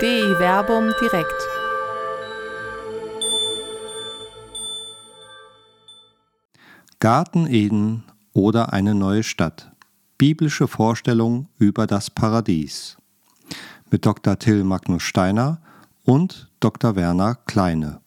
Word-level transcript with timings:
DI 0.00 0.38
Werbung 0.38 0.94
direkt. 0.98 1.46
Garten 7.00 7.46
Eden 7.46 8.04
oder 8.32 8.72
eine 8.72 8.94
neue 8.94 9.22
Stadt. 9.22 9.72
Biblische 10.16 10.68
Vorstellung 10.68 11.48
über 11.58 11.86
das 11.86 12.08
Paradies. 12.08 12.96
Mit 13.90 14.06
Dr. 14.06 14.38
Till 14.38 14.64
Magnus 14.64 15.02
Steiner 15.02 15.60
und 16.04 16.50
Dr. 16.60 16.96
Werner 16.96 17.38
Kleine. 17.46 18.00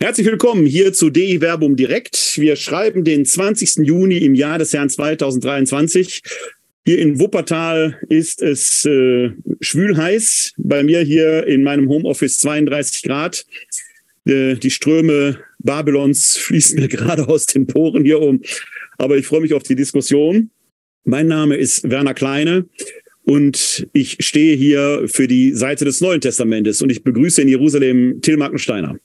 Herzlich 0.00 0.26
willkommen 0.26 0.66
hier 0.66 0.92
zu 0.94 1.10
DI 1.10 1.40
Werbung 1.40 1.76
direkt. 1.76 2.38
Wir 2.38 2.56
schreiben 2.56 3.04
den 3.04 3.24
20. 3.24 3.86
Juni 3.86 4.18
im 4.18 4.34
Jahr 4.34 4.58
des 4.58 4.72
Herrn 4.72 4.90
2023. 4.90 6.22
Hier 6.86 6.98
in 6.98 7.18
Wuppertal 7.18 7.98
ist 8.10 8.42
es 8.42 8.84
äh, 8.84 9.30
schwül 9.60 9.96
heiß. 9.96 10.52
Bei 10.58 10.82
mir 10.82 11.00
hier 11.00 11.46
in 11.46 11.62
meinem 11.62 11.88
Homeoffice 11.88 12.38
32 12.40 13.02
Grad. 13.04 13.46
Äh, 14.26 14.56
die 14.56 14.70
Ströme 14.70 15.38
Babylons 15.58 16.36
fließen 16.36 16.78
mir 16.78 16.88
gerade 16.88 17.26
aus 17.26 17.46
den 17.46 17.66
Poren 17.66 18.04
hier 18.04 18.20
um. 18.20 18.42
Aber 18.98 19.16
ich 19.16 19.26
freue 19.26 19.40
mich 19.40 19.54
auf 19.54 19.62
die 19.62 19.76
Diskussion. 19.76 20.50
Mein 21.04 21.26
Name 21.26 21.56
ist 21.56 21.88
Werner 21.90 22.14
Kleine 22.14 22.66
und 23.24 23.88
ich 23.92 24.18
stehe 24.20 24.54
hier 24.56 25.04
für 25.06 25.26
die 25.26 25.52
Seite 25.52 25.86
des 25.86 26.00
Neuen 26.02 26.20
Testamentes 26.20 26.82
und 26.82 26.90
ich 26.90 27.02
begrüße 27.02 27.40
in 27.42 27.48
Jerusalem 27.48 28.20
Till 28.20 28.36
Markensteiner. 28.36 28.96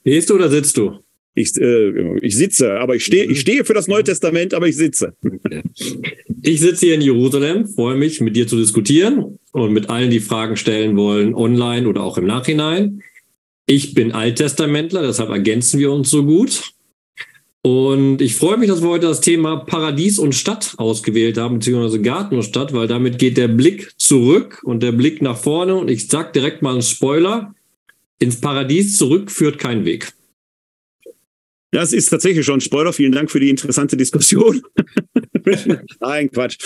Stehst 0.00 0.30
du 0.30 0.34
oder 0.34 0.48
sitzt 0.48 0.76
du? 0.76 0.98
Ich, 1.34 1.56
äh, 1.56 2.18
ich 2.18 2.36
sitze, 2.36 2.80
aber 2.80 2.96
ich 2.96 3.04
stehe, 3.04 3.24
ich 3.24 3.40
stehe 3.40 3.64
für 3.64 3.74
das 3.74 3.88
Neue 3.88 4.04
Testament, 4.04 4.52
aber 4.52 4.66
ich 4.68 4.76
sitze. 4.76 5.14
Ich 6.42 6.60
sitze 6.60 6.86
hier 6.86 6.94
in 6.94 7.02
Jerusalem, 7.02 7.68
freue 7.68 7.96
mich, 7.96 8.20
mit 8.20 8.34
dir 8.34 8.46
zu 8.46 8.56
diskutieren 8.56 9.38
und 9.52 9.72
mit 9.72 9.90
allen, 9.90 10.10
die 10.10 10.20
Fragen 10.20 10.56
stellen 10.56 10.96
wollen, 10.96 11.34
online 11.34 11.88
oder 11.88 12.02
auch 12.02 12.18
im 12.18 12.26
Nachhinein. 12.26 13.02
Ich 13.66 13.94
bin 13.94 14.12
Alttestamentler, 14.12 15.02
deshalb 15.02 15.30
ergänzen 15.30 15.78
wir 15.78 15.92
uns 15.92 16.10
so 16.10 16.24
gut. 16.24 16.72
Und 17.62 18.22
ich 18.22 18.36
freue 18.36 18.56
mich, 18.56 18.68
dass 18.68 18.82
wir 18.82 18.88
heute 18.88 19.06
das 19.06 19.20
Thema 19.20 19.58
Paradies 19.58 20.18
und 20.18 20.34
Stadt 20.34 20.74
ausgewählt 20.78 21.36
haben, 21.36 21.58
beziehungsweise 21.58 22.00
Garten 22.00 22.36
und 22.36 22.42
Stadt, 22.42 22.72
weil 22.72 22.88
damit 22.88 23.18
geht 23.18 23.36
der 23.36 23.48
Blick 23.48 23.92
zurück 23.98 24.62
und 24.64 24.82
der 24.82 24.92
Blick 24.92 25.20
nach 25.20 25.36
vorne. 25.36 25.76
Und 25.76 25.90
ich 25.90 26.08
sage 26.08 26.32
direkt 26.32 26.62
mal 26.62 26.72
einen 26.72 26.82
Spoiler. 26.82 27.54
Ins 28.18 28.40
Paradies 28.40 28.96
zurück 28.96 29.30
führt 29.30 29.58
kein 29.58 29.84
Weg. 29.84 30.12
Das 31.70 31.92
ist 31.92 32.08
tatsächlich 32.08 32.44
schon 32.44 32.58
ein 32.58 32.60
Spoiler. 32.60 32.92
Vielen 32.92 33.12
Dank 33.12 33.30
für 33.30 33.40
die 33.40 33.50
interessante 33.50 33.96
Diskussion. 33.96 34.62
Nein, 36.00 36.30
Quatsch. 36.30 36.58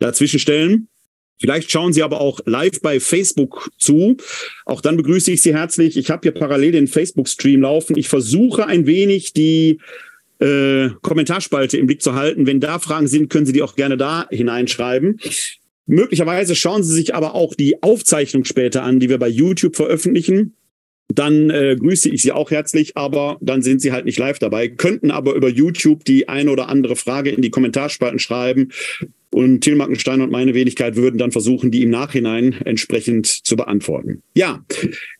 dazwischen 0.00 0.40
stellen. 0.40 0.88
Vielleicht 1.40 1.70
schauen 1.70 1.92
Sie 1.92 2.02
aber 2.02 2.20
auch 2.20 2.40
live 2.46 2.80
bei 2.80 2.98
Facebook 3.00 3.70
zu. 3.78 4.16
Auch 4.64 4.80
dann 4.80 4.96
begrüße 4.96 5.30
ich 5.30 5.42
Sie 5.42 5.54
herzlich. 5.54 5.96
Ich 5.96 6.10
habe 6.10 6.22
hier 6.22 6.32
parallel 6.32 6.72
den 6.72 6.88
Facebook-Stream 6.88 7.62
laufen. 7.62 7.96
Ich 7.96 8.08
versuche 8.08 8.66
ein 8.66 8.86
wenig 8.86 9.32
die 9.32 9.78
äh, 10.40 10.88
Kommentarspalte 11.02 11.76
im 11.76 11.86
Blick 11.86 12.02
zu 12.02 12.14
halten. 12.14 12.46
Wenn 12.46 12.60
da 12.60 12.78
Fragen 12.78 13.06
sind, 13.06 13.30
können 13.30 13.46
Sie 13.46 13.52
die 13.52 13.62
auch 13.62 13.76
gerne 13.76 13.96
da 13.96 14.26
hineinschreiben. 14.30 15.20
Möglicherweise 15.86 16.54
schauen 16.54 16.82
Sie 16.82 16.94
sich 16.94 17.14
aber 17.14 17.34
auch 17.34 17.54
die 17.54 17.82
Aufzeichnung 17.82 18.44
später 18.44 18.82
an, 18.82 19.00
die 19.00 19.08
wir 19.08 19.18
bei 19.18 19.28
YouTube 19.28 19.76
veröffentlichen. 19.76 20.54
Dann 21.08 21.48
äh, 21.48 21.76
grüße 21.78 22.10
ich 22.10 22.20
Sie 22.20 22.32
auch 22.32 22.50
herzlich, 22.50 22.96
aber 22.96 23.38
dann 23.40 23.62
sind 23.62 23.80
Sie 23.80 23.92
halt 23.92 24.04
nicht 24.04 24.18
live 24.18 24.38
dabei, 24.38 24.68
könnten 24.68 25.10
aber 25.10 25.34
über 25.34 25.48
YouTube 25.48 26.04
die 26.04 26.28
eine 26.28 26.50
oder 26.50 26.68
andere 26.68 26.96
Frage 26.96 27.30
in 27.30 27.40
die 27.40 27.50
Kommentarspalten 27.50 28.18
schreiben 28.18 28.70
und 29.30 29.60
Till 29.60 29.76
Mackenstein 29.76 30.20
und 30.20 30.30
meine 30.30 30.54
Wenigkeit 30.54 30.96
würden 30.96 31.18
dann 31.18 31.32
versuchen, 31.32 31.70
die 31.70 31.82
im 31.82 31.90
Nachhinein 31.90 32.54
entsprechend 32.64 33.26
zu 33.26 33.56
beantworten. 33.56 34.22
Ja, 34.34 34.64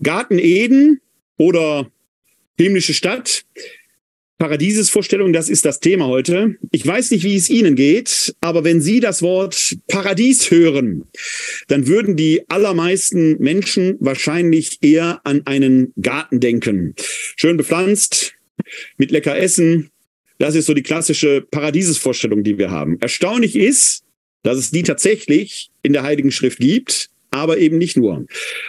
Garten 0.03 0.39
Eden 0.39 1.01
oder 1.37 1.91
himmlische 2.59 2.95
Stadt. 2.95 3.45
Paradiesesvorstellung, 4.39 5.33
das 5.33 5.49
ist 5.49 5.65
das 5.65 5.81
Thema 5.81 6.07
heute. 6.07 6.57
Ich 6.71 6.87
weiß 6.87 7.11
nicht, 7.11 7.25
wie 7.25 7.35
es 7.35 7.51
Ihnen 7.51 7.75
geht, 7.75 8.37
aber 8.41 8.63
wenn 8.63 8.81
Sie 8.81 9.01
das 9.01 9.21
Wort 9.21 9.77
Paradies 9.89 10.53
hören, 10.53 11.07
dann 11.67 11.89
würden 11.89 12.15
die 12.15 12.49
allermeisten 12.49 13.37
Menschen 13.41 13.97
wahrscheinlich 13.99 14.79
eher 14.81 15.21
an 15.25 15.43
einen 15.45 15.93
Garten 16.01 16.39
denken. 16.39 16.95
Schön 17.35 17.57
bepflanzt, 17.57 18.35
mit 18.97 19.11
lecker 19.11 19.37
Essen, 19.37 19.91
das 20.39 20.55
ist 20.55 20.67
so 20.67 20.75
die 20.75 20.83
klassische 20.83 21.43
Paradiesesvorstellung, 21.51 22.43
die 22.43 22.59
wir 22.59 22.71
haben. 22.71 22.99
Erstaunlich 23.01 23.57
ist, 23.57 24.05
dass 24.43 24.57
es 24.57 24.71
die 24.71 24.83
tatsächlich 24.83 25.71
in 25.83 25.93
der 25.93 26.05
Heiligen 26.05 26.31
Schrift 26.31 26.59
gibt, 26.59 27.11
aber 27.31 27.59
eben 27.59 27.77
nicht 27.77 27.97
nur. 27.97 28.25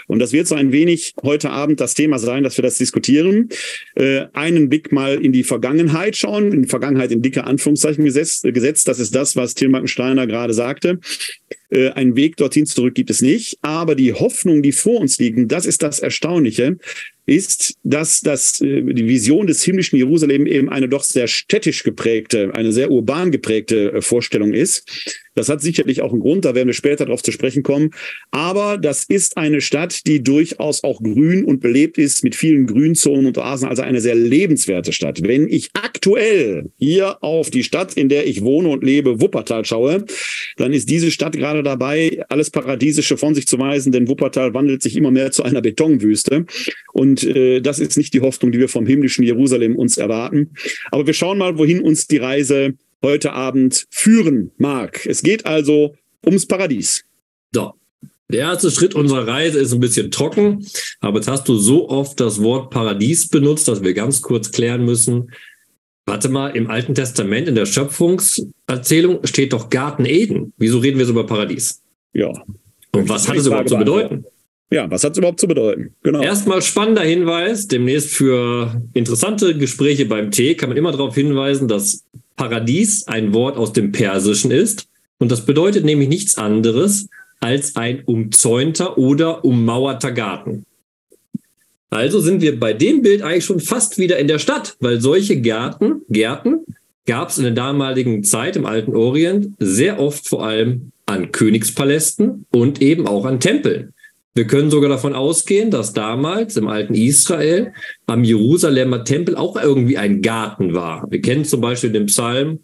Und 0.08 0.20
das 0.20 0.34
wird 0.34 0.48
so 0.48 0.56
ein 0.56 0.72
wenig 0.72 1.14
heute 1.24 1.50
Abend 1.50 1.80
das 1.80 1.94
Thema 1.94 2.20
sein, 2.20 2.44
dass 2.44 2.58
wir 2.58 2.64
das 2.64 2.78
diskutieren. 2.78 3.50
Äh, 3.96 4.26
einen 4.34 4.70
Blick 4.70 4.92
mal 4.92 5.24
in 5.24 5.32
die 5.32 5.44
Vergangenheit 5.44 6.18
schauen, 6.18 6.52
in 6.52 6.64
die 6.64 6.68
Vergangenheit 6.68 7.12
in 7.12 7.22
dicke 7.22 7.46
Anführungszeichen 7.46 8.04
gesetzt. 8.04 8.44
äh, 8.46 8.52
gesetzt. 8.52 8.88
Das 8.88 9.00
ist 9.00 9.16
das, 9.16 9.36
was 9.36 9.54
Till 9.54 9.88
Steiner 9.88 10.28
gerade 10.28 10.54
sagte. 10.54 11.00
Äh, 11.70 11.90
einen 11.92 12.16
Weg 12.16 12.38
dorthin 12.38 12.66
zurück 12.66 12.96
gibt 12.96 13.10
es 13.10 13.22
nicht. 13.22 13.58
Aber 13.62 13.96
die 13.96 14.14
Hoffnung, 14.14 14.62
die 14.62 14.72
vor 14.72 15.00
uns 15.00 15.20
liegen, 15.20 15.48
das 15.48 15.66
ist 15.66 15.84
das 15.84 16.00
Erstaunliche 16.00 16.78
ist, 17.30 17.76
dass 17.84 18.22
das, 18.22 18.60
äh, 18.62 18.82
die 18.82 19.08
Vision 19.08 19.48
des 19.48 19.64
himmlischen 19.64 19.98
Jerusalem 19.98 20.48
eben 20.48 20.70
eine 20.70 20.90
doch 20.90 21.04
sehr 21.04 21.28
städtisch 21.28 21.84
geprägte, 21.84 22.54
eine 22.56 22.72
sehr 22.72 22.92
urban 22.92 23.32
geprägte 23.32 23.94
äh, 23.94 24.02
Vorstellung 24.02 24.54
ist. 24.54 25.20
Das 25.36 25.48
hat 25.48 25.62
sicherlich 25.62 26.02
auch 26.02 26.12
einen 26.12 26.20
Grund, 26.20 26.44
da 26.44 26.54
werden 26.56 26.68
wir 26.68 26.74
später 26.74 27.06
darauf 27.06 27.24
zu 27.24 27.32
sprechen 27.32 27.64
kommen. 27.64 27.92
Aber 28.32 28.78
das 28.78 29.04
ist 29.06 29.38
eine 29.38 29.62
Stadt, 29.62 30.06
die 30.06 30.22
durchaus 30.22 30.84
auch 30.84 31.02
grün 31.02 31.46
und 31.46 31.62
belebt 31.62 31.98
ist 31.98 32.24
mit 32.24 32.36
vielen 32.36 32.66
Grünzonen 32.66 33.28
und 33.28 33.38
Oasen, 33.38 33.70
also 33.70 33.84
eine 33.84 34.02
sehr 34.02 34.16
lebenswerte 34.16 34.92
Stadt. 34.92 35.22
Wenn 35.24 35.48
ich 35.48 35.70
aktuell 35.74 36.72
hier 36.78 37.24
auf 37.24 37.52
die 37.52 37.64
Stadt, 37.64 37.94
in 37.94 38.10
der 38.10 38.28
ich 38.28 38.42
wohne 38.42 38.70
und 38.70 38.84
lebe, 38.84 39.22
Wuppertal 39.22 39.64
schaue, 39.64 40.06
dann 40.58 40.74
ist 40.74 40.90
diese 40.90 41.12
Stadt 41.12 41.38
gerade 41.38 41.59
dabei, 41.64 42.24
alles 42.30 42.50
Paradiesische 42.50 43.18
von 43.18 43.36
sich 43.36 43.48
zu 43.48 43.60
weisen, 43.60 43.92
denn 43.92 44.08
Wuppertal 44.08 44.54
wandelt 44.54 44.82
sich 44.82 44.96
immer 44.96 45.12
mehr 45.12 45.32
zu 45.32 45.44
einer 45.44 45.62
Betonwüste. 45.62 46.46
Und 46.94 47.24
äh, 47.24 47.62
das 47.62 47.80
ist 47.80 47.98
nicht 47.98 48.14
die 48.14 48.22
Hoffnung, 48.22 48.52
die 48.52 48.60
wir 48.60 48.70
vom 48.70 48.86
himmlischen 48.86 49.24
Jerusalem 49.24 49.76
uns 49.76 49.98
erwarten. 49.98 50.52
Aber 50.92 51.06
wir 51.08 51.14
schauen 51.14 51.38
mal, 51.38 51.58
wohin 51.58 51.82
uns 51.82 52.08
die 52.08 52.18
Reise 52.18 52.74
heute 53.02 53.34
Abend 53.34 53.88
führen 53.90 54.52
mag. 54.58 55.06
Es 55.06 55.24
geht 55.24 55.46
also 55.46 55.96
ums 56.26 56.46
Paradies. 56.46 57.04
So. 57.54 57.74
Der 58.32 58.42
erste 58.42 58.70
Schritt 58.70 58.94
unserer 58.94 59.26
Reise 59.26 59.58
ist 59.58 59.74
ein 59.74 59.80
bisschen 59.80 60.12
trocken, 60.12 60.64
aber 61.00 61.18
jetzt 61.18 61.28
hast 61.28 61.50
du 61.50 61.56
so 61.56 61.90
oft 61.90 62.20
das 62.20 62.44
Wort 62.44 62.70
Paradies 62.70 63.28
benutzt, 63.28 63.68
dass 63.68 63.82
wir 63.82 63.96
ganz 63.96 64.22
kurz 64.22 64.52
klären 64.52 64.86
müssen. 64.86 65.32
Warte 66.10 66.28
mal, 66.28 66.50
im 66.50 66.72
Alten 66.72 66.96
Testament, 66.96 67.48
in 67.48 67.54
der 67.54 67.68
Schöpfungserzählung 67.68 69.20
steht 69.26 69.54
doch 69.54 69.70
Garten 69.70 70.06
Eden. 70.06 70.54
Wieso 70.58 70.80
reden 70.80 70.98
wir 70.98 71.06
so 71.06 71.12
über 71.12 71.28
Paradies? 71.28 71.84
Ja. 72.14 72.30
Und 72.92 73.08
was 73.08 73.30
hat 73.30 73.38
es 73.38 73.46
überhaupt 73.46 73.70
zu 73.70 73.78
bedeuten? 73.78 74.26
Ja, 74.72 74.90
was 74.90 75.04
hat 75.04 75.12
es 75.12 75.20
überhaupt 75.20 75.40
zu 75.40 75.48
bedeuten? 75.48 75.94
Genau. 76.02 76.22
Erstmal 76.22 76.64
spannender 76.64 77.04
Hinweis, 77.04 77.68
demnächst 77.68 78.10
für 78.10 78.82
interessante 78.94 79.56
Gespräche 79.56 80.08
beim 80.08 80.32
Tee 80.32 80.56
kann 80.56 80.70
man 80.70 80.78
immer 80.80 80.92
darauf 80.92 81.14
hinweisen, 81.14 81.68
dass 81.68 82.04
Paradies 82.36 83.08
ein 83.08 83.32
Wort 83.36 83.58
aus 83.58 83.74
dem 83.74 83.92
Persischen 83.92 84.50
ist. 84.50 84.88
Und 85.20 85.32
das 85.32 85.46
bedeutet 85.46 85.86
nämlich 85.86 86.10
nichts 86.10 86.40
anderes 86.40 87.08
als 87.40 87.76
ein 87.76 88.04
umzäunter 88.06 88.98
oder 88.98 89.46
ummauerter 89.46 90.12
Garten. 90.12 90.66
Also 91.90 92.20
sind 92.20 92.42
wir 92.42 92.60
bei 92.60 92.74
dem 92.74 93.02
Bild 93.02 93.22
eigentlich 93.22 93.46
schon 93.46 93.60
fast 93.60 93.98
wieder 93.98 94.20
in 94.20 94.28
der 94.28 94.40
Stadt, 94.40 94.78
weil 94.80 95.02
solche 95.02 95.42
Gärten, 95.42 96.02
Gärten 96.10 96.66
gab 97.06 97.30
es 97.30 97.38
in 97.38 97.44
der 97.44 97.54
damaligen 97.54 98.24
Zeit 98.24 98.56
im 98.56 98.66
alten 98.66 98.96
Orient 98.96 99.56
sehr 99.58 100.00
oft 100.00 100.28
vor 100.28 100.46
allem 100.46 100.92
an 101.08 101.32
Königspalästen 101.32 102.46
und 102.52 102.82
eben 102.82 103.08
auch 103.08 103.26
an 103.26 103.40
Tempeln. 103.40 103.94
Wir 104.36 104.46
können 104.46 104.70
sogar 104.70 104.90
davon 104.90 105.16
ausgehen, 105.16 105.72
dass 105.72 105.94
damals 105.94 106.56
im 106.56 106.68
alten 106.68 106.94
Israel 106.94 107.74
am 108.06 108.24
Jerusalemer 108.24 109.04
Tempel 109.04 109.36
auch 109.36 109.60
irgendwie 109.60 109.98
ein 109.98 110.22
Garten 110.22 110.76
war. 110.76 111.08
Wir 111.10 111.20
kennen 111.20 111.46
zum 111.46 111.62
Beispiel 111.62 111.92
den 111.92 112.06
Psalm, 112.06 112.60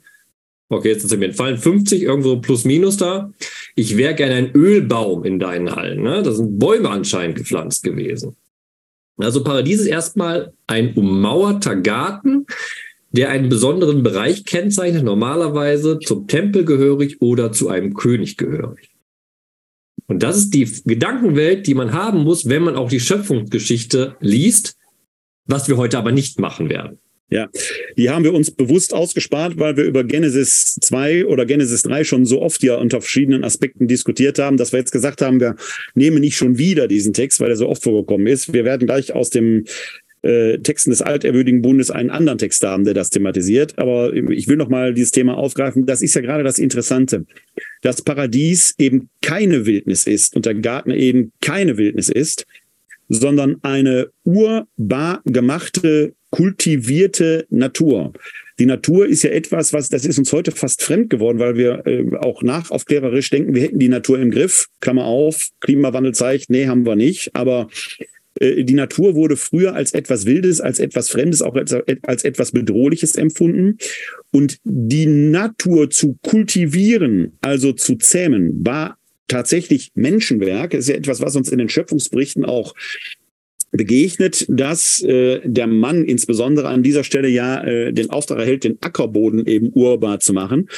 okay, 0.69 0.89
jetzt 0.89 1.03
ist 1.03 1.17
mir 1.17 1.25
entfallen, 1.25 1.57
50, 1.57 2.03
irgendwo 2.03 2.37
plus 2.37 2.65
minus 2.65 2.97
da. 2.97 3.33
Ich 3.75 3.97
wäre 3.97 4.13
gerne 4.13 4.35
ein 4.35 4.51
Ölbaum 4.53 5.25
in 5.25 5.39
deinen 5.39 5.75
Hallen. 5.75 6.03
Ne? 6.03 6.21
Da 6.21 6.31
sind 6.31 6.59
Bäume 6.59 6.89
anscheinend 6.89 7.35
gepflanzt 7.35 7.83
gewesen. 7.83 8.35
Also 9.17 9.43
Paradies 9.43 9.81
ist 9.81 9.87
erstmal 9.87 10.53
ein 10.67 10.93
ummauerter 10.93 11.75
Garten, 11.75 12.45
der 13.11 13.29
einen 13.29 13.49
besonderen 13.49 14.03
Bereich 14.03 14.43
kennzeichnet, 14.45 15.03
normalerweise 15.03 15.99
zum 15.99 16.27
Tempel 16.27 16.65
gehörig 16.65 17.21
oder 17.21 17.51
zu 17.51 17.69
einem 17.69 17.93
König 17.93 18.35
gehörig. 18.35 18.89
Und 20.07 20.21
das 20.21 20.37
ist 20.37 20.53
die 20.53 20.69
Gedankenwelt, 20.85 21.65
die 21.65 21.73
man 21.73 21.93
haben 21.93 22.23
muss, 22.23 22.47
wenn 22.47 22.63
man 22.63 22.75
auch 22.75 22.89
die 22.89 22.99
Schöpfungsgeschichte 22.99 24.17
liest, 24.19 24.77
was 25.45 25.67
wir 25.67 25.77
heute 25.77 25.97
aber 25.97 26.11
nicht 26.11 26.39
machen 26.39 26.69
werden. 26.69 26.99
Ja, 27.29 27.49
die 27.97 28.11
haben 28.11 28.23
wir 28.23 28.33
uns 28.33 28.51
bewusst 28.51 28.93
ausgespart, 28.93 29.57
weil 29.57 29.75
wir 29.77 29.83
über 29.83 30.03
Genesis 30.03 30.77
2 30.81 31.25
oder 31.25 31.47
Genesis 31.47 31.81
3 31.81 32.03
schon 32.03 32.25
so 32.25 32.41
oft 32.41 32.61
ja 32.61 32.75
unter 32.75 33.01
verschiedenen 33.01 33.43
Aspekten 33.43 33.87
diskutiert 33.87 34.37
haben, 34.37 34.57
dass 34.57 34.71
wir 34.71 34.79
jetzt 34.79 34.91
gesagt 34.91 35.23
haben, 35.23 35.39
wir 35.39 35.55
nehmen 35.95 36.19
nicht 36.19 36.37
schon 36.37 36.59
wieder 36.59 36.87
diesen 36.87 37.13
Text, 37.13 37.39
weil 37.39 37.49
er 37.49 37.55
so 37.55 37.67
oft 37.67 37.81
vorgekommen 37.81 38.27
ist. 38.27 38.53
Wir 38.53 38.63
werden 38.63 38.85
gleich 38.85 39.13
aus 39.15 39.31
dem 39.31 39.65
äh, 40.21 40.59
Texten 40.59 40.91
des 40.91 41.01
altehrwürdigen 41.01 41.61
Bundes 41.63 41.89
einen 41.89 42.11
anderen 42.11 42.37
Text 42.37 42.63
haben, 42.63 42.83
der 42.83 42.93
das 42.93 43.09
thematisiert. 43.09 43.77
Aber 43.77 44.13
ich 44.13 44.47
will 44.47 44.57
noch 44.57 44.69
mal 44.69 44.93
dieses 44.93 45.11
Thema 45.11 45.35
aufgreifen. 45.35 45.87
Das 45.87 46.03
ist 46.03 46.13
ja 46.13 46.21
gerade 46.21 46.43
das 46.43 46.59
Interessante. 46.59 47.25
Das 47.81 48.01
Paradies 48.01 48.75
eben 48.77 49.09
keine 49.21 49.65
Wildnis 49.65 50.05
ist 50.05 50.35
und 50.35 50.45
der 50.45 50.55
Garten 50.55 50.91
eben 50.91 51.31
keine 51.41 51.77
Wildnis 51.77 52.09
ist, 52.09 52.45
sondern 53.09 53.57
eine 53.61 54.09
urbar 54.23 55.21
gemachte 55.25 56.13
kultivierte 56.35 57.47
Natur. 57.49 58.11
Die 58.59 58.65
Natur 58.65 59.07
ist 59.07 59.23
ja 59.23 59.29
etwas, 59.29 59.71
was, 59.71 59.87
das 59.87 60.03
ist 60.03 60.19
uns 60.19 60.33
heute 60.33 60.51
fast 60.51 60.83
fremd 60.83 61.09
geworden, 61.09 61.39
weil 61.39 61.55
wir 61.55 61.87
äh, 61.87 62.05
auch 62.17 62.43
nachaufklärerisch 62.43 63.29
denken, 63.29 63.55
wir 63.55 63.61
hätten 63.61 63.79
die 63.79 63.87
Natur 63.87 64.19
im 64.19 64.31
Griff. 64.31 64.67
Klammer 64.81 65.05
auf, 65.05 65.47
Klimawandel 65.61 66.13
zeigt, 66.13 66.49
nee, 66.49 66.67
haben 66.67 66.85
wir 66.85 66.97
nicht. 66.97 67.33
Aber 67.33 67.69
äh, 68.41 68.65
die 68.65 68.73
Natur 68.73 69.15
wurde 69.15 69.37
früher 69.37 69.75
als 69.75 69.93
etwas 69.93 70.25
Wildes, 70.25 70.59
als 70.59 70.79
etwas 70.79 71.09
Fremdes, 71.09 71.41
auch 71.41 71.55
als, 71.55 71.73
als 72.03 72.25
etwas 72.25 72.51
Bedrohliches 72.51 73.15
empfunden. 73.15 73.77
Und 74.31 74.57
die 74.65 75.05
Natur 75.05 75.89
zu 75.89 76.17
kultivieren, 76.21 77.37
also 77.39 77.71
zu 77.71 77.95
zähmen, 77.95 78.59
war 78.65 78.97
tatsächlich 79.29 79.91
Menschenwerk. 79.95 80.71
Das 80.71 80.81
ist 80.81 80.89
ja 80.89 80.95
etwas, 80.95 81.21
was 81.21 81.37
uns 81.37 81.49
in 81.49 81.59
den 81.59 81.69
Schöpfungsberichten 81.69 82.43
auch 82.43 82.73
begegnet, 83.77 84.45
dass 84.47 85.01
äh, 85.01 85.41
der 85.43 85.67
Mann 85.67 86.05
insbesondere 86.05 86.67
an 86.67 86.83
dieser 86.83 87.03
Stelle 87.03 87.27
ja 87.27 87.63
äh, 87.63 87.93
den 87.93 88.09
Auftrag 88.09 88.39
erhält, 88.39 88.63
den 88.63 88.77
Ackerboden 88.81 89.45
eben 89.45 89.71
urbar 89.73 90.19
zu 90.19 90.33
machen. 90.33 90.69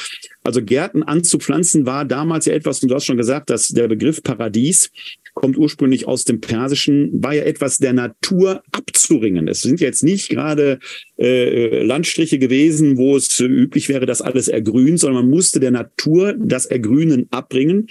Also 0.42 0.62
Gärten 0.62 1.02
anzupflanzen 1.02 1.86
war 1.86 2.04
damals 2.04 2.46
ja 2.46 2.54
etwas, 2.54 2.82
und 2.82 2.88
du 2.88 2.94
hast 2.94 3.04
schon 3.04 3.16
gesagt, 3.16 3.50
dass 3.50 3.68
der 3.68 3.88
Begriff 3.88 4.22
Paradies 4.22 4.90
kommt 5.34 5.56
ursprünglich 5.56 6.08
aus 6.08 6.24
dem 6.24 6.40
Persischen, 6.40 7.22
war 7.22 7.34
ja 7.34 7.44
etwas 7.44 7.78
der 7.78 7.92
Natur 7.92 8.62
abzuringen. 8.72 9.46
Es 9.46 9.62
sind 9.62 9.80
jetzt 9.80 10.02
nicht 10.02 10.30
gerade 10.30 10.80
äh, 11.18 11.82
Landstriche 11.84 12.38
gewesen, 12.38 12.96
wo 12.96 13.16
es 13.16 13.38
üblich 13.38 13.88
wäre, 13.88 14.06
dass 14.06 14.20
alles 14.20 14.48
ergrünt, 14.48 14.98
sondern 14.98 15.22
man 15.24 15.30
musste 15.30 15.60
der 15.60 15.70
Natur 15.70 16.34
das 16.38 16.66
Ergrünen 16.66 17.28
abbringen. 17.30 17.86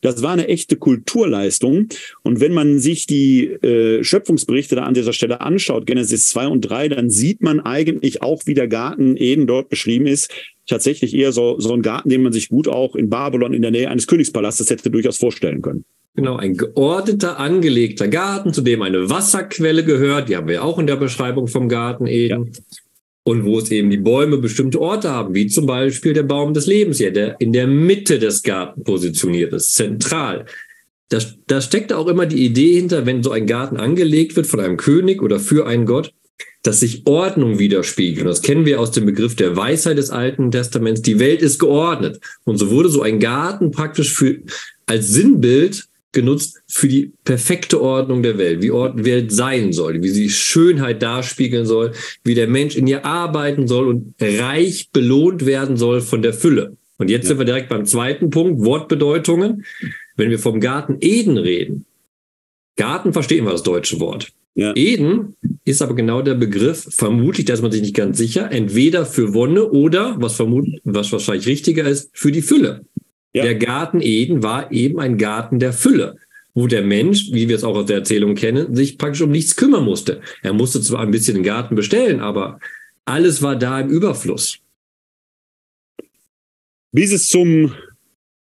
Das 0.00 0.22
war 0.22 0.32
eine 0.32 0.48
echte 0.48 0.76
Kulturleistung. 0.76 1.88
Und 2.22 2.40
wenn 2.40 2.52
man 2.52 2.78
sich 2.78 3.06
die 3.06 3.46
äh, 3.46 4.02
Schöpfungsberichte 4.02 4.76
da 4.76 4.84
an 4.84 4.94
dieser 4.94 5.12
Stelle 5.12 5.40
anschaut, 5.40 5.86
Genesis 5.86 6.28
2 6.28 6.46
und 6.46 6.60
3, 6.62 6.88
dann 6.88 7.10
sieht 7.10 7.42
man 7.42 7.60
eigentlich 7.60 8.22
auch, 8.22 8.42
wie 8.46 8.54
der 8.54 8.68
Garten 8.68 9.16
Eden 9.16 9.46
dort 9.46 9.68
beschrieben 9.68 10.06
ist. 10.06 10.32
Tatsächlich 10.66 11.14
eher 11.14 11.32
so, 11.32 11.58
so 11.58 11.74
ein 11.74 11.82
Garten, 11.82 12.08
den 12.08 12.22
man 12.22 12.32
sich 12.32 12.48
gut 12.48 12.68
auch 12.68 12.94
in 12.94 13.10
Babylon 13.10 13.52
in 13.52 13.62
der 13.62 13.70
Nähe 13.70 13.90
eines 13.90 14.06
Königspalastes 14.06 14.70
hätte 14.70 14.90
durchaus 14.90 15.18
vorstellen 15.18 15.62
können. 15.62 15.84
Genau, 16.14 16.36
ein 16.36 16.56
geordneter, 16.56 17.38
angelegter 17.38 18.08
Garten, 18.08 18.52
zu 18.52 18.62
dem 18.62 18.82
eine 18.82 19.10
Wasserquelle 19.10 19.84
gehört. 19.84 20.28
Die 20.28 20.36
haben 20.36 20.48
wir 20.48 20.64
auch 20.64 20.78
in 20.78 20.86
der 20.86 20.96
Beschreibung 20.96 21.46
vom 21.46 21.68
Garten 21.68 22.06
Eden. 22.06 22.46
Ja 22.46 22.60
und 23.24 23.44
wo 23.44 23.58
es 23.58 23.70
eben 23.70 23.90
die 23.90 23.96
Bäume 23.96 24.38
bestimmte 24.38 24.80
Orte 24.80 25.10
haben, 25.10 25.34
wie 25.34 25.46
zum 25.46 25.66
Beispiel 25.66 26.12
der 26.12 26.22
Baum 26.22 26.54
des 26.54 26.66
Lebens 26.66 26.98
hier, 26.98 27.12
der 27.12 27.40
in 27.40 27.52
der 27.52 27.66
Mitte 27.66 28.18
des 28.18 28.42
Gartens 28.42 28.84
positioniert 28.84 29.52
ist, 29.52 29.74
zentral. 29.74 30.46
Da, 31.10 31.18
da 31.46 31.60
steckt 31.60 31.92
auch 31.92 32.06
immer 32.06 32.26
die 32.26 32.44
Idee 32.44 32.76
hinter, 32.76 33.04
wenn 33.04 33.22
so 33.22 33.30
ein 33.32 33.46
Garten 33.46 33.76
angelegt 33.76 34.36
wird 34.36 34.46
von 34.46 34.60
einem 34.60 34.76
König 34.76 35.22
oder 35.22 35.40
für 35.40 35.66
einen 35.66 35.84
Gott, 35.84 36.12
dass 36.62 36.80
sich 36.80 37.06
Ordnung 37.06 37.58
widerspiegelt. 37.58 38.26
Das 38.26 38.42
kennen 38.42 38.66
wir 38.66 38.80
aus 38.80 38.92
dem 38.92 39.06
Begriff 39.06 39.34
der 39.34 39.56
Weisheit 39.56 39.98
des 39.98 40.10
Alten 40.10 40.50
Testaments. 40.50 41.02
Die 41.02 41.18
Welt 41.18 41.42
ist 41.42 41.58
geordnet. 41.58 42.20
Und 42.44 42.58
so 42.58 42.70
wurde 42.70 42.90
so 42.90 43.02
ein 43.02 43.18
Garten 43.18 43.70
praktisch 43.70 44.12
für, 44.12 44.38
als 44.86 45.08
Sinnbild 45.08 45.86
genutzt 46.12 46.62
für 46.66 46.88
die 46.88 47.12
perfekte 47.24 47.80
Ordnung 47.80 48.22
der 48.22 48.38
Welt, 48.38 48.62
wie 48.62 48.70
Ort 48.70 49.04
Welt 49.04 49.32
sein 49.32 49.72
soll, 49.72 50.02
wie 50.02 50.08
sie 50.08 50.28
Schönheit 50.28 51.02
darspiegeln 51.02 51.66
soll, 51.66 51.92
wie 52.24 52.34
der 52.34 52.48
Mensch 52.48 52.76
in 52.76 52.86
ihr 52.86 53.04
arbeiten 53.04 53.68
soll 53.68 53.88
und 53.88 54.14
reich 54.20 54.90
belohnt 54.92 55.46
werden 55.46 55.76
soll 55.76 56.00
von 56.00 56.22
der 56.22 56.32
Fülle. 56.32 56.76
Und 56.98 57.08
jetzt 57.08 57.24
ja. 57.24 57.28
sind 57.28 57.38
wir 57.38 57.46
direkt 57.46 57.68
beim 57.68 57.86
zweiten 57.86 58.30
Punkt, 58.30 58.62
Wortbedeutungen. 58.64 59.64
Wenn 60.16 60.30
wir 60.30 60.38
vom 60.38 60.60
Garten 60.60 60.98
Eden 61.00 61.38
reden, 61.38 61.86
Garten 62.76 63.12
verstehen 63.12 63.44
wir 63.44 63.52
das 63.52 63.62
deutsche 63.62 64.00
Wort. 64.00 64.32
Ja. 64.54 64.74
Eden 64.74 65.36
ist 65.64 65.80
aber 65.80 65.94
genau 65.94 66.22
der 66.22 66.34
Begriff, 66.34 66.88
vermutlich, 66.90 67.46
da 67.46 67.54
ist 67.54 67.62
man 67.62 67.70
sich 67.72 67.82
nicht 67.82 67.94
ganz 67.94 68.18
sicher, 68.18 68.50
entweder 68.50 69.06
für 69.06 69.32
Wonne 69.32 69.70
oder, 69.70 70.16
was, 70.18 70.36
vermut, 70.36 70.66
was 70.84 71.12
wahrscheinlich 71.12 71.46
richtiger 71.46 71.88
ist, 71.88 72.10
für 72.12 72.32
die 72.32 72.42
Fülle. 72.42 72.84
Ja. 73.32 73.44
Der 73.44 73.54
Garten 73.54 74.00
Eden 74.00 74.42
war 74.42 74.72
eben 74.72 74.98
ein 74.98 75.18
Garten 75.18 75.58
der 75.58 75.72
Fülle, 75.72 76.16
wo 76.54 76.66
der 76.66 76.82
Mensch, 76.82 77.30
wie 77.32 77.48
wir 77.48 77.56
es 77.56 77.64
auch 77.64 77.76
aus 77.76 77.86
der 77.86 77.98
Erzählung 77.98 78.34
kennen, 78.34 78.74
sich 78.74 78.98
praktisch 78.98 79.22
um 79.22 79.30
nichts 79.30 79.56
kümmern 79.56 79.84
musste. 79.84 80.20
Er 80.42 80.52
musste 80.52 80.80
zwar 80.80 81.00
ein 81.00 81.12
bisschen 81.12 81.34
den 81.34 81.44
Garten 81.44 81.76
bestellen, 81.76 82.20
aber 82.20 82.58
alles 83.04 83.42
war 83.42 83.56
da 83.56 83.80
im 83.80 83.88
Überfluss. 83.88 84.58
Bis 86.92 87.12
es 87.12 87.28
zum 87.28 87.72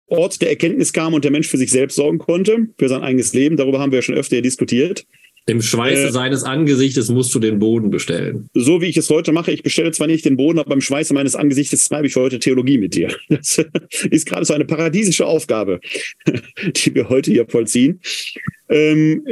Ort 0.07 0.41
der 0.41 0.51
Erkenntnis 0.51 0.93
kam 0.93 1.15
und 1.15 1.25
der 1.25 1.31
Mensch 1.31 1.49
für 1.49 1.59
sich 1.59 1.71
selbst 1.71 1.97
sorgen 1.97 2.19
konnte, 2.19 2.69
für 2.79 2.89
sein 2.89 3.03
eigenes 3.03 3.35
Leben, 3.35 3.57
darüber 3.57 3.79
haben 3.79 3.93
wir 3.93 3.99
ja 3.99 4.03
schon 4.03 4.15
öfter 4.15 4.41
diskutiert. 4.41 5.07
Im 5.47 5.61
Schweiße 5.61 6.09
äh, 6.09 6.13
seines 6.13 6.45
Angesichtes 6.45 7.09
musst 7.09 7.35
du 7.35 7.41
den 7.41 7.59
Boden 7.59 7.91
bestellen. 7.91 8.49
So 8.55 8.81
wie 8.81 8.87
ich 8.87 8.97
es 8.97 9.11
heute 9.11 9.33
mache, 9.33 9.51
ich 9.51 9.63
bestelle 9.63 9.91
zwar 9.91 10.07
nicht 10.07 10.25
den 10.25 10.37
Boden, 10.37 10.61
aber 10.61 10.71
beim 10.71 10.81
Schweiße 10.81 11.13
meines 11.15 11.35
Angesichtes 11.35 11.89
treibe 11.89 12.07
ich 12.07 12.15
heute 12.15 12.39
Theologie 12.39 12.79
mit 12.79 12.95
dir. 12.95 13.09
Das 13.29 13.59
ist 14.11 14.27
gerade 14.27 14.45
so 14.45 14.55
eine 14.55 14.65
paradiesische 14.65 15.27
Aufgabe, 15.27 15.81
die 16.77 16.95
wir 16.95 17.09
heute 17.09 17.31
hier 17.33 17.47
vollziehen. 17.49 18.01
Ähm, 18.69 19.25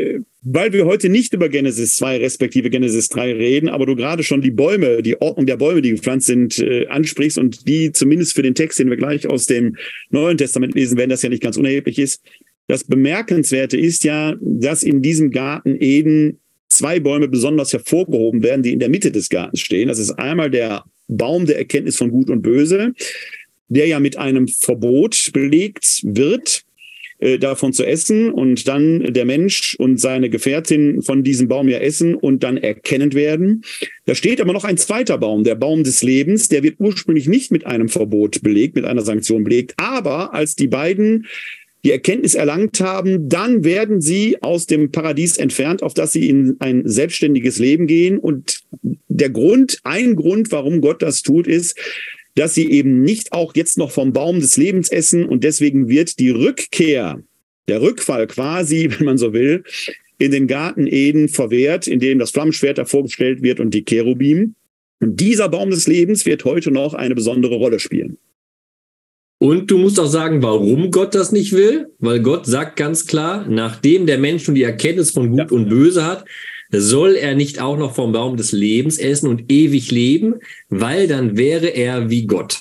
weil 0.43 0.73
wir 0.73 0.87
heute 0.87 1.09
nicht 1.09 1.33
über 1.35 1.49
Genesis 1.49 1.97
2 1.97 2.19
respektive 2.19 2.71
Genesis 2.71 3.09
3 3.09 3.35
reden, 3.35 3.69
aber 3.69 3.87
du 3.87 3.95
gerade 3.95 4.23
schon 4.23 4.41
die 4.41 4.51
Bäume, 4.51 5.03
die 5.03 5.21
Ordnung 5.21 5.47
der 5.47 5.59
Bäume, 5.59 5.83
die 5.83 5.91
gepflanzt 5.91 6.27
sind, 6.27 6.59
äh, 6.59 6.87
ansprichst 6.87 7.39
und 7.39 7.69
die 7.69 7.93
zumindest 7.93 8.35
für 8.35 8.43
den 8.43 8.55
Text, 8.55 8.79
den 8.79 8.91
wir 8.91 8.97
gleich 8.97 9.27
aus 9.29 9.47
dem 9.47 9.77
Neuen 10.11 10.39
Testament 10.39 10.75
lesen 10.75 10.97
werden, 10.97 11.11
das 11.11 11.23
ja 11.23 11.29
nicht 11.29 11.43
ganz 11.43 11.57
unerheblich 11.57 11.99
ist, 11.99 12.23
das 12.67 12.85
Bemerkenswerte 12.85 13.77
ist 13.77 14.05
ja, 14.05 14.37
dass 14.41 14.83
in 14.83 15.03
diesem 15.03 15.31
Garten 15.31 15.77
Eden 15.81 16.39
zwei 16.69 17.01
Bäume 17.01 17.29
besonders 17.29 17.73
hervorgehoben 17.73 18.43
werden, 18.43 18.63
die 18.63 18.73
in 18.73 18.79
der 18.79 18.89
Mitte 18.89 19.11
des 19.11 19.29
Gartens 19.29 19.61
stehen. 19.61 19.89
Das 19.89 19.99
ist 19.99 20.13
einmal 20.13 20.51
der 20.51 20.85
Baum 21.09 21.47
der 21.47 21.59
Erkenntnis 21.59 21.97
von 21.97 22.11
Gut 22.11 22.31
und 22.31 22.43
Böse, 22.43 22.95
der 23.69 23.87
ja 23.87 24.01
mit 24.01 24.17
einem 24.17 24.49
Verbot 24.49 25.31
belegt 25.33 26.03
wird, 26.05 26.65
äh, 27.19 27.39
davon 27.39 27.73
zu 27.73 27.85
essen 27.85 28.31
und 28.31 28.67
dann 28.67 29.13
der 29.13 29.25
Mensch 29.25 29.75
und 29.79 30.01
seine 30.01 30.31
Gefährtin 30.31 31.03
von 31.03 31.23
diesem 31.23 31.49
Baum 31.49 31.69
ja 31.69 31.79
essen 31.79 32.15
und 32.15 32.43
dann 32.43 32.57
erkennend 32.57 33.15
werden. 33.15 33.63
Da 34.07 34.15
steht 34.15 34.41
aber 34.41 34.53
noch 34.53 34.65
ein 34.65 34.79
zweiter 34.79 35.19
Baum, 35.19 35.45
der 35.45 35.55
Baum 35.55 35.85
des 35.85 36.03
Lebens, 36.03 36.49
der 36.49 36.63
wird 36.63 36.77
ursprünglich 36.79 37.29
nicht 37.29 37.51
mit 37.51 37.67
einem 37.67 37.89
Verbot 37.89 38.43
belegt, 38.43 38.75
mit 38.75 38.87
einer 38.87 39.03
Sanktion 39.03 39.45
belegt, 39.45 39.75
aber 39.77 40.33
als 40.33 40.55
die 40.55 40.69
beiden 40.69 41.27
die 41.85 41.93
Erkenntnis 41.93 42.35
erlangt 42.35 42.81
haben, 42.81 43.29
dann 43.29 43.65
werden 43.65 44.01
sie 44.01 44.43
aus 44.43 44.67
dem 44.67 44.91
Paradies 44.91 45.39
entfernt, 45.39 45.83
auf 45.83 45.95
das 45.95 46.13
sie 46.13 46.29
in 46.29 46.57
ein 46.59 46.83
selbstständiges 46.87 47.59
Leben 47.59 47.87
gehen. 47.87 48.19
Und 48.19 48.61
der 49.09 49.31
Grund, 49.31 49.79
ein 49.85 50.17
Grund, 50.17 50.53
warum 50.53 50.81
Gott 50.81 51.03
das 51.03 51.23
tut, 51.23 51.47
ist, 51.47 51.79
dass 52.35 52.55
sie 52.55 52.71
eben 52.71 53.03
nicht 53.03 53.33
auch 53.33 53.55
jetzt 53.55 53.79
noch 53.79 53.91
vom 53.91 54.13
Baum 54.13 54.41
des 54.41 54.57
Lebens 54.57 54.91
essen. 54.91 55.25
Und 55.25 55.43
deswegen 55.43 55.89
wird 55.89 56.19
die 56.19 56.31
Rückkehr, 56.31 57.23
der 57.69 57.83
Rückfall 57.83 58.27
quasi, 58.27 58.91
wenn 58.99 59.07
man 59.07 59.19
so 59.19 59.33
will, 59.33 59.65
in 60.19 60.33
den 60.33 60.47
Garten 60.47 60.87
Eden 60.87 61.29
verwehrt, 61.29 61.87
in 61.87 61.99
dem 61.99 62.19
das 62.19 62.31
Flammenschwert 62.31 62.87
vorgestellt 62.89 63.43
wird 63.43 63.59
und 63.59 63.73
die 63.73 63.85
Cherubim. 63.85 64.55
Und 65.01 65.19
dieser 65.19 65.49
Baum 65.49 65.71
des 65.71 65.89
Lebens 65.89 66.27
wird 66.27 66.45
heute 66.45 66.71
noch 66.71 66.93
eine 66.93 67.15
besondere 67.15 67.55
Rolle 67.55 67.81
spielen. 67.81 68.19
Und 69.43 69.71
du 69.71 69.79
musst 69.79 69.99
auch 69.99 70.07
sagen, 70.07 70.43
warum 70.43 70.91
Gott 70.91 71.15
das 71.15 71.33
nicht 71.33 71.53
will, 71.53 71.89
weil 71.99 72.21
Gott 72.21 72.45
sagt 72.45 72.77
ganz 72.77 73.07
klar, 73.07 73.47
nachdem 73.49 74.05
der 74.05 74.19
Mensch 74.19 74.47
nun 74.47 74.55
die 74.55 74.63
Erkenntnis 74.63 75.13
von 75.13 75.31
Gut 75.31 75.51
ja. 75.51 75.57
und 75.57 75.71
Böse 75.71 76.05
hat, 76.05 76.27
soll 76.71 77.15
er 77.15 77.35
nicht 77.35 77.59
auch 77.59 77.79
noch 77.79 77.95
vom 77.95 78.13
Baum 78.13 78.37
des 78.37 78.53
Lebens 78.53 78.99
essen 78.99 79.29
und 79.29 79.51
ewig 79.51 79.91
leben, 79.91 80.35
weil 80.69 81.09
dann 81.09 81.39
wäre 81.39 81.69
er 81.69 82.11
wie 82.11 82.27
Gott. 82.27 82.61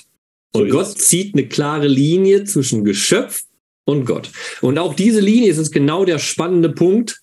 Und 0.52 0.70
so 0.70 0.76
Gott 0.78 0.98
zieht 0.98 1.34
eine 1.34 1.46
klare 1.46 1.86
Linie 1.86 2.44
zwischen 2.44 2.82
Geschöpf 2.82 3.44
und 3.84 4.06
Gott. 4.06 4.30
Und 4.62 4.78
auch 4.78 4.94
diese 4.94 5.20
Linie 5.20 5.50
ist 5.50 5.58
jetzt 5.58 5.72
genau 5.72 6.06
der 6.06 6.18
spannende 6.18 6.70
Punkt 6.70 7.20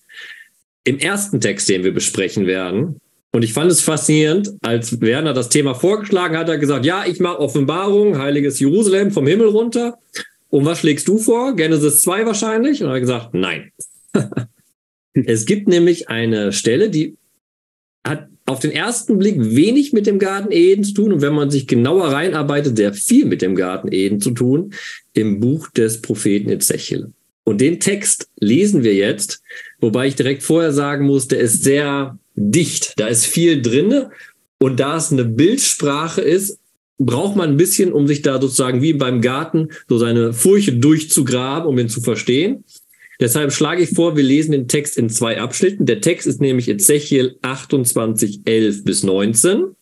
im 0.84 1.00
ersten 1.00 1.40
Text, 1.40 1.68
den 1.68 1.82
wir 1.82 1.92
besprechen 1.92 2.46
werden. 2.46 3.00
Und 3.32 3.42
ich 3.42 3.52
fand 3.52 3.70
es 3.70 3.80
faszinierend, 3.80 4.54
als 4.62 5.00
Werner 5.00 5.34
das 5.34 5.50
Thema 5.50 5.74
vorgeschlagen 5.74 6.36
hat, 6.36 6.46
hat 6.46 6.48
er 6.48 6.58
gesagt, 6.58 6.86
ja, 6.86 7.04
ich 7.06 7.20
mache 7.20 7.40
Offenbarung, 7.40 8.18
heiliges 8.18 8.58
Jerusalem 8.58 9.10
vom 9.10 9.26
Himmel 9.26 9.48
runter. 9.48 9.98
Und 10.48 10.64
was 10.64 10.80
schlägst 10.80 11.06
du 11.08 11.18
vor? 11.18 11.54
Genesis 11.54 12.00
2 12.02 12.24
wahrscheinlich? 12.24 12.82
Und 12.82 12.88
er 12.88 12.94
hat 12.94 13.00
gesagt, 13.00 13.34
nein. 13.34 13.70
es 15.12 15.44
gibt 15.44 15.68
nämlich 15.68 16.08
eine 16.08 16.52
Stelle, 16.52 16.88
die 16.88 17.16
hat 18.06 18.28
auf 18.46 18.60
den 18.60 18.70
ersten 18.70 19.18
Blick 19.18 19.36
wenig 19.38 19.92
mit 19.92 20.06
dem 20.06 20.18
Garten 20.18 20.50
Eden 20.50 20.82
zu 20.82 20.94
tun 20.94 21.12
und 21.12 21.20
wenn 21.20 21.34
man 21.34 21.50
sich 21.50 21.66
genauer 21.66 22.08
reinarbeitet, 22.08 22.78
sehr 22.78 22.94
viel 22.94 23.26
mit 23.26 23.42
dem 23.42 23.54
Garten 23.54 23.92
Eden 23.92 24.22
zu 24.22 24.30
tun, 24.30 24.72
im 25.12 25.38
Buch 25.38 25.68
des 25.70 26.00
Propheten 26.00 26.48
Ezechiel. 26.48 27.12
Und 27.44 27.60
den 27.60 27.78
Text 27.78 28.28
lesen 28.40 28.84
wir 28.84 28.94
jetzt, 28.94 29.42
wobei 29.80 30.06
ich 30.06 30.16
direkt 30.16 30.42
vorher 30.42 30.72
sagen 30.72 31.04
muss, 31.04 31.28
der 31.28 31.40
ist 31.40 31.62
sehr 31.62 32.18
dicht. 32.38 32.94
Da 32.96 33.06
ist 33.06 33.26
viel 33.26 33.60
drinne 33.62 34.10
und 34.58 34.80
da 34.80 34.96
es 34.96 35.12
eine 35.12 35.24
Bildsprache 35.24 36.20
ist, 36.20 36.58
braucht 36.98 37.36
man 37.36 37.50
ein 37.50 37.56
bisschen, 37.56 37.92
um 37.92 38.06
sich 38.06 38.22
da 38.22 38.40
sozusagen 38.40 38.82
wie 38.82 38.92
beim 38.92 39.20
Garten 39.20 39.68
so 39.88 39.98
seine 39.98 40.32
Furche 40.32 40.72
durchzugraben, 40.72 41.68
um 41.68 41.78
ihn 41.78 41.88
zu 41.88 42.00
verstehen. 42.00 42.64
Deshalb 43.20 43.52
schlage 43.52 43.82
ich 43.82 43.90
vor, 43.90 44.16
wir 44.16 44.22
lesen 44.22 44.52
den 44.52 44.68
Text 44.68 44.96
in 44.96 45.10
zwei 45.10 45.40
Abschnitten. 45.40 45.86
Der 45.86 46.00
Text 46.00 46.26
ist 46.26 46.40
nämlich 46.40 46.68
Ezechiel 46.68 47.36
28, 47.42 48.42
11 48.44 48.84
bis 48.84 49.02
19. 49.02 49.74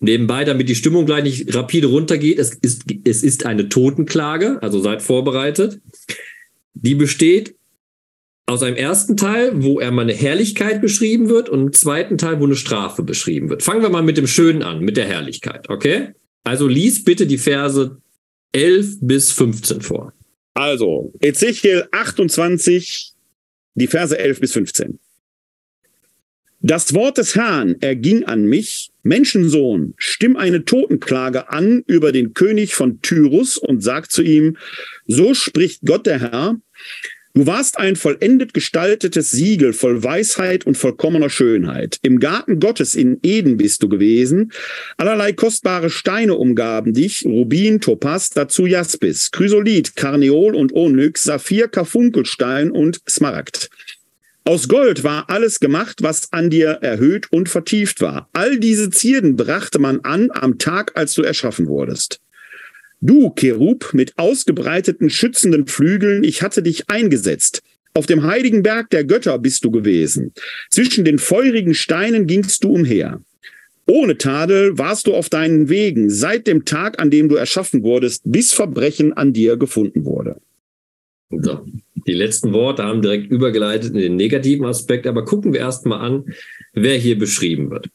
Nebenbei, 0.00 0.44
damit 0.44 0.68
die 0.68 0.74
Stimmung 0.74 1.06
gleich 1.06 1.24
nicht 1.24 1.54
rapide 1.54 1.86
runtergeht, 1.86 2.38
es 2.38 2.54
ist, 2.54 2.84
es 3.04 3.22
ist 3.22 3.46
eine 3.46 3.68
Totenklage, 3.68 4.62
also 4.62 4.80
seid 4.80 5.02
vorbereitet. 5.02 5.80
Die 6.74 6.94
besteht 6.94 7.54
aus 8.46 8.62
einem 8.62 8.76
ersten 8.76 9.16
Teil, 9.16 9.62
wo 9.62 9.80
er 9.80 9.90
mal 9.90 10.02
eine 10.02 10.12
Herrlichkeit 10.12 10.80
beschrieben 10.80 11.28
wird 11.28 11.48
und 11.48 11.60
einem 11.60 11.72
zweiten 11.72 12.18
Teil, 12.18 12.40
wo 12.40 12.44
eine 12.44 12.56
Strafe 12.56 13.02
beschrieben 13.02 13.48
wird. 13.48 13.62
Fangen 13.62 13.82
wir 13.82 13.88
mal 13.88 14.02
mit 14.02 14.16
dem 14.16 14.26
Schönen 14.26 14.62
an, 14.62 14.80
mit 14.80 14.96
der 14.96 15.06
Herrlichkeit, 15.06 15.70
okay? 15.70 16.12
Also 16.42 16.68
lies 16.68 17.04
bitte 17.04 17.26
die 17.26 17.38
Verse 17.38 17.96
11 18.52 18.98
bis 19.00 19.32
15 19.32 19.80
vor. 19.80 20.12
Also, 20.52 21.12
Ezechiel 21.20 21.88
28, 21.90 23.12
die 23.74 23.86
Verse 23.86 24.16
11 24.16 24.40
bis 24.40 24.52
15. 24.52 25.00
Das 26.60 26.94
Wort 26.94 27.18
des 27.18 27.34
Herrn 27.34 27.76
erging 27.80 28.24
an 28.24 28.44
mich, 28.44 28.90
Menschensohn, 29.02 29.94
stimm 29.98 30.36
eine 30.36 30.64
Totenklage 30.64 31.50
an 31.50 31.82
über 31.86 32.10
den 32.12 32.32
König 32.32 32.74
von 32.74 33.02
Tyrus 33.02 33.58
und 33.58 33.82
sag 33.82 34.10
zu 34.10 34.22
ihm, 34.22 34.56
so 35.06 35.34
spricht 35.34 35.82
Gott 35.84 36.06
der 36.06 36.20
Herr, 36.20 36.56
Du 37.36 37.48
warst 37.48 37.78
ein 37.78 37.96
vollendet 37.96 38.54
gestaltetes 38.54 39.32
Siegel 39.32 39.72
voll 39.72 40.04
Weisheit 40.04 40.66
und 40.68 40.78
vollkommener 40.78 41.28
Schönheit. 41.28 41.98
Im 42.02 42.20
Garten 42.20 42.60
Gottes 42.60 42.94
in 42.94 43.18
Eden 43.24 43.56
bist 43.56 43.82
du 43.82 43.88
gewesen. 43.88 44.52
Allerlei 44.98 45.32
kostbare 45.32 45.90
Steine 45.90 46.36
umgaben 46.36 46.92
dich, 46.92 47.24
Rubin, 47.24 47.80
Topaz, 47.80 48.30
dazu 48.30 48.66
Jaspis, 48.66 49.32
Chrysolit, 49.32 49.96
Karneol 49.96 50.54
und 50.54 50.72
Onyx, 50.74 51.24
Saphir, 51.24 51.66
Karfunkelstein 51.66 52.70
und 52.70 53.00
Smaragd. 53.10 53.68
Aus 54.44 54.68
Gold 54.68 55.02
war 55.02 55.28
alles 55.28 55.58
gemacht, 55.58 56.02
was 56.02 56.32
an 56.32 56.50
dir 56.50 56.68
erhöht 56.82 57.32
und 57.32 57.48
vertieft 57.48 58.00
war. 58.00 58.28
All 58.32 58.60
diese 58.60 58.90
Zierden 58.90 59.34
brachte 59.34 59.80
man 59.80 59.98
an 60.02 60.30
am 60.30 60.58
Tag, 60.58 60.92
als 60.94 61.14
du 61.14 61.22
erschaffen 61.22 61.66
wurdest. 61.66 62.20
Du, 63.06 63.34
Cherub, 63.38 63.90
mit 63.92 64.14
ausgebreiteten 64.16 65.10
schützenden 65.10 65.66
Flügeln, 65.66 66.24
ich 66.24 66.40
hatte 66.40 66.62
dich 66.62 66.88
eingesetzt. 66.88 67.62
Auf 67.92 68.06
dem 68.06 68.22
heiligen 68.22 68.62
Berg 68.62 68.88
der 68.88 69.04
Götter 69.04 69.38
bist 69.38 69.62
du 69.62 69.70
gewesen. 69.70 70.32
Zwischen 70.70 71.04
den 71.04 71.18
feurigen 71.18 71.74
Steinen 71.74 72.26
gingst 72.26 72.64
du 72.64 72.72
umher. 72.72 73.20
Ohne 73.86 74.16
Tadel 74.16 74.78
warst 74.78 75.06
du 75.06 75.12
auf 75.12 75.28
deinen 75.28 75.68
Wegen 75.68 76.08
seit 76.08 76.46
dem 76.46 76.64
Tag, 76.64 76.98
an 76.98 77.10
dem 77.10 77.28
du 77.28 77.34
erschaffen 77.34 77.82
wurdest, 77.82 78.22
bis 78.24 78.54
Verbrechen 78.54 79.12
an 79.12 79.34
dir 79.34 79.58
gefunden 79.58 80.06
wurde. 80.06 80.40
So. 81.28 81.60
Die 82.06 82.14
letzten 82.14 82.54
Worte 82.54 82.84
haben 82.84 83.02
direkt 83.02 83.30
übergeleitet 83.30 83.92
in 83.92 84.00
den 84.00 84.16
negativen 84.16 84.64
Aspekt, 84.64 85.06
aber 85.06 85.26
gucken 85.26 85.52
wir 85.52 85.60
erst 85.60 85.84
mal 85.84 86.00
an, 86.00 86.34
wer 86.72 86.96
hier 86.96 87.18
beschrieben 87.18 87.70
wird. 87.70 87.90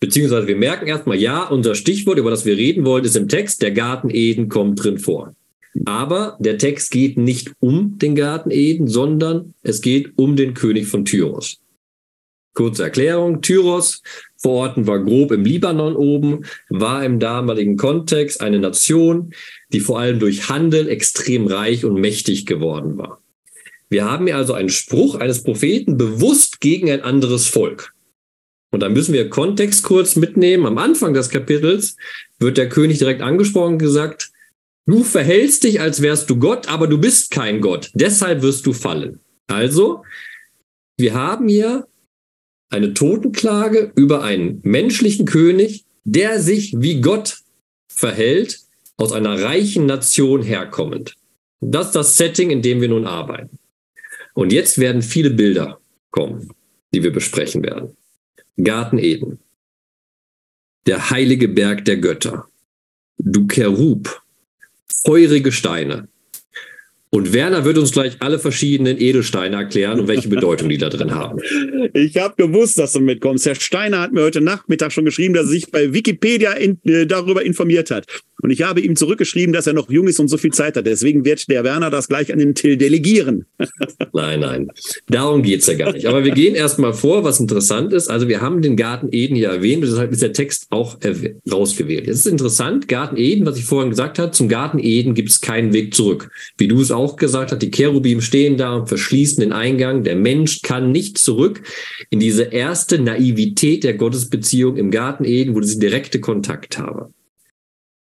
Beziehungsweise 0.00 0.48
wir 0.48 0.56
merken 0.56 0.86
erstmal, 0.86 1.18
ja, 1.18 1.44
unser 1.44 1.74
Stichwort, 1.74 2.18
über 2.18 2.30
das 2.30 2.46
wir 2.46 2.56
reden 2.56 2.86
wollen, 2.86 3.04
ist 3.04 3.16
im 3.16 3.28
Text, 3.28 3.60
der 3.60 3.70
Garten 3.70 4.08
Eden 4.10 4.48
kommt 4.48 4.82
drin 4.82 4.98
vor. 4.98 5.34
Aber 5.84 6.36
der 6.40 6.58
Text 6.58 6.90
geht 6.90 7.16
nicht 7.16 7.52
um 7.60 7.98
den 7.98 8.14
Garten 8.16 8.50
Eden, 8.50 8.88
sondern 8.88 9.54
es 9.62 9.82
geht 9.82 10.12
um 10.16 10.36
den 10.36 10.54
König 10.54 10.86
von 10.86 11.04
Tyros. 11.04 11.60
Kurze 12.54 12.82
Erklärung. 12.82 13.42
Tyros 13.42 14.02
verorten 14.36 14.86
war 14.86 15.04
grob 15.04 15.30
im 15.32 15.44
Libanon 15.44 15.94
oben, 15.94 16.44
war 16.68 17.04
im 17.04 17.20
damaligen 17.20 17.76
Kontext 17.76 18.40
eine 18.40 18.58
Nation, 18.58 19.32
die 19.72 19.80
vor 19.80 20.00
allem 20.00 20.18
durch 20.18 20.48
Handel 20.48 20.88
extrem 20.88 21.46
reich 21.46 21.84
und 21.84 22.00
mächtig 22.00 22.46
geworden 22.46 22.98
war. 22.98 23.22
Wir 23.88 24.10
haben 24.10 24.26
hier 24.26 24.36
also 24.36 24.54
einen 24.54 24.68
Spruch 24.68 25.16
eines 25.16 25.42
Propheten 25.42 25.96
bewusst 25.96 26.60
gegen 26.60 26.90
ein 26.90 27.02
anderes 27.02 27.46
Volk. 27.46 27.92
Und 28.70 28.80
da 28.80 28.88
müssen 28.88 29.12
wir 29.12 29.30
Kontext 29.30 29.82
kurz 29.82 30.16
mitnehmen. 30.16 30.66
Am 30.66 30.78
Anfang 30.78 31.12
des 31.12 31.30
Kapitels 31.30 31.96
wird 32.38 32.56
der 32.56 32.68
König 32.68 32.98
direkt 32.98 33.20
angesprochen 33.20 33.74
und 33.74 33.78
gesagt, 33.78 34.30
du 34.86 35.02
verhältst 35.02 35.64
dich, 35.64 35.80
als 35.80 36.02
wärst 36.02 36.30
du 36.30 36.38
Gott, 36.38 36.68
aber 36.68 36.86
du 36.86 36.98
bist 36.98 37.30
kein 37.30 37.60
Gott. 37.60 37.90
Deshalb 37.94 38.42
wirst 38.42 38.66
du 38.66 38.72
fallen. 38.72 39.20
Also, 39.48 40.04
wir 40.96 41.14
haben 41.14 41.48
hier 41.48 41.88
eine 42.68 42.94
Totenklage 42.94 43.92
über 43.96 44.22
einen 44.22 44.60
menschlichen 44.62 45.26
König, 45.26 45.84
der 46.04 46.40
sich 46.40 46.74
wie 46.78 47.00
Gott 47.00 47.38
verhält, 47.88 48.60
aus 48.96 49.12
einer 49.12 49.42
reichen 49.42 49.86
Nation 49.86 50.42
herkommend. 50.42 51.16
Das 51.60 51.86
ist 51.88 51.96
das 51.96 52.16
Setting, 52.16 52.50
in 52.50 52.62
dem 52.62 52.80
wir 52.80 52.88
nun 52.88 53.06
arbeiten. 53.06 53.58
Und 54.34 54.52
jetzt 54.52 54.78
werden 54.78 55.02
viele 55.02 55.30
Bilder 55.30 55.80
kommen, 56.10 56.52
die 56.94 57.02
wir 57.02 57.12
besprechen 57.12 57.62
werden. 57.62 57.96
Garten 58.64 58.98
Eden, 58.98 59.38
der 60.86 61.10
heilige 61.10 61.48
Berg 61.48 61.84
der 61.84 61.98
Götter, 61.98 62.48
du 63.18 63.46
Cherub, 63.46 64.22
feurige 65.04 65.52
Steine. 65.52 66.08
Und 67.12 67.32
Werner 67.32 67.64
wird 67.64 67.76
uns 67.76 67.90
gleich 67.90 68.16
alle 68.20 68.38
verschiedenen 68.38 68.96
Edelsteine 69.00 69.56
erklären 69.56 69.98
und 69.98 70.06
welche 70.06 70.28
Bedeutung 70.28 70.68
die 70.68 70.78
da 70.78 70.88
drin 70.88 71.12
haben. 71.12 71.40
Ich 71.92 72.16
habe 72.16 72.34
gewusst, 72.36 72.78
dass 72.78 72.92
du 72.92 73.00
mitkommst. 73.00 73.46
Herr 73.46 73.56
Steiner 73.56 74.00
hat 74.00 74.12
mir 74.12 74.22
heute 74.22 74.40
Nachmittag 74.40 74.92
schon 74.92 75.04
geschrieben, 75.04 75.34
dass 75.34 75.46
er 75.46 75.50
sich 75.50 75.70
bei 75.72 75.92
Wikipedia 75.92 76.52
in, 76.52 76.78
äh, 76.84 77.06
darüber 77.06 77.44
informiert 77.44 77.90
hat. 77.90 78.06
Und 78.42 78.50
ich 78.50 78.62
habe 78.62 78.80
ihm 78.80 78.96
zurückgeschrieben, 78.96 79.52
dass 79.52 79.66
er 79.66 79.72
noch 79.72 79.90
jung 79.90 80.08
ist 80.08 80.20
und 80.20 80.28
so 80.28 80.36
viel 80.36 80.52
Zeit 80.52 80.76
hat. 80.76 80.86
Deswegen 80.86 81.24
wird 81.24 81.48
der 81.48 81.64
Werner 81.64 81.90
das 81.90 82.08
gleich 82.08 82.32
an 82.32 82.38
den 82.38 82.54
Till 82.54 82.76
delegieren. 82.76 83.46
nein, 84.12 84.40
nein. 84.40 84.68
Darum 85.08 85.42
geht's 85.42 85.66
ja 85.66 85.74
gar 85.74 85.92
nicht. 85.92 86.06
Aber 86.06 86.24
wir 86.24 86.32
gehen 86.32 86.54
erstmal 86.54 86.92
vor, 86.92 87.24
was 87.24 87.40
interessant 87.40 87.92
ist. 87.92 88.08
Also 88.08 88.28
wir 88.28 88.40
haben 88.40 88.62
den 88.62 88.76
Garten 88.76 89.08
Eden 89.12 89.36
hier 89.36 89.48
erwähnt, 89.48 89.82
deshalb 89.84 90.12
ist 90.12 90.22
der 90.22 90.32
Text 90.32 90.66
auch 90.70 90.98
rausgewählt. 91.50 92.06
Jetzt 92.06 92.20
ist 92.20 92.26
interessant, 92.26 92.88
Garten 92.88 93.16
Eden, 93.16 93.46
was 93.46 93.58
ich 93.58 93.64
vorhin 93.64 93.90
gesagt 93.90 94.18
habe, 94.18 94.32
zum 94.32 94.48
Garten 94.48 94.78
Eden 94.78 95.14
gibt 95.14 95.30
es 95.30 95.40
keinen 95.40 95.72
Weg 95.72 95.94
zurück. 95.94 96.30
Wie 96.56 96.68
du 96.68 96.80
es 96.80 96.90
auch 96.90 97.16
gesagt 97.16 97.52
hast, 97.52 97.62
die 97.62 97.70
Cherubim 97.70 98.20
stehen 98.20 98.56
da 98.56 98.76
und 98.76 98.88
verschließen 98.88 99.40
den 99.40 99.52
Eingang. 99.52 100.04
Der 100.04 100.16
Mensch 100.16 100.62
kann 100.62 100.92
nicht 100.92 101.18
zurück 101.18 101.62
in 102.10 102.20
diese 102.20 102.44
erste 102.44 102.98
Naivität 102.98 103.84
der 103.84 103.94
Gottesbeziehung 103.94 104.76
im 104.76 104.90
Garten 104.90 105.24
Eden, 105.24 105.54
wo 105.54 105.62
sie 105.62 105.78
direkte 105.78 106.20
Kontakt 106.20 106.78
haben. 106.78 107.14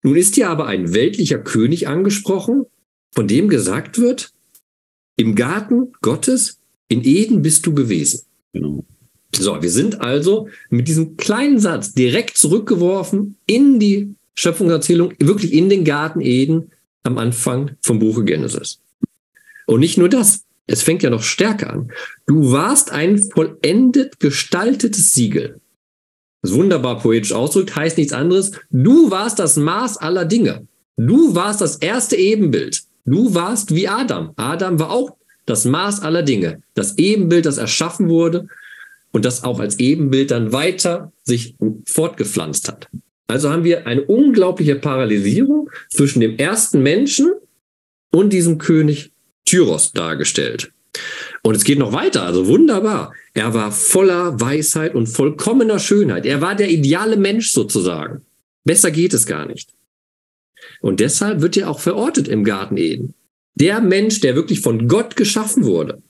Nun 0.05 0.17
ist 0.17 0.35
hier 0.35 0.51
aber 0.51 0.67
ein 0.67 0.93
weltlicher 0.93 1.39
König 1.39 1.87
angesprochen, 1.87 2.67
von 3.11 3.27
dem 3.27 3.49
gesagt 3.49 3.97
wird, 3.97 4.33
im 5.15 5.33
Garten 5.33 5.93
Gottes, 6.03 6.59
in 6.87 7.03
Eden 7.03 7.41
bist 7.41 7.65
du 7.65 7.73
gewesen. 7.73 8.21
Genau. 8.53 8.85
So, 9.35 9.63
wir 9.63 9.71
sind 9.71 10.01
also 10.01 10.47
mit 10.69 10.87
diesem 10.87 11.17
kleinen 11.17 11.57
Satz 11.57 11.95
direkt 11.95 12.37
zurückgeworfen 12.37 13.37
in 13.47 13.79
die 13.79 14.13
Schöpfungserzählung, 14.35 15.15
wirklich 15.17 15.53
in 15.53 15.69
den 15.69 15.83
Garten 15.83 16.21
Eden 16.21 16.71
am 17.01 17.17
Anfang 17.17 17.71
vom 17.81 17.97
Buche 17.97 18.23
Genesis. 18.25 18.79
Und 19.65 19.79
nicht 19.79 19.97
nur 19.97 20.09
das, 20.09 20.43
es 20.67 20.83
fängt 20.83 21.01
ja 21.01 21.09
noch 21.09 21.23
stärker 21.23 21.73
an. 21.73 21.91
Du 22.27 22.51
warst 22.51 22.91
ein 22.91 23.17
vollendet 23.17 24.19
gestaltetes 24.19 25.13
Siegel 25.13 25.59
wunderbar 26.53 26.99
poetisch 26.99 27.33
ausdrückt, 27.33 27.75
heißt 27.75 27.97
nichts 27.97 28.13
anderes. 28.13 28.51
Du 28.71 29.11
warst 29.11 29.39
das 29.39 29.57
Maß 29.57 29.97
aller 29.97 30.25
Dinge. 30.25 30.67
Du 30.97 31.35
warst 31.35 31.61
das 31.61 31.77
erste 31.77 32.15
Ebenbild. 32.15 32.81
Du 33.05 33.33
warst 33.33 33.73
wie 33.75 33.87
Adam. 33.87 34.31
Adam 34.35 34.79
war 34.79 34.91
auch 34.91 35.15
das 35.45 35.65
Maß 35.65 36.01
aller 36.01 36.23
Dinge. 36.23 36.61
Das 36.73 36.97
Ebenbild, 36.97 37.45
das 37.45 37.57
erschaffen 37.57 38.09
wurde 38.09 38.47
und 39.11 39.25
das 39.25 39.43
auch 39.43 39.59
als 39.59 39.79
Ebenbild 39.79 40.31
dann 40.31 40.51
weiter 40.51 41.11
sich 41.23 41.55
fortgepflanzt 41.85 42.67
hat. 42.67 42.89
Also 43.27 43.49
haben 43.49 43.63
wir 43.63 43.87
eine 43.87 44.03
unglaubliche 44.03 44.75
Paralysierung 44.75 45.69
zwischen 45.89 46.19
dem 46.19 46.37
ersten 46.37 46.83
Menschen 46.83 47.31
und 48.11 48.31
diesem 48.33 48.57
König 48.57 49.11
Tyros 49.45 49.91
dargestellt. 49.93 50.71
Und 51.45 51.53
es 51.53 51.63
geht 51.63 51.77
noch 51.77 51.93
weiter, 51.93 52.23
also 52.23 52.47
wunderbar. 52.47 53.13
Er 53.35 53.53
war 53.53 53.71
voller 53.71 54.41
Weisheit 54.41 54.95
und 54.95 55.05
vollkommener 55.05 55.77
Schönheit. 55.77 56.25
Er 56.25 56.41
war 56.41 56.55
der 56.55 56.71
ideale 56.71 57.17
Mensch 57.17 57.51
sozusagen. 57.51 58.25
Besser 58.63 58.89
geht 58.89 59.13
es 59.13 59.27
gar 59.27 59.45
nicht. 59.45 59.69
Und 60.81 61.01
deshalb 61.01 61.41
wird 61.41 61.55
er 61.55 61.69
auch 61.69 61.79
verortet 61.79 62.27
im 62.27 62.45
Garten 62.45 62.77
Eden. 62.77 63.13
Der 63.53 63.79
Mensch, 63.79 64.21
der 64.21 64.33
wirklich 64.33 64.61
von 64.61 64.87
Gott 64.87 65.15
geschaffen 65.15 65.65
wurde. 65.65 66.01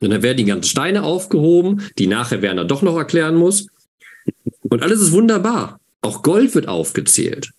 Und 0.00 0.10
dann 0.10 0.22
werden 0.22 0.36
die 0.36 0.44
ganzen 0.44 0.68
Steine 0.68 1.04
aufgehoben, 1.04 1.80
die 1.96 2.06
nachher 2.06 2.42
Werner 2.42 2.66
doch 2.66 2.82
noch 2.82 2.98
erklären 2.98 3.34
muss. 3.34 3.68
Und 4.60 4.82
alles 4.82 5.00
ist 5.00 5.12
wunderbar. 5.12 5.80
Auch 6.02 6.22
Gold 6.22 6.54
wird 6.54 6.68
aufgezählt. 6.68 7.52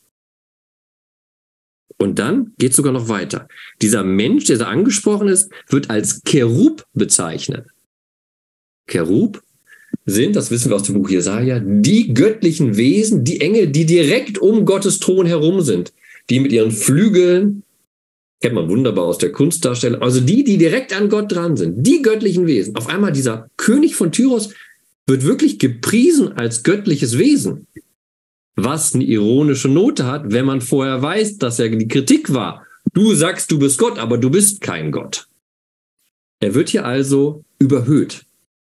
Und 2.02 2.18
dann 2.18 2.54
geht 2.58 2.72
es 2.72 2.78
sogar 2.78 2.94
noch 2.94 3.10
weiter. 3.10 3.48
Dieser 3.82 4.04
Mensch, 4.04 4.46
der 4.46 4.58
da 4.58 4.68
angesprochen 4.68 5.28
ist, 5.28 5.52
wird 5.68 5.90
als 5.90 6.22
Cherub 6.24 6.86
bezeichnet. 6.94 7.68
Cherub 8.88 9.42
sind, 10.06 10.36
das 10.36 10.50
wissen 10.50 10.70
wir 10.70 10.78
aus 10.78 10.84
dem 10.84 10.96
Buch 10.96 11.10
Jesaja, 11.10 11.60
die 11.60 12.14
göttlichen 12.14 12.78
Wesen, 12.78 13.26
die 13.26 13.42
Engel, 13.42 13.68
die 13.68 13.86
direkt 13.86 14.38
um 14.38 14.66
Gottes 14.66 15.00
Thron 15.00 15.26
herum 15.26 15.62
sind, 15.62 15.94
die 16.30 16.40
mit 16.40 16.54
ihren 16.54 16.72
Flügeln, 16.72 17.64
kennt 18.42 18.56
man 18.56 18.70
wunderbar 18.70 19.06
aus 19.06 19.18
der 19.18 19.34
Kunstdarstellung, 19.34 20.02
also 20.02 20.22
die, 20.22 20.46
die 20.46 20.58
direkt 20.58 20.96
an 20.96 21.10
Gott 21.10 21.32
dran 21.32 21.58
sind, 21.58 21.86
die 21.86 22.02
göttlichen 22.02 22.48
Wesen. 22.48 22.78
Auf 22.78 22.88
einmal 22.88 23.12
dieser 23.12 23.50
König 23.58 23.96
von 23.96 24.14
Tyros 24.14 24.54
wird 25.06 25.26
wirklich 25.26 25.60
gepriesen 25.60 26.32
als 26.32 26.64
göttliches 26.64 27.18
Wesen 27.18 27.68
was 28.64 28.94
eine 28.94 29.04
ironische 29.04 29.68
Note 29.68 30.06
hat, 30.06 30.32
wenn 30.32 30.46
man 30.46 30.62
vorher 30.62 31.02
weiß, 31.02 31.38
dass 31.38 31.60
er 31.60 31.70
die 31.70 31.88
Kritik 31.88 32.34
war. 32.34 32.66
Du 32.94 33.14
sagst, 33.14 33.52
du 33.52 33.60
bist 33.60 33.78
Gott, 33.78 34.00
aber 34.00 34.18
du 34.18 34.30
bist 34.30 34.62
kein 34.62 34.92
Gott. 34.92 35.28
Er 36.40 36.56
wird 36.56 36.70
hier 36.70 36.86
also 36.86 37.44
überhöht, 37.60 38.26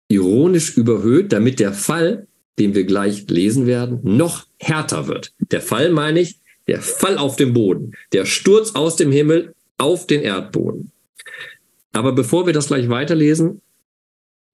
ironisch 0.09 0.77
überhöht, 0.77 1.33
damit 1.33 1.59
der 1.59 1.73
Fall, 1.73 2.27
den 2.59 2.75
wir 2.75 2.85
gleich 2.85 3.29
lesen 3.29 3.67
werden, 3.67 4.01
noch 4.03 4.47
härter 4.59 5.09
wird. 5.09 5.33
Der 5.51 5.61
Fall 5.61 5.91
meine 5.91 6.21
ich, 6.21 6.39
der 6.67 6.81
Fall 6.81 7.19
auf 7.19 7.37
dem 7.37 7.53
Boden, 7.53 7.93
der 8.13 8.25
Sturz 8.25 8.75
aus 8.75 8.97
dem 8.97 9.13
Himmel 9.13 9.55
auf 9.79 10.07
den 10.07 10.23
Erdboden. 10.23 10.91
Aber 11.93 12.13
bevor 12.13 12.47
wir 12.47 12.53
das 12.53 12.69
gleich 12.69 12.89
weiterlesen, 12.89 13.61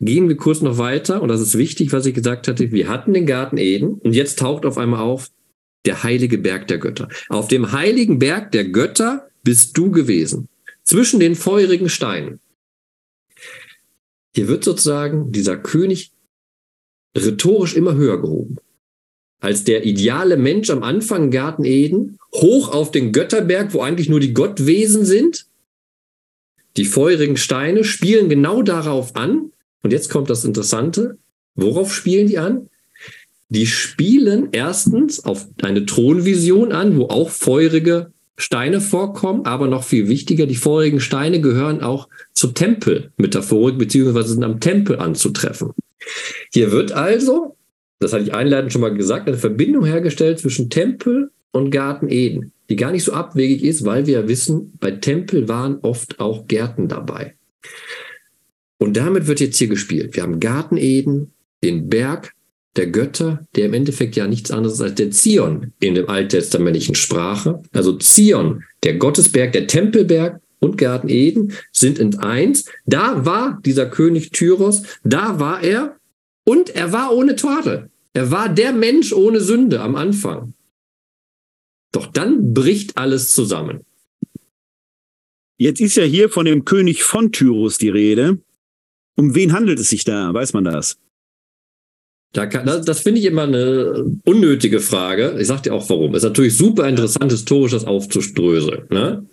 Gehen 0.03 0.29
wir 0.29 0.37
kurz 0.37 0.61
noch 0.63 0.79
weiter, 0.79 1.23
und 1.23 1.29
das 1.29 1.41
ist 1.41 1.57
wichtig, 1.57 1.93
was 1.93 2.07
ich 2.07 2.15
gesagt 2.15 2.49
hatte. 2.49 2.73
Wir 2.73 2.89
hatten 2.89 3.15
den 3.15 3.25
Garten 3.25 3.57
Eden 3.57 3.95
und 3.95 4.15
jetzt 4.15 4.41
taucht 4.41 4.67
auf 4.67 4.77
einmal 4.77 5.01
auf 5.01 5.31
der 5.87 6.03
heilige 6.03 6.39
Berg 6.39 6.67
der 6.67 6.79
Götter. 6.79 7.09
Auf 7.29 7.47
dem 7.47 7.71
heiligen 7.71 8.19
Berg 8.19 8.51
der 8.51 8.65
Götter 8.65 9.29
bist 9.45 9.79
du 9.79 9.93
gewesen, 9.93 10.49
zwischen 10.83 11.21
den 11.21 11.37
feurigen 11.37 11.89
Steinen. 11.89 12.41
Hier 14.35 14.49
wird 14.49 14.65
sozusagen 14.65 15.31
dieser 15.31 15.57
König 15.57 16.11
rhetorisch 17.17 17.77
immer 17.77 17.95
höher 17.95 18.21
gehoben. 18.21 18.57
Als 19.39 19.63
der 19.63 19.85
ideale 19.85 20.37
Mensch 20.37 20.71
am 20.71 20.83
Anfang 20.83 21.31
Garten 21.31 21.65
Eden, 21.65 22.19
hoch 22.35 22.73
auf 22.75 22.91
den 22.91 23.13
Götterberg, 23.13 23.73
wo 23.73 23.83
eigentlich 23.83 24.09
nur 24.09 24.19
die 24.19 24.35
Gottwesen 24.35 25.05
sind. 25.05 25.47
Die 26.77 26.87
feurigen 26.87 27.37
Steine 27.37 27.85
spielen 27.85 28.29
genau 28.29 28.63
darauf 28.63 29.15
an, 29.15 29.53
und 29.83 29.93
jetzt 29.93 30.11
kommt 30.11 30.31
das 30.31 30.45
Interessante. 30.45 31.19
Worauf 31.55 31.93
spielen 31.95 32.27
die 32.27 32.39
an? 32.39 32.69
Die 33.49 33.67
spielen 33.67 34.49
erstens 34.53 35.25
auf 35.25 35.47
eine 35.63 35.85
Thronvision 35.85 36.73
an, 36.73 36.97
wo 36.97 37.09
auch 37.09 37.29
feurige 37.29 38.13
Steine 38.39 38.81
vorkommen, 38.81 39.45
aber 39.45 39.69
noch 39.69 39.85
viel 39.85 40.09
wichtiger, 40.09 40.47
die 40.47 40.57
feurigen 40.57 41.01
Steine 41.01 41.41
gehören 41.41 41.83
auch 41.83 42.09
zur 42.33 42.55
Tempelmetaphorik, 42.55 43.77
beziehungsweise 43.77 44.31
sind 44.31 44.43
am 44.43 44.59
Tempel 44.59 44.99
anzutreffen. 44.99 45.73
Hier 46.53 46.73
wird 46.73 46.93
also, 46.93 47.57
das 48.01 48.13
hatte 48.13 48.25
ich 48.25 48.35
einleitend 48.35 48.73
schon 48.73 48.81
mal 48.81 48.95
gesagt, 48.95 49.29
eine 49.29 49.37
Verbindung 49.37 49.85
hergestellt 49.85 50.39
zwischen 50.39 50.71
Tempel 50.71 51.31
und 51.53 51.71
Garten 51.71 52.09
Eden, 52.09 52.53
die 52.71 52.77
gar 52.77 52.91
nicht 52.91 53.05
so 53.05 53.13
abwegig 53.13 53.63
ist, 53.63 53.85
weil 53.85 54.07
wir 54.07 54.21
ja 54.21 54.29
wissen, 54.29 54.73
bei 54.81 54.93
Tempel 54.93 55.49
waren 55.49 55.79
oft 55.83 56.19
auch 56.19 56.49
Gärten 56.49 56.89
dabei. 56.89 57.35
Und 58.83 58.97
damit 58.97 59.29
wird 59.29 59.39
jetzt 59.39 59.59
hier 59.59 59.69
gespielt. 59.69 60.17
Wir 60.17 60.25
haben 60.25 60.41
Garten 60.41 60.77
Eden, 60.77 61.31
den 61.63 61.89
Berg 61.89 62.33
der 62.75 62.89
Götter, 62.89 63.47
der 63.55 63.67
im 63.67 63.75
Endeffekt 63.75 64.17
ja 64.17 64.27
nichts 64.27 64.51
anderes 64.51 64.81
als 64.81 64.97
der 64.97 65.13
Zion 65.13 65.73
in 65.79 65.95
dem 65.95 66.09
alttestamentlichen 66.09 66.97
Sprache. 66.97 67.63
Also 67.71 67.93
Zion, 67.93 68.65
der 68.83 68.97
Gottesberg, 68.97 69.53
der 69.53 69.69
Tempelberg 69.69 70.41
und 70.59 70.79
Garten 70.79 71.09
Eden 71.09 71.53
sind 71.71 72.01
in 72.01 72.19
eins. 72.19 72.65
Da 72.85 73.25
war 73.25 73.61
dieser 73.65 73.87
König 73.87 74.33
Tyros, 74.33 74.83
da 75.05 75.39
war 75.39 75.63
er 75.63 75.97
und 76.43 76.71
er 76.71 76.93
war 76.93 77.15
ohne 77.15 77.37
Tadel. 77.37 77.89
Er 78.15 78.33
war 78.33 78.49
der 78.49 78.73
Mensch 78.73 79.13
ohne 79.13 79.41
Sünde 79.41 79.81
am 79.81 79.95
Anfang. 79.95 80.55
Doch 81.93 82.09
dann 82.09 82.53
bricht 82.53 82.97
alles 82.97 83.31
zusammen. 83.31 83.83
Jetzt 85.57 85.81
ist 85.81 85.97
ja 85.97 86.03
hier 86.03 86.29
von 86.29 86.47
dem 86.47 86.65
König 86.65 87.05
von 87.05 87.31
Tyros 87.31 87.79
die 87.79 87.89
Rede. 87.89 88.39
Um 89.17 89.35
wen 89.35 89.53
handelt 89.53 89.79
es 89.79 89.91
sich 89.91 90.05
da? 90.05 90.33
Weiß 90.33 90.53
man 90.53 90.65
das? 90.65 90.99
Da 92.33 92.47
kann, 92.47 92.65
das, 92.67 92.85
das 92.85 93.01
finde 93.01 93.21
ich 93.21 93.27
immer 93.27 93.43
eine 93.43 94.05
unnötige 94.25 94.81
Frage. 94.81 95.37
Ich 95.39 95.49
sage 95.49 95.63
dir 95.63 95.75
auch 95.75 95.89
warum. 95.91 96.15
Es 96.15 96.23
ist 96.23 96.29
natürlich 96.29 96.57
super 96.57 96.89
interessant, 96.89 97.31
historisch 97.31 97.73
das 97.73 97.85
aufzuströseln. 97.85 98.85
Ne? 98.91 99.27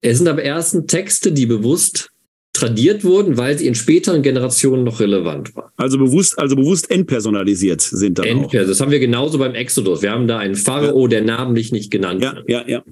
Es 0.00 0.18
sind 0.18 0.28
aber 0.28 0.42
ersten 0.42 0.86
Texte, 0.86 1.32
die 1.32 1.46
bewusst 1.46 2.10
tradiert 2.52 3.02
wurden, 3.02 3.38
weil 3.38 3.58
sie 3.58 3.66
in 3.66 3.74
späteren 3.74 4.22
Generationen 4.22 4.84
noch 4.84 5.00
relevant 5.00 5.56
waren. 5.56 5.70
Also 5.76 5.98
bewusst, 5.98 6.38
also 6.38 6.54
bewusst 6.54 6.90
entpersonalisiert 6.90 7.80
sind 7.80 8.18
da 8.18 8.22
auch. 8.22 8.50
Das 8.52 8.80
haben 8.80 8.90
wir 8.90 9.00
genauso 9.00 9.38
beim 9.38 9.54
Exodus. 9.54 10.02
Wir 10.02 10.12
haben 10.12 10.28
da 10.28 10.38
einen 10.38 10.54
Pharao, 10.54 11.02
ja. 11.02 11.08
der 11.08 11.22
namentlich 11.22 11.72
nicht 11.72 11.90
genannt 11.90 12.22
ja, 12.22 12.36
wird. 12.36 12.48
Ja, 12.48 12.68
ja. 12.68 12.84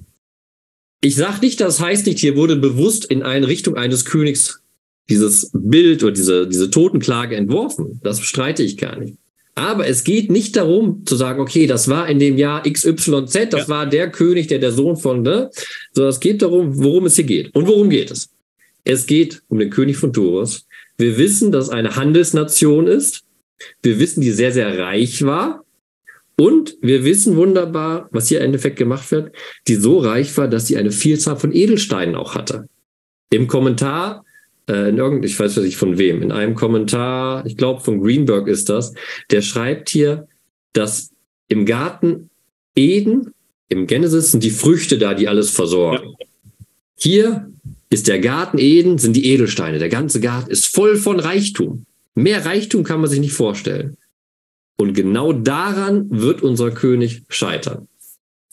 Ich 1.01 1.15
sage 1.15 1.39
nicht, 1.41 1.61
das 1.61 1.79
heißt 1.79 2.05
nicht, 2.05 2.19
hier 2.19 2.35
wurde 2.35 2.55
bewusst 2.55 3.05
in 3.05 3.23
eine 3.23 3.47
Richtung 3.47 3.75
eines 3.75 4.05
Königs 4.05 4.60
dieses 5.09 5.51
Bild 5.53 6.03
oder 6.03 6.13
diese, 6.13 6.47
diese 6.47 6.69
Totenklage 6.69 7.35
entworfen. 7.35 7.99
Das 8.03 8.21
streite 8.21 8.63
ich 8.63 8.77
gar 8.77 8.97
nicht. 8.97 9.17
Aber 9.55 9.85
es 9.85 10.03
geht 10.03 10.31
nicht 10.31 10.55
darum 10.55 11.05
zu 11.05 11.15
sagen, 11.15 11.41
okay, 11.41 11.67
das 11.67 11.89
war 11.89 12.07
in 12.07 12.19
dem 12.19 12.37
Jahr 12.37 12.63
XYZ, 12.63 13.49
das 13.49 13.61
ja. 13.61 13.67
war 13.67 13.85
der 13.85 14.09
König, 14.09 14.47
der 14.47 14.59
der 14.59 14.71
Sohn 14.71 14.95
von, 14.95 15.23
ne? 15.23 15.49
Sondern 15.91 16.09
es 16.09 16.19
geht 16.21 16.41
darum, 16.41 16.81
worum 16.81 17.05
es 17.05 17.15
hier 17.15 17.25
geht. 17.25 17.53
Und 17.53 17.67
worum 17.67 17.89
geht 17.89 18.11
es? 18.11 18.29
Es 18.83 19.05
geht 19.05 19.43
um 19.49 19.59
den 19.59 19.69
König 19.69 19.97
von 19.97 20.13
Turos. 20.13 20.65
Wir 20.97 21.17
wissen, 21.17 21.51
dass 21.51 21.65
es 21.65 21.69
eine 21.69 21.95
Handelsnation 21.95 22.87
ist. 22.87 23.23
Wir 23.83 23.99
wissen, 23.99 24.21
die 24.21 24.31
sehr, 24.31 24.51
sehr 24.51 24.77
reich 24.77 25.23
war. 25.23 25.63
Und 26.37 26.77
wir 26.81 27.03
wissen 27.03 27.35
wunderbar, 27.35 28.09
was 28.11 28.29
hier 28.29 28.39
im 28.39 28.45
Endeffekt 28.45 28.77
gemacht 28.77 29.11
wird, 29.11 29.35
die 29.67 29.75
so 29.75 29.99
reich 29.99 30.35
war, 30.37 30.47
dass 30.47 30.67
sie 30.67 30.77
eine 30.77 30.91
Vielzahl 30.91 31.35
von 31.35 31.53
Edelsteinen 31.53 32.15
auch 32.15 32.35
hatte. 32.35 32.67
Im 33.29 33.47
Kommentar 33.47 34.25
äh, 34.67 34.89
in 34.89 34.97
irgendeinem, 34.97 35.23
ich 35.23 35.39
weiß 35.39 35.57
nicht 35.57 35.77
von 35.77 35.97
wem, 35.97 36.21
in 36.21 36.31
einem 36.31 36.55
Kommentar, 36.55 37.45
ich 37.45 37.57
glaube 37.57 37.81
von 37.81 38.01
Greenberg 38.01 38.47
ist 38.47 38.69
das, 38.69 38.93
der 39.29 39.41
schreibt 39.41 39.89
hier, 39.89 40.27
dass 40.73 41.11
im 41.47 41.65
Garten 41.65 42.29
Eden, 42.75 43.33
im 43.69 43.87
Genesis 43.87 44.31
sind 44.31 44.43
die 44.43 44.51
Früchte 44.51 44.97
da, 44.97 45.13
die 45.13 45.27
alles 45.27 45.49
versorgen. 45.49 46.15
Ja. 46.19 46.25
Hier 46.97 47.51
ist 47.89 48.07
der 48.07 48.19
Garten 48.19 48.57
Eden, 48.57 48.97
sind 48.97 49.15
die 49.15 49.25
Edelsteine. 49.25 49.79
Der 49.79 49.89
ganze 49.89 50.21
Garten 50.21 50.51
ist 50.51 50.67
voll 50.67 50.97
von 50.97 51.19
Reichtum. 51.19 51.85
Mehr 52.15 52.45
Reichtum 52.45 52.83
kann 52.83 53.01
man 53.01 53.09
sich 53.09 53.19
nicht 53.19 53.33
vorstellen. 53.33 53.97
Und 54.77 54.93
genau 54.93 55.33
daran 55.33 56.07
wird 56.09 56.41
unser 56.41 56.71
König 56.71 57.23
scheitern. 57.29 57.87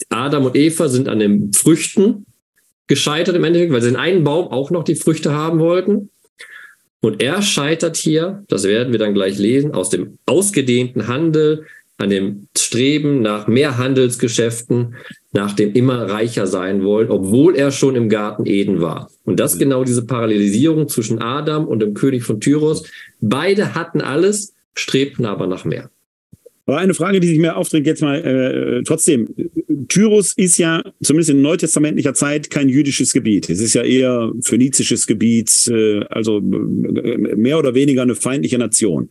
Adam 0.09 0.47
und 0.47 0.57
Eva 0.57 0.89
sind 0.89 1.09
an 1.09 1.19
den 1.19 1.53
Früchten 1.53 2.27
gescheitert 2.89 3.37
im 3.37 3.45
Endeffekt, 3.45 3.73
weil 3.73 3.83
sie 3.83 3.91
in 3.91 3.97
einem 3.97 4.25
Baum 4.25 4.49
auch 4.49 4.71
noch 4.71 4.85
die 4.85 4.97
Früchte 4.97 5.33
haben 5.33 5.61
wollten. 5.61 6.11
Und 7.01 7.23
er 7.23 7.43
scheitert 7.43 7.97
hier, 7.97 8.45
das 8.49 8.65
werden 8.65 8.93
wir 8.93 8.99
dann 8.99 9.15
gleich 9.15 9.39
lesen, 9.39 9.73
aus 9.73 9.91
dem 9.91 10.19
ausgedehnten 10.27 11.07
Handel, 11.07 11.67
an 11.97 12.11
dem 12.11 12.49
Streben 12.57 13.23
nach 13.23 13.47
mehr 13.47 13.77
Handelsgeschäften, 13.77 14.95
nach 15.33 15.53
dem 15.53 15.73
immer 15.75 16.09
reicher 16.09 16.47
sein 16.47 16.83
wollen, 16.85 17.11
obwohl 17.11 17.55
er 17.57 17.71
schon 17.71 17.97
im 17.97 18.09
Garten 18.09 18.47
Eden 18.47 18.81
war. 18.81 19.11
Und 19.25 19.39
das 19.39 19.59
genau 19.59 19.85
diese 19.85 20.07
Parallelisierung 20.07 20.89
zwischen 20.89 21.21
Adam 21.21 21.67
und 21.67 21.81
dem 21.81 21.95
König 21.95 22.25
von 22.25 22.41
Tyros. 22.41 22.85
Beide 23.21 23.75
hatten 23.75 24.01
alles, 24.01 24.55
strebten 24.75 25.27
aber 25.27 25.47
nach 25.47 25.65
mehr. 25.65 25.91
Aber 26.69 26.77
eine 26.79 26.93
Frage, 26.93 27.19
die 27.19 27.29
sich 27.29 27.39
mir 27.39 27.57
aufdrängt, 27.57 27.87
jetzt 27.87 28.03
mal 28.03 28.17
äh, 28.23 28.83
trotzdem. 28.85 29.27
Tyrus 29.89 30.35
ist 30.37 30.59
ja 30.59 30.83
zumindest 31.03 31.31
in 31.31 31.41
neutestamentlicher 31.41 32.13
Zeit 32.13 32.51
kein 32.51 32.69
jüdisches 32.69 33.15
Gebiet. 33.15 33.49
Es 33.49 33.59
ist 33.61 33.73
ja 33.75 33.83
eher 33.83 34.31
phönizisches 34.43 35.07
Gebiet, 35.07 35.51
äh, 35.69 36.01
also 36.11 36.39
äh, 36.39 36.41
mehr 37.37 37.59
oder 37.59 37.75
weniger 37.75 38.03
eine 38.03 38.15
feindliche 38.15 38.59
Nation. 38.59 39.09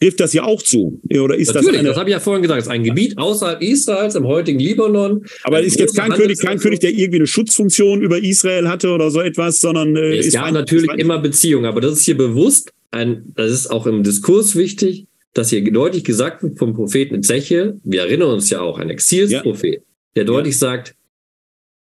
trifft 0.00 0.20
das 0.20 0.34
ja 0.34 0.42
auch 0.44 0.60
zu. 0.62 1.00
Oder 1.10 1.34
ist 1.36 1.48
Natürlich, 1.48 1.66
das, 1.70 1.78
eine, 1.80 1.88
das 1.88 1.96
habe 1.96 2.10
ich 2.10 2.12
ja 2.12 2.20
vorhin 2.20 2.42
gesagt, 2.42 2.60
es 2.60 2.66
ist 2.66 2.70
ein 2.72 2.84
Gebiet 2.84 3.16
außerhalb 3.18 3.62
Israels, 3.62 4.14
im 4.14 4.26
heutigen 4.26 4.58
Libanon. 4.60 5.24
aber 5.44 5.60
ist 5.62 5.80
jetzt 5.80 5.96
kein 5.96 6.12
König, 6.12 6.38
kein 6.40 6.58
König, 6.58 6.80
der 6.80 6.90
irgendwie 6.90 7.16
eine 7.20 7.26
Schutzfunktion 7.26 8.02
über 8.02 8.18
Israel 8.22 8.68
hatte 8.68 8.90
oder 8.90 9.10
so 9.10 9.20
etwas, 9.22 9.60
sondern 9.60 9.96
äh, 9.96 10.18
es 10.18 10.26
ist 10.26 10.34
gab 10.34 10.44
ein- 10.44 10.54
natürlich 10.54 10.90
ein- 10.90 10.98
immer 10.98 11.18
Beziehungen, 11.20 11.64
aber 11.64 11.80
das 11.80 11.94
ist 11.94 12.02
hier 12.04 12.16
bewusst, 12.18 12.70
ein, 12.90 13.32
das 13.34 13.50
ist 13.50 13.66
auch 13.72 13.86
im 13.86 14.02
Diskurs 14.04 14.54
wichtig, 14.54 15.06
dass 15.38 15.50
hier 15.50 15.62
deutlich 15.70 16.02
gesagt 16.02 16.42
wird 16.42 16.58
vom 16.58 16.74
Propheten 16.74 17.14
Ezechiel, 17.14 17.80
wir 17.84 18.00
erinnern 18.02 18.30
uns 18.30 18.50
ja 18.50 18.60
auch, 18.60 18.78
ein 18.78 18.90
Exilsprophet, 18.90 19.84
der 20.16 20.24
deutlich 20.24 20.58
sagt, 20.58 20.96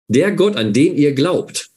der 0.07 0.31
Gott, 0.31 0.55
an 0.55 0.73
den 0.73 0.95
ihr 0.95 1.13
glaubt, 1.13 1.69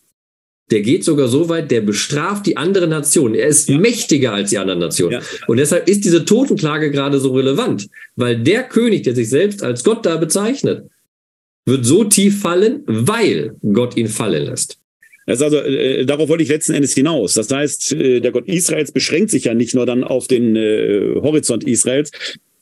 der 0.71 0.83
geht 0.83 1.05
sogar 1.05 1.27
so 1.29 1.49
weit, 1.49 1.71
der 1.71 1.81
bestraft 1.81 2.47
die 2.47 2.57
anderen 2.57 2.91
Nationen. 2.91 3.35
Er 3.35 3.49
ist 3.49 3.69
Ja. 3.71 3.79
mächtiger 3.79 4.33
als 4.35 4.51
die 4.51 4.59
anderen 4.59 4.79
Nationen. 4.79 5.15
Ja. 5.15 5.23
Und 5.49 5.57
deshalb 5.57 5.89
ist 5.89 6.05
diese 6.05 6.25
Totenklage 6.25 6.91
gerade 6.91 7.19
so 7.19 7.33
relevant, 7.33 7.89
weil 8.15 8.39
der 8.39 8.65
König, 8.65 9.03
der 9.03 9.15
sich 9.15 9.31
selbst 9.31 9.63
als 9.63 9.83
Gott 9.83 10.05
da 10.05 10.17
bezeichnet, 10.17 10.89
wird 11.65 11.85
so 11.87 12.05
tief 12.05 12.41
fallen, 12.41 12.83
weil 12.87 13.57
Gott 13.73 13.97
ihn 13.97 14.09
fallen 14.09 14.45
lässt. 14.45 14.80
Das 15.27 15.43
also, 15.43 15.59
äh, 15.59 16.05
darauf 16.07 16.29
wollte 16.29 16.43
ich 16.43 16.49
letzten 16.49 16.75
Endes 16.75 16.95
hinaus. 16.95 17.35
Das 17.35 17.51
heißt, 17.51 17.93
äh, 17.93 18.21
der 18.21 18.33
Gott 18.33 18.49
Israels 18.49 18.93
beschränkt 18.93 19.31
sich 19.31 19.45
ja 19.45 19.55
nicht 19.55 19.75
nur 19.75 19.87
dann 19.87 20.05
auf 20.05 20.27
den 20.27 20.57
äh, 20.57 21.15
Horizont 21.21 21.65
Israels. 21.65 22.11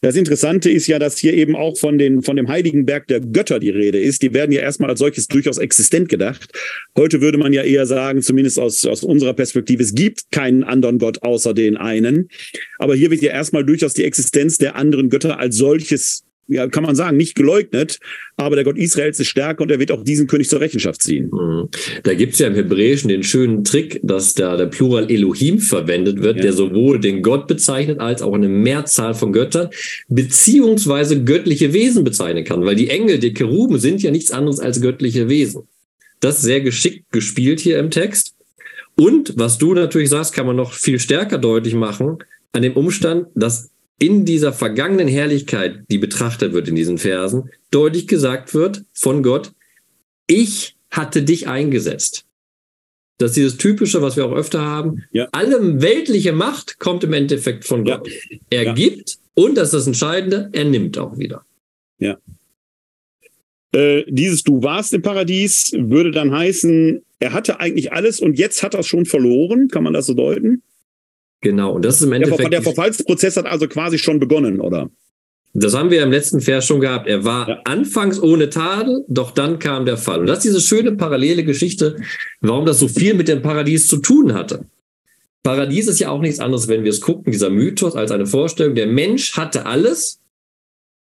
Das 0.00 0.14
Interessante 0.14 0.70
ist 0.70 0.86
ja, 0.86 1.00
dass 1.00 1.18
hier 1.18 1.34
eben 1.34 1.56
auch 1.56 1.76
von, 1.76 1.98
den, 1.98 2.22
von 2.22 2.36
dem 2.36 2.48
heiligen 2.48 2.86
Berg 2.86 3.08
der 3.08 3.20
Götter 3.20 3.58
die 3.58 3.70
Rede 3.70 3.98
ist. 3.98 4.22
Die 4.22 4.32
werden 4.32 4.52
ja 4.52 4.60
erstmal 4.60 4.90
als 4.90 5.00
solches 5.00 5.26
durchaus 5.26 5.58
existent 5.58 6.08
gedacht. 6.08 6.52
Heute 6.96 7.20
würde 7.20 7.36
man 7.36 7.52
ja 7.52 7.62
eher 7.62 7.84
sagen, 7.84 8.22
zumindest 8.22 8.60
aus, 8.60 8.86
aus 8.86 9.02
unserer 9.02 9.34
Perspektive, 9.34 9.82
es 9.82 9.94
gibt 9.94 10.30
keinen 10.30 10.62
anderen 10.62 10.98
Gott 10.98 11.22
außer 11.24 11.52
den 11.52 11.76
einen. 11.76 12.28
Aber 12.78 12.94
hier 12.94 13.10
wird 13.10 13.22
ja 13.22 13.32
erstmal 13.32 13.64
durchaus 13.64 13.92
die 13.92 14.04
Existenz 14.04 14.58
der 14.58 14.76
anderen 14.76 15.10
Götter 15.10 15.40
als 15.40 15.56
solches, 15.56 16.22
ja, 16.48 16.66
kann 16.66 16.82
man 16.82 16.96
sagen, 16.96 17.16
nicht 17.16 17.34
geleugnet. 17.34 17.98
Aber 18.36 18.56
der 18.56 18.64
Gott 18.64 18.78
Israels 18.78 19.20
ist 19.20 19.28
stärker 19.28 19.62
und 19.62 19.70
er 19.70 19.78
wird 19.78 19.92
auch 19.92 20.02
diesen 20.02 20.26
König 20.26 20.48
zur 20.48 20.60
Rechenschaft 20.60 21.02
ziehen. 21.02 21.30
Mhm. 21.30 21.68
Da 22.02 22.14
gibt 22.14 22.32
es 22.32 22.38
ja 22.38 22.46
im 22.48 22.54
Hebräischen 22.54 23.08
den 23.08 23.22
schönen 23.22 23.64
Trick, 23.64 24.00
dass 24.02 24.34
da 24.34 24.56
der 24.56 24.66
Plural 24.66 25.10
Elohim 25.10 25.58
verwendet 25.58 26.22
wird, 26.22 26.36
Ja. 26.36 26.42
der 26.42 26.52
sowohl 26.54 26.98
den 26.98 27.22
Gott 27.22 27.46
bezeichnet 27.46 28.00
als 28.00 28.22
auch 28.22 28.32
eine 28.34 28.48
Mehrzahl 28.48 29.14
von 29.14 29.32
Göttern, 29.32 29.68
beziehungsweise 30.08 31.22
göttliche 31.24 31.72
Wesen 31.72 32.04
bezeichnen 32.04 32.44
kann. 32.44 32.64
Weil 32.64 32.76
die 32.76 32.88
Engel, 32.88 33.18
die 33.18 33.34
Keruben, 33.34 33.78
sind 33.78 34.02
ja 34.02 34.10
nichts 34.10 34.30
anderes 34.30 34.60
als 34.60 34.80
göttliche 34.80 35.28
Wesen. 35.28 35.62
Das 36.20 36.36
ist 36.36 36.42
sehr 36.42 36.60
geschickt 36.60 37.04
gespielt 37.12 37.60
hier 37.60 37.78
im 37.78 37.90
Text. 37.90 38.34
Und 38.96 39.34
was 39.36 39.58
du 39.58 39.74
natürlich 39.74 40.08
sagst, 40.10 40.32
kann 40.32 40.46
man 40.46 40.56
noch 40.56 40.72
viel 40.72 40.98
stärker 40.98 41.38
deutlich 41.38 41.74
machen 41.74 42.18
an 42.52 42.62
dem 42.62 42.72
Umstand, 42.72 43.26
dass 43.34 43.70
in 43.98 44.24
dieser 44.24 44.52
vergangenen 44.52 45.08
Herrlichkeit, 45.08 45.80
die 45.90 45.98
betrachtet 45.98 46.52
wird 46.52 46.68
in 46.68 46.76
diesen 46.76 46.98
Versen, 46.98 47.50
deutlich 47.70 48.06
gesagt 48.06 48.54
wird 48.54 48.84
von 48.92 49.22
Gott, 49.22 49.52
ich 50.26 50.76
hatte 50.90 51.22
dich 51.22 51.48
eingesetzt. 51.48 52.24
Das 53.18 53.30
ist 53.32 53.36
dieses 53.36 53.56
Typische, 53.56 54.00
was 54.00 54.16
wir 54.16 54.24
auch 54.26 54.32
öfter 54.32 54.64
haben. 54.64 55.02
Ja. 55.10 55.28
Alle 55.32 55.82
weltliche 55.82 56.32
Macht 56.32 56.78
kommt 56.78 57.02
im 57.02 57.12
Endeffekt 57.12 57.64
von 57.64 57.84
Ja. 57.84 57.96
Gott. 57.96 58.08
Er 58.50 58.62
Ja. 58.64 58.72
gibt 58.74 59.18
und 59.34 59.56
das 59.56 59.68
ist 59.68 59.74
das 59.74 59.86
Entscheidende, 59.88 60.48
er 60.52 60.64
nimmt 60.64 60.96
auch 60.98 61.18
wieder. 61.18 61.44
Äh, 63.72 64.04
dieses 64.08 64.44
Du 64.44 64.62
warst 64.62 64.94
im 64.94 65.02
Paradies 65.02 65.72
würde 65.76 66.10
dann 66.10 66.32
heißen, 66.32 67.02
er 67.18 67.32
hatte 67.34 67.60
eigentlich 67.60 67.92
alles 67.92 68.18
und 68.20 68.38
jetzt 68.38 68.62
hat 68.62 68.72
er 68.74 68.80
es 68.80 68.86
schon 68.86 69.04
verloren. 69.04 69.68
Kann 69.68 69.82
man 69.84 69.92
das 69.92 70.06
so 70.06 70.14
deuten? 70.14 70.62
Genau. 71.40 71.72
Und 71.72 71.84
das 71.84 71.96
ist 71.96 72.02
im 72.02 72.10
Der, 72.10 72.20
Endeffekt. 72.22 72.52
der 72.52 72.62
Verfallsprozess 72.62 73.36
hat 73.36 73.46
also 73.46 73.68
quasi 73.68 73.98
schon 73.98 74.18
begonnen, 74.18 74.60
oder? 74.60 74.90
Das 75.54 75.74
haben 75.74 75.90
wir 75.90 76.02
im 76.02 76.10
letzten 76.10 76.40
Vers 76.40 76.66
schon 76.66 76.80
gehabt. 76.80 77.08
Er 77.08 77.24
war 77.24 77.48
Ja. 77.48 77.60
anfangs 77.64 78.20
ohne 78.20 78.50
Tadel, 78.50 79.04
doch 79.08 79.30
dann 79.30 79.58
kam 79.58 79.86
der 79.86 79.96
Fall. 79.96 80.20
Und 80.20 80.26
das 80.26 80.38
ist 80.38 80.44
diese 80.44 80.60
schöne 80.60 80.92
parallele 80.96 81.44
Geschichte, 81.44 81.96
warum 82.40 82.66
das 82.66 82.78
so 82.80 82.88
viel 82.88 83.14
mit 83.14 83.28
dem 83.28 83.40
Paradies 83.42 83.86
zu 83.86 83.98
tun 83.98 84.34
hatte. 84.34 84.66
Paradies 85.42 85.86
ist 85.86 86.00
ja 86.00 86.10
auch 86.10 86.20
nichts 86.20 86.40
anderes, 86.40 86.68
wenn 86.68 86.84
wir 86.84 86.90
es 86.90 87.00
gucken, 87.00 87.32
dieser 87.32 87.48
Mythos 87.50 87.94
als 87.94 88.10
eine 88.10 88.26
Vorstellung. 88.26 88.74
Der 88.74 88.86
Mensch 88.86 89.36
hatte 89.36 89.64
alles. 89.64 90.20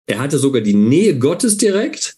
Er 0.06 0.20
hatte 0.20 0.38
sogar 0.38 0.62
die 0.62 0.76
Nähe 0.76 1.18
Gottes 1.18 1.58
direkt. 1.58 2.18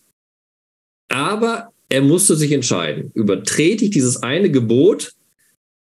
Aber 1.07 1.71
er 1.89 2.01
musste 2.01 2.35
sich 2.35 2.51
entscheiden. 2.51 3.11
Übertrete 3.13 3.85
ich 3.85 3.91
dieses 3.91 4.21
eine 4.23 4.49
Gebot, 4.49 5.13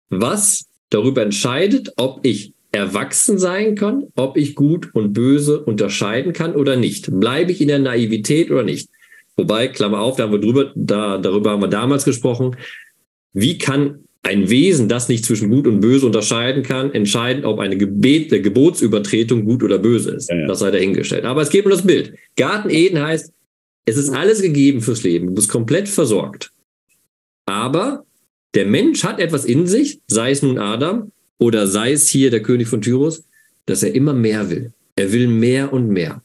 was 0.10 0.66
darüber 0.90 1.22
entscheidet, 1.22 1.94
ob 1.98 2.26
ich 2.26 2.54
erwachsen 2.72 3.38
sein 3.38 3.76
kann, 3.76 4.08
ob 4.16 4.38
ich 4.38 4.56
gut 4.56 4.94
und 4.94 5.14
böse 5.14 5.62
unterscheiden 5.62 6.34
kann 6.34 6.56
oder 6.56 6.76
nicht. 6.76 7.10
Bleibe 7.20 7.52
ich 7.52 7.62
in 7.62 7.70
der 7.70 7.80
Naivität 7.80 8.52
oder 8.52 8.64
nicht? 8.64 8.90
Wobei, 9.38 9.68
Klammer 9.68 10.00
auf, 10.00 10.18
da 10.18 10.24
haben 10.24 10.32
wir 10.32 10.40
drüber, 10.40 10.72
da, 10.76 11.18
darüber 11.18 11.52
haben 11.52 11.62
wir 11.62 11.68
damals 11.68 12.06
gesprochen. 12.06 12.56
Wie 13.34 13.58
kann 13.58 14.06
ein 14.24 14.50
Wesen, 14.50 14.90
das 14.90 15.08
nicht 15.08 15.26
zwischen 15.26 15.52
gut 15.52 15.68
und 15.68 15.82
böse 15.82 16.06
unterscheiden 16.06 16.64
kann, 16.64 16.92
entscheiden, 16.94 17.46
ob 17.46 17.60
eine 17.60 17.78
Gebet, 17.78 18.32
eine 18.32 18.42
Gebotsübertretung 18.42 19.46
gut 19.46 19.62
oder 19.64 19.78
böse 19.78 20.12
ist? 20.12 20.30
Ja, 20.30 20.38
ja. 20.38 20.48
Das 20.48 20.60
sei 20.60 20.72
dahingestellt. 20.72 21.26
Aber 21.26 21.42
es 21.42 21.50
geht 21.50 21.66
um 21.66 21.72
das 21.72 21.86
Bild. 21.86 22.14
Garten 22.36 22.70
Eden 22.70 23.02
heißt, 23.02 23.32
es 23.86 23.98
ist 23.98 24.10
alles 24.10 24.42
gegeben 24.42 24.82
fürs 24.82 25.04
Leben. 25.04 25.28
Du 25.28 25.34
bist 25.34 25.50
komplett 25.50 25.88
versorgt. 25.88 26.52
Aber 27.46 28.05
der 28.56 28.66
Mensch 28.66 29.04
hat 29.04 29.20
etwas 29.20 29.46
in 29.46 29.68
sich, 29.68 30.00
sei 30.08 30.32
es 30.32 30.42
nun 30.42 30.58
Adam 30.58 31.12
oder 31.38 31.68
sei 31.68 31.92
es 31.92 32.10
hier 32.10 32.32
der 32.32 32.42
König 32.42 32.68
von 32.68 32.82
Tyrus, 32.82 33.24
dass 33.66 33.84
er 33.84 33.94
immer 33.94 34.14
mehr 34.14 34.50
will. 34.50 34.72
Er 34.96 35.12
will 35.12 35.28
mehr 35.28 35.74
und 35.74 35.90
mehr. 35.90 36.24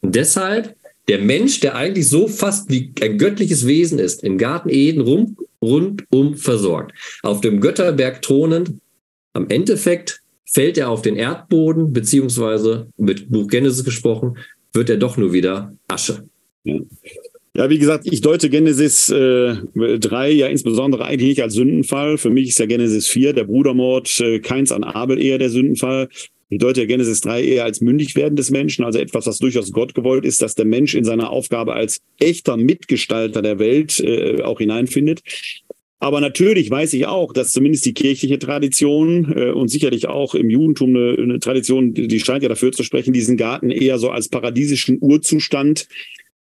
Und 0.00 0.14
deshalb, 0.14 0.76
der 1.08 1.18
Mensch, 1.18 1.60
der 1.60 1.74
eigentlich 1.74 2.08
so 2.08 2.28
fast 2.28 2.70
wie 2.70 2.92
ein 3.00 3.18
göttliches 3.18 3.66
Wesen 3.66 3.98
ist, 3.98 4.22
im 4.22 4.38
Garten 4.38 4.68
Eden 4.68 5.00
rum, 5.00 5.36
rundum 5.60 6.36
versorgt, 6.36 6.92
auf 7.22 7.40
dem 7.40 7.60
Götterberg 7.60 8.22
thronend, 8.22 8.74
am 9.32 9.48
Endeffekt 9.48 10.22
fällt 10.44 10.78
er 10.78 10.88
auf 10.88 11.02
den 11.02 11.16
Erdboden, 11.16 11.92
beziehungsweise 11.92 12.88
mit 12.96 13.30
Buch 13.30 13.48
Genesis 13.48 13.84
gesprochen, 13.84 14.38
wird 14.72 14.88
er 14.88 14.96
doch 14.96 15.16
nur 15.16 15.32
wieder 15.32 15.74
Asche. 15.88 16.28
Ja, 16.64 16.80
wie 17.56 17.78
gesagt, 17.78 18.06
ich 18.10 18.20
deute 18.20 18.50
Genesis 18.50 19.08
äh, 19.08 19.56
3 19.74 20.30
ja 20.30 20.46
insbesondere 20.46 21.06
eigentlich 21.06 21.28
nicht 21.30 21.42
als 21.42 21.54
Sündenfall. 21.54 22.18
Für 22.18 22.30
mich 22.30 22.50
ist 22.50 22.58
ja 22.58 22.66
Genesis 22.66 23.08
4, 23.08 23.32
der 23.32 23.44
Brudermord, 23.44 24.20
äh, 24.20 24.40
keins 24.40 24.72
an 24.72 24.84
Abel 24.84 25.20
eher 25.20 25.38
der 25.38 25.50
Sündenfall. 25.50 26.08
Ich 26.48 26.58
deute 26.58 26.82
ja 26.82 26.86
Genesis 26.86 27.22
3 27.22 27.42
eher 27.42 27.64
als 27.64 27.80
Mündigwerden 27.80 28.36
des 28.36 28.50
Menschen, 28.50 28.84
also 28.84 28.98
etwas, 28.98 29.26
was 29.26 29.38
durchaus 29.38 29.72
Gott 29.72 29.94
gewollt 29.94 30.24
ist, 30.24 30.42
dass 30.42 30.54
der 30.54 30.66
Mensch 30.66 30.94
in 30.94 31.04
seiner 31.04 31.30
Aufgabe 31.30 31.72
als 31.72 32.00
echter 32.20 32.56
Mitgestalter 32.56 33.42
der 33.42 33.58
Welt 33.58 34.00
äh, 34.00 34.42
auch 34.42 34.58
hineinfindet. 34.58 35.22
Aber 35.98 36.20
natürlich 36.20 36.70
weiß 36.70 36.92
ich 36.92 37.06
auch, 37.06 37.32
dass 37.32 37.52
zumindest 37.52 37.86
die 37.86 37.94
kirchliche 37.94 38.38
Tradition 38.38 39.32
äh, 39.34 39.50
und 39.50 39.68
sicherlich 39.68 40.08
auch 40.08 40.34
im 40.34 40.50
Judentum 40.50 40.90
eine, 40.94 41.16
eine 41.18 41.40
Tradition, 41.40 41.94
die 41.94 42.20
scheint 42.20 42.42
ja 42.42 42.48
dafür 42.48 42.70
zu 42.70 42.82
sprechen, 42.82 43.14
diesen 43.14 43.36
Garten 43.36 43.70
eher 43.70 43.98
so 43.98 44.10
als 44.10 44.28
paradiesischen 44.28 44.98
Urzustand 45.00 45.88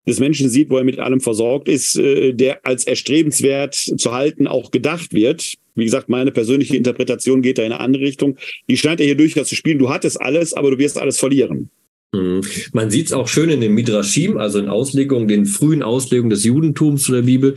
des 0.07 0.19
Menschen 0.19 0.49
sieht, 0.49 0.69
wo 0.69 0.77
er 0.77 0.83
mit 0.83 0.99
allem 0.99 1.19
versorgt 1.19 1.67
ist, 1.67 1.97
äh, 1.97 2.33
der 2.33 2.65
als 2.65 2.85
erstrebenswert 2.85 3.75
zu 3.75 4.13
halten 4.13 4.47
auch 4.47 4.71
gedacht 4.71 5.13
wird. 5.13 5.55
Wie 5.75 5.85
gesagt, 5.85 6.09
meine 6.09 6.31
persönliche 6.31 6.77
Interpretation 6.77 7.41
geht 7.41 7.57
da 7.57 7.63
in 7.63 7.71
eine 7.71 7.81
andere 7.81 8.03
Richtung. 8.03 8.37
Die 8.69 8.77
scheint 8.77 8.99
ja 8.99 9.05
hier 9.05 9.17
durchaus 9.17 9.47
zu 9.47 9.55
spielen. 9.55 9.79
Du 9.79 9.89
hattest 9.89 10.21
alles, 10.21 10.53
aber 10.53 10.71
du 10.71 10.77
wirst 10.77 10.97
alles 10.97 11.19
verlieren. 11.19 11.69
Mhm. 12.13 12.41
Man 12.73 12.89
sieht 12.89 13.07
es 13.07 13.13
auch 13.13 13.27
schön 13.27 13.49
in 13.49 13.61
den 13.61 13.73
Midrashim, 13.73 14.37
also 14.37 14.59
in 14.59 14.69
Auslegungen, 14.69 15.27
den 15.27 15.45
frühen 15.45 15.83
Auslegungen 15.83 16.29
des 16.29 16.43
Judentums 16.43 17.03
zu 17.03 17.11
der 17.11 17.23
Bibel. 17.23 17.55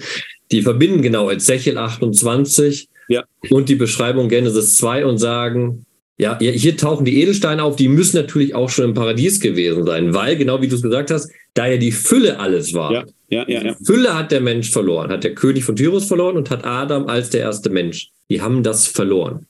Die 0.50 0.62
verbinden 0.62 1.02
genau 1.02 1.30
Ezechiel 1.30 1.78
28 1.78 2.88
Ja. 3.08 3.24
und 3.50 3.68
die 3.68 3.74
Beschreibung 3.76 4.28
Genesis 4.28 4.74
2 4.76 5.06
und 5.06 5.18
sagen, 5.18 5.84
ja, 6.18 6.36
hier 6.40 6.76
tauchen 6.76 7.04
die 7.04 7.22
Edelsteine 7.22 7.62
auf, 7.62 7.76
die 7.76 7.88
müssen 7.88 8.16
natürlich 8.16 8.54
auch 8.54 8.68
schon 8.70 8.86
im 8.86 8.94
Paradies 8.94 9.38
gewesen 9.38 9.86
sein, 9.86 10.12
weil, 10.14 10.36
genau 10.36 10.60
wie 10.60 10.66
du 10.68 10.74
es 10.74 10.82
gesagt 10.82 11.12
hast, 11.12 11.30
da 11.54 11.66
ja 11.68 11.76
die 11.76 11.92
Fülle 11.92 12.40
alles 12.40 12.74
war. 12.74 12.92
Ja, 12.92 13.04
ja, 13.30 13.44
ja, 13.48 13.62
ja. 13.66 13.76
Fülle 13.84 14.16
hat 14.18 14.32
der 14.32 14.40
Mensch 14.40 14.70
verloren, 14.70 15.10
hat 15.10 15.22
der 15.22 15.34
König 15.34 15.64
von 15.64 15.76
Tyrus 15.76 16.06
verloren 16.06 16.36
und 16.36 16.50
hat 16.50 16.64
Adam 16.64 17.06
als 17.06 17.30
der 17.30 17.42
erste 17.42 17.70
Mensch. 17.70 18.10
Die 18.30 18.42
haben 18.42 18.62
das 18.64 18.86
verloren. 18.88 19.46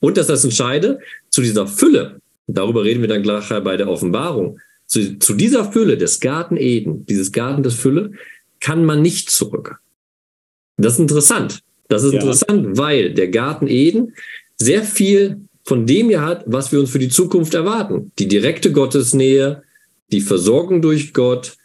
Und 0.00 0.16
dass 0.18 0.26
das 0.26 0.44
entscheide, 0.44 0.98
zu 1.30 1.40
dieser 1.42 1.66
Fülle, 1.66 2.20
darüber 2.46 2.84
reden 2.84 3.00
wir 3.00 3.08
dann 3.08 3.22
gleich 3.22 3.48
bei 3.48 3.76
der 3.76 3.88
Offenbarung, 3.88 4.58
zu, 4.86 5.18
zu 5.18 5.34
dieser 5.34 5.70
Fülle 5.72 5.96
des 5.96 6.20
Garten 6.20 6.56
Eden, 6.56 7.06
dieses 7.06 7.32
Garten 7.32 7.62
des 7.62 7.74
Fülle, 7.74 8.12
kann 8.60 8.84
man 8.84 9.00
nicht 9.00 9.30
zurück. 9.30 9.78
Das 10.76 10.94
ist 10.94 10.98
interessant. 11.00 11.60
Das 11.88 12.02
ist 12.02 12.12
Ja. 12.12 12.20
interessant, 12.20 12.76
weil 12.76 13.14
der 13.14 13.28
Garten 13.28 13.68
Eden 13.68 14.14
sehr 14.58 14.82
viel 14.82 15.40
von 15.64 15.86
dem 15.86 16.08
hier 16.08 16.22
hat, 16.22 16.44
was 16.46 16.72
wir 16.72 16.80
uns 16.80 16.90
für 16.90 16.98
die 16.98 17.08
Zukunft 17.08 17.54
erwarten. 17.54 18.12
Die 18.18 18.28
direkte 18.28 18.72
Gottesnähe, 18.72 19.62
die 20.10 20.20
Versorgung 20.20 20.82
durch 20.82 21.12
Gott, 21.12 21.56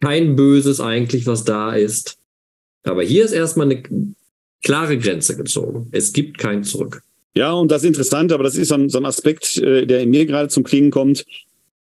kein 0.00 0.36
Böses 0.36 0.80
eigentlich, 0.80 1.26
was 1.26 1.44
da 1.44 1.74
ist. 1.74 2.18
Aber 2.84 3.02
hier 3.02 3.24
ist 3.24 3.32
erstmal 3.32 3.70
eine 3.70 3.82
klare 4.62 4.98
Grenze 4.98 5.36
gezogen. 5.36 5.88
Es 5.92 6.12
gibt 6.12 6.38
kein 6.38 6.64
Zurück. 6.64 7.02
Ja, 7.34 7.52
und 7.52 7.70
das 7.70 7.82
ist 7.82 7.88
interessant, 7.88 8.32
aber 8.32 8.44
das 8.44 8.56
ist 8.56 8.68
so 8.68 8.74
ein, 8.74 8.88
so 8.88 8.98
ein 8.98 9.04
Aspekt, 9.04 9.58
äh, 9.58 9.86
der 9.86 10.00
in 10.00 10.10
mir 10.10 10.26
gerade 10.26 10.48
zum 10.48 10.64
Klingen 10.64 10.90
kommt. 10.90 11.24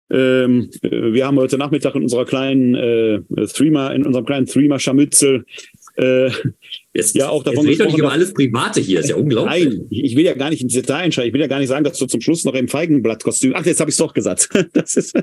Ähm, 0.10 0.70
äh, 0.82 1.14
wir 1.14 1.26
haben 1.26 1.38
heute 1.38 1.58
Nachmittag 1.58 1.96
in 1.96 2.04
unserer 2.04 2.26
kleinen 2.26 2.76
äh, 2.76 3.20
Threema, 3.48 3.90
in 3.92 4.06
unserem 4.06 4.26
kleinen 4.26 4.46
Threema-Scharmützel 4.46 5.46
äh, 5.98 6.30
jetzt, 6.94 7.16
ja 7.16 7.30
auch 7.30 7.44
davon 7.44 7.66
jetzt 7.66 7.78
gesprochen. 7.78 7.92
Nicht 7.92 8.00
über 8.00 8.12
alles 8.12 8.34
Private 8.34 8.80
hier, 8.82 9.00
ist 9.00 9.10
ja 9.10 9.16
unglaublich. 9.16 9.66
Nein, 9.66 9.88
ich 9.90 10.16
will 10.16 10.26
ja 10.26 10.36
gar 10.36 10.50
nicht 10.50 10.62
ins 10.62 10.74
Detail 10.74 11.06
entscheiden. 11.06 11.30
Ich 11.30 11.34
will 11.34 11.42
ja 11.42 11.48
gar 11.48 11.60
nicht 11.60 11.70
sagen, 11.70 11.84
dass 11.84 11.98
du 11.98 12.06
zum 12.06 12.22
Schluss 12.22 12.46
noch 12.46 12.54
im 12.54 12.68
Feigenblattkostüm. 12.68 13.54
Ach, 13.56 13.66
jetzt 13.66 13.80
habe 13.80 13.90
ich 13.90 13.96
es 13.96 13.98
doch 13.98 14.14
gesagt. 14.14 14.50
Das 14.74 14.96
ist 14.96 15.14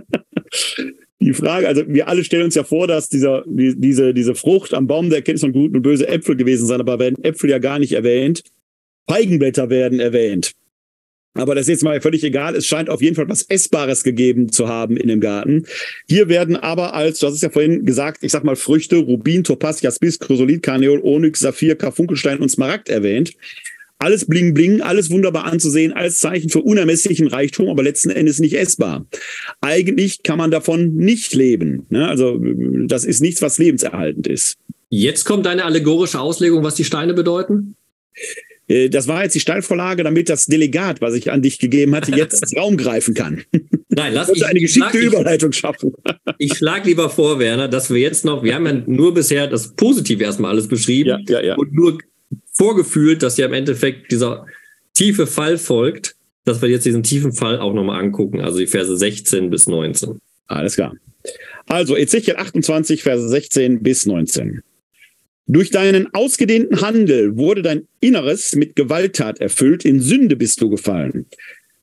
die 1.21 1.33
Frage. 1.33 1.69
Also 1.69 1.85
wir 1.87 2.09
alle 2.09 2.25
stellen 2.25 2.45
uns 2.45 2.55
ja 2.55 2.65
vor, 2.65 2.87
dass 2.87 3.09
dieser, 3.09 3.45
die, 3.47 3.75
diese, 3.77 4.15
diese 4.15 4.35
Frucht 4.35 4.75
am 4.75 4.87
Baum 4.87 5.11
der 5.11 5.19
Erkenntnis 5.19 5.43
von 5.43 5.53
guten 5.53 5.77
und 5.77 5.83
böse 5.83 6.09
Äpfel 6.09 6.37
gewesen 6.37 6.67
sein, 6.67 6.81
aber 6.81 6.99
werden 6.99 7.23
Äpfel 7.23 7.51
ja 7.51 7.59
gar 7.59 7.79
nicht 7.79 7.93
erwähnt. 7.93 8.43
Feigenblätter 9.09 9.71
werden 9.71 10.01
erwähnt. 10.01 10.55
Aber 11.35 11.55
das 11.55 11.63
ist 11.63 11.69
jetzt 11.69 11.85
mal 11.85 12.01
völlig 12.01 12.23
egal. 12.23 12.55
Es 12.55 12.67
scheint 12.67 12.89
auf 12.89 13.03
jeden 13.03 13.17
Fall 13.17 13.29
was 13.29 13.43
Essbares 13.43 14.05
gegeben 14.05 14.53
zu 14.53 14.69
haben 14.69 14.97
in 14.97 15.09
dem 15.09 15.21
Garten. 15.21 15.67
Hier 16.09 16.29
werden 16.29 16.57
aber 16.57 16.95
als, 16.95 17.19
du 17.19 17.27
hast 17.27 17.35
es 17.35 17.41
ja 17.41 17.51
vorhin 17.51 17.85
gesagt, 17.85 18.23
ich 18.23 18.31
sag 18.31 18.45
mal 18.45 18.57
Früchte, 18.57 18.97
Rubin, 18.97 19.43
Topaz, 19.43 19.83
Jaspis, 19.83 20.21
Chrysolit, 20.21 20.63
Karneol, 20.63 21.01
Onyx, 21.03 21.41
Saphir, 21.41 21.75
Karfunkelstein 21.75 22.39
und 22.39 22.51
Smaragd 22.51 22.89
erwähnt. 22.89 23.33
Alles 23.99 24.27
bling 24.27 24.55
bling, 24.55 24.81
alles 24.81 25.11
wunderbar 25.11 25.45
anzusehen, 25.45 25.93
als 25.93 26.19
Zeichen 26.19 26.51
für 26.51 26.61
unermesslichen 26.61 27.27
Reichtum, 27.27 27.69
aber 27.69 27.83
letzten 27.83 28.11
Endes 28.11 28.39
nicht 28.39 28.55
essbar. 28.55 29.07
Eigentlich 29.61 30.23
kann 30.23 30.39
man 30.39 30.51
davon 30.51 30.95
nicht 30.97 31.33
leben. 31.35 31.87
Ne? 31.91 32.07
Also 32.07 32.39
das 32.87 33.05
ist 33.05 33.21
nichts, 33.21 33.41
was 33.41 33.59
lebenserhaltend 33.59 34.27
ist. 34.27 34.57
Jetzt 34.91 35.25
kommt 35.25 35.47
deine 35.47 35.65
allegorische 35.65 36.21
Auslegung, 36.21 36.63
was 36.63 36.75
die 36.75 36.85
Steine 36.85 37.15
bedeuten? 37.15 37.77
Äh, 38.69 38.89
das 38.89 39.09
war 39.09 39.23
jetzt 39.23 39.35
die 39.35 39.41
Steilvorlage, 39.41 40.03
damit 40.03 40.29
das 40.29 40.47
Delegat, 40.47 41.01
was 41.01 41.15
ich 41.15 41.31
an 41.31 41.43
dich 41.43 41.59
gegeben 41.59 41.95
hatte, 41.95 42.13
jetzt 42.13 42.57
Raum 42.57 42.77
greifen 42.77 43.15
kann. 43.15 43.43
Nein, 43.89 44.15
lass 44.15 44.31
uns 44.31 44.43
eine 44.43 44.61
geschickte 44.61 44.99
schlag, 44.99 45.05
Überleitung 45.05 45.53
schaffen. 45.53 45.93
Ich 46.39 46.55
schlage 46.55 46.89
lieber 46.89 47.11
vor, 47.11 47.39
Werner, 47.39 47.69
dass 47.69 47.91
wir 47.91 48.01
jetzt 48.01 48.25
noch, 48.25 48.43
wir 48.43 48.55
haben 48.55 48.67
ja 48.67 48.83
nur 48.87 49.15
bisher 49.15 49.47
das 49.47 49.75
Positive 49.75 50.23
erstmal 50.23 50.51
alles 50.51 50.69
beschrieben 50.69 51.11
ja, 51.27 51.41
ja, 51.41 51.43
ja. 51.43 51.55
und 51.57 51.73
nur 51.73 51.99
vorgefühlt, 52.53 53.23
dass 53.23 53.37
ja 53.37 53.47
im 53.47 53.53
Endeffekt 53.53 54.11
dieser 54.11 54.47
tiefe 54.95 55.27
Fall 55.27 55.59
folgt, 55.59 56.17
dass 56.45 56.61
wir 56.63 56.69
jetzt 56.69 56.85
diesen 56.85 57.03
tiefen 57.03 57.33
Fall 57.33 57.59
auch 57.59 57.73
nochmal 57.73 58.01
angucken, 58.01 58.41
also 58.41 58.59
die 58.59 58.67
Verse 58.67 58.97
16 58.97 59.51
bis 59.51 59.67
19. 59.67 60.21
Alles 60.47 60.77
klar. 60.77 60.95
Also 61.67 61.97
Ezechiel 61.97 62.37
28, 62.37 63.03
Verse 63.03 63.27
16 63.29 63.83
bis 63.83 64.07
19. 64.07 64.63
Durch 65.47 65.71
deinen 65.71 66.13
ausgedehnten 66.15 66.81
Handel 66.81 67.37
wurde 67.37 67.63
dein 67.63 67.87
Inneres 68.01 68.55
mit 68.55 68.77
Gewalttat 68.77 69.41
erfüllt, 69.41 69.85
in 69.85 70.01
Sünde 70.01 70.37
bist 70.37 70.61
du 70.63 70.71
gefallen. 70.71 71.27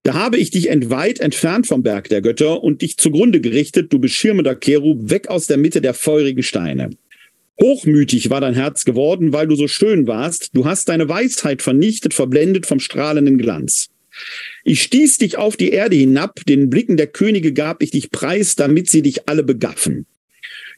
Da 0.03 0.15
habe 0.15 0.37
ich 0.37 0.49
dich 0.49 0.69
entweit 0.69 1.19
entfernt 1.19 1.67
vom 1.67 1.83
Berg 1.83 2.09
der 2.09 2.21
Götter 2.21 2.63
und 2.63 2.81
dich 2.81 2.97
zugrunde 2.97 3.39
gerichtet, 3.39 3.93
du 3.93 3.99
beschirmender 3.99 4.55
Cherub, 4.55 5.11
weg 5.11 5.27
aus 5.27 5.45
der 5.45 5.57
Mitte 5.57 5.79
der 5.79 5.93
feurigen 5.93 6.41
Steine. 6.41 6.89
Hochmütig 7.61 8.31
war 8.31 8.41
dein 8.41 8.55
Herz 8.55 8.83
geworden, 8.83 9.31
weil 9.31 9.45
du 9.45 9.55
so 9.55 9.67
schön 9.67 10.07
warst. 10.07 10.49
Du 10.55 10.65
hast 10.65 10.89
deine 10.89 11.07
Weisheit 11.07 11.61
vernichtet, 11.61 12.15
verblendet 12.15 12.65
vom 12.65 12.79
strahlenden 12.79 13.37
Glanz. 13.37 13.89
Ich 14.63 14.81
stieß 14.81 15.19
dich 15.19 15.37
auf 15.37 15.55
die 15.55 15.69
Erde 15.69 15.95
hinab, 15.95 16.43
den 16.47 16.71
Blicken 16.71 16.97
der 16.97 17.07
Könige 17.07 17.53
gab 17.53 17.83
ich 17.83 17.91
dich 17.91 18.09
preis, 18.09 18.55
damit 18.55 18.89
sie 18.89 19.03
dich 19.03 19.29
alle 19.29 19.43
begaffen. 19.43 20.07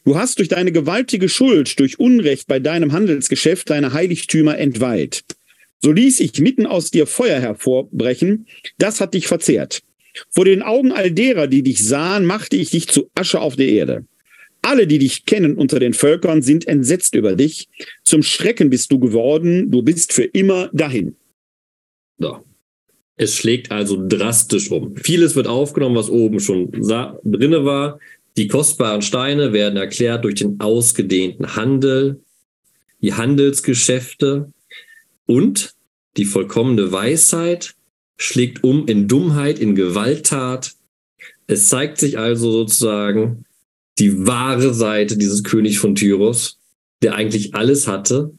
Du 0.04 0.16
hast 0.16 0.38
durch 0.38 0.48
deine 0.48 0.70
gewaltige 0.70 1.28
Schuld, 1.28 1.78
durch 1.80 1.98
Unrecht 1.98 2.46
bei 2.46 2.60
deinem 2.60 2.92
Handelsgeschäft 2.92 3.70
deine 3.70 3.92
Heiligtümer 3.94 4.58
entweiht. 4.58 5.24
So 5.80 5.92
ließ 5.92 6.20
ich 6.20 6.38
mitten 6.40 6.66
aus 6.66 6.90
dir 6.90 7.06
Feuer 7.06 7.40
hervorbrechen, 7.40 8.46
das 8.78 9.00
hat 9.00 9.14
dich 9.14 9.26
verzehrt. 9.26 9.82
Vor 10.30 10.44
den 10.44 10.62
Augen 10.62 10.92
all 10.92 11.10
derer, 11.10 11.46
die 11.46 11.62
dich 11.62 11.84
sahen, 11.84 12.24
machte 12.26 12.56
ich 12.56 12.70
dich 12.70 12.88
zu 12.88 13.10
Asche 13.14 13.40
auf 13.40 13.56
der 13.56 13.68
Erde. 13.68 14.04
Alle, 14.62 14.86
die 14.86 14.98
dich 14.98 15.26
kennen 15.26 15.56
unter 15.56 15.78
den 15.78 15.92
Völkern, 15.92 16.40
sind 16.40 16.66
entsetzt 16.66 17.14
über 17.14 17.34
dich. 17.36 17.68
Zum 18.02 18.22
Schrecken 18.22 18.70
bist 18.70 18.92
du 18.92 18.98
geworden, 18.98 19.70
du 19.70 19.82
bist 19.82 20.12
für 20.12 20.24
immer 20.24 20.70
dahin. 20.72 21.16
So. 22.18 22.44
Es 23.16 23.36
schlägt 23.36 23.70
also 23.70 24.02
drastisch 24.08 24.70
um. 24.70 24.96
Vieles 24.96 25.36
wird 25.36 25.46
aufgenommen, 25.46 25.94
was 25.94 26.10
oben 26.10 26.40
schon 26.40 26.70
drinne 26.72 27.64
war. 27.64 28.00
Die 28.36 28.48
kostbaren 28.48 29.02
Steine 29.02 29.52
werden 29.52 29.76
erklärt 29.76 30.24
durch 30.24 30.36
den 30.36 30.60
ausgedehnten 30.60 31.54
Handel, 31.54 32.20
die 33.00 33.14
Handelsgeschäfte 33.14 34.52
und 35.26 35.74
die 36.16 36.24
vollkommene 36.24 36.90
Weisheit 36.90 37.74
schlägt 38.16 38.64
um 38.64 38.86
in 38.86 39.08
Dummheit, 39.08 39.58
in 39.58 39.74
Gewalttat. 39.74 40.72
Es 41.46 41.68
zeigt 41.68 41.98
sich 41.98 42.18
also 42.18 42.50
sozusagen 42.50 43.44
die 43.98 44.26
wahre 44.26 44.74
Seite 44.74 45.16
dieses 45.16 45.44
Königs 45.44 45.76
von 45.76 45.94
Tyros, 45.94 46.58
der 47.02 47.14
eigentlich 47.14 47.54
alles 47.54 47.86
hatte 47.86 48.32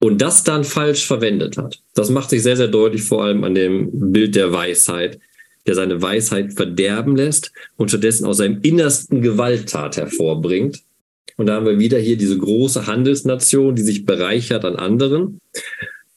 und 0.00 0.20
das 0.20 0.44
dann 0.44 0.64
falsch 0.64 1.06
verwendet 1.06 1.56
hat. 1.56 1.80
Das 1.94 2.10
macht 2.10 2.30
sich 2.30 2.42
sehr, 2.42 2.56
sehr 2.56 2.68
deutlich 2.68 3.02
vor 3.02 3.24
allem 3.24 3.44
an 3.44 3.54
dem 3.54 4.12
Bild 4.12 4.34
der 4.34 4.52
Weisheit, 4.52 5.18
der 5.66 5.74
seine 5.74 6.02
Weisheit 6.02 6.52
verderben 6.54 7.16
lässt 7.16 7.52
und 7.76 7.88
stattdessen 7.88 8.24
aus 8.26 8.38
seinem 8.38 8.60
Innersten 8.62 9.22
Gewalttat 9.22 9.96
hervorbringt. 9.96 10.82
Und 11.36 11.46
da 11.46 11.54
haben 11.54 11.66
wir 11.66 11.78
wieder 11.78 11.98
hier 11.98 12.16
diese 12.16 12.36
große 12.36 12.86
Handelsnation, 12.86 13.74
die 13.74 13.82
sich 13.82 14.04
bereichert 14.04 14.64
an 14.64 14.76
anderen. 14.76 15.40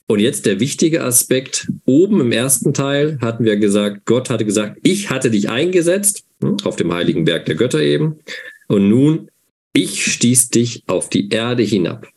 Und 0.07 0.19
jetzt 0.19 0.45
der 0.45 0.59
wichtige 0.59 1.03
Aspekt. 1.03 1.67
Oben 1.85 2.21
im 2.21 2.31
ersten 2.31 2.73
Teil 2.73 3.17
hatten 3.21 3.43
wir 3.43 3.57
gesagt, 3.57 4.05
Gott 4.05 4.29
hatte 4.29 4.45
gesagt, 4.45 4.79
ich 4.83 5.09
hatte 5.09 5.31
dich 5.31 5.49
eingesetzt, 5.49 6.25
hm, 6.41 6.57
auf 6.63 6.75
dem 6.75 6.93
heiligen 6.93 7.25
Berg 7.25 7.45
der 7.45 7.55
Götter 7.55 7.81
eben. 7.81 8.19
Und 8.67 8.89
nun, 8.89 9.29
ich 9.73 10.05
stieß 10.05 10.49
dich 10.49 10.83
auf 10.87 11.09
die 11.09 11.29
Erde 11.29 11.63
hinab. 11.63 12.07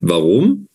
Warum? 0.00 0.68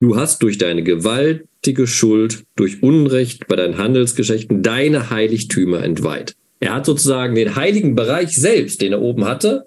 Du 0.00 0.16
hast 0.16 0.42
durch 0.42 0.58
deine 0.58 0.82
Gewalt 0.82 1.46
gewaltige 1.62 1.86
Schuld 1.86 2.44
durch 2.56 2.82
Unrecht 2.82 3.46
bei 3.46 3.54
deinen 3.54 3.78
Handelsgeschäften 3.78 4.64
deine 4.64 5.10
Heiligtümer 5.10 5.84
entweiht. 5.84 6.34
Er 6.58 6.74
hat 6.74 6.86
sozusagen 6.86 7.36
den 7.36 7.54
heiligen 7.54 7.94
Bereich 7.94 8.34
selbst, 8.34 8.82
den 8.82 8.92
er 8.92 9.00
oben 9.00 9.24
hatte, 9.24 9.66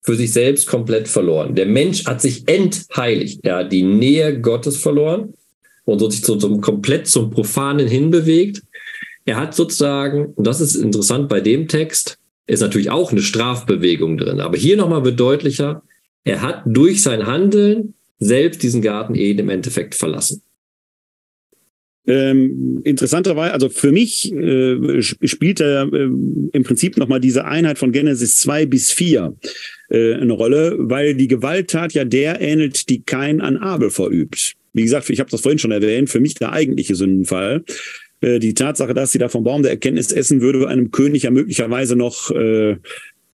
für 0.00 0.14
sich 0.14 0.32
selbst 0.32 0.68
komplett 0.68 1.08
verloren. 1.08 1.56
Der 1.56 1.66
Mensch 1.66 2.06
hat 2.06 2.20
sich 2.20 2.46
entheiligt. 2.46 3.40
Er 3.42 3.56
hat 3.56 3.72
die 3.72 3.82
Nähe 3.82 4.40
Gottes 4.40 4.76
verloren 4.76 5.34
und 5.84 5.98
so 5.98 6.08
sich 6.08 6.22
zu, 6.22 6.36
zum, 6.36 6.60
komplett 6.60 7.08
zum 7.08 7.30
Profanen 7.30 7.88
hinbewegt. 7.88 8.62
Er 9.24 9.36
hat 9.36 9.56
sozusagen, 9.56 10.26
und 10.36 10.46
das 10.46 10.60
ist 10.60 10.76
interessant 10.76 11.28
bei 11.28 11.40
dem 11.40 11.66
Text, 11.66 12.18
ist 12.46 12.60
natürlich 12.60 12.90
auch 12.90 13.10
eine 13.10 13.22
Strafbewegung 13.22 14.18
drin. 14.18 14.40
Aber 14.40 14.56
hier 14.56 14.76
nochmal 14.76 15.04
wird 15.04 15.18
deutlicher, 15.18 15.82
er 16.22 16.42
hat 16.42 16.62
durch 16.64 17.02
sein 17.02 17.26
Handeln 17.26 17.94
selbst 18.20 18.62
diesen 18.62 18.82
Garten 18.82 19.16
Eden 19.16 19.40
im 19.40 19.48
Endeffekt 19.48 19.96
verlassen. 19.96 20.42
Ähm, 22.06 22.82
interessanterweise, 22.84 23.54
also 23.54 23.70
für 23.70 23.90
mich 23.90 24.30
äh, 24.32 25.00
spielt 25.00 25.60
da 25.60 25.84
äh, 25.84 26.04
im 26.52 26.62
Prinzip 26.62 26.98
nochmal 26.98 27.20
diese 27.20 27.46
Einheit 27.46 27.78
von 27.78 27.92
Genesis 27.92 28.36
2 28.38 28.66
bis 28.66 28.92
4 28.92 29.34
äh, 29.88 30.14
eine 30.14 30.34
Rolle, 30.34 30.76
weil 30.78 31.14
die 31.14 31.28
Gewalttat 31.28 31.94
ja 31.94 32.04
der 32.04 32.42
ähnelt, 32.42 32.90
die 32.90 33.02
kein 33.02 33.40
an 33.40 33.56
Abel 33.56 33.88
verübt. 33.88 34.54
Wie 34.74 34.82
gesagt, 34.82 35.08
ich 35.08 35.20
habe 35.20 35.30
das 35.30 35.40
vorhin 35.40 35.58
schon 35.58 35.70
erwähnt, 35.70 36.10
für 36.10 36.20
mich 36.20 36.34
der 36.34 36.52
eigentliche 36.52 36.94
Sündenfall. 36.94 37.64
Äh, 38.20 38.38
die 38.38 38.52
Tatsache, 38.52 38.92
dass 38.92 39.12
sie 39.12 39.18
da 39.18 39.30
vom 39.30 39.44
Baum 39.44 39.62
der 39.62 39.70
Erkenntnis 39.70 40.12
essen, 40.12 40.42
würde 40.42 40.68
einem 40.68 40.90
König 40.90 41.22
ja 41.22 41.30
möglicherweise 41.30 41.96
noch 41.96 42.30
äh, 42.32 42.76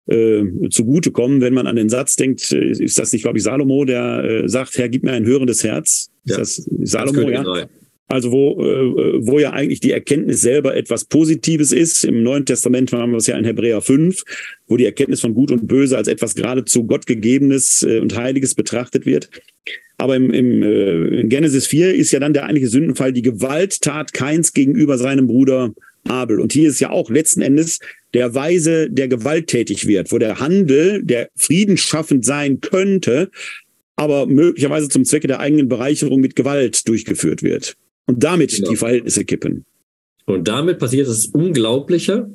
äh, 0.07 0.45
zugutekommen, 0.71 1.41
wenn 1.41 1.55
man 1.55 1.67
an 1.67 1.77
den 1.77 1.89
Satz 1.89 2.15
denkt, 2.15 2.53
äh, 2.53 2.71
ist 2.71 3.01
das 3.01 3.13
nicht, 3.13 3.23
glaube 3.23 3.39
ich, 3.39 3.45
Salomo, 3.45 3.85
der 3.85 4.23
äh, 4.23 4.49
sagt, 4.49 4.79
Herr, 4.79 4.89
gib 4.89 5.03
mir 5.03 5.13
ein 5.13 5.25
hörendes 5.27 5.65
Herz. 5.65 6.11
Ist 6.25 6.31
ja, 6.31 6.39
das 6.39 6.69
Salomo, 6.83 7.29
ja? 7.31 7.45
Sein. 7.45 7.69
Also 8.11 8.33
wo, 8.33 8.61
äh, 8.61 9.25
wo 9.25 9.39
ja 9.39 9.53
eigentlich 9.53 9.79
die 9.79 9.93
Erkenntnis 9.93 10.41
selber 10.41 10.77
etwas 10.77 11.05
Positives 11.05 11.71
ist. 11.71 12.03
Im 12.03 12.25
Neuen 12.25 12.45
Testament 12.45 12.93
haben 12.93 13.13
wir 13.13 13.19
es 13.19 13.29
ja 13.29 13.39
in 13.39 13.45
Hebräer 13.45 13.81
5, 13.81 14.25
wo 14.67 14.77
die 14.77 14.85
Erkenntnis 14.85 15.21
von 15.21 15.33
Gut 15.33 15.53
und 15.53 15.69
Böse 15.69 15.97
als 15.97 16.09
etwas 16.09 16.35
geradezu 16.35 16.83
Gottgegebenes 16.85 17.85
äh, 17.85 18.01
und 18.01 18.17
Heiliges 18.17 18.57
betrachtet 18.57 19.07
wird. 19.07 19.31
Aber 19.97 20.17
im, 20.17 20.33
im 20.33 20.61
äh, 20.65 21.21
in 21.21 21.29
Genesis 21.29 21.69
4 21.69 21.95
ist 21.95 22.11
ja 22.11 22.19
dann 22.19 22.33
der 22.33 22.47
eigentliche 22.47 22.67
Sündenfall 22.67 23.13
die 23.13 23.23
Gewalttat 23.23 24.13
Keins 24.13 24.55
gegenüber 24.55 24.99
seinem 24.99 25.29
Bruder 25.29 25.73
Abel. 26.09 26.41
Und 26.41 26.53
hier 26.53 26.69
ist 26.69 26.81
ja 26.81 26.91
auch 26.91 27.11
letzten 27.11 27.43
Endes 27.43 27.79
der 28.13 28.35
Weise, 28.35 28.91
der 28.91 29.07
gewalttätig 29.07 29.87
wird, 29.87 30.11
wo 30.11 30.19
der 30.19 30.41
Handel, 30.41 31.05
der 31.05 31.29
friedensschaffend 31.37 32.25
sein 32.25 32.61
könnte, 32.61 33.31
aber 33.95 34.27
möglicherweise 34.27 34.89
zum 34.89 35.05
Zwecke 35.05 35.29
der 35.29 35.39
eigenen 35.39 35.69
Bereicherung 35.69 36.21
mit 36.21 36.35
Gewalt 36.35 36.89
durchgeführt 36.89 37.45
wird 37.45 37.77
und 38.11 38.25
damit 38.25 38.51
genau. 38.51 38.71
die 38.71 38.77
Verhältnisse 38.77 39.25
kippen. 39.25 39.65
Und 40.27 40.49
damit 40.49 40.81
passiert 40.81 41.09
das 41.09 41.27
Unglaubliche. 41.27 42.29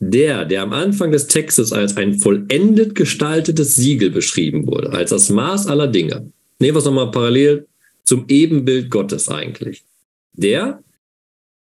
Der, 0.00 0.44
der 0.44 0.62
am 0.62 0.72
Anfang 0.72 1.12
des 1.12 1.28
Textes 1.28 1.72
als 1.72 1.96
ein 1.96 2.18
vollendet 2.18 2.94
gestaltetes 2.94 3.76
Siegel 3.76 4.10
beschrieben 4.10 4.66
wurde, 4.66 4.90
als 4.90 5.10
das 5.10 5.30
Maß 5.30 5.68
aller 5.68 5.86
Dinge. 5.86 6.30
Nehmen 6.58 6.74
wir 6.74 6.80
es 6.80 6.84
nochmal 6.84 7.10
parallel 7.10 7.66
zum 8.02 8.24
Ebenbild 8.28 8.90
Gottes 8.90 9.28
eigentlich. 9.28 9.84
Der 10.34 10.82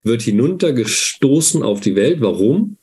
wird 0.04 0.22
hinuntergestoßen 0.22 1.62
auf 1.62 1.80
die 1.80 1.96
Welt. 1.96 2.20
Warum? 2.20 2.76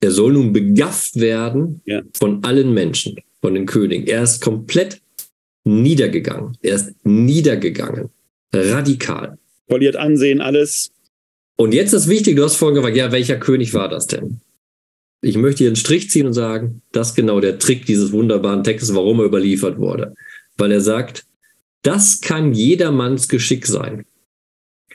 Er 0.00 0.12
soll 0.12 0.34
nun 0.34 0.52
begafft 0.52 1.16
werden 1.20 1.82
ja. 1.84 2.02
von 2.14 2.42
allen 2.44 2.72
Menschen, 2.72 3.16
von 3.42 3.54
den 3.54 3.66
Königen. 3.66 4.06
Er 4.06 4.22
ist 4.22 4.40
komplett 4.40 5.02
niedergegangen. 5.64 6.56
Er 6.62 6.76
ist 6.76 6.94
niedergegangen. 7.02 8.10
Radikal. 8.54 9.38
Verliert 9.68 9.96
Ansehen, 9.96 10.40
alles. 10.40 10.90
Und 11.56 11.72
jetzt 11.72 11.92
ist 11.92 12.08
wichtig, 12.08 12.36
du 12.36 12.44
hast 12.44 12.56
vorhin 12.56 12.76
gefragt, 12.76 12.96
ja, 12.96 13.12
welcher 13.12 13.36
König 13.36 13.74
war 13.74 13.88
das 13.88 14.06
denn? 14.06 14.40
Ich 15.22 15.36
möchte 15.36 15.58
hier 15.58 15.68
einen 15.68 15.76
Strich 15.76 16.10
ziehen 16.10 16.26
und 16.26 16.34
sagen, 16.34 16.82
das 16.92 17.10
ist 17.10 17.14
genau 17.14 17.40
der 17.40 17.58
Trick 17.58 17.86
dieses 17.86 18.12
wunderbaren 18.12 18.64
Textes, 18.64 18.94
warum 18.94 19.20
er 19.20 19.26
überliefert 19.26 19.78
wurde. 19.78 20.14
Weil 20.56 20.72
er 20.72 20.80
sagt, 20.80 21.24
das 21.82 22.20
kann 22.20 22.52
jedermanns 22.52 23.28
Geschick 23.28 23.66
sein. 23.66 24.04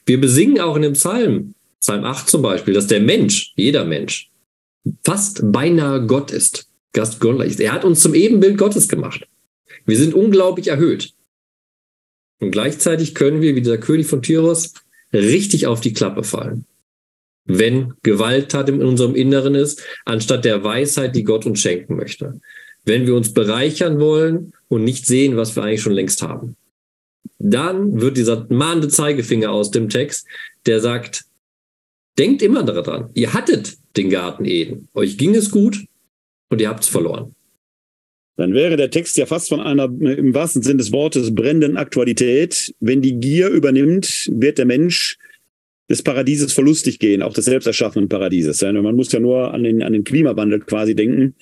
Wir 0.05 0.19
besingen 0.19 0.59
auch 0.59 0.75
in 0.75 0.83
dem 0.83 0.93
Psalm, 0.93 1.55
Psalm 1.79 2.03
8 2.03 2.29
zum 2.29 2.41
Beispiel, 2.41 2.73
dass 2.73 2.87
der 2.87 2.99
Mensch, 2.99 3.53
jeder 3.55 3.85
Mensch, 3.85 4.29
fast 5.03 5.51
beinahe 5.51 6.05
Gott 6.05 6.31
ist. 6.31 6.69
Gast 6.93 7.19
Gottlich 7.19 7.51
ist. 7.51 7.59
Er 7.59 7.71
hat 7.71 7.85
uns 7.85 7.99
zum 7.99 8.13
Ebenbild 8.15 8.57
Gottes 8.57 8.87
gemacht. 8.87 9.27
Wir 9.85 9.97
sind 9.97 10.13
unglaublich 10.13 10.67
erhöht. 10.67 11.13
Und 12.39 12.51
gleichzeitig 12.51 13.15
können 13.15 13.41
wir, 13.41 13.55
wie 13.55 13.61
dieser 13.61 13.77
König 13.77 14.07
von 14.07 14.21
Tyros, 14.21 14.73
richtig 15.13 15.67
auf 15.67 15.81
die 15.81 15.93
Klappe 15.93 16.23
fallen. 16.23 16.65
Wenn 17.45 17.93
Gewalttat 18.03 18.69
in 18.69 18.81
unserem 18.81 19.15
Inneren 19.15 19.55
ist, 19.55 19.83
anstatt 20.05 20.45
der 20.45 20.63
Weisheit, 20.63 21.15
die 21.15 21.23
Gott 21.23 21.45
uns 21.45 21.59
schenken 21.59 21.95
möchte. 21.95 22.39
Wenn 22.85 23.07
wir 23.07 23.15
uns 23.15 23.33
bereichern 23.33 23.99
wollen 23.99 24.53
und 24.67 24.83
nicht 24.83 25.05
sehen, 25.05 25.35
was 25.35 25.55
wir 25.55 25.63
eigentlich 25.63 25.81
schon 25.81 25.93
längst 25.93 26.21
haben. 26.21 26.55
Dann 27.39 27.99
wird 27.99 28.17
dieser 28.17 28.45
mahnende 28.49 28.87
Zeigefinger 28.87 29.51
aus 29.51 29.71
dem 29.71 29.89
Text, 29.89 30.25
der 30.65 30.79
sagt, 30.79 31.25
denkt 32.17 32.41
immer 32.41 32.63
daran, 32.63 33.09
ihr 33.13 33.33
hattet 33.33 33.77
den 33.97 34.09
Garten 34.09 34.45
Eden, 34.45 34.87
euch 34.93 35.17
ging 35.17 35.35
es 35.35 35.49
gut 35.49 35.85
und 36.49 36.61
ihr 36.61 36.69
habt 36.69 36.83
es 36.83 36.89
verloren 36.89 37.35
dann 38.39 38.53
wäre 38.53 38.77
der 38.77 38.89
Text 38.89 39.17
ja 39.17 39.25
fast 39.25 39.49
von 39.49 39.59
einer 39.59 39.83
im 39.83 40.33
wahrsten 40.33 40.61
Sinn 40.61 40.77
des 40.77 40.93
Wortes 40.93 41.35
brennenden 41.35 41.75
Aktualität. 41.75 42.73
Wenn 42.79 43.01
die 43.01 43.19
Gier 43.19 43.49
übernimmt, 43.49 44.29
wird 44.31 44.57
der 44.57 44.65
Mensch 44.65 45.17
des 45.89 46.03
Paradieses 46.03 46.53
verlustig 46.53 46.99
gehen, 46.99 47.21
auch 47.21 47.33
des 47.33 47.43
selbst 47.43 47.65
erschaffenen 47.65 48.07
Paradieses. 48.07 48.61
Man 48.61 48.95
muss 48.95 49.11
ja 49.11 49.19
nur 49.19 49.53
an 49.53 49.63
den, 49.63 49.83
an 49.83 49.91
den 49.91 50.05
Klimawandel 50.05 50.61
quasi 50.61 50.95
denken. 50.95 51.35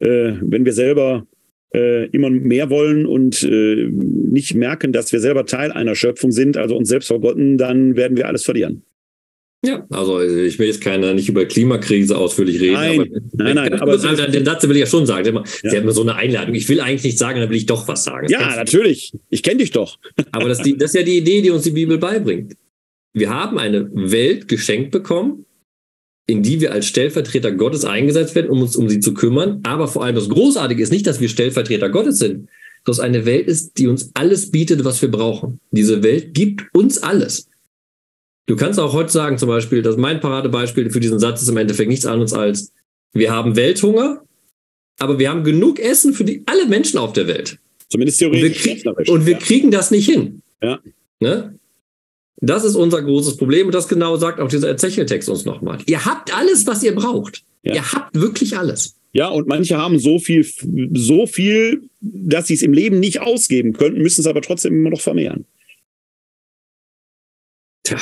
Äh, 0.00 0.32
wenn 0.40 0.64
wir 0.64 0.72
selber 0.72 1.24
äh, 1.72 2.06
immer 2.08 2.30
mehr 2.30 2.68
wollen 2.68 3.06
und 3.06 3.44
äh, 3.44 3.88
nicht 3.88 4.56
merken, 4.56 4.92
dass 4.92 5.12
wir 5.12 5.20
selber 5.20 5.46
Teil 5.46 5.70
einer 5.70 5.94
Schöpfung 5.94 6.32
sind, 6.32 6.56
also 6.56 6.76
uns 6.76 6.88
selbst 6.88 7.06
vergotten, 7.06 7.58
dann 7.58 7.94
werden 7.94 8.16
wir 8.16 8.26
alles 8.26 8.42
verlieren. 8.42 8.82
Ja, 9.62 9.86
also 9.90 10.20
ich 10.22 10.58
will 10.58 10.68
jetzt 10.68 10.80
keine, 10.80 11.14
nicht 11.14 11.28
über 11.28 11.44
Klimakrise 11.44 12.16
ausführlich 12.16 12.60
reden. 12.60 12.74
Nein, 12.74 13.00
aber, 13.00 13.44
nein, 13.44 13.54
nein. 13.54 13.80
Aber 13.80 13.98
halt, 13.98 14.34
den 14.34 14.44
Satz 14.46 14.62
will 14.66 14.76
ich 14.76 14.80
ja 14.80 14.86
schon 14.86 15.04
sagen. 15.04 15.34
Ja. 15.34 15.70
Sie 15.70 15.76
haben 15.76 15.84
mir 15.84 15.92
so 15.92 16.00
eine 16.00 16.14
Einladung. 16.14 16.54
Ich 16.54 16.66
will 16.70 16.80
eigentlich 16.80 17.04
nicht 17.04 17.18
sagen, 17.18 17.40
dann 17.40 17.50
will 17.50 17.58
ich 17.58 17.66
doch 17.66 17.86
was 17.86 18.04
sagen. 18.04 18.26
Das 18.30 18.32
ja, 18.32 18.56
natürlich. 18.56 19.12
Ich 19.28 19.42
kenne 19.42 19.58
dich 19.58 19.70
doch. 19.70 19.98
Aber 20.32 20.48
das, 20.48 20.62
die, 20.62 20.78
das 20.78 20.90
ist 20.90 20.94
ja 20.94 21.02
die 21.02 21.18
Idee, 21.18 21.42
die 21.42 21.50
uns 21.50 21.64
die 21.64 21.72
Bibel 21.72 21.98
beibringt. 21.98 22.54
Wir 23.12 23.28
haben 23.28 23.58
eine 23.58 23.90
Welt 23.92 24.48
geschenkt 24.48 24.92
bekommen, 24.92 25.44
in 26.26 26.42
die 26.42 26.62
wir 26.62 26.72
als 26.72 26.86
Stellvertreter 26.86 27.52
Gottes 27.52 27.84
eingesetzt 27.84 28.34
werden, 28.34 28.50
um 28.50 28.62
uns 28.62 28.76
um 28.76 28.88
sie 28.88 29.00
zu 29.00 29.12
kümmern. 29.12 29.60
Aber 29.64 29.88
vor 29.88 30.04
allem 30.04 30.14
das 30.14 30.30
Großartige 30.30 30.82
ist 30.82 30.92
nicht, 30.92 31.06
dass 31.06 31.20
wir 31.20 31.28
Stellvertreter 31.28 31.90
Gottes 31.90 32.18
sind, 32.18 32.48
dass 32.86 32.96
es 32.96 33.00
eine 33.00 33.26
Welt 33.26 33.46
ist, 33.46 33.76
die 33.76 33.88
uns 33.88 34.10
alles 34.14 34.50
bietet, 34.50 34.84
was 34.84 35.02
wir 35.02 35.10
brauchen. 35.10 35.60
Diese 35.70 36.02
Welt 36.02 36.32
gibt 36.32 36.64
uns 36.72 37.02
alles. 37.02 37.49
Du 38.46 38.56
kannst 38.56 38.80
auch 38.80 38.92
heute 38.92 39.12
sagen, 39.12 39.38
zum 39.38 39.48
Beispiel, 39.48 39.82
dass 39.82 39.96
mein 39.96 40.20
Paradebeispiel 40.20 40.90
für 40.90 41.00
diesen 41.00 41.18
Satz 41.18 41.42
ist 41.42 41.48
im 41.48 41.56
Endeffekt 41.56 41.88
nichts 41.88 42.06
anderes 42.06 42.32
als, 42.32 42.72
wir 43.12 43.32
haben 43.32 43.56
Welthunger, 43.56 44.22
aber 44.98 45.18
wir 45.18 45.30
haben 45.30 45.44
genug 45.44 45.78
Essen 45.78 46.12
für 46.14 46.24
die, 46.24 46.42
alle 46.46 46.66
Menschen 46.66 46.98
auf 46.98 47.12
der 47.12 47.26
Welt. 47.26 47.58
Zumindest 47.88 48.18
theoretisch. 48.18 48.66
Und 48.66 48.84
wir, 48.84 48.94
krieg, 48.94 49.08
und 49.08 49.26
wir 49.26 49.32
ja. 49.32 49.38
kriegen 49.38 49.70
das 49.70 49.90
nicht 49.90 50.08
hin. 50.08 50.42
Ja. 50.62 50.80
Ne? 51.20 51.58
Das 52.36 52.64
ist 52.64 52.74
unser 52.74 53.02
großes 53.02 53.36
Problem 53.36 53.66
und 53.66 53.74
das 53.74 53.88
genau 53.88 54.16
sagt 54.16 54.40
auch 54.40 54.48
dieser 54.48 54.68
Erzähltext 54.68 55.28
uns 55.28 55.44
nochmal. 55.44 55.78
Ihr 55.86 56.04
habt 56.04 56.34
alles, 56.34 56.66
was 56.66 56.82
ihr 56.82 56.94
braucht. 56.94 57.42
Ja. 57.62 57.74
Ihr 57.74 57.92
habt 57.92 58.18
wirklich 58.18 58.56
alles. 58.56 58.96
Ja, 59.12 59.28
und 59.28 59.48
manche 59.48 59.76
haben 59.76 59.98
so 59.98 60.18
viel, 60.18 60.46
so 60.94 61.26
viel, 61.26 61.82
dass 62.00 62.46
sie 62.46 62.54
es 62.54 62.62
im 62.62 62.72
Leben 62.72 63.00
nicht 63.00 63.20
ausgeben 63.20 63.72
könnten, 63.72 64.00
müssen 64.00 64.20
es 64.20 64.26
aber 64.26 64.40
trotzdem 64.40 64.74
immer 64.74 64.90
noch 64.90 65.00
vermehren. 65.00 65.46
Tja, 67.82 67.98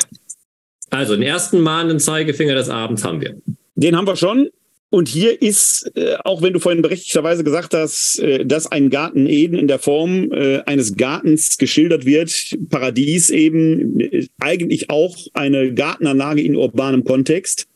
also 0.90 1.14
den 1.14 1.22
ersten 1.22 1.60
mahnenden 1.60 2.00
Zeigefinger 2.00 2.54
des 2.54 2.68
Abends 2.68 3.04
haben 3.04 3.20
wir. 3.20 3.36
Den 3.74 3.96
haben 3.96 4.06
wir 4.06 4.16
schon. 4.16 4.48
Und 4.90 5.08
hier 5.08 5.42
ist, 5.42 5.90
äh, 5.96 6.16
auch 6.24 6.40
wenn 6.40 6.54
du 6.54 6.60
vorhin 6.60 6.80
berechtigterweise 6.80 7.44
gesagt 7.44 7.74
hast, 7.74 8.18
äh, 8.20 8.46
dass 8.46 8.72
ein 8.72 8.88
Garten 8.88 9.26
Eden 9.26 9.58
in 9.58 9.68
der 9.68 9.78
Form 9.78 10.32
äh, 10.32 10.62
eines 10.64 10.96
Gartens 10.96 11.58
geschildert 11.58 12.06
wird, 12.06 12.56
Paradies 12.70 13.28
eben, 13.28 14.00
äh, 14.00 14.26
eigentlich 14.40 14.88
auch 14.88 15.14
eine 15.34 15.74
Gartenanlage 15.74 16.40
in 16.40 16.56
urbanem 16.56 17.04
Kontext, 17.04 17.66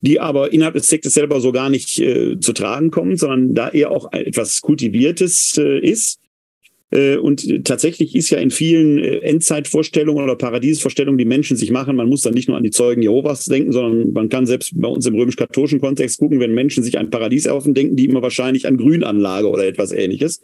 die 0.00 0.18
aber 0.18 0.52
innerhalb 0.52 0.74
des 0.74 0.88
Textes 0.88 1.14
selber 1.14 1.40
so 1.40 1.52
gar 1.52 1.70
nicht 1.70 2.00
äh, 2.00 2.38
zu 2.40 2.52
tragen 2.52 2.90
kommt, 2.90 3.20
sondern 3.20 3.54
da 3.54 3.68
eher 3.68 3.92
auch 3.92 4.12
etwas 4.12 4.60
Kultiviertes 4.60 5.56
äh, 5.56 5.78
ist. 5.78 6.18
Äh, 6.94 7.16
und 7.16 7.64
tatsächlich 7.64 8.14
ist 8.14 8.30
ja 8.30 8.38
in 8.38 8.50
vielen 8.50 8.98
äh, 8.98 9.18
Endzeitvorstellungen 9.18 10.22
oder 10.22 10.36
Paradiesvorstellungen, 10.36 11.18
die 11.18 11.24
Menschen 11.24 11.56
sich 11.56 11.72
machen, 11.72 11.96
man 11.96 12.08
muss 12.08 12.22
dann 12.22 12.34
nicht 12.34 12.46
nur 12.46 12.56
an 12.56 12.62
die 12.62 12.70
Zeugen 12.70 13.02
Jehovas 13.02 13.46
denken, 13.46 13.72
sondern 13.72 14.12
man 14.12 14.28
kann 14.28 14.46
selbst 14.46 14.72
bei 14.80 14.86
uns 14.86 15.04
im 15.04 15.16
römisch-katholischen 15.16 15.80
Kontext 15.80 16.20
gucken, 16.20 16.38
wenn 16.38 16.54
Menschen 16.54 16.84
sich 16.84 16.96
ein 16.96 17.10
Paradies 17.10 17.46
erhoffen, 17.46 17.74
denken 17.74 17.96
die 17.96 18.04
immer 18.04 18.22
wahrscheinlich 18.22 18.66
an 18.68 18.76
Grünanlage 18.76 19.48
oder 19.48 19.66
etwas 19.66 19.90
ähnliches. 19.90 20.40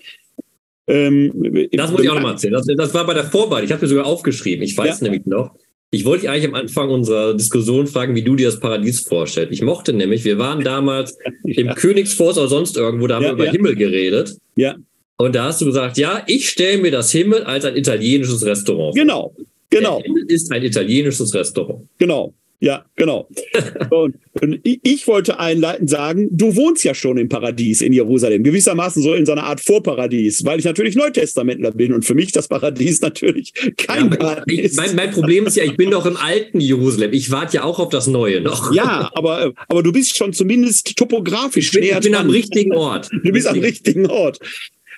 Ähm, 0.88 1.68
das 1.72 1.92
muss 1.92 2.02
ich 2.02 2.10
auch 2.10 2.16
nochmal 2.16 2.32
erzählen. 2.32 2.54
Das, 2.54 2.66
das, 2.66 2.94
war 2.94 3.06
bei 3.06 3.14
der 3.14 3.24
Vorwahl. 3.24 3.62
Ich 3.62 3.70
habe 3.70 3.82
mir 3.82 3.88
sogar 3.88 4.06
aufgeschrieben. 4.06 4.64
Ich 4.64 4.76
weiß 4.76 5.00
ja. 5.00 5.04
nämlich 5.04 5.26
noch. 5.26 5.54
Ich 5.92 6.04
wollte 6.04 6.22
dich 6.22 6.30
eigentlich 6.30 6.48
am 6.48 6.54
Anfang 6.54 6.90
unserer 6.90 7.34
Diskussion 7.34 7.86
fragen, 7.86 8.16
wie 8.16 8.22
du 8.22 8.34
dir 8.34 8.46
das 8.46 8.58
Paradies 8.58 9.00
vorstellst. 9.00 9.52
Ich 9.52 9.62
mochte 9.62 9.92
nämlich, 9.92 10.24
wir 10.24 10.38
waren 10.38 10.64
damals 10.64 11.16
ja. 11.44 11.62
im 11.62 11.74
Königsforst 11.76 12.38
oder 12.38 12.48
sonst 12.48 12.76
irgendwo, 12.76 13.06
da 13.06 13.16
haben 13.16 13.24
ja, 13.24 13.36
wir 13.36 13.44
über 13.44 13.52
Himmel 13.52 13.76
geredet. 13.76 14.36
Ja. 14.56 14.74
Und 15.20 15.34
da 15.34 15.44
hast 15.44 15.60
du 15.60 15.66
gesagt, 15.66 15.98
ja, 15.98 16.22
ich 16.26 16.48
stelle 16.48 16.78
mir 16.78 16.90
das 16.90 17.12
Himmel 17.12 17.42
als 17.44 17.66
ein 17.66 17.76
italienisches 17.76 18.44
Restaurant. 18.46 18.94
Genau, 18.94 19.34
genau. 19.68 19.98
Der 19.98 20.04
Himmel 20.04 20.24
ist 20.28 20.50
ein 20.50 20.62
italienisches 20.62 21.34
Restaurant. 21.34 21.86
Genau. 21.98 22.32
Ja, 22.62 22.84
genau. 22.96 23.26
und, 23.90 24.16
und, 24.40 24.60
ich 24.62 25.06
wollte 25.06 25.38
einleitend 25.38 25.88
sagen, 25.88 26.28
du 26.30 26.56
wohnst 26.56 26.84
ja 26.84 26.94
schon 26.94 27.16
im 27.16 27.28
Paradies 27.28 27.80
in 27.80 27.94
Jerusalem, 27.94 28.44
gewissermaßen 28.44 29.02
so 29.02 29.14
in 29.14 29.24
so 29.24 29.32
einer 29.32 29.44
Art 29.44 29.60
Vorparadies, 29.60 30.44
weil 30.44 30.58
ich 30.58 30.66
natürlich 30.66 30.94
Neutestamentler 30.94 31.70
bin 31.70 31.94
und 31.94 32.04
für 32.04 32.14
mich 32.14 32.32
das 32.32 32.48
Paradies 32.48 33.00
natürlich 33.02 33.52
kein 33.76 34.10
ja, 34.10 34.16
Paradies. 34.16 34.72
Ich, 34.72 34.76
mein, 34.76 34.94
mein, 34.94 35.10
Problem 35.10 35.46
ist 35.46 35.56
ja, 35.56 35.64
ich 35.64 35.76
bin 35.76 35.90
doch 35.90 36.04
im 36.04 36.16
alten 36.16 36.60
Jerusalem. 36.60 37.12
Ich 37.12 37.30
warte 37.30 37.56
ja 37.56 37.64
auch 37.64 37.78
auf 37.78 37.90
das 37.90 38.06
Neue 38.06 38.42
noch. 38.42 38.74
Ja, 38.74 39.10
aber, 39.14 39.52
aber 39.68 39.82
du 39.82 39.92
bist 39.92 40.16
schon 40.16 40.32
zumindest 40.34 40.96
topografisch 40.96 41.66
ich 41.66 41.72
bin, 41.72 41.80
näher 41.82 41.96
Ich 41.96 42.04
bin 42.04 42.12
dran. 42.12 42.26
am 42.26 42.30
richtigen 42.30 42.74
Ort. 42.74 43.10
Du 43.10 43.32
bist 43.32 43.46
am 43.46 43.58
richtigen 43.58 44.06
Ort 44.06 44.38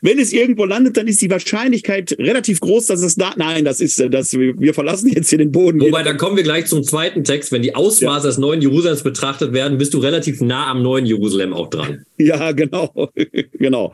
wenn 0.03 0.19
es 0.19 0.33
irgendwo 0.33 0.65
landet, 0.65 0.97
dann 0.97 1.07
ist 1.07 1.23
die 1.23 1.31
Wahrscheinlichkeit 1.31 2.17
relativ 2.19 2.59
groß, 2.61 2.87
dass 2.87 3.03
es 3.03 3.15
da, 3.15 3.35
nein, 3.37 3.65
das 3.65 3.81
ist, 3.81 4.05
dass 4.11 4.33
wir, 4.33 4.75
verlassen 4.75 5.11
jetzt 5.13 5.31
hier 5.31 5.39
den 5.39 5.53
Boden. 5.53 5.81
Wobei, 5.81 6.03
dann 6.03 6.17
kommen 6.17 6.37
wir 6.37 6.43
gleich 6.43 6.67
zum 6.67 6.83
zweiten 6.83 7.23
Text. 7.23 7.53
Wenn 7.53 7.63
die 7.63 7.77
Ausmaße 7.77 8.25
ja. 8.25 8.31
des 8.31 8.39
neuen 8.39 8.61
Jerusalems 8.61 9.05
betrachtet 9.05 9.53
werden, 9.53 9.79
bist 9.79 9.95
du 9.95 9.99
relativ 9.99 10.41
nah 10.41 10.71
am 10.71 10.83
neuen 10.83 11.07
Jerusalem 11.07 11.53
auch 11.55 11.71
dran. 11.71 12.05
Ja, 12.19 12.51
genau, 12.51 13.11
genau. 13.53 13.93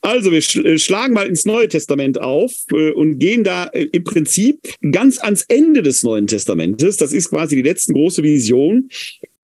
Also, 0.00 0.30
wir 0.30 0.38
äh, 0.64 0.78
schlagen 0.78 1.12
mal 1.12 1.26
ins 1.26 1.44
Neue 1.44 1.68
Testament 1.68 2.20
auf 2.20 2.52
äh, 2.72 2.92
und 2.92 3.18
gehen 3.18 3.42
da 3.42 3.66
äh, 3.66 3.88
im 3.90 4.04
Prinzip 4.04 4.60
ganz 4.92 5.18
ans 5.18 5.42
Ende 5.48 5.82
des 5.82 6.04
Neuen 6.04 6.28
Testamentes. 6.28 6.98
Das 6.98 7.12
ist 7.12 7.30
quasi 7.30 7.56
die 7.56 7.62
letzte 7.62 7.92
große 7.92 8.22
Vision 8.22 8.88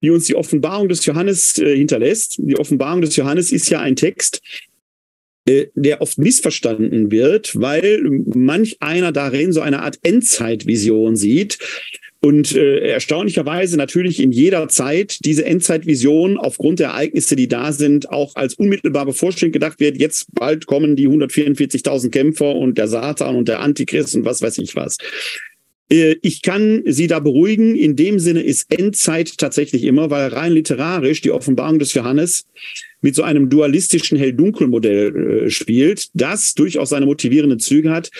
die 0.00 0.10
uns 0.10 0.26
die 0.26 0.36
Offenbarung 0.36 0.88
des 0.88 1.04
Johannes 1.06 1.58
äh, 1.58 1.76
hinterlässt. 1.76 2.36
Die 2.38 2.56
Offenbarung 2.56 3.00
des 3.00 3.16
Johannes 3.16 3.50
ist 3.50 3.68
ja 3.68 3.80
ein 3.80 3.96
Text, 3.96 4.40
der 5.74 6.00
oft 6.00 6.18
missverstanden 6.18 7.10
wird, 7.10 7.58
weil 7.60 8.00
manch 8.34 8.76
einer 8.80 9.12
darin 9.12 9.52
so 9.52 9.60
eine 9.60 9.82
Art 9.82 9.98
Endzeitvision 10.02 11.16
sieht. 11.16 11.58
Und 12.20 12.56
äh, 12.56 12.80
erstaunlicherweise 12.80 13.76
natürlich 13.76 14.20
in 14.20 14.32
jeder 14.32 14.66
Zeit 14.68 15.24
diese 15.24 15.44
Endzeitvision 15.44 16.36
aufgrund 16.36 16.80
der 16.80 16.88
Ereignisse, 16.88 17.36
die 17.36 17.46
da 17.46 17.70
sind, 17.70 18.10
auch 18.10 18.34
als 18.34 18.54
unmittelbar 18.54 19.06
bevorstehend 19.06 19.52
gedacht 19.52 19.78
wird. 19.78 19.98
Jetzt 19.98 20.26
bald 20.32 20.66
kommen 20.66 20.96
die 20.96 21.06
144.000 21.06 22.10
Kämpfer 22.10 22.56
und 22.56 22.76
der 22.76 22.88
Satan 22.88 23.36
und 23.36 23.46
der 23.46 23.60
Antichrist 23.60 24.16
und 24.16 24.24
was 24.24 24.42
weiß 24.42 24.58
ich 24.58 24.74
was. 24.74 24.98
Äh, 25.90 26.16
ich 26.22 26.42
kann 26.42 26.82
Sie 26.86 27.06
da 27.06 27.20
beruhigen. 27.20 27.76
In 27.76 27.94
dem 27.94 28.18
Sinne 28.18 28.42
ist 28.42 28.66
Endzeit 28.76 29.38
tatsächlich 29.38 29.84
immer, 29.84 30.10
weil 30.10 30.28
rein 30.28 30.52
literarisch 30.52 31.20
die 31.20 31.30
Offenbarung 31.30 31.78
des 31.78 31.94
Johannes 31.94 32.46
mit 33.00 33.14
so 33.14 33.22
einem 33.22 33.48
dualistischen 33.48 34.18
Hell-Dunkel-Modell 34.18 35.46
äh, 35.46 35.50
spielt, 35.50 36.08
das 36.14 36.54
durchaus 36.54 36.90
seine 36.90 37.06
motivierenden 37.06 37.58
Züge 37.58 37.90
hat. 37.90 38.10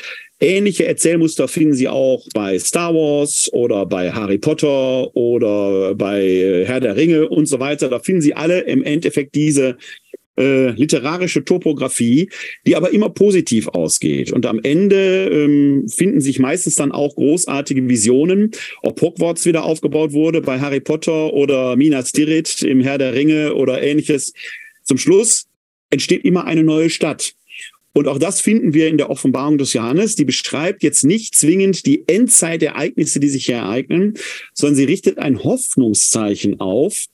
Ähnliche 0.41 0.87
Erzählmuster 0.87 1.49
finden 1.49 1.75
Sie 1.75 1.89
auch 1.89 2.25
bei 2.33 2.59
Star 2.61 2.95
Wars 2.95 3.51
oder 3.53 3.87
bei 3.87 4.13
Harry 4.13 4.39
Potter 4.39 5.15
oder 5.17 5.95
bei 5.97 6.23
äh, 6.23 6.65
Herr 6.65 6.81
der 6.81 6.97
Ringe 6.97 7.29
und 7.29 7.47
so 7.47 7.59
weiter. 7.59 7.89
Da 7.89 7.99
finden 7.99 8.21
Sie 8.21 8.35
alle 8.35 8.61
im 8.61 8.85
Endeffekt 8.85 9.35
diese 9.35 9.77
äh, 10.39 10.71
literarische 10.71 11.45
Topografie, 11.45 12.31
die 12.65 12.77
aber 12.77 12.93
immer 12.93 13.11
positiv 13.11 13.67
ausgeht. 13.67 14.33
Und 14.33 14.47
am 14.47 14.61
Ende 14.63 15.29
ähm, 15.29 15.89
finden 15.89 16.21
sich 16.21 16.39
meistens 16.39 16.77
dann 16.77 16.93
auch 16.93 17.17
großartige 17.17 17.89
Visionen, 17.89 18.53
ob 18.83 19.01
Hogwarts 19.01 19.45
wieder 19.47 19.65
aufgebaut 19.65 20.13
wurde 20.13 20.41
bei 20.41 20.61
Harry 20.61 20.81
Potter 20.81 21.33
oder 21.33 21.75
Minas 21.75 22.13
Tirith 22.13 22.63
im 22.63 22.81
Herr 22.81 22.99
der 22.99 23.15
Ringe 23.15 23.55
oder 23.55 23.83
ähnliches. 23.83 24.33
Zum 24.89 24.99
Schluss 24.99 25.47
entsteht 25.91 26.25
immer 26.25 26.45
eine 26.45 26.65
neue 26.65 26.91
Stadt. 26.91 27.35
Und 27.93 28.09
auch 28.09 28.19
das 28.19 28.41
finden 28.41 28.75
wir 28.75 28.89
in 28.89 28.97
der 28.97 29.11
Offenbarung 29.11 29.59
des 29.59 29.73
Johannes. 29.73 30.15
Die 30.15 30.25
beschreibt 30.25 30.83
jetzt 30.83 31.05
nicht 31.05 31.35
zwingend 31.35 31.85
die 31.85 32.05
Endzeitereignisse, 32.07 33.21
die 33.21 33.29
sich 33.29 33.47
hier 33.47 33.57
ereignen, 33.57 34.15
sondern 34.55 34.77
sie 34.77 34.85
richtet 34.85 35.19
ein 35.19 35.43
Hoffnungszeichen 35.43 36.61
auf, 36.61 37.07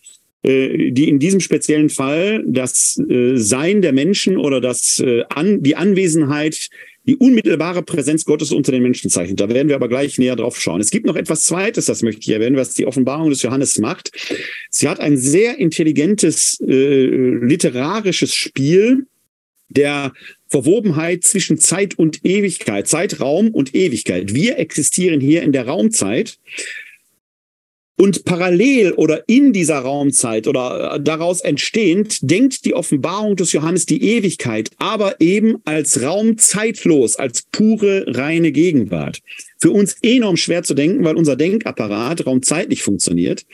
äh, 0.43 0.91
die 0.91 1.09
in 1.09 1.19
diesem 1.19 1.41
speziellen 1.41 1.89
Fall 1.89 2.45
das 2.47 3.01
äh, 3.09 3.37
Sein 3.37 3.83
der 3.83 3.93
Menschen 3.93 4.37
oder 4.37 4.61
das, 4.61 5.01
äh, 5.01 5.25
die 5.59 5.77
Anwesenheit, 5.77 6.69
die 7.07 7.17
unmittelbare 7.17 7.83
Präsenz 7.83 8.25
Gottes 8.25 8.53
unter 8.53 8.73
den 8.73 8.83
Menschen 8.83 9.11
zeichnet. 9.11 9.41
Da 9.41 9.49
werden 9.49 9.69
wir 9.69 9.77
aber 9.77 9.89
gleich 9.89 10.19
näher 10.19 10.37
drauf 10.37 10.61
schauen. 10.61 10.81
Es 10.81 10.91
gibt 10.91 11.07
noch 11.07 11.17
etwas 11.17 11.45
Zweites, 11.45 11.87
das 11.87 12.03
möchte 12.03 12.23
ich 12.23 12.31
erwähnen, 12.31 12.57
was 12.57 12.75
die 12.75 12.87
Offenbarung 12.87 13.31
des 13.31 13.43
Johannes 13.43 13.79
macht. 13.79 14.11
Sie 14.71 14.89
hat 14.89 15.01
ein 15.01 15.17
sehr 15.17 15.59
intelligentes 15.59 16.59
äh, 16.61 17.07
literarisches 17.07 18.35
Spiel 18.35 19.07
der 19.69 20.13
Verwobenheit 20.49 21.25
zwischen 21.25 21.59
Zeit 21.59 21.99
und 21.99 22.25
Ewigkeit, 22.25 22.87
Zeitraum 22.87 23.51
und 23.51 23.75
Ewigkeit. 23.75 24.35
Wir 24.35 24.59
existieren 24.59 25.21
hier 25.21 25.43
in 25.43 25.53
der 25.53 25.67
Raumzeit. 25.67 26.39
Und 27.97 28.25
parallel 28.25 28.93
oder 28.93 29.23
in 29.29 29.53
dieser 29.53 29.79
Raumzeit 29.79 30.49
oder 30.49 30.99
daraus 30.99 31.41
entstehend 31.41 32.19
denkt 32.29 32.65
die 32.65 32.75
Offenbarung 32.75 33.37
des 33.37 33.53
Johannes 33.53 33.87
die 33.87 34.03
Ewigkeit, 34.03 34.71
aber 34.79 35.21
eben 35.21 35.59
als 35.65 36.03
Raum 36.03 36.37
zeitlos, 36.37 37.17
als 37.17 37.45
pure, 37.53 38.05
reine 38.09 38.51
Gegenwart. 38.51 39.21
Für 39.61 39.71
uns 39.71 39.97
enorm 40.03 40.37
schwer 40.37 40.65
zu 40.65 40.75
denken, 40.75 41.05
weil 41.05 41.17
unser 41.17 41.37
Denkapparat 41.37 42.27
raumzeitlich 42.27 42.83
funktioniert. 42.83 43.47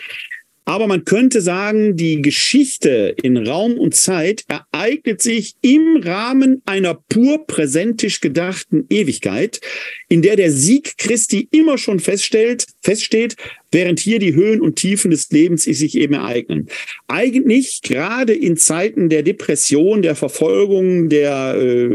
Aber 0.71 0.87
man 0.87 1.05
könnte 1.05 1.41
sagen, 1.41 1.97
die 1.97 2.23
Geschichte 2.23 3.15
in 3.21 3.37
Raum 3.37 3.77
und 3.77 3.95
Zeit 3.95 4.45
ereignet 4.47 5.21
sich 5.21 5.55
im 5.63 6.01
Rahmen 6.03 6.63
einer 6.65 6.95
pur 6.95 7.45
präsentisch 7.47 8.21
gedachten 8.21 8.87
Ewigkeit, 8.89 9.61
in 10.09 10.23
der 10.23 10.37
der 10.37 10.53
Sieg 10.53 10.97
Christi 10.97 11.49
immer 11.51 11.77
schon 11.77 11.99
feststellt, 11.99 12.67
feststeht, 12.83 13.37
während 13.71 14.01
hier 14.01 14.19
die 14.19 14.35
Höhen 14.35 14.61
und 14.61 14.77
Tiefen 14.77 15.11
des 15.11 15.31
Lebens 15.31 15.65
sich 15.65 15.97
eben 15.97 16.15
ereignen. 16.15 16.69
Eigentlich 17.07 17.83
gerade 17.83 18.33
in 18.33 18.57
Zeiten 18.57 19.09
der 19.09 19.23
Depression, 19.23 20.03
der 20.03 20.17
Verfolgung, 20.17 21.09
der 21.09 21.57
äh, 21.57 21.89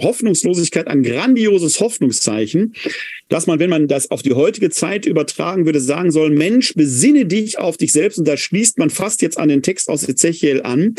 Hoffnungslosigkeit 0.00 0.86
ein 0.86 1.02
grandioses 1.02 1.80
Hoffnungszeichen, 1.80 2.74
dass 3.28 3.46
man, 3.46 3.58
wenn 3.58 3.70
man 3.70 3.88
das 3.88 4.10
auf 4.10 4.22
die 4.22 4.34
heutige 4.34 4.70
Zeit 4.70 5.06
übertragen 5.06 5.66
würde, 5.66 5.80
sagen 5.80 6.10
soll, 6.10 6.30
Mensch, 6.30 6.74
besinne 6.74 7.26
dich 7.26 7.58
auf 7.58 7.76
dich 7.76 7.92
selbst. 7.92 8.18
Und 8.18 8.28
da 8.28 8.36
schließt 8.36 8.78
man 8.78 8.90
fast 8.90 9.22
jetzt 9.22 9.38
an 9.38 9.48
den 9.48 9.62
Text 9.62 9.88
aus 9.88 10.08
Ezechiel 10.08 10.62
an. 10.62 10.94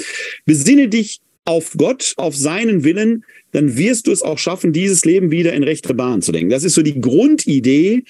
Besinne 0.46 0.90
dich 0.90 1.22
auf 1.46 1.74
Gott, 1.78 2.14
auf 2.18 2.36
seinen 2.36 2.84
Willen, 2.84 3.24
dann 3.52 3.76
wirst 3.76 4.06
du 4.06 4.12
es 4.12 4.22
auch 4.22 4.38
schaffen, 4.38 4.72
dieses 4.72 5.04
Leben 5.06 5.32
wieder 5.32 5.54
in 5.54 5.64
rechte 5.64 5.96
Bahn 5.96 6.22
zu 6.22 6.32
lenken. 6.32 6.52
Das 6.52 6.64
ist 6.64 6.76
so 6.76 6.84
die 6.84 7.02
Grundidee, 7.02 8.04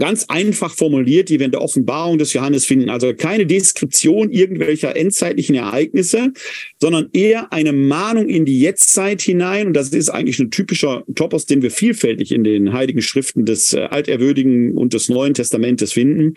ganz 0.00 0.24
einfach 0.24 0.74
formuliert, 0.74 1.28
die 1.28 1.38
wir 1.38 1.46
in 1.46 1.52
der 1.52 1.62
Offenbarung 1.62 2.18
des 2.18 2.32
Johannes 2.32 2.66
finden. 2.66 2.90
Also 2.90 3.14
keine 3.14 3.46
Deskription 3.46 4.32
irgendwelcher 4.32 4.96
endzeitlichen 4.96 5.54
Ereignisse, 5.54 6.32
sondern 6.80 7.08
eher 7.12 7.52
eine 7.52 7.72
Mahnung 7.72 8.28
in 8.28 8.44
die 8.44 8.60
Jetztzeit 8.60 9.22
hinein. 9.22 9.68
Und 9.68 9.74
das 9.74 9.90
ist 9.90 10.08
eigentlich 10.08 10.40
ein 10.40 10.50
typischer 10.50 11.04
Topos, 11.14 11.46
den 11.46 11.62
wir 11.62 11.70
vielfältig 11.70 12.32
in 12.32 12.42
den 12.42 12.72
heiligen 12.72 13.02
Schriften 13.02 13.44
des 13.44 13.74
äh, 13.74 13.80
Alterwürdigen 13.82 14.76
und 14.76 14.92
des 14.94 15.08
Neuen 15.08 15.34
Testamentes 15.34 15.92
finden. 15.92 16.34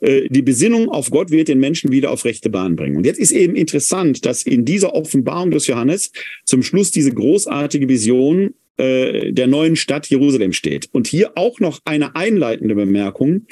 Äh, 0.00 0.28
die 0.28 0.42
Besinnung 0.42 0.88
auf 0.88 1.10
Gott 1.10 1.30
wird 1.30 1.48
den 1.48 1.58
Menschen 1.58 1.90
wieder 1.90 2.10
auf 2.10 2.24
rechte 2.24 2.50
Bahn 2.50 2.76
bringen. 2.76 2.96
Und 2.96 3.06
jetzt 3.06 3.18
ist 3.18 3.32
eben 3.32 3.54
interessant, 3.54 4.26
dass 4.26 4.42
in 4.42 4.64
dieser 4.64 4.94
Offenbarung 4.94 5.50
des 5.50 5.66
Johannes 5.66 6.12
zum 6.44 6.62
Schluss 6.62 6.90
diese 6.90 7.12
großartige 7.12 7.88
Vision 7.88 8.54
äh, 8.76 9.32
der 9.32 9.46
neuen 9.46 9.76
Stadt 9.76 10.06
Jerusalem 10.06 10.52
steht. 10.52 10.88
Und 10.92 11.06
hier 11.06 11.32
auch 11.36 11.60
noch 11.60 11.80
eine 11.84 12.14
einleitende 12.14 12.74
Bemerkung. 12.74 13.46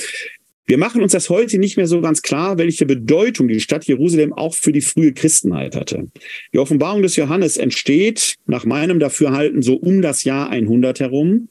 Wir 0.67 0.79
machen 0.79 1.03
uns 1.03 1.13
das 1.13 1.29
heute 1.29 1.59
nicht 1.59 1.77
mehr 1.77 1.87
so 1.87 2.01
ganz 2.01 2.23
klar, 2.23 2.57
welche 2.57 2.87
Bedeutung 2.87 3.49
die 3.49 3.61
Stadt 3.61 3.85
Jerusalem 3.85 4.33
auch 4.33 4.55
für 4.55 4.73
die 4.73 4.81
frühe 4.81 5.13
Christenheit 5.13 5.77
hatte. 5.77 6.09
Die 6.55 6.59
Offenbarung 6.59 7.03
des 7.03 7.17
Johannes 7.17 7.59
entsteht 7.59 8.37
nach 8.47 8.65
meinem 8.65 8.99
Dafürhalten 8.99 9.61
so 9.61 9.75
um 9.75 10.01
das 10.01 10.25
Jahr 10.25 10.49
100 10.49 11.01
herum. 11.01 11.49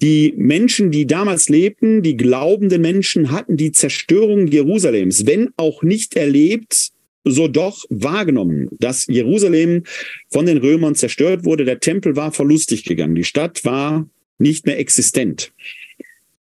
Die 0.00 0.32
Menschen, 0.36 0.90
die 0.90 1.06
damals 1.06 1.48
lebten, 1.48 2.02
die 2.02 2.16
glaubenden 2.16 2.80
Menschen, 2.80 3.32
hatten 3.32 3.56
die 3.56 3.72
Zerstörung 3.72 4.46
Jerusalems, 4.46 5.26
wenn 5.26 5.50
auch 5.56 5.82
nicht 5.82 6.16
erlebt, 6.16 6.92
so 7.24 7.48
doch 7.48 7.84
wahrgenommen, 7.90 8.68
dass 8.78 9.06
Jerusalem 9.06 9.84
von 10.30 10.46
den 10.46 10.58
Römern 10.58 10.94
zerstört 10.94 11.44
wurde. 11.44 11.64
Der 11.64 11.80
Tempel 11.80 12.16
war 12.16 12.32
verlustig 12.32 12.84
gegangen. 12.84 13.14
Die 13.14 13.24
Stadt 13.24 13.64
war 13.64 14.08
nicht 14.38 14.66
mehr 14.66 14.78
existent. 14.78 15.52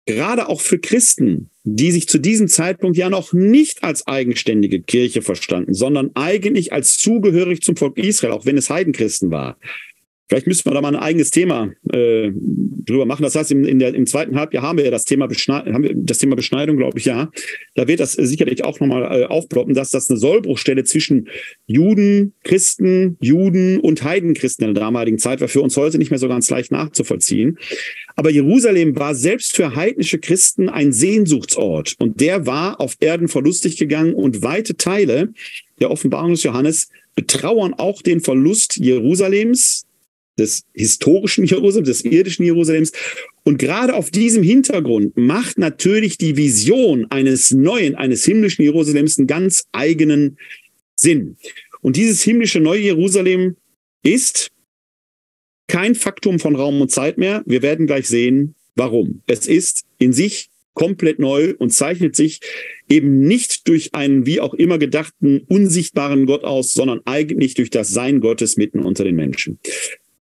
Gerade 0.05 0.47
auch 0.47 0.61
für 0.61 0.79
Christen, 0.79 1.49
die 1.65 1.91
sich 1.91 2.07
zu 2.07 2.17
diesem 2.17 2.47
Zeitpunkt 2.47 2.97
ja 2.97 3.09
noch 3.09 3.33
nicht 3.33 3.83
als 3.83 4.07
eigenständige 4.07 4.81
Kirche 4.81 5.21
verstanden, 5.21 5.73
sondern 5.73 6.11
eigentlich 6.15 6.71
als 6.71 6.97
zugehörig 6.97 7.61
zum 7.61 7.75
Volk 7.75 7.97
Israel, 7.97 8.31
auch 8.31 8.45
wenn 8.45 8.57
es 8.57 8.69
Heidenchristen 8.69 9.31
war, 9.31 9.57
Vielleicht 10.27 10.47
müssten 10.47 10.69
wir 10.69 10.73
da 10.73 10.81
mal 10.81 10.93
ein 10.93 11.01
eigenes 11.01 11.31
Thema 11.31 11.71
äh, 11.93 12.31
drüber 12.33 13.05
machen. 13.05 13.23
Das 13.23 13.35
heißt, 13.35 13.51
im, 13.51 13.63
in 13.63 13.79
der, 13.79 13.93
im 13.93 14.05
zweiten 14.05 14.37
Halbjahr 14.37 14.63
haben 14.63 14.77
wir 14.77 14.85
ja 14.85 14.91
das 14.91 15.05
Thema, 15.05 15.27
Beschneidung, 15.27 15.73
haben 15.73 15.83
wir 15.83 15.93
das 15.95 16.17
Thema 16.17 16.35
Beschneidung, 16.35 16.75
glaube 16.75 16.99
ich, 16.99 17.05
ja. 17.05 17.31
Da 17.75 17.87
wird 17.87 18.01
das 18.01 18.13
sicherlich 18.13 18.65
auch 18.65 18.79
nochmal 18.81 19.21
äh, 19.21 19.25
aufploppen, 19.25 19.73
dass 19.73 19.91
das 19.91 20.09
eine 20.09 20.19
Sollbruchstelle 20.19 20.83
zwischen 20.83 21.29
Juden, 21.65 22.33
Christen, 22.43 23.17
Juden 23.21 23.79
und 23.79 24.03
Heidenchristen 24.03 24.67
in 24.67 24.73
der 24.73 24.83
damaligen 24.83 25.17
Zeit 25.17 25.39
war 25.39 25.47
für 25.47 25.61
uns 25.61 25.77
heute 25.77 25.97
nicht 25.97 26.11
mehr 26.11 26.19
so 26.19 26.27
ganz 26.27 26.49
leicht 26.49 26.71
nachzuvollziehen. 26.71 27.57
Aber 28.17 28.29
Jerusalem 28.29 28.97
war 28.97 29.15
selbst 29.15 29.55
für 29.55 29.75
heidnische 29.75 30.19
Christen 30.19 30.67
ein 30.67 30.91
Sehnsuchtsort 30.91 31.95
und 31.99 32.19
der 32.19 32.45
war 32.45 32.81
auf 32.81 32.97
Erden 32.99 33.29
verlustig 33.29 33.77
gegangen 33.77 34.13
und 34.13 34.41
weite 34.41 34.75
Teile 34.75 35.29
der 35.79 35.91
Offenbarung 35.91 36.31
des 36.31 36.43
Johannes 36.43 36.89
betrauern 37.15 37.73
auch 37.73 38.01
den 38.01 38.21
Verlust 38.21 38.77
Jerusalems, 38.77 39.86
des 40.37 40.65
historischen 40.73 41.45
Jerusalems, 41.45 41.87
des 41.87 42.05
irdischen 42.05 42.45
Jerusalems. 42.45 42.91
Und 43.43 43.57
gerade 43.57 43.93
auf 43.95 44.11
diesem 44.11 44.43
Hintergrund 44.43 45.17
macht 45.17 45.57
natürlich 45.57 46.17
die 46.17 46.37
Vision 46.37 47.07
eines 47.09 47.51
neuen, 47.51 47.95
eines 47.95 48.25
himmlischen 48.25 48.63
Jerusalems 48.63 49.17
einen 49.17 49.27
ganz 49.27 49.65
eigenen 49.71 50.37
Sinn. 50.95 51.37
Und 51.81 51.95
dieses 51.95 52.21
himmlische 52.21 52.59
neue 52.59 52.81
Jerusalem 52.81 53.55
ist 54.03 54.49
kein 55.67 55.95
Faktum 55.95 56.39
von 56.39 56.55
Raum 56.55 56.81
und 56.81 56.91
Zeit 56.91 57.17
mehr. 57.17 57.43
Wir 57.45 57.61
werden 57.61 57.87
gleich 57.87 58.07
sehen, 58.07 58.55
warum. 58.75 59.21
Es 59.27 59.47
ist 59.47 59.85
in 59.97 60.13
sich 60.13 60.49
komplett 60.73 61.17
neu 61.17 61.55
und 61.57 61.71
zeichnet 61.71 62.15
sich 62.15 62.39
eben 62.87 63.21
nicht 63.21 63.67
durch 63.67 63.95
einen 63.95 64.25
wie 64.27 64.39
auch 64.39 64.53
immer 64.53 64.77
gedachten 64.77 65.41
unsichtbaren 65.47 66.27
Gott 66.27 66.43
aus, 66.43 66.73
sondern 66.73 67.01
eigentlich 67.05 67.55
durch 67.55 67.71
das 67.71 67.89
Sein 67.89 68.19
Gottes 68.19 68.57
mitten 68.57 68.83
unter 68.83 69.03
den 69.03 69.15
Menschen. 69.15 69.59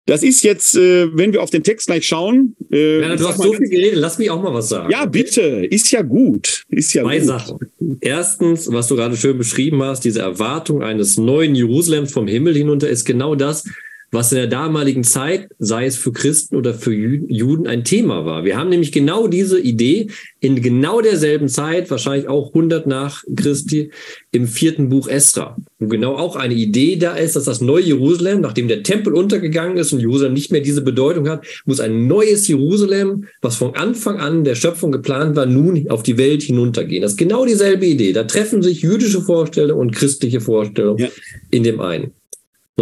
Das 0.07 0.25
ist 0.25 0.43
jetzt, 0.43 0.75
äh, 0.75 1.17
wenn 1.17 1.33
wir 1.33 1.43
auf 1.43 1.51
den 1.51 1.63
Text 1.63 1.87
gleich 1.87 2.07
schauen. 2.07 2.57
Äh, 2.73 3.03
ja, 3.03 3.15
du 3.15 3.29
hast 3.29 3.41
so 3.41 3.53
viel 3.53 3.69
geredet, 3.69 3.99
lass 4.01 4.19
mich 4.19 4.31
auch 4.31 4.43
mal 4.43 4.53
was 4.53 4.69
sagen. 4.69 4.91
Ja, 4.91 5.07
bitte. 5.07 5.41
Ist 5.71 5.93
ja 5.93 6.03
gut. 6.03 6.65
Ist 6.69 6.93
ja 6.93 7.05
Zwei 7.05 7.19
gut. 7.19 7.27
Sachen. 7.29 7.59
Erstens, 8.01 8.73
was 8.73 8.89
du 8.89 8.97
gerade 8.97 9.17
schön 9.17 9.39
beschrieben 9.39 9.83
hast, 9.83 10.05
diese 10.05 10.21
Erwartung 10.21 10.83
eines 10.83 11.19
neuen 11.19 11.55
Jerusalems 11.55 12.13
vom 12.13 12.27
Himmel 12.27 12.57
hinunter 12.57 12.89
ist 12.89 13.05
genau 13.05 13.37
das, 13.37 13.65
was 14.13 14.31
in 14.31 14.37
der 14.37 14.47
damaligen 14.47 15.05
Zeit, 15.05 15.49
sei 15.59 15.87
es 15.87 15.97
für 15.97 16.13
Christen 16.13 16.55
oder 16.55 16.75
für 16.75 16.93
Juden, 16.93 17.67
ein 17.67 17.83
Thema 17.83 18.27
war. 18.27 18.45
Wir 18.45 18.59
haben 18.59 18.69
nämlich 18.69 18.93
genau 18.93 19.27
diese 19.27 19.59
Idee 19.59 20.09
in 20.39 20.61
genau 20.61 21.01
derselben 21.01 21.49
Zeit, 21.49 21.91
wahrscheinlich 21.91 22.29
auch 22.29 22.49
100 22.49 22.87
nach 22.87 23.25
Christi, 23.35 23.91
im 24.31 24.47
vierten 24.47 24.91
Buch 24.91 25.09
Esra, 25.09 25.57
wo 25.79 25.87
genau 25.89 26.17
auch 26.17 26.37
eine 26.37 26.55
Idee 26.55 26.97
da 26.97 27.17
ist, 27.17 27.37
dass 27.37 27.45
das 27.45 27.63
neue 27.63 27.85
Jerusalem, 27.85 28.43
nachdem 28.43 28.69
der 28.69 28.83
Tempel 28.83 29.15
untergegangen 29.15 29.79
ist 29.79 29.95
und 29.95 30.01
Jerusalem 30.01 30.35
nicht 30.35 30.53
mehr 30.53 30.61
diese 30.61 30.83
Bedeutung 30.83 31.29
hat, 31.29 31.47
muss 31.65 31.81
ein 31.81 32.07
neues 32.07 32.47
Jerusalem, 32.49 33.25
was 33.41 33.57
von 33.57 33.75
Anfang 33.75 34.21
an 34.21 34.45
der 34.45 34.57
Schöpfung 34.57 34.93
geplant 34.93 35.37
war, 35.37 35.47
nun 35.47 35.89
auf 35.89 36.03
die 36.03 36.19
Welt 36.19 36.43
hinuntergehen. 36.43 37.01
Das 37.01 37.13
ist 37.13 37.19
genau 37.19 37.47
dieselbe 37.47 37.87
Idee. 37.87 38.13
Da 38.13 38.25
treffen 38.25 38.63
sich 38.63 38.83
jüdische 38.83 39.23
Vorstellungen 39.23 39.81
und 39.81 39.93
christliche 39.93 40.43
Vorstellungen 40.43 40.99
ja. 40.99 41.09
in 41.51 41.63
dem 41.63 41.81
einen. 41.81 42.13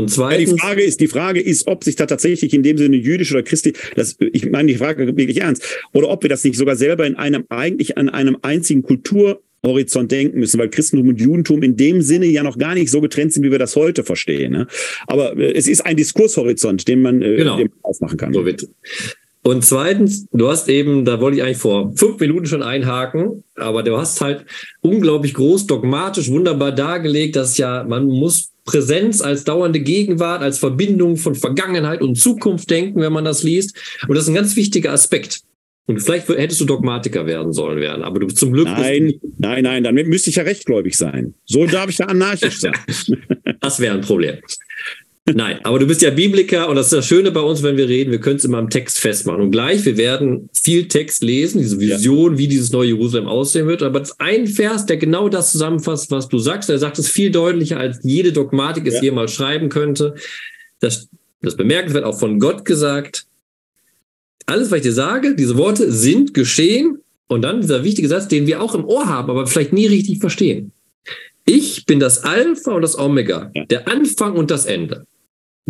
Und 0.00 0.08
zweitens. 0.08 0.50
Ja, 0.50 0.54
die 0.54 0.60
Frage 0.60 0.82
ist, 0.82 1.00
die 1.00 1.06
Frage 1.08 1.40
ist, 1.40 1.66
ob 1.66 1.84
sich 1.84 1.96
da 1.96 2.06
tatsächlich 2.06 2.54
in 2.54 2.62
dem 2.62 2.78
Sinne 2.78 2.96
jüdisch 2.96 3.32
oder 3.32 3.42
christlich, 3.42 3.76
das, 3.96 4.16
ich 4.32 4.50
meine 4.50 4.68
die 4.68 4.78
Frage 4.78 5.06
wirklich 5.06 5.40
ernst, 5.40 5.62
oder 5.92 6.08
ob 6.08 6.22
wir 6.22 6.30
das 6.30 6.42
nicht 6.44 6.56
sogar 6.56 6.76
selber 6.76 7.06
in 7.06 7.16
einem, 7.16 7.44
eigentlich 7.48 7.98
an 7.98 8.08
einem 8.08 8.38
einzigen 8.42 8.82
Kulturhorizont 8.82 10.10
denken 10.10 10.38
müssen, 10.38 10.58
weil 10.58 10.70
Christentum 10.70 11.08
und 11.08 11.20
Judentum 11.20 11.62
in 11.62 11.76
dem 11.76 12.00
Sinne 12.02 12.26
ja 12.26 12.42
noch 12.42 12.58
gar 12.58 12.74
nicht 12.74 12.90
so 12.90 13.00
getrennt 13.00 13.32
sind, 13.32 13.44
wie 13.44 13.50
wir 13.50 13.58
das 13.58 13.76
heute 13.76 14.04
verstehen. 14.04 14.52
Ne? 14.52 14.66
Aber 15.06 15.36
äh, 15.36 15.52
es 15.52 15.68
ist 15.68 15.84
ein 15.84 15.96
Diskurshorizont, 15.96 16.88
den 16.88 17.02
man, 17.02 17.20
äh, 17.22 17.36
Genau. 17.36 17.56
den 17.58 17.68
man 17.68 17.78
aufmachen 17.82 18.16
kann. 18.16 18.32
So 18.32 18.44
wird. 18.46 18.66
Und 19.42 19.64
zweitens, 19.64 20.26
du 20.32 20.48
hast 20.48 20.68
eben, 20.68 21.04
da 21.06 21.20
wollte 21.20 21.38
ich 21.38 21.42
eigentlich 21.42 21.56
vor 21.56 21.92
fünf 21.96 22.20
Minuten 22.20 22.44
schon 22.44 22.62
einhaken, 22.62 23.42
aber 23.56 23.82
du 23.82 23.96
hast 23.96 24.20
halt 24.20 24.44
unglaublich 24.82 25.32
groß, 25.32 25.66
dogmatisch, 25.66 26.30
wunderbar 26.30 26.72
dargelegt, 26.72 27.36
dass 27.36 27.56
ja, 27.56 27.84
man 27.84 28.06
muss 28.06 28.50
Präsenz 28.70 29.20
als 29.20 29.42
dauernde 29.42 29.80
Gegenwart, 29.80 30.42
als 30.42 30.58
Verbindung 30.58 31.16
von 31.16 31.34
Vergangenheit 31.34 32.02
und 32.02 32.14
Zukunft 32.16 32.70
denken, 32.70 33.00
wenn 33.00 33.12
man 33.12 33.24
das 33.24 33.42
liest. 33.42 33.76
Und 34.06 34.14
das 34.14 34.24
ist 34.24 34.28
ein 34.28 34.34
ganz 34.34 34.54
wichtiger 34.54 34.92
Aspekt. 34.92 35.40
Und 35.86 35.98
vielleicht 35.98 36.28
hättest 36.28 36.60
du 36.60 36.66
Dogmatiker 36.66 37.26
werden 37.26 37.52
sollen 37.52 37.80
werden, 37.80 38.04
aber 38.04 38.20
du 38.20 38.26
bist 38.26 38.38
zum 38.38 38.52
Glück. 38.52 38.66
Nein, 38.66 39.14
nein, 39.38 39.64
nein, 39.64 39.82
dann 39.82 39.94
müsste 39.96 40.30
ich 40.30 40.36
ja 40.36 40.44
rechtgläubig 40.44 40.96
sein. 40.96 41.34
So 41.46 41.66
darf 41.66 41.90
ich 41.90 41.96
da 41.96 42.04
anarchisch 42.04 42.60
sein. 42.60 42.74
Das 43.60 43.78
wäre 43.78 43.94
ein 43.94 44.00
Problem. 44.00 44.38
Nein, 45.34 45.60
aber 45.64 45.78
du 45.78 45.86
bist 45.86 46.02
ja 46.02 46.10
Bibliker 46.10 46.68
und 46.68 46.76
das 46.76 46.86
ist 46.86 46.92
das 46.92 47.06
Schöne 47.06 47.30
bei 47.30 47.40
uns, 47.40 47.62
wenn 47.62 47.76
wir 47.76 47.88
reden, 47.88 48.10
wir 48.10 48.20
können 48.20 48.36
es 48.36 48.44
immer 48.44 48.58
im 48.58 48.70
Text 48.70 48.98
festmachen. 48.98 49.40
Und 49.42 49.50
gleich, 49.50 49.84
wir 49.84 49.96
werden 49.96 50.48
viel 50.52 50.88
Text 50.88 51.22
lesen, 51.22 51.58
diese 51.60 51.78
Vision, 51.78 52.38
wie 52.38 52.48
dieses 52.48 52.72
neue 52.72 52.88
Jerusalem 52.88 53.26
aussehen 53.28 53.66
wird. 53.66 53.82
Aber 53.82 54.00
es 54.02 54.10
ist 54.10 54.20
ein 54.20 54.46
Vers, 54.46 54.86
der 54.86 54.96
genau 54.96 55.28
das 55.28 55.52
zusammenfasst, 55.52 56.10
was 56.10 56.28
du 56.28 56.38
sagst. 56.38 56.70
Er 56.70 56.78
sagt 56.78 56.98
es 56.98 57.08
viel 57.08 57.30
deutlicher, 57.30 57.78
als 57.78 58.00
jede 58.02 58.32
Dogmatik 58.32 58.86
es 58.86 58.94
Ja. 58.94 59.02
jemals 59.02 59.32
schreiben 59.32 59.68
könnte. 59.68 60.14
Das, 60.80 61.08
das 61.42 61.56
bemerkenswert 61.56 62.04
auch 62.04 62.18
von 62.18 62.38
Gott 62.38 62.64
gesagt. 62.64 63.26
Alles, 64.46 64.70
was 64.70 64.78
ich 64.78 64.82
dir 64.84 64.92
sage, 64.92 65.36
diese 65.36 65.56
Worte 65.56 65.92
sind 65.92 66.34
geschehen. 66.34 66.98
Und 67.28 67.42
dann 67.42 67.60
dieser 67.60 67.84
wichtige 67.84 68.08
Satz, 68.08 68.26
den 68.26 68.48
wir 68.48 68.60
auch 68.60 68.74
im 68.74 68.84
Ohr 68.84 69.06
haben, 69.06 69.30
aber 69.30 69.46
vielleicht 69.46 69.72
nie 69.72 69.86
richtig 69.86 70.18
verstehen. 70.18 70.72
Ich 71.46 71.86
bin 71.86 72.00
das 72.00 72.24
Alpha 72.24 72.72
und 72.72 72.82
das 72.82 72.98
Omega, 72.98 73.50
Ja. 73.54 73.64
der 73.66 73.88
Anfang 73.88 74.32
und 74.34 74.50
das 74.50 74.66
Ende. 74.66 75.06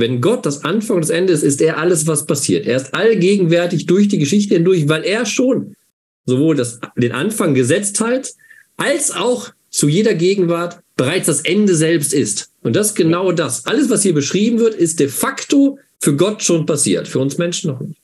Wenn 0.01 0.23
Gott 0.23 0.47
das 0.47 0.65
Anfang 0.65 0.97
und 0.97 1.03
das 1.03 1.11
Ende 1.11 1.35
ist, 1.35 1.43
ist 1.43 1.61
er 1.61 1.77
alles, 1.77 2.07
was 2.07 2.25
passiert. 2.25 2.67
Er 2.67 2.77
ist 2.77 2.95
allgegenwärtig 2.95 3.85
durch 3.85 4.09
die 4.09 4.19
Geschichte 4.19 4.55
hindurch, 4.55 4.89
weil 4.89 5.05
er 5.05 5.27
schon 5.27 5.77
sowohl 6.25 6.57
das, 6.57 6.81
den 6.97 7.13
Anfang 7.13 7.53
gesetzt 7.53 8.01
hat, 8.01 8.33
als 8.79 9.11
auch 9.11 9.51
zu 9.69 9.89
jeder 9.89 10.15
Gegenwart 10.15 10.81
bereits 10.97 11.27
das 11.27 11.43
Ende 11.43 11.75
selbst 11.75 12.15
ist. 12.15 12.51
Und 12.63 12.77
das 12.77 12.89
ist 12.89 12.95
genau 12.95 13.31
das. 13.33 13.67
Alles, 13.67 13.91
was 13.91 14.03
hier 14.03 14.15
beschrieben 14.15 14.59
wird, 14.59 14.75
ist 14.75 15.01
de 15.01 15.09
facto 15.09 15.79
für 16.01 16.17
Gott 16.17 16.43
schon 16.43 16.65
passiert, 16.65 17.07
für 17.07 17.19
uns 17.19 17.37
Menschen 17.37 17.71
noch 17.71 17.81
nicht. 17.81 18.00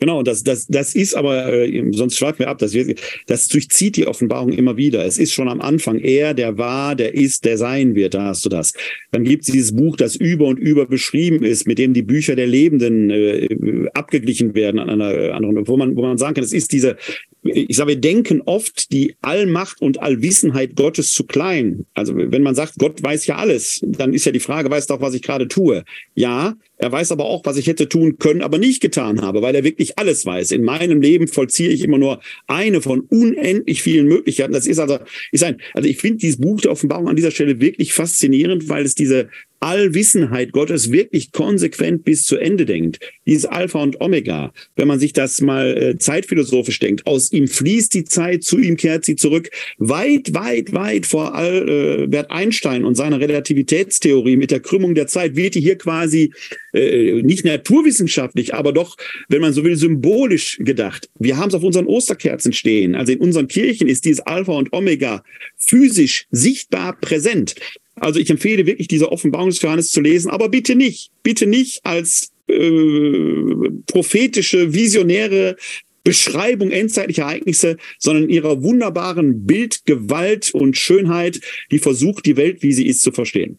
Genau, 0.00 0.22
das, 0.22 0.44
das, 0.44 0.66
das 0.68 0.94
ist 0.94 1.14
aber, 1.14 1.52
äh, 1.52 1.84
sonst 1.90 2.16
schweifen 2.16 2.40
wir 2.40 2.48
ab, 2.48 2.58
das, 2.58 2.72
wird, 2.72 3.00
das 3.26 3.48
durchzieht 3.48 3.96
die 3.96 4.06
Offenbarung 4.06 4.52
immer 4.52 4.76
wieder. 4.76 5.04
Es 5.04 5.18
ist 5.18 5.32
schon 5.32 5.48
am 5.48 5.60
Anfang 5.60 5.98
er, 5.98 6.34
der 6.34 6.56
war, 6.56 6.94
der 6.94 7.14
ist, 7.14 7.44
der 7.44 7.58
sein 7.58 7.96
wird, 7.96 8.14
da 8.14 8.26
hast 8.26 8.44
du 8.44 8.48
das. 8.48 8.74
Dann 9.10 9.24
gibt 9.24 9.42
es 9.42 9.52
dieses 9.52 9.74
Buch, 9.74 9.96
das 9.96 10.14
über 10.14 10.46
und 10.46 10.58
über 10.58 10.86
beschrieben 10.86 11.42
ist, 11.44 11.66
mit 11.66 11.78
dem 11.78 11.94
die 11.94 12.02
Bücher 12.02 12.36
der 12.36 12.46
Lebenden 12.46 13.10
äh, 13.10 13.88
abgeglichen 13.94 14.54
werden 14.54 14.78
an 14.78 14.88
einer 14.88 15.34
anderen, 15.34 15.66
wo 15.66 15.76
man, 15.76 15.96
wo 15.96 16.02
man 16.02 16.16
sagen 16.16 16.34
kann, 16.34 16.44
es 16.44 16.52
ist 16.52 16.72
diese, 16.72 16.96
ich 17.42 17.76
sage, 17.76 17.90
wir 17.90 18.00
denken 18.00 18.42
oft 18.42 18.92
die 18.92 19.16
Allmacht 19.20 19.80
und 19.82 20.00
Allwissenheit 20.00 20.76
Gottes 20.76 21.12
zu 21.12 21.24
klein. 21.24 21.86
Also 21.94 22.14
wenn 22.16 22.42
man 22.42 22.54
sagt, 22.54 22.74
Gott 22.78 23.02
weiß 23.02 23.26
ja 23.26 23.36
alles, 23.36 23.80
dann 23.82 24.12
ist 24.12 24.26
ja 24.26 24.32
die 24.32 24.40
Frage, 24.40 24.70
weiß 24.70 24.86
doch, 24.86 25.00
was 25.00 25.14
ich 25.14 25.22
gerade 25.22 25.48
tue. 25.48 25.84
Ja, 26.14 26.54
er 26.78 26.92
weiß 26.92 27.12
aber 27.12 27.24
auch, 27.24 27.44
was 27.44 27.56
ich 27.56 27.66
hätte 27.66 27.88
tun 27.88 28.18
können, 28.18 28.42
aber 28.42 28.58
nicht 28.58 28.80
getan 28.80 29.20
habe, 29.20 29.42
weil 29.42 29.54
er 29.54 29.64
wirklich 29.64 29.98
alles 29.98 30.24
weiß. 30.24 30.52
In 30.52 30.64
meinem 30.64 31.00
Leben 31.00 31.26
vollziehe 31.26 31.70
ich 31.70 31.82
immer 31.82 31.98
nur 31.98 32.20
eine 32.46 32.80
von 32.80 33.00
unendlich 33.00 33.82
vielen 33.82 34.06
Möglichkeiten. 34.06 34.52
Das 34.52 34.66
ist 34.66 34.78
also, 34.78 34.98
ist 35.32 35.44
ein, 35.44 35.60
also 35.74 35.88
ich 35.88 35.98
finde 35.98 36.18
dieses 36.18 36.40
Buch 36.40 36.60
der 36.60 36.70
Offenbarung 36.70 37.08
an 37.08 37.16
dieser 37.16 37.32
Stelle 37.32 37.60
wirklich 37.60 37.92
faszinierend, 37.92 38.68
weil 38.68 38.84
es 38.84 38.94
diese 38.94 39.28
Allwissenheit 39.60 40.52
Gottes 40.52 40.92
wirklich 40.92 41.32
konsequent 41.32 42.04
bis 42.04 42.24
zu 42.24 42.36
Ende 42.36 42.64
denkt. 42.64 43.00
Dieses 43.26 43.44
Alpha 43.44 43.82
und 43.82 44.00
Omega. 44.00 44.52
Wenn 44.76 44.88
man 44.88 45.00
sich 45.00 45.12
das 45.12 45.40
mal 45.40 45.76
äh, 45.76 45.98
zeitphilosophisch 45.98 46.78
denkt, 46.78 47.06
aus 47.06 47.32
ihm 47.32 47.48
fließt 47.48 47.92
die 47.94 48.04
Zeit, 48.04 48.44
zu 48.44 48.58
ihm 48.58 48.76
kehrt 48.76 49.04
sie 49.04 49.16
zurück. 49.16 49.50
Weit, 49.78 50.32
weit, 50.34 50.72
weit 50.72 51.06
vor 51.06 51.34
Albert 51.34 52.30
Einstein 52.30 52.84
und 52.84 52.94
seiner 52.94 53.20
Relativitätstheorie 53.20 54.36
mit 54.36 54.50
der 54.50 54.60
Krümmung 54.60 54.94
der 54.94 55.08
Zeit 55.08 55.34
wird 55.34 55.54
die 55.54 55.60
hier 55.60 55.76
quasi 55.76 56.32
äh, 56.72 57.22
nicht 57.22 57.44
naturwissenschaftlich, 57.44 58.54
aber 58.54 58.72
doch, 58.72 58.96
wenn 59.28 59.40
man 59.40 59.52
so 59.52 59.64
will, 59.64 59.76
symbolisch 59.76 60.58
gedacht. 60.60 61.08
Wir 61.18 61.36
haben 61.36 61.48
es 61.48 61.54
auf 61.54 61.62
unseren 61.62 61.86
Osterkerzen 61.86 62.52
stehen. 62.52 62.94
Also 62.94 63.12
in 63.12 63.20
unseren 63.20 63.48
Kirchen 63.48 63.88
ist 63.88 64.04
dieses 64.04 64.20
Alpha 64.20 64.52
und 64.52 64.72
Omega 64.72 65.22
physisch 65.56 66.26
sichtbar 66.30 66.98
präsent. 67.00 67.54
Also 67.96 68.20
ich 68.20 68.30
empfehle 68.30 68.66
wirklich 68.66 68.88
diese 68.88 69.10
Offenbarung 69.10 69.50
des 69.50 69.60
Johannes 69.60 69.90
zu 69.90 70.00
lesen, 70.00 70.30
aber 70.30 70.48
bitte 70.48 70.74
nicht, 70.74 71.10
bitte 71.22 71.46
nicht 71.46 71.84
als 71.84 72.30
äh, 72.48 73.70
prophetische, 73.86 74.72
visionäre 74.72 75.56
Beschreibung 76.04 76.70
endzeitlicher 76.70 77.22
Ereignisse, 77.22 77.76
sondern 77.98 78.24
in 78.24 78.30
ihrer 78.30 78.62
wunderbaren 78.62 79.44
Bild, 79.46 79.84
Gewalt 79.84 80.54
und 80.54 80.76
Schönheit, 80.76 81.40
die 81.70 81.78
versucht, 81.78 82.24
die 82.24 82.36
Welt, 82.36 82.62
wie 82.62 82.72
sie 82.72 82.86
ist, 82.86 83.02
zu 83.02 83.12
verstehen. 83.12 83.58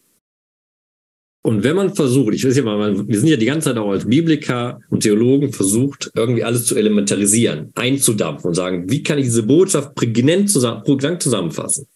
Und 1.41 1.63
wenn 1.63 1.75
man 1.75 1.95
versucht, 1.95 2.33
ich 2.33 2.45
weiß 2.45 2.57
ja 2.57 2.63
mal, 2.63 3.07
wir 3.07 3.19
sind 3.19 3.29
ja 3.29 3.37
die 3.37 3.45
ganze 3.45 3.69
Zeit 3.69 3.77
auch 3.77 3.89
als 3.89 4.05
Bibliker 4.05 4.79
und 4.89 5.03
Theologen 5.03 5.53
versucht, 5.53 6.11
irgendwie 6.13 6.43
alles 6.43 6.65
zu 6.65 6.75
elementarisieren, 6.75 7.71
einzudampfen 7.75 8.49
und 8.49 8.55
sagen, 8.55 8.89
wie 8.89 9.03
kann 9.03 9.17
ich 9.17 9.25
diese 9.25 9.43
Botschaft 9.43 9.95
prägnant 9.95 10.49
zusammen, 10.49 10.83
prägnant 10.83 11.23
zusammenfassen? 11.23 11.87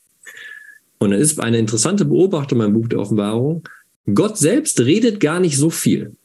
Und 1.00 1.12
dann 1.12 1.20
ist 1.20 1.42
eine 1.42 1.58
interessante 1.58 2.06
Beobachtung 2.06 2.62
im 2.62 2.74
Buch 2.74 2.88
der 2.88 3.00
Offenbarung, 3.00 3.68
Gott 4.14 4.38
selbst 4.38 4.80
redet 4.82 5.20
gar 5.20 5.40
nicht 5.40 5.58
so 5.58 5.70
viel. 5.70 6.16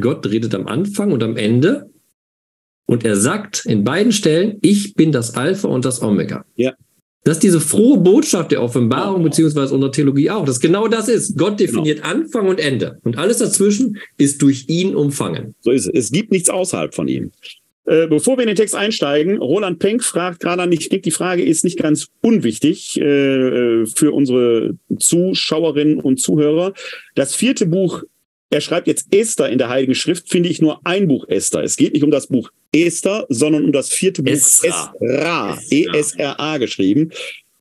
Gott 0.00 0.26
redet 0.26 0.54
am 0.54 0.66
Anfang 0.66 1.12
und 1.12 1.22
am 1.22 1.36
Ende 1.36 1.90
und 2.86 3.04
er 3.04 3.16
sagt 3.16 3.64
in 3.66 3.82
beiden 3.82 4.12
Stellen, 4.12 4.58
ich 4.62 4.94
bin 4.94 5.10
das 5.10 5.34
Alpha 5.34 5.68
und 5.68 5.84
das 5.84 6.02
Omega. 6.02 6.44
Ja. 6.54 6.74
Das 7.26 7.38
ist 7.38 7.42
diese 7.42 7.60
frohe 7.60 7.98
Botschaft 7.98 8.52
der 8.52 8.62
Offenbarung, 8.62 9.24
beziehungsweise 9.24 9.74
unserer 9.74 9.90
Theologie 9.90 10.30
auch, 10.30 10.44
dass 10.44 10.60
genau 10.60 10.86
das 10.86 11.08
ist. 11.08 11.36
Gott 11.36 11.58
definiert 11.58 12.04
Anfang 12.04 12.46
und 12.46 12.60
Ende. 12.60 13.00
Und 13.02 13.18
alles 13.18 13.38
dazwischen 13.38 13.98
ist 14.16 14.40
durch 14.42 14.66
ihn 14.68 14.94
umfangen. 14.94 15.56
So 15.58 15.72
ist 15.72 15.88
es. 15.88 15.92
Es 15.92 16.12
gibt 16.12 16.30
nichts 16.30 16.48
außerhalb 16.48 16.94
von 16.94 17.08
ihm. 17.08 17.32
Äh, 17.84 18.06
Bevor 18.06 18.36
wir 18.36 18.42
in 18.42 18.46
den 18.46 18.54
Text 18.54 18.76
einsteigen, 18.76 19.38
Roland 19.38 19.80
Penck 19.80 20.04
fragt 20.04 20.38
gerade 20.38 20.62
an, 20.62 20.70
ich 20.70 20.88
denke, 20.88 21.02
die 21.02 21.10
Frage 21.10 21.42
ist 21.42 21.64
nicht 21.64 21.80
ganz 21.80 22.06
unwichtig 22.22 22.96
äh, 23.00 23.86
für 23.86 24.12
unsere 24.12 24.74
Zuschauerinnen 24.96 25.98
und 25.98 26.20
Zuhörer. 26.20 26.74
Das 27.16 27.34
vierte 27.34 27.66
Buch, 27.66 28.04
er 28.50 28.60
schreibt 28.60 28.86
jetzt 28.86 29.12
Esther 29.14 29.48
in 29.48 29.58
der 29.58 29.68
Heiligen 29.68 29.94
Schrift, 29.94 30.28
finde 30.30 30.48
ich 30.48 30.60
nur 30.60 30.80
ein 30.84 31.08
Buch 31.08 31.26
Esther. 31.28 31.62
Es 31.62 31.76
geht 31.76 31.94
nicht 31.94 32.04
um 32.04 32.10
das 32.10 32.28
Buch 32.28 32.50
Esther, 32.72 33.26
sondern 33.28 33.64
um 33.64 33.72
das 33.72 33.88
vierte 33.90 34.22
Buch 34.22 34.32
Esra. 34.32 34.94
Esra, 35.00 35.58
E-S-R-A 35.70 36.58
geschrieben. 36.58 37.10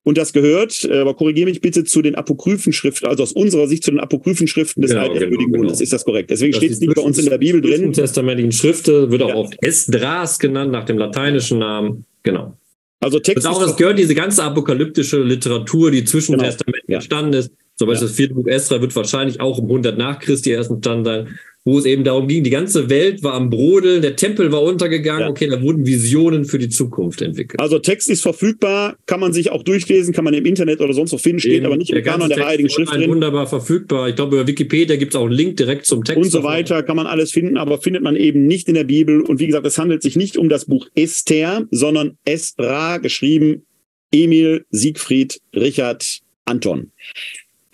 Und 0.03 0.19
das 0.19 0.33
gehört, 0.33 0.83
äh, 0.83 0.99
aber 0.99 1.15
korrigiere 1.15 1.49
mich 1.49 1.61
bitte, 1.61 1.83
zu 1.83 2.03
den 2.03 2.13
Apokryphenschriften, 2.13 3.09
also 3.09 3.23
aus 3.23 3.31
unserer 3.31 3.67
Sicht 3.67 3.83
zu 3.83 3.89
den 3.89 3.99
Apokryphenschriften 3.99 4.81
des 4.83 4.91
Genau, 4.91 5.01
Altehrwürdigen 5.03 5.37
genau, 5.37 5.51
genau. 5.53 5.61
Bundes. 5.63 5.81
Ist 5.81 5.93
das 5.93 6.05
korrekt? 6.05 6.29
Deswegen 6.29 6.53
steht 6.53 6.71
es 6.71 6.79
nicht 6.79 6.93
bei 6.93 7.01
uns 7.01 7.17
in 7.17 7.25
der 7.25 7.39
Bibel 7.39 7.59
drin. 7.59 7.91
testamentlichen 7.91 8.51
Schriften 8.51 9.09
wird 9.09 9.23
auch 9.23 9.29
Ja. 9.29 9.35
oft 9.35 9.55
Esdras 9.63 10.37
genannt, 10.37 10.71
nach 10.71 10.85
dem 10.85 10.99
lateinischen 10.99 11.57
Namen. 11.57 12.05
Genau. 12.21 12.55
Also 12.99 13.19
Text 13.19 13.45
Das, 13.45 13.51
auch, 13.51 13.59
das 13.59 13.75
gehört 13.77 13.97
diese 13.97 14.13
ganze 14.13 14.43
apokalyptische 14.43 15.21
Literatur, 15.23 15.89
die 15.89 16.03
zwischen 16.03 16.33
Genau. 16.33 16.43
Testamenten 16.45 16.91
entstanden 16.93 17.33
ist. 17.33 17.51
Zum 17.77 17.87
Beispiel 17.87 18.03
Ja. 18.05 18.07
das 18.07 18.15
vierte 18.15 18.33
Buch 18.35 18.47
Esra 18.47 18.81
wird 18.81 18.95
wahrscheinlich 18.95 19.39
auch 19.41 19.57
um 19.57 19.67
100 19.67 19.97
nach 19.97 20.19
Christi 20.19 20.51
erst 20.51 20.71
entstanden 20.71 21.05
sein, 21.05 21.39
wo 21.67 21.79
es 21.79 21.85
eben 21.85 22.03
darum 22.03 22.27
ging, 22.27 22.43
die 22.43 22.51
ganze 22.51 22.91
Welt 22.91 23.23
war 23.23 23.33
am 23.33 23.49
Brodeln, 23.49 24.03
der 24.03 24.15
Tempel 24.15 24.51
war 24.51 24.61
untergegangen, 24.61 25.21
Ja. 25.23 25.29
okay, 25.29 25.47
da 25.47 25.59
wurden 25.63 25.83
Visionen 25.85 26.45
für 26.45 26.59
die 26.59 26.69
Zukunft 26.69 27.23
entwickelt. 27.23 27.59
Also 27.59 27.79
Text 27.79 28.07
ist 28.07 28.21
verfügbar, 28.21 28.95
kann 29.07 29.19
man 29.19 29.33
sich 29.33 29.49
auch 29.51 29.63
durchlesen, 29.63 30.13
kann 30.13 30.23
man 30.23 30.35
im 30.35 30.45
Internet 30.45 30.79
oder 30.79 30.93
sonst 30.93 31.11
wo 31.11 31.17
finden, 31.17 31.39
steht 31.39 31.53
Eben, 31.53 31.65
aber 31.65 31.75
nicht 31.77 31.89
im 31.89 32.03
Kanon 32.03 32.29
der 32.29 32.45
Heiligen 32.45 32.67
ist 32.67 32.73
Schrift 32.75 32.93
drin 32.93 33.09
Wunderbar 33.09 33.47
verfügbar. 33.47 34.07
Ich 34.09 34.15
glaube, 34.15 34.35
über 34.37 34.47
Wikipedia 34.47 34.95
gibt 34.95 35.15
es 35.15 35.19
auch 35.19 35.25
einen 35.25 35.33
Link 35.33 35.57
direkt 35.57 35.87
zum 35.87 36.03
Text. 36.03 36.21
und 36.23 36.29
so 36.29 36.43
weiter, 36.43 36.83
kann 36.83 36.95
man 36.95 37.07
alles 37.07 37.31
finden, 37.31 37.57
aber 37.57 37.79
findet 37.79 38.03
man 38.03 38.15
eben 38.15 38.45
nicht 38.45 38.67
in 38.69 38.75
der 38.75 38.83
Bibel. 38.83 39.21
Und 39.21 39.39
wie 39.39 39.47
gesagt, 39.47 39.65
es 39.65 39.77
handelt 39.79 40.03
sich 40.03 40.15
nicht 40.15 40.37
um 40.37 40.49
das 40.49 40.65
Buch 40.65 40.87
Esther, 40.95 41.65
sondern 41.71 42.17
Esra, 42.25 42.99
geschrieben 42.99 43.63
Emil, 44.11 44.65
Siegfried, 44.69 45.41
Richard, 45.55 46.19
Anton. 46.45 46.91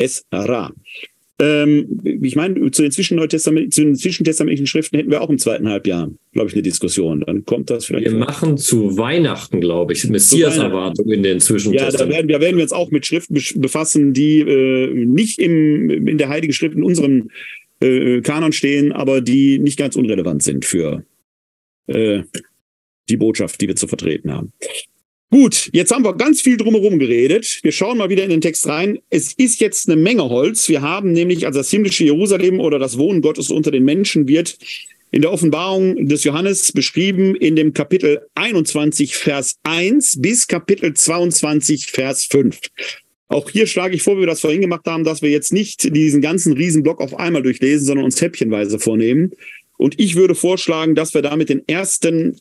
Esra. 0.01 0.71
Ähm, 1.41 2.01
ich 2.21 2.35
meine, 2.35 2.69
zu 2.69 2.83
den, 2.83 2.91
Zwischentestament, 2.91 3.73
zu 3.73 3.81
den 3.81 3.95
zwischentestamentlichen 3.95 4.67
Schriften 4.67 4.97
hätten 4.97 5.09
wir 5.09 5.21
auch 5.21 5.29
im 5.29 5.39
zweiten 5.39 5.67
Halbjahr, 5.67 6.11
glaube 6.33 6.49
ich, 6.49 6.53
eine 6.53 6.61
Diskussion. 6.61 7.23
Dann 7.25 7.45
kommt 7.45 7.71
das 7.71 7.85
vielleicht. 7.85 8.05
Wir 8.05 8.13
machen 8.13 8.57
zu 8.57 8.95
Weihnachten, 8.97 9.59
glaube 9.59 9.93
ich, 9.93 10.07
Messias-Erwartung 10.07 11.09
in 11.11 11.23
den 11.23 11.39
Zwischentestamenten. 11.39 11.99
Ja, 11.99 12.05
da 12.05 12.15
werden, 12.15 12.27
da 12.27 12.41
werden 12.41 12.57
wir 12.57 12.63
uns 12.63 12.73
auch 12.73 12.91
mit 12.91 13.07
Schriften 13.07 13.41
befassen, 13.55 14.13
die 14.13 14.41
äh, 14.41 14.93
nicht 14.93 15.39
im, 15.39 16.07
in 16.07 16.19
der 16.19 16.29
Heiligen 16.29 16.53
Schrift 16.53 16.75
in 16.75 16.83
unserem 16.83 17.31
äh, 17.81 18.21
Kanon 18.21 18.51
stehen, 18.51 18.91
aber 18.91 19.21
die 19.21 19.57
nicht 19.57 19.79
ganz 19.79 19.95
unrelevant 19.95 20.43
sind 20.43 20.63
für 20.63 21.03
äh, 21.87 22.21
die 23.09 23.17
Botschaft, 23.17 23.59
die 23.61 23.67
wir 23.67 23.75
zu 23.75 23.87
vertreten 23.87 24.31
haben. 24.31 24.53
Gut, 25.31 25.69
jetzt 25.71 25.93
haben 25.93 26.03
wir 26.03 26.13
ganz 26.15 26.41
viel 26.41 26.57
drumherum 26.57 26.99
geredet. 26.99 27.61
Wir 27.63 27.71
schauen 27.71 27.97
mal 27.97 28.09
wieder 28.09 28.25
in 28.25 28.29
den 28.29 28.41
Text 28.41 28.67
rein. 28.67 28.99
Es 29.09 29.31
ist 29.31 29.61
jetzt 29.61 29.87
eine 29.87 29.95
Menge 29.95 30.29
Holz. 30.29 30.67
Wir 30.67 30.81
haben 30.81 31.13
nämlich, 31.13 31.45
also 31.45 31.59
das 31.59 31.69
himmlische 31.69 32.03
Jerusalem 32.03 32.59
oder 32.59 32.79
das 32.79 32.97
Wohnen 32.97 33.21
Gottes 33.21 33.49
unter 33.49 33.71
den 33.71 33.85
Menschen 33.85 34.27
wird 34.27 34.57
in 35.09 35.21
der 35.21 35.31
Offenbarung 35.31 36.05
des 36.05 36.25
Johannes 36.25 36.73
beschrieben 36.73 37.35
in 37.35 37.55
dem 37.55 37.73
Kapitel 37.73 38.27
21, 38.35 39.15
Vers 39.15 39.55
1 39.63 40.21
bis 40.21 40.47
Kapitel 40.47 40.93
22, 40.93 41.87
Vers 41.87 42.25
5. 42.25 42.59
Auch 43.29 43.49
hier 43.49 43.67
schlage 43.67 43.95
ich 43.95 44.03
vor, 44.03 44.17
wie 44.17 44.21
wir 44.21 44.27
das 44.27 44.41
vorhin 44.41 44.59
gemacht 44.59 44.85
haben, 44.85 45.05
dass 45.05 45.21
wir 45.21 45.29
jetzt 45.29 45.53
nicht 45.53 45.95
diesen 45.95 46.19
ganzen 46.19 46.51
Riesenblock 46.51 46.99
auf 46.99 47.17
einmal 47.17 47.41
durchlesen, 47.41 47.85
sondern 47.85 48.03
uns 48.03 48.19
häppchenweise 48.19 48.79
vornehmen. 48.79 49.31
Und 49.77 49.97
ich 49.97 50.17
würde 50.17 50.35
vorschlagen, 50.35 50.93
dass 50.93 51.13
wir 51.13 51.21
da 51.21 51.37
mit 51.37 51.47
den 51.47 51.65
ersten 51.69 52.35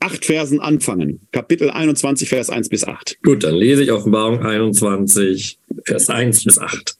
acht 0.00 0.24
Versen 0.24 0.60
anfangen. 0.60 1.20
Kapitel 1.32 1.70
21, 1.70 2.28
Vers 2.28 2.50
1 2.50 2.68
bis 2.68 2.84
8. 2.84 3.18
Gut, 3.22 3.44
dann 3.44 3.54
lese 3.54 3.82
ich 3.82 3.92
Offenbarung 3.92 4.40
21, 4.40 5.58
Vers 5.84 6.08
1 6.08 6.44
bis 6.44 6.58
8. 6.58 6.96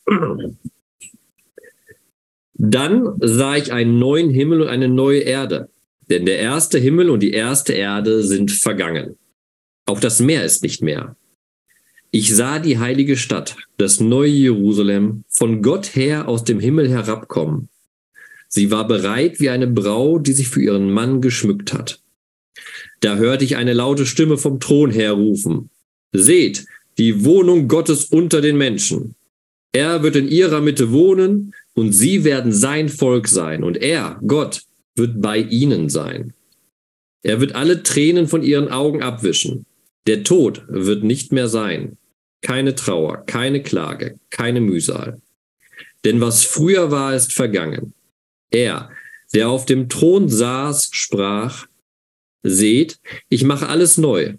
Dann 2.55 3.15
sah 3.21 3.57
ich 3.57 3.73
einen 3.73 3.99
neuen 3.99 4.31
Himmel 4.31 4.63
und 4.63 4.69
eine 4.69 4.89
neue 4.89 5.21
Erde. 5.21 5.71
Denn 6.11 6.27
der 6.27 6.39
erste 6.39 6.79
Himmel 6.79 7.11
und 7.11 7.21
die 7.23 7.33
erste 7.33 7.73
Erde 7.73 8.23
sind 8.23 8.51
vergangen. 8.51 9.17
Auch 9.87 10.01
das 10.01 10.21
Meer 10.21 10.45
ist 10.45 10.63
nicht 10.63 10.83
mehr. 10.83 11.17
Ich 12.11 12.35
sah 12.35 12.59
die 12.59 12.79
heilige 12.79 13.17
Stadt, 13.17 13.57
das 13.77 14.01
neue 14.01 14.31
Jerusalem, 14.31 15.25
von 15.29 15.63
Gott 15.63 15.95
her 15.95 16.27
aus 16.27 16.43
dem 16.43 16.59
Himmel 16.59 16.89
herabkommen. 16.89 17.69
Sie 18.49 18.71
war 18.71 18.87
bereit 18.89 19.41
wie 19.41 19.51
eine 19.51 19.67
Braut, 19.67 20.27
die 20.27 20.33
sich 20.33 20.49
für 20.49 20.63
ihren 20.63 20.91
Mann 20.91 21.21
geschmückt 21.21 21.75
hat. 21.75 22.01
Da 23.01 23.17
hörte 23.17 23.45
ich 23.45 23.57
eine 23.57 23.73
laute 23.73 24.07
Stimme 24.07 24.39
vom 24.39 24.61
Thron 24.61 24.91
her 24.91 25.13
rufen. 25.13 25.71
Seht, 26.13 26.67
die 26.99 27.25
Wohnung 27.25 27.69
Gottes 27.69 28.07
unter 28.07 28.41
den 28.41 28.57
Menschen. 28.57 29.15
Er 29.73 30.03
wird 30.03 30.17
in 30.17 30.29
ihrer 30.29 30.61
Mitte 30.61 30.91
wohnen 30.91 31.55
und 31.75 31.93
sie 31.93 32.25
werden 32.25 32.53
sein 32.53 32.89
Volk 32.89 33.29
sein 33.29 33.63
und 33.63 33.77
er, 33.77 34.19
Gott, 34.27 34.63
wird 34.97 35.21
bei 35.23 35.39
ihnen 35.39 35.89
sein. 35.89 36.33
Er 37.23 37.41
wird 37.41 37.55
alle 37.55 37.83
Tränen 37.83 38.27
von 38.27 38.43
ihren 38.43 38.69
Augen 38.69 39.03
abwischen. 39.03 39.67
Der 40.07 40.25
Tod 40.25 40.65
wird 40.69 41.05
nicht 41.05 41.33
mehr 41.33 41.49
sein. 41.49 41.99
Keine 42.41 42.75
Trauer, 42.75 43.25
keine 43.27 43.63
Klage, 43.63 44.19
keine 44.31 44.61
Mühsal. 44.61 45.21
Denn 46.05 46.21
was 46.21 46.45
früher 46.45 46.91
war, 46.91 47.15
ist 47.15 47.33
vergangen. 47.33 47.93
Er, 48.51 48.91
der 49.35 49.51
auf 49.51 49.67
dem 49.67 49.89
Thron 49.89 50.29
saß, 50.29 50.91
sprach, 50.93 51.67
Seht, 52.43 52.99
ich 53.29 53.45
mache 53.45 53.69
alles 53.69 53.99
neu. 53.99 54.35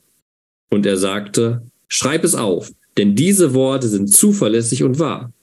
Und 0.70 0.86
er 0.86 0.97
sagte, 0.97 1.64
schreib 1.88 2.24
es 2.24 2.36
auf, 2.36 2.72
denn 2.97 3.16
diese 3.16 3.54
Worte 3.54 3.88
sind 3.88 4.08
zuverlässig 4.08 4.84
und 4.84 5.00
wahr. 5.00 5.34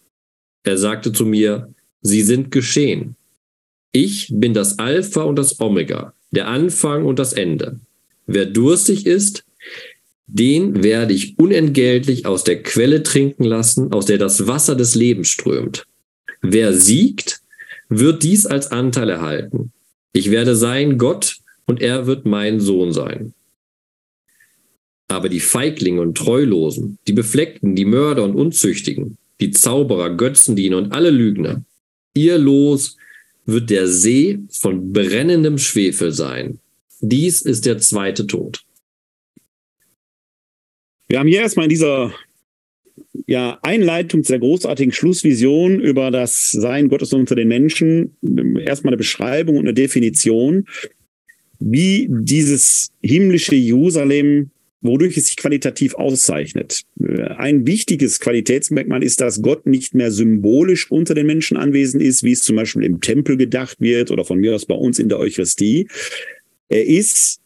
Er 0.62 0.78
sagte 0.78 1.12
zu 1.12 1.26
mir, 1.26 1.72
sie 2.02 2.22
sind 2.22 2.50
geschehen. 2.50 3.16
Ich 3.92 4.30
bin 4.32 4.52
das 4.52 4.78
Alpha 4.78 5.22
und 5.22 5.36
das 5.36 5.60
Omega, 5.60 6.12
der 6.30 6.48
Anfang 6.48 7.04
und 7.04 7.18
das 7.18 7.32
Ende. 7.32 7.80
Wer 8.26 8.46
durstig 8.46 9.06
ist, 9.06 9.44
den 10.26 10.82
werde 10.82 11.14
ich 11.14 11.38
unentgeltlich 11.38 12.26
aus 12.26 12.42
der 12.42 12.62
Quelle 12.62 13.02
trinken 13.02 13.44
lassen, 13.44 13.92
aus 13.92 14.06
der 14.06 14.18
das 14.18 14.46
Wasser 14.46 14.74
des 14.74 14.94
Lebens 14.94 15.28
strömt. 15.28 15.86
Wer 16.42 16.72
siegt, 16.72 17.40
wird 17.88 18.22
dies 18.22 18.44
als 18.44 18.72
Anteil 18.72 19.08
erhalten. 19.08 19.72
Ich 20.12 20.30
werde 20.30 20.56
sein 20.56 20.98
Gott 20.98 21.36
und 21.66 21.82
er 21.82 22.06
wird 22.06 22.26
mein 22.26 22.60
Sohn 22.60 22.92
sein. 22.92 23.34
Aber 25.08 25.28
die 25.28 25.40
Feiglinge 25.40 26.00
und 26.00 26.16
Treulosen, 26.16 26.98
die 27.06 27.12
Befleckten, 27.12 27.76
die 27.76 27.84
Mörder 27.84 28.24
und 28.24 28.34
Unzüchtigen, 28.34 29.18
die 29.40 29.50
Zauberer, 29.50 30.16
Götzendiener 30.16 30.78
und 30.78 30.92
alle 30.92 31.10
Lügner, 31.10 31.62
ihr 32.14 32.38
Los 32.38 32.96
wird 33.44 33.70
der 33.70 33.86
See 33.86 34.40
von 34.50 34.92
brennendem 34.92 35.58
Schwefel 35.58 36.12
sein. 36.12 36.58
Dies 37.00 37.42
ist 37.42 37.66
der 37.66 37.78
zweite 37.78 38.26
Tod. 38.26 38.64
Wir 41.08 41.20
haben 41.20 41.28
hier 41.28 41.42
erstmal 41.42 41.66
in 41.66 41.70
dieser 41.70 42.12
ja, 43.26 43.58
Einleitung 43.62 44.24
zu 44.24 44.32
der 44.32 44.40
großartigen 44.40 44.92
Schlussvision 44.92 45.80
über 45.80 46.10
das 46.10 46.50
Sein 46.50 46.88
Gottes 46.88 47.12
unter 47.12 47.36
den 47.36 47.48
Menschen 47.48 48.16
erstmal 48.58 48.90
eine 48.90 48.98
Beschreibung 48.98 49.56
und 49.56 49.66
eine 49.66 49.74
Definition 49.74 50.66
wie 51.58 52.08
dieses 52.10 52.90
himmlische 53.02 53.54
Jerusalem, 53.54 54.50
wodurch 54.82 55.16
es 55.16 55.26
sich 55.26 55.36
qualitativ 55.36 55.94
auszeichnet. 55.94 56.82
Ein 57.38 57.66
wichtiges 57.66 58.20
Qualitätsmerkmal 58.20 59.02
ist, 59.02 59.20
dass 59.20 59.42
Gott 59.42 59.66
nicht 59.66 59.94
mehr 59.94 60.10
symbolisch 60.10 60.90
unter 60.90 61.14
den 61.14 61.26
Menschen 61.26 61.56
anwesend 61.56 62.02
ist, 62.02 62.22
wie 62.22 62.32
es 62.32 62.42
zum 62.42 62.56
Beispiel 62.56 62.84
im 62.84 63.00
Tempel 63.00 63.36
gedacht 63.36 63.80
wird 63.80 64.10
oder 64.10 64.24
von 64.24 64.38
mir 64.38 64.54
aus 64.54 64.66
bei 64.66 64.74
uns 64.74 64.98
in 64.98 65.08
der 65.08 65.18
Eucharistie. 65.18 65.88
Er 66.68 66.84
ist 66.84 67.40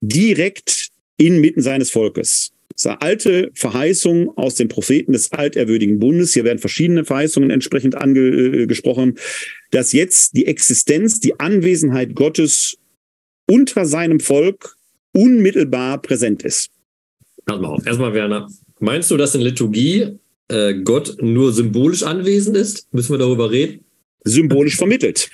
direkt 0.00 0.88
inmitten 1.18 1.60
seines 1.60 1.90
Volkes. 1.90 2.52
Das 2.70 2.84
ist 2.84 2.86
eine 2.86 3.02
alte 3.02 3.50
Verheißung 3.54 4.38
aus 4.38 4.54
den 4.54 4.68
Propheten 4.68 5.12
des 5.12 5.32
alterwürdigen 5.32 5.98
Bundes. 5.98 6.32
Hier 6.32 6.44
werden 6.44 6.58
verschiedene 6.58 7.04
Verheißungen 7.04 7.50
entsprechend 7.50 7.94
angesprochen, 7.94 9.18
dass 9.70 9.92
jetzt 9.92 10.34
die 10.36 10.46
Existenz, 10.46 11.20
die 11.20 11.38
Anwesenheit 11.38 12.14
Gottes 12.14 12.78
unter 13.50 13.84
seinem 13.84 14.20
Volk 14.20 14.76
unmittelbar 15.12 16.00
präsent 16.00 16.42
ist. 16.42 16.70
Pass 17.46 17.60
mal 17.60 17.68
auf. 17.68 17.86
Erstmal, 17.86 18.14
Werner, 18.14 18.48
meinst 18.78 19.10
du, 19.10 19.16
dass 19.16 19.34
in 19.34 19.40
Liturgie 19.40 20.18
äh, 20.48 20.74
Gott 20.82 21.16
nur 21.20 21.52
symbolisch 21.52 22.02
anwesend 22.02 22.56
ist? 22.56 22.92
Müssen 22.92 23.12
wir 23.12 23.18
darüber 23.18 23.50
reden? 23.50 23.84
Symbolisch 24.24 24.76
vermittelt. 24.76 25.30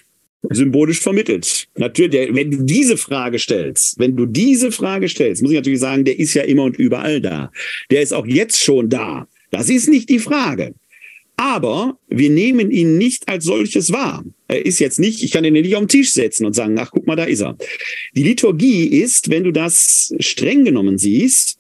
Symbolisch 0.51 1.01
vermittelt. 1.01 1.67
Natürlich, 1.77 2.35
wenn 2.35 2.51
du 2.51 2.62
diese 2.62 2.97
Frage 2.97 3.39
stellst, 3.39 3.99
wenn 3.99 4.17
du 4.17 4.27
diese 4.27 4.71
Frage 4.71 5.09
stellst, 5.09 5.43
muss 5.43 5.51
ich 5.51 5.57
natürlich 5.57 5.81
sagen, 5.81 6.05
der 6.05 6.19
ist 6.19 6.35
ja 6.35 6.43
immer 6.43 6.64
und 6.64 6.77
überall 6.77 7.21
da. 7.21 7.51
Der 7.91 8.03
ist 8.03 8.12
auch 8.12 8.27
jetzt 8.27 8.62
schon 8.62 8.89
da. 8.89 9.27
Das 9.51 9.69
ist 9.69 9.89
nicht 9.89 10.09
die 10.09 10.21
Frage. 10.21 10.75
Aber 11.37 11.99
wir 12.09 12.31
nehmen 12.31 12.71
ihn 12.71 12.97
nicht 12.97 13.29
als 13.29 13.45
solches 13.45 13.93
wahr. 13.93 14.25
Er 14.49 14.65
ist 14.65 14.79
jetzt 14.79 14.99
nicht, 14.99 15.23
ich 15.23 15.31
kann 15.31 15.45
ihn 15.45 15.53
nicht 15.53 15.75
auf 15.75 15.83
den 15.83 15.89
Tisch 15.89 16.13
setzen 16.13 16.47
und 16.47 16.55
sagen, 16.55 16.79
ach, 16.79 16.91
guck 16.93 17.07
mal, 17.07 17.17
da 17.17 17.25
ist 17.25 17.41
er. 17.41 17.57
Die 18.15 18.23
Liturgie 18.23 18.87
ist, 18.87 19.31
wenn 19.31 19.45
du 19.45 19.53
das 19.53 20.15
streng 20.21 20.65
genommen 20.65 20.99
siehst, 20.99 21.59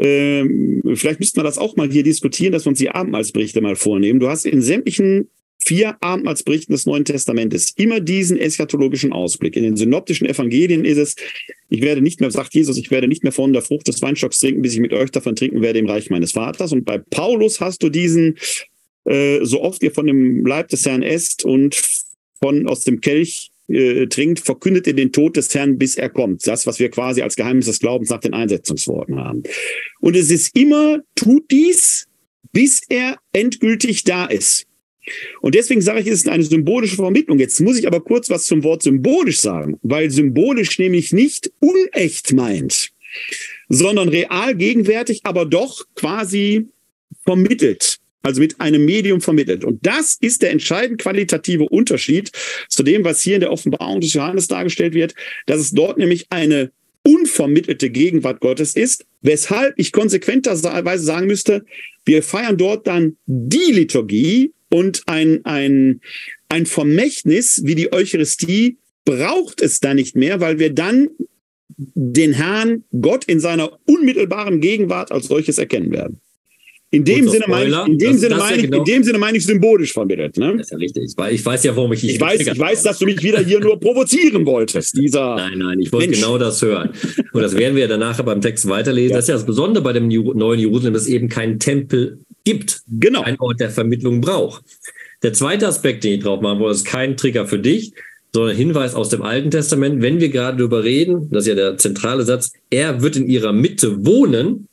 ähm, 0.00 0.82
vielleicht 0.94 1.20
müssten 1.20 1.38
wir 1.38 1.44
das 1.44 1.58
auch 1.58 1.76
mal 1.76 1.90
hier 1.90 2.02
diskutieren, 2.04 2.52
dass 2.52 2.64
wir 2.64 2.70
uns 2.70 2.78
die 2.78 2.90
Abendmahlsberichte 2.90 3.60
mal 3.60 3.76
vornehmen. 3.76 4.20
Du 4.20 4.28
hast 4.28 4.46
in 4.46 4.62
sämtlichen 4.62 5.28
vier 5.60 5.96
Abendmahlsberichten 6.00 6.72
des 6.72 6.86
Neuen 6.86 7.04
Testamentes 7.04 7.72
immer 7.76 8.00
diesen 8.00 8.38
eschatologischen 8.38 9.12
Ausblick. 9.12 9.56
In 9.56 9.64
den 9.64 9.76
synoptischen 9.76 10.28
Evangelien 10.28 10.84
ist 10.84 10.98
es, 10.98 11.16
ich 11.68 11.82
werde 11.82 12.00
nicht 12.00 12.20
mehr, 12.20 12.30
sagt 12.30 12.54
Jesus, 12.54 12.78
ich 12.78 12.90
werde 12.90 13.08
nicht 13.08 13.24
mehr 13.24 13.32
von 13.32 13.52
der 13.52 13.62
Frucht 13.62 13.88
des 13.88 14.00
Weinstocks 14.00 14.38
trinken, 14.38 14.62
bis 14.62 14.74
ich 14.74 14.80
mit 14.80 14.92
euch 14.92 15.10
davon 15.10 15.34
trinken 15.34 15.60
werde 15.60 15.80
im 15.80 15.86
Reich 15.86 16.10
meines 16.10 16.32
Vaters. 16.32 16.72
Und 16.72 16.84
bei 16.84 16.98
Paulus 16.98 17.60
hast 17.60 17.82
du 17.82 17.88
diesen 17.88 18.38
äh, 19.04 19.44
so 19.44 19.62
oft 19.62 19.82
ihr 19.82 19.90
von 19.90 20.06
dem 20.06 20.46
Leib 20.46 20.68
des 20.68 20.86
Herrn 20.86 21.02
esst 21.02 21.44
und 21.44 21.76
von 22.40 22.66
aus 22.66 22.84
dem 22.84 23.00
Kelch 23.00 23.50
äh, 23.68 24.06
trinkt, 24.06 24.40
verkündet 24.40 24.86
ihr 24.86 24.94
den 24.94 25.12
Tod 25.12 25.36
des 25.36 25.54
Herrn, 25.54 25.78
bis 25.78 25.96
er 25.96 26.08
kommt. 26.08 26.46
Das, 26.46 26.66
was 26.66 26.78
wir 26.78 26.90
quasi 26.90 27.22
als 27.22 27.36
Geheimnis 27.36 27.66
des 27.66 27.80
Glaubens 27.80 28.10
nach 28.10 28.20
den 28.20 28.34
Einsetzungsworten 28.34 29.16
haben. 29.16 29.42
Und 30.00 30.16
es 30.16 30.30
ist 30.30 30.56
immer, 30.56 31.00
tut 31.14 31.50
dies, 31.50 32.06
bis 32.52 32.80
er 32.88 33.18
endgültig 33.32 34.04
da 34.04 34.26
ist. 34.26 34.64
Und 35.40 35.54
deswegen 35.54 35.80
sage 35.80 36.00
ich, 36.00 36.06
es 36.06 36.20
ist 36.20 36.28
eine 36.28 36.42
symbolische 36.42 36.96
Vermittlung. 36.96 37.38
Jetzt 37.38 37.60
muss 37.60 37.78
ich 37.78 37.86
aber 37.86 38.00
kurz 38.00 38.28
was 38.30 38.44
zum 38.44 38.62
Wort 38.62 38.82
symbolisch 38.82 39.40
sagen, 39.40 39.78
weil 39.82 40.10
symbolisch 40.10 40.78
nämlich 40.78 41.12
nicht 41.12 41.50
unecht 41.60 42.32
meint, 42.32 42.90
sondern 43.68 44.08
real 44.08 44.54
gegenwärtig, 44.54 45.20
aber 45.24 45.46
doch 45.46 45.84
quasi 45.94 46.68
vermittelt 47.24 47.97
also 48.22 48.40
mit 48.40 48.60
einem 48.60 48.84
Medium 48.84 49.20
vermittelt. 49.20 49.64
Und 49.64 49.86
das 49.86 50.16
ist 50.20 50.42
der 50.42 50.50
entscheidend 50.50 51.00
qualitative 51.00 51.64
Unterschied 51.64 52.32
zu 52.68 52.82
dem, 52.82 53.04
was 53.04 53.22
hier 53.22 53.36
in 53.36 53.40
der 53.40 53.52
Offenbarung 53.52 54.00
des 54.00 54.12
Johannes 54.12 54.48
dargestellt 54.48 54.94
wird, 54.94 55.14
dass 55.46 55.60
es 55.60 55.70
dort 55.70 55.98
nämlich 55.98 56.26
eine 56.30 56.70
unvermittelte 57.02 57.90
Gegenwart 57.90 58.40
Gottes 58.40 58.76
ist, 58.76 59.06
weshalb 59.22 59.74
ich 59.78 59.92
konsequenterweise 59.92 61.04
sagen 61.04 61.26
müsste, 61.26 61.64
wir 62.04 62.22
feiern 62.22 62.56
dort 62.56 62.86
dann 62.86 63.16
die 63.26 63.72
Liturgie 63.72 64.52
und 64.70 65.02
ein, 65.06 65.44
ein, 65.44 66.00
ein 66.48 66.66
Vermächtnis 66.66 67.62
wie 67.64 67.74
die 67.74 67.92
Eucharistie 67.92 68.78
braucht 69.04 69.62
es 69.62 69.80
da 69.80 69.94
nicht 69.94 70.16
mehr, 70.16 70.40
weil 70.40 70.58
wir 70.58 70.74
dann 70.74 71.08
den 71.76 72.32
Herrn 72.32 72.84
Gott 73.00 73.24
in 73.24 73.40
seiner 73.40 73.78
unmittelbaren 73.86 74.60
Gegenwart 74.60 75.12
als 75.12 75.28
solches 75.28 75.58
erkennen 75.58 75.92
werden. 75.92 76.20
In 76.90 77.04
dem, 77.04 77.28
Sinne 77.28 77.44
meine 77.48 77.68
ich, 77.68 77.86
in, 77.86 77.98
dem 77.98 78.12
das, 78.12 78.20
Sinne 78.20 78.34
das 78.34 78.44
meine 78.44 78.56
ich, 78.56 78.62
genau. 78.62 78.78
in 78.78 78.84
dem 78.84 79.04
Sinne 79.04 79.18
meine 79.18 79.36
ich 79.36 79.44
symbolisch 79.44 79.92
vermittelt. 79.92 80.38
Ne? 80.38 80.56
Das 80.56 80.66
ist 80.66 80.70
ja 80.70 80.78
richtig. 80.78 81.04
Ich 81.30 81.44
weiß 81.44 81.64
ja, 81.64 81.76
warum 81.76 81.92
ich 81.92 82.02
Ich 82.02 82.18
weiß, 82.18 82.40
ich 82.40 82.58
weiß, 82.58 82.82
dass 82.82 82.98
du 82.98 83.04
mich 83.04 83.22
wieder 83.22 83.40
hier 83.40 83.60
nur 83.60 83.78
provozieren 83.78 84.46
wolltest. 84.46 84.96
Dieser 84.96 85.34
nein, 85.36 85.58
nein, 85.58 85.80
ich 85.80 85.92
wollte 85.92 86.06
Mensch. 86.06 86.20
genau 86.20 86.38
das 86.38 86.62
hören. 86.62 86.90
Und 87.32 87.42
das 87.42 87.54
werden 87.56 87.76
wir 87.76 87.88
danach 87.88 88.22
beim 88.22 88.40
Text 88.40 88.66
weiterlesen. 88.70 89.10
Ja. 89.10 89.16
Das 89.16 89.26
ist 89.26 89.28
ja 89.28 89.34
das 89.34 89.44
Besondere 89.44 89.84
bei 89.84 89.92
dem 89.92 90.08
neuen 90.08 90.60
Jerusalem, 90.60 90.94
dass 90.94 91.02
es 91.02 91.08
eben 91.08 91.28
keinen 91.28 91.58
Tempel 91.58 92.20
gibt. 92.44 92.80
Genau. 92.88 93.20
Ein 93.20 93.38
Ort 93.38 93.60
der 93.60 93.68
Vermittlung 93.68 94.22
braucht. 94.22 94.64
Der 95.22 95.34
zweite 95.34 95.66
Aspekt, 95.66 96.04
den 96.04 96.14
ich 96.14 96.24
drauf 96.24 96.40
machen 96.40 96.58
wollte, 96.60 96.76
ist 96.76 96.86
kein 96.86 97.18
Trigger 97.18 97.46
für 97.46 97.58
dich, 97.58 97.92
sondern 98.32 98.56
Hinweis 98.56 98.94
aus 98.94 99.10
dem 99.10 99.20
Alten 99.20 99.50
Testament. 99.50 100.00
Wenn 100.00 100.20
wir 100.20 100.30
gerade 100.30 100.56
darüber 100.56 100.84
reden, 100.84 101.28
das 101.30 101.44
ist 101.44 101.48
ja 101.48 101.54
der 101.54 101.76
zentrale 101.76 102.22
Satz, 102.22 102.52
er 102.70 103.02
wird 103.02 103.16
in 103.16 103.28
ihrer 103.28 103.52
Mitte 103.52 104.06
wohnen, 104.06 104.67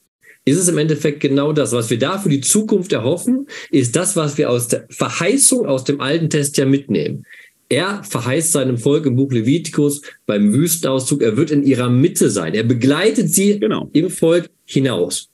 ist 0.45 0.57
es 0.57 0.67
im 0.67 0.77
Endeffekt 0.77 1.19
genau 1.19 1.51
das. 1.51 1.71
Was 1.73 1.89
wir 1.89 1.99
da 1.99 2.19
für 2.19 2.29
die 2.29 2.41
Zukunft 2.41 2.93
erhoffen, 2.93 3.47
ist 3.71 3.95
das, 3.95 4.15
was 4.15 4.37
wir 4.37 4.49
aus 4.49 4.67
der 4.67 4.85
Verheißung 4.89 5.65
aus 5.65 5.83
dem 5.83 5.99
Alten 5.99 6.29
Test 6.29 6.57
ja 6.57 6.65
mitnehmen. 6.65 7.25
Er 7.67 8.03
verheißt 8.03 8.51
seinem 8.51 8.77
Volk 8.77 9.07
im 9.07 9.15
Buch 9.15 9.31
Levitikus 9.31 10.01
beim 10.27 10.53
Wüstenauszug, 10.53 11.23
er 11.23 11.35
wird 11.35 11.49
in 11.49 11.63
ihrer 11.63 11.89
Mitte 11.89 12.29
sein. 12.29 12.53
Er 12.53 12.63
begleitet 12.63 13.33
sie 13.33 13.59
genau. 13.59 13.89
im 13.91 14.11
Volk 14.11 14.49
hinaus. 14.65 15.29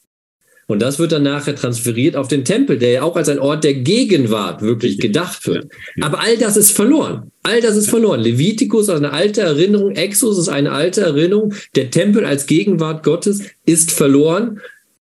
Und 0.67 0.81
das 0.81 0.99
wird 0.99 1.11
dann 1.11 1.23
nachher 1.23 1.53
transferiert 1.53 2.15
auf 2.15 2.29
den 2.29 2.45
Tempel, 2.45 2.77
der 2.77 2.91
ja 2.91 3.01
auch 3.03 3.17
als 3.17 3.27
ein 3.27 3.39
Ort 3.39 3.65
der 3.65 3.73
Gegenwart 3.73 4.61
wirklich 4.61 4.99
gedacht 4.99 5.45
wird. 5.45 5.67
Aber 5.99 6.21
all 6.21 6.37
das 6.37 6.55
ist 6.55 6.71
verloren. 6.71 7.29
All 7.43 7.59
das 7.59 7.75
ist 7.75 7.89
verloren. 7.89 8.21
Levitikus 8.21 8.87
ist 8.87 8.95
eine 8.95 9.11
alte 9.11 9.41
Erinnerung, 9.41 9.91
Exodus 9.97 10.39
ist 10.39 10.47
eine 10.47 10.71
alte 10.71 11.01
Erinnerung, 11.01 11.53
der 11.75 11.91
Tempel 11.91 12.23
als 12.23 12.45
Gegenwart 12.45 13.03
Gottes 13.03 13.41
ist 13.65 13.91
verloren. 13.91 14.61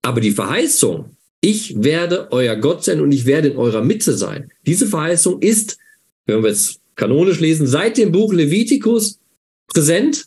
Aber 0.06 0.20
die 0.20 0.30
Verheißung, 0.30 1.16
ich 1.40 1.82
werde 1.82 2.28
euer 2.30 2.54
Gott 2.54 2.84
sein 2.84 3.00
und 3.00 3.10
ich 3.10 3.26
werde 3.26 3.48
in 3.48 3.56
eurer 3.56 3.82
Mitte 3.82 4.12
sein. 4.12 4.52
Diese 4.64 4.86
Verheißung 4.86 5.42
ist, 5.42 5.78
wenn 6.26 6.44
wir 6.44 6.50
es 6.50 6.78
kanonisch 6.94 7.40
lesen, 7.40 7.66
seit 7.66 7.98
dem 7.98 8.12
Buch 8.12 8.32
Levitikus 8.32 9.18
präsent. 9.66 10.26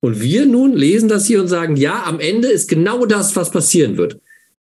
Und 0.00 0.20
wir 0.20 0.46
nun 0.46 0.76
lesen 0.76 1.08
das 1.08 1.28
hier 1.28 1.40
und 1.40 1.46
sagen, 1.46 1.76
ja, 1.76 2.02
am 2.06 2.18
Ende 2.18 2.48
ist 2.48 2.68
genau 2.68 3.06
das, 3.06 3.36
was 3.36 3.52
passieren 3.52 3.96
wird. 3.98 4.18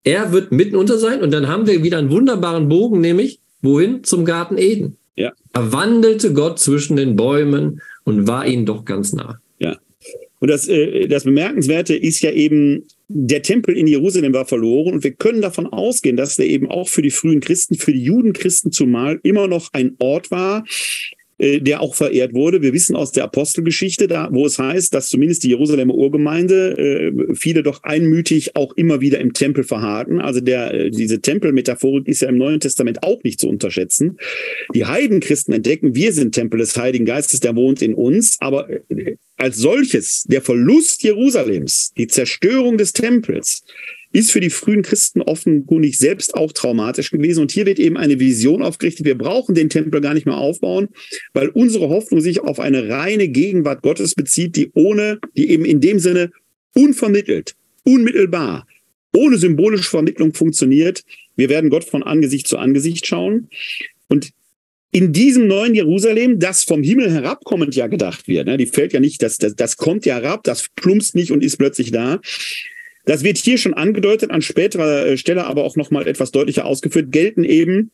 Er 0.03 0.31
wird 0.31 0.51
mitten 0.51 0.75
unter 0.75 0.99
sein 0.99 1.23
und 1.23 1.31
dann 1.31 1.47
haben 1.47 1.65
wir 1.65 1.81
wieder 1.81 1.97
einen 1.97 2.11
wunderbaren 2.11 2.69
Bogen, 2.69 3.01
nämlich 3.01 3.39
wohin? 3.63 4.03
Zum 4.03 4.23
Garten 4.23 4.59
Eden. 4.59 4.97
Ja. 5.15 5.31
Er 5.53 5.73
wandelte 5.73 6.31
Gott 6.33 6.59
zwischen 6.59 6.95
den 6.95 7.15
Bäumen 7.15 7.81
und 8.03 8.27
war 8.27 8.45
ihnen 8.45 8.67
doch 8.67 8.85
ganz 8.85 9.13
nah. 9.13 9.39
Ja. 9.57 9.79
Und 10.39 10.49
das, 10.49 10.67
äh, 10.67 11.07
das 11.07 11.23
Bemerkenswerte 11.23 11.95
ist 11.95 12.21
ja 12.21 12.29
eben, 12.29 12.83
der 13.15 13.43
Tempel 13.43 13.77
in 13.77 13.85
Jerusalem 13.85 14.33
war 14.33 14.45
verloren 14.45 14.93
und 14.93 15.03
wir 15.03 15.13
können 15.13 15.41
davon 15.41 15.67
ausgehen, 15.67 16.17
dass 16.17 16.35
der 16.35 16.47
eben 16.47 16.69
auch 16.69 16.87
für 16.87 17.03
die 17.03 17.11
frühen 17.11 17.41
Christen, 17.41 17.75
für 17.75 17.93
die 17.93 18.03
Judenchristen 18.03 18.71
zumal 18.71 19.19
immer 19.21 19.47
noch 19.47 19.69
ein 19.71 19.95
Ort 19.99 20.31
war, 20.31 20.63
der 21.39 21.81
auch 21.81 21.95
verehrt 21.95 22.33
wurde. 22.33 22.61
Wir 22.61 22.73
wissen 22.73 22.95
aus 22.95 23.11
der 23.11 23.23
Apostelgeschichte, 23.23 24.07
da, 24.07 24.29
wo 24.31 24.45
es 24.45 24.59
heißt, 24.59 24.93
dass 24.93 25.09
zumindest 25.09 25.43
die 25.43 25.49
Jerusalemer 25.49 25.93
Urgemeinde 25.93 26.77
äh, 26.77 27.35
viele 27.35 27.63
doch 27.63 27.83
einmütig 27.83 28.55
auch 28.55 28.73
immer 28.75 29.01
wieder 29.01 29.19
im 29.19 29.33
Tempel 29.33 29.63
verharrten. 29.63 30.19
Also 30.19 30.41
der, 30.41 30.73
äh, 30.73 30.89
diese 30.91 31.21
Tempelmetaphorik 31.21 32.07
ist 32.07 32.21
ja 32.21 32.29
im 32.29 32.37
Neuen 32.37 32.59
Testament 32.59 33.03
auch 33.03 33.23
nicht 33.23 33.39
zu 33.39 33.47
unterschätzen. 33.47 34.17
Die 34.73 34.85
Heidenchristen 34.85 35.53
entdecken, 35.53 35.95
wir 35.95 36.13
sind 36.13 36.33
Tempel 36.33 36.59
des 36.59 36.77
Heiligen 36.77 37.05
Geistes, 37.05 37.39
der 37.39 37.55
wohnt 37.55 37.81
in 37.81 37.93
uns, 37.93 38.37
aber 38.39 38.69
äh, 38.69 39.15
als 39.37 39.57
solches, 39.57 40.23
der 40.23 40.41
Verlust 40.41 41.03
Jerusalems, 41.03 41.93
die 41.97 42.07
Zerstörung 42.07 42.77
des 42.77 42.93
Tempels, 42.93 43.63
ist 44.13 44.31
für 44.31 44.39
die 44.39 44.51
frühen 44.51 44.83
Christen 44.83 45.21
offenkundig 45.21 45.97
selbst 45.97 46.35
auch 46.35 46.53
traumatisch 46.53 47.11
gewesen. 47.11 47.41
Und 47.41 47.51
hier 47.51 47.65
wird 47.65 47.79
eben 47.79 47.97
eine 47.97 48.19
Vision 48.19 48.61
aufgerichtet. 48.61 49.05
Wir 49.05 49.17
brauchen 49.17 49.55
den 49.55 49.69
Tempel 49.69 49.99
gar 50.01 50.13
nicht 50.13 50.27
mehr 50.27 50.37
aufbauen, 50.37 50.89
weil 51.33 51.49
unsere 51.49 51.89
Hoffnung 51.89 52.21
sich 52.21 52.39
auf 52.39 52.59
eine 52.59 52.87
reine 52.87 53.27
Gegenwart 53.27 53.81
Gottes 53.81 54.13
bezieht, 54.13 54.55
die 54.55 54.71
ohne, 54.75 55.19
die 55.35 55.49
eben 55.49 55.65
in 55.65 55.81
dem 55.81 55.97
Sinne 55.97 56.31
unvermittelt, 56.75 57.55
unmittelbar, 57.83 58.67
ohne 59.15 59.37
symbolische 59.37 59.89
Vermittlung 59.89 60.33
funktioniert. 60.33 61.03
Wir 61.35 61.49
werden 61.49 61.71
Gott 61.71 61.83
von 61.83 62.03
Angesicht 62.03 62.47
zu 62.47 62.59
Angesicht 62.59 63.07
schauen. 63.07 63.49
Und 64.09 64.29
in 64.91 65.11
diesem 65.11 65.47
neuen 65.47 65.73
Jerusalem, 65.73 66.37
das 66.37 66.63
vom 66.63 66.83
Himmel 66.83 67.11
herabkommend 67.11 67.75
ja 67.75 67.87
gedacht 67.87 68.27
wird, 68.27 68.45
ne, 68.45 68.57
die 68.57 68.67
fällt 68.67 68.93
ja 68.93 68.99
nicht, 68.99 69.23
das, 69.23 69.39
das, 69.39 69.55
das 69.55 69.75
kommt 69.75 70.05
ja 70.05 70.19
herab, 70.19 70.43
das 70.43 70.69
plumpst 70.75 71.15
nicht 71.15 71.31
und 71.31 71.43
ist 71.43 71.57
plötzlich 71.57 71.91
da. 71.91 72.21
Das 73.05 73.23
wird 73.23 73.37
hier 73.37 73.57
schon 73.57 73.73
angedeutet, 73.73 74.31
an 74.31 74.41
späterer 74.41 75.05
äh, 75.05 75.17
Stelle 75.17 75.45
aber 75.45 75.63
auch 75.63 75.75
nochmal 75.75 76.07
etwas 76.07 76.31
deutlicher 76.31 76.65
ausgeführt, 76.65 77.11
gelten 77.11 77.43
eben 77.43 77.91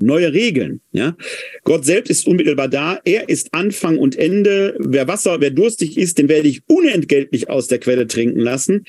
neue 0.00 0.32
Regeln. 0.32 0.80
Ja? 0.92 1.16
Gott 1.64 1.84
selbst 1.84 2.10
ist 2.10 2.26
unmittelbar 2.26 2.68
da. 2.68 3.00
Er 3.04 3.28
ist 3.28 3.52
Anfang 3.52 3.98
und 3.98 4.16
Ende. 4.16 4.76
Wer 4.78 5.08
Wasser, 5.08 5.40
wer 5.40 5.50
durstig 5.50 5.98
ist, 5.98 6.18
den 6.18 6.28
werde 6.28 6.48
ich 6.48 6.62
unentgeltlich 6.66 7.50
aus 7.50 7.66
der 7.66 7.78
Quelle 7.78 8.06
trinken 8.06 8.40
lassen. 8.40 8.84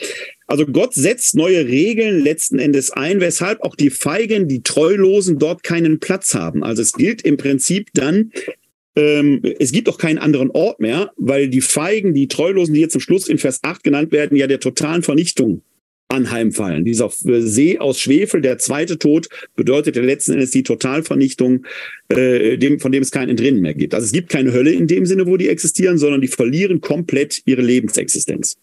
Also 0.45 0.65
Gott 0.65 0.93
setzt 0.93 1.35
neue 1.35 1.67
Regeln 1.67 2.23
letzten 2.23 2.59
Endes 2.59 2.91
ein, 2.91 3.19
weshalb 3.21 3.61
auch 3.61 3.75
die 3.75 3.89
Feigen, 3.89 4.47
die 4.47 4.61
Treulosen 4.61 5.39
dort 5.39 5.63
keinen 5.63 5.99
Platz 5.99 6.35
haben. 6.35 6.63
Also 6.63 6.81
es 6.81 6.93
gilt 6.93 7.23
im 7.23 7.37
Prinzip 7.37 7.89
dann, 7.93 8.31
ähm, 8.99 9.41
es 9.59 9.71
gibt 9.71 9.87
auch 9.89 9.97
keinen 9.97 10.17
anderen 10.17 10.51
Ort 10.51 10.79
mehr, 10.79 11.11
weil 11.15 11.47
die 11.47 11.61
Feigen, 11.61 12.13
die 12.13 12.27
Treulosen, 12.27 12.73
die 12.73 12.81
jetzt 12.81 12.91
zum 12.93 13.01
Schluss 13.01 13.27
in 13.27 13.37
Vers 13.37 13.59
8 13.63 13.83
genannt 13.83 14.11
werden, 14.11 14.37
ja 14.37 14.47
der 14.47 14.59
totalen 14.59 15.03
Vernichtung 15.03 15.61
anheimfallen. 16.09 16.85
Dieser 16.85 17.09
See 17.11 17.77
aus 17.77 17.99
Schwefel, 17.99 18.41
der 18.41 18.57
zweite 18.57 18.97
Tod, 18.97 19.29
bedeutet 19.55 19.95
ja 19.95 20.01
letzten 20.01 20.33
Endes 20.33 20.51
die 20.51 20.63
Totalvernichtung, 20.63 21.65
äh, 22.09 22.57
dem, 22.57 22.79
von 22.79 22.91
dem 22.91 23.03
es 23.03 23.11
kein 23.11 23.29
Entrinnen 23.29 23.61
mehr 23.61 23.75
gibt. 23.75 23.93
Also 23.93 24.05
es 24.05 24.11
gibt 24.11 24.29
keine 24.29 24.51
Hölle 24.51 24.71
in 24.71 24.87
dem 24.87 25.05
Sinne, 25.05 25.27
wo 25.27 25.37
die 25.37 25.49
existieren, 25.49 25.97
sondern 25.97 26.21
die 26.21 26.27
verlieren 26.27 26.81
komplett 26.81 27.43
ihre 27.45 27.61
Lebensexistenz. 27.61 28.57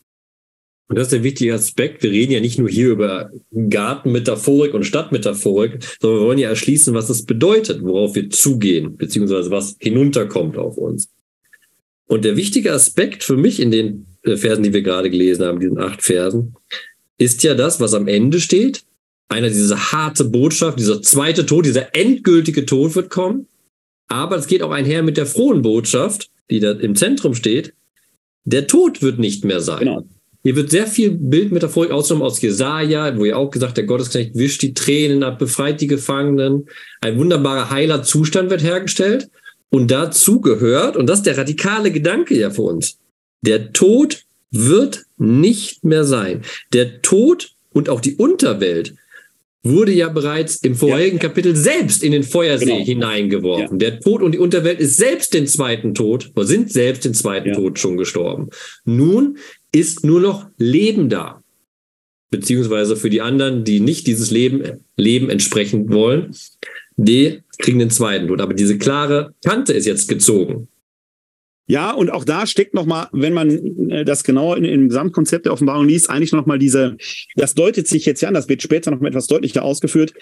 Und 0.89 0.97
das 0.97 1.09
ist 1.09 1.13
der 1.13 1.25
wichtige 1.25 1.55
Aspekt. 1.55 2.03
Wir 2.03 2.13
reden 2.13 2.33
ja 2.33 2.41
nicht 2.41 2.59
nur 2.59 2.69
hier 2.69 2.91
über 2.91 3.31
Gartenmetaphorik 3.53 4.73
und 4.73 4.85
Stadtmetaphorik, 4.85 5.83
sondern 6.01 6.21
wir 6.21 6.27
wollen 6.27 6.39
ja 6.39 6.49
erschließen, 6.49 6.95
was 6.95 7.09
das 7.09 7.25
bedeutet, 7.25 7.83
worauf 7.83 8.15
wir 8.15 8.31
zugehen, 8.31 8.97
beziehungsweise 8.97 9.51
was 9.51 9.77
hinunterkommt 9.81 10.57
auf 10.57 10.77
uns. 10.77 11.09
Und 12.07 12.25
der 12.25 12.37
wichtige 12.37 12.73
Aspekt 12.73 13.25
für 13.25 13.37
mich 13.37 13.59
in 13.59 13.73
den 13.73 14.07
äh, 14.23 14.37
Versen, 14.37 14.63
die 14.63 14.73
wir 14.73 14.83
gerade 14.83 15.11
gelesen 15.11 15.45
haben, 15.45 15.59
diesen 15.59 15.79
acht 15.79 16.03
Versen, 16.03 16.55
ist 17.19 17.43
ja 17.43 17.55
das, 17.55 17.81
was 17.81 17.95
am 17.95 18.07
Ende 18.07 18.41
steht. 18.41 18.85
Einer 19.29 19.49
diese 19.49 19.91
harte 19.91 20.25
Botschaft, 20.25 20.79
dieser 20.79 21.03
zweite 21.03 21.47
Tod, 21.47 21.67
dieser 21.67 21.97
endgültige 21.97 22.65
Tod 22.65 22.95
wird 22.95 23.11
kommen. 23.11 23.49
Aber 24.07 24.37
es 24.37 24.47
geht 24.47 24.63
auch 24.63 24.71
einher 24.71 25.03
mit 25.03 25.17
der 25.17 25.27
frohen 25.27 25.63
Botschaft, 25.63 26.31
die 26.49 26.61
da 26.61 26.71
im 26.73 26.95
Zentrum 26.95 27.35
steht. 27.35 27.75
Der 28.45 28.69
Tod 28.69 29.03
wird 29.03 29.19
nicht 29.19 29.45
mehr 29.45 29.61
sein. 29.61 29.81
Genau. 29.81 30.07
Hier 30.47 30.55
wird 30.55 30.71
sehr 30.71 30.87
viel 30.87 31.11
Bildmetaphorik 31.11 31.91
ausgenommen 31.91 32.25
aus 32.25 32.41
Jesaja, 32.41 33.19
wo 33.19 33.25
ihr 33.25 33.37
auch 33.37 33.51
gesagt, 33.51 33.79
der 33.79 33.83
Gottesknecht 33.83 34.37
wischt 34.37 34.63
die 34.63 34.75
Tränen 34.75 35.25
ab, 35.25 35.41
befreit 35.41 35.81
die 35.81 35.89
Gefangenen. 35.89 36.69
Ein 37.01 37.19
wunderbarer 37.19 37.71
heiler 37.71 38.05
Zustand 38.05 38.49
wird 38.49 38.63
hergestellt. 38.63 39.29
Und 39.71 39.91
dazu 39.91 40.41
gehört, 40.41 40.97
und 40.97 41.09
das 41.09 41.19
ist 41.19 41.27
der 41.27 41.37
radikale 41.37 41.91
Gedanke 41.91 42.39
ja 42.39 42.51
für 42.51 42.63
uns, 42.63 42.97
der 43.43 43.73
Tod 43.73 44.23
wird 44.53 45.07
nicht 45.17 45.85
mehr 45.85 46.05
sein. 46.05 46.43
Der 46.73 47.03
Tod 47.03 47.51
und 47.73 47.89
auch 47.89 48.01
die 48.01 48.15
Unterwelt 48.15 48.95
wurde 49.69 49.93
ja 49.93 50.09
bereits 50.09 50.57
im 50.57 50.75
vorherigen 50.75 51.17
ja. 51.17 51.23
Kapitel 51.23 51.57
selbst 51.57 52.03
in 52.03 52.13
den 52.13 52.23
Feuersee 52.23 52.67
genau. 52.67 52.85
hineingeworfen. 52.85 53.81
Ja. 53.81 53.91
Der 53.91 54.01
Tod 54.01 54.23
und 54.23 54.33
die 54.33 54.39
Unterwelt 54.39 54.81
ist 54.81 54.97
selbst 54.97 55.35
den 55.35 55.47
zweiten 55.47 55.95
Tod, 55.95 56.31
oder 56.35 56.47
sind 56.47 56.71
selbst 56.71 57.05
den 57.05 57.15
zweiten 57.15 57.49
ja. 57.49 57.55
Tod 57.55 57.79
schon 57.79 57.97
gestorben. 57.97 58.51
Nun 58.85 59.39
ist 59.73 60.05
nur 60.05 60.21
noch 60.21 60.49
Leben 60.57 61.09
da. 61.09 61.43
Beziehungsweise 62.31 62.97
für 62.97 63.11
die 63.11 63.21
anderen, 63.21 63.65
die 63.65 63.81
nicht 63.81 64.07
dieses 64.07 64.31
Leben, 64.31 64.85
Leben 64.97 65.31
entsprechend 65.31 65.93
wollen, 65.93 66.35
die 66.97 67.43
kriegen 67.59 67.79
den 67.79 67.91
zweiten 67.91 68.29
Tod. 68.29 68.41
Aber 68.41 68.55
diese 68.55 68.79
klare 68.79 69.35
Kante 69.45 69.73
ist 69.73 69.87
jetzt 69.87 70.09
gezogen. 70.09 70.69
Ja, 71.69 71.91
und 71.91 72.11
auch 72.11 72.25
da 72.25 72.47
steckt 72.47 72.75
nochmal, 72.75 73.09
wenn 73.13 73.33
man 73.33 73.91
äh, 73.91 74.05
das 74.05 74.23
genauer 74.23 74.57
in, 74.57 74.65
im 74.65 74.89
Gesamtkonzept 74.89 75.47
der 75.47 75.53
Offenbarung 75.53 75.89
liest, 75.89 76.09
eigentlich 76.09 76.33
nochmal 76.33 76.61
diese, 76.61 76.97
das 77.35 77.55
deutet 77.55 77.89
sich 77.89 78.07
jetzt 78.07 78.21
ja 78.21 78.29
an, 78.29 78.35
das 78.35 78.49
wird 78.49 78.63
später 78.63 78.93
noch 78.93 79.03
etwas 79.03 79.27
deutlicher 79.27 79.65
ausgeführt. 79.65 80.15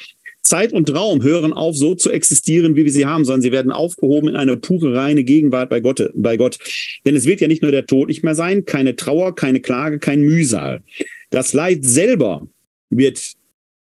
Zeit 0.45 0.73
und 0.73 0.95
Raum 0.95 1.23
hören 1.23 1.53
auf, 1.53 1.77
so 1.77 1.95
zu 1.95 2.11
existieren, 2.11 2.77
wie 2.77 2.85
wir 2.85 2.93
sie 2.93 3.07
haben, 3.07 3.25
sondern 3.25 3.43
sie 3.43 3.53
werden 3.53 3.73
aufgehoben 3.73 4.29
in 4.29 4.37
eine 4.37 4.57
pure, 4.57 4.95
reine 4.95 5.25
Gegenwart 5.25 5.71
bei 5.71 5.81
Gott, 5.81 6.11
bei 6.15 6.37
Gott. 6.37 6.59
Denn 7.05 7.17
es 7.17 7.25
wird 7.25 7.41
ja 7.41 7.49
nicht 7.49 7.63
nur 7.63 7.73
der 7.73 7.87
Tod 7.87 8.09
nicht 8.09 8.23
mehr 8.23 8.35
sein, 8.35 8.65
keine 8.65 8.95
Trauer, 8.95 9.35
keine 9.35 9.61
Klage, 9.61 9.99
kein 9.99 10.21
Mühsal. 10.21 10.83
Das 11.31 11.53
Leid 11.53 11.85
selber 11.85 12.47
wird 12.91 13.35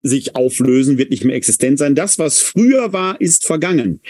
sich 0.03 0.35
auflösen, 0.35 0.99
wird 0.99 1.11
nicht 1.11 1.25
mehr 1.25 1.37
existent 1.37 1.79
sein. 1.79 1.95
Das, 1.95 2.19
was 2.19 2.41
früher 2.41 2.93
war, 2.93 3.21
ist 3.21 3.47
vergangen. 3.47 4.01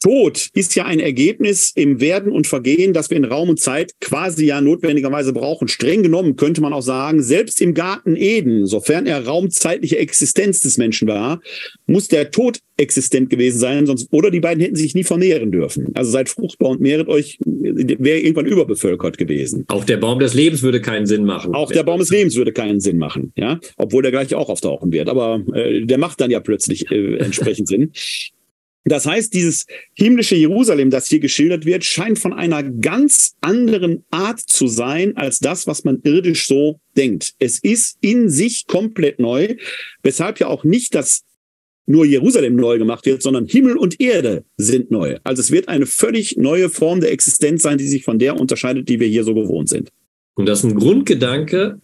Tod 0.00 0.48
ist 0.54 0.74
ja 0.74 0.86
ein 0.86 0.98
Ergebnis 0.98 1.72
im 1.74 2.00
Werden 2.00 2.32
und 2.32 2.46
Vergehen, 2.46 2.94
das 2.94 3.10
wir 3.10 3.18
in 3.18 3.24
Raum 3.24 3.50
und 3.50 3.60
Zeit 3.60 3.92
quasi 4.00 4.46
ja 4.46 4.60
notwendigerweise 4.60 5.32
brauchen. 5.34 5.68
Streng 5.68 6.02
genommen 6.02 6.36
könnte 6.36 6.62
man 6.62 6.72
auch 6.72 6.82
sagen, 6.82 7.22
selbst 7.22 7.60
im 7.60 7.74
Garten 7.74 8.16
Eden, 8.16 8.66
sofern 8.66 9.06
er 9.06 9.26
raumzeitliche 9.26 9.98
Existenz 9.98 10.60
des 10.60 10.78
Menschen 10.78 11.06
war, 11.06 11.40
muss 11.86 12.08
der 12.08 12.30
Tod 12.30 12.60
existent 12.78 13.28
gewesen 13.28 13.58
sein, 13.58 13.86
sonst 13.86 14.08
oder 14.10 14.30
die 14.30 14.40
beiden 14.40 14.62
hätten 14.62 14.76
sich 14.76 14.94
nie 14.94 15.04
vermehren 15.04 15.52
dürfen. 15.52 15.88
Also 15.94 16.10
seid 16.10 16.30
fruchtbar 16.30 16.70
und 16.70 16.80
mehret 16.80 17.08
euch, 17.08 17.38
wäre 17.44 18.18
irgendwann 18.20 18.46
überbevölkert 18.46 19.18
gewesen. 19.18 19.64
Auch 19.68 19.84
der 19.84 19.98
Baum 19.98 20.18
des 20.18 20.32
Lebens 20.32 20.62
würde 20.62 20.80
keinen 20.80 21.04
Sinn 21.04 21.24
machen. 21.24 21.54
Auch 21.54 21.70
der 21.70 21.82
Baum 21.82 21.98
des 21.98 22.10
Lebens 22.10 22.36
würde 22.36 22.52
keinen 22.52 22.80
Sinn 22.80 22.96
machen, 22.96 23.32
ja, 23.36 23.60
obwohl 23.76 24.02
der 24.02 24.12
gleich 24.12 24.34
auch 24.34 24.48
auftauchen 24.48 24.92
wird. 24.92 25.08
Aber 25.08 25.44
äh, 25.54 25.84
der 25.84 25.98
macht 25.98 26.22
dann 26.22 26.30
ja 26.30 26.40
plötzlich 26.40 26.90
äh, 26.90 27.16
entsprechend 27.18 27.68
Sinn. 27.68 27.92
Das 28.84 29.04
heißt, 29.06 29.34
dieses 29.34 29.66
himmlische 29.94 30.36
Jerusalem, 30.36 30.90
das 30.90 31.08
hier 31.08 31.20
geschildert 31.20 31.66
wird, 31.66 31.84
scheint 31.84 32.18
von 32.18 32.32
einer 32.32 32.62
ganz 32.62 33.36
anderen 33.40 34.04
Art 34.10 34.40
zu 34.40 34.68
sein 34.68 35.16
als 35.16 35.38
das, 35.38 35.66
was 35.66 35.84
man 35.84 36.00
irdisch 36.02 36.46
so 36.46 36.80
denkt. 36.96 37.34
Es 37.38 37.58
ist 37.58 37.98
in 38.00 38.30
sich 38.30 38.66
komplett 38.66 39.18
neu, 39.18 39.56
weshalb 40.02 40.40
ja 40.40 40.46
auch 40.46 40.64
nicht 40.64 40.94
das 40.94 41.24
nur 41.86 42.06
Jerusalem 42.06 42.56
neu 42.56 42.78
gemacht 42.78 43.04
wird, 43.04 43.22
sondern 43.22 43.46
Himmel 43.46 43.76
und 43.76 44.00
Erde 44.00 44.44
sind 44.56 44.90
neu. 44.90 45.18
Also 45.24 45.40
es 45.40 45.50
wird 45.50 45.68
eine 45.68 45.86
völlig 45.86 46.36
neue 46.36 46.68
Form 46.68 47.00
der 47.00 47.12
Existenz 47.12 47.62
sein, 47.62 47.78
die 47.78 47.88
sich 47.88 48.04
von 48.04 48.18
der 48.18 48.38
unterscheidet, 48.38 48.88
die 48.88 49.00
wir 49.00 49.08
hier 49.08 49.24
so 49.24 49.34
gewohnt 49.34 49.68
sind. 49.68 49.90
Und 50.34 50.46
das 50.46 50.60
ist 50.60 50.70
ein 50.70 50.76
Grundgedanke, 50.76 51.80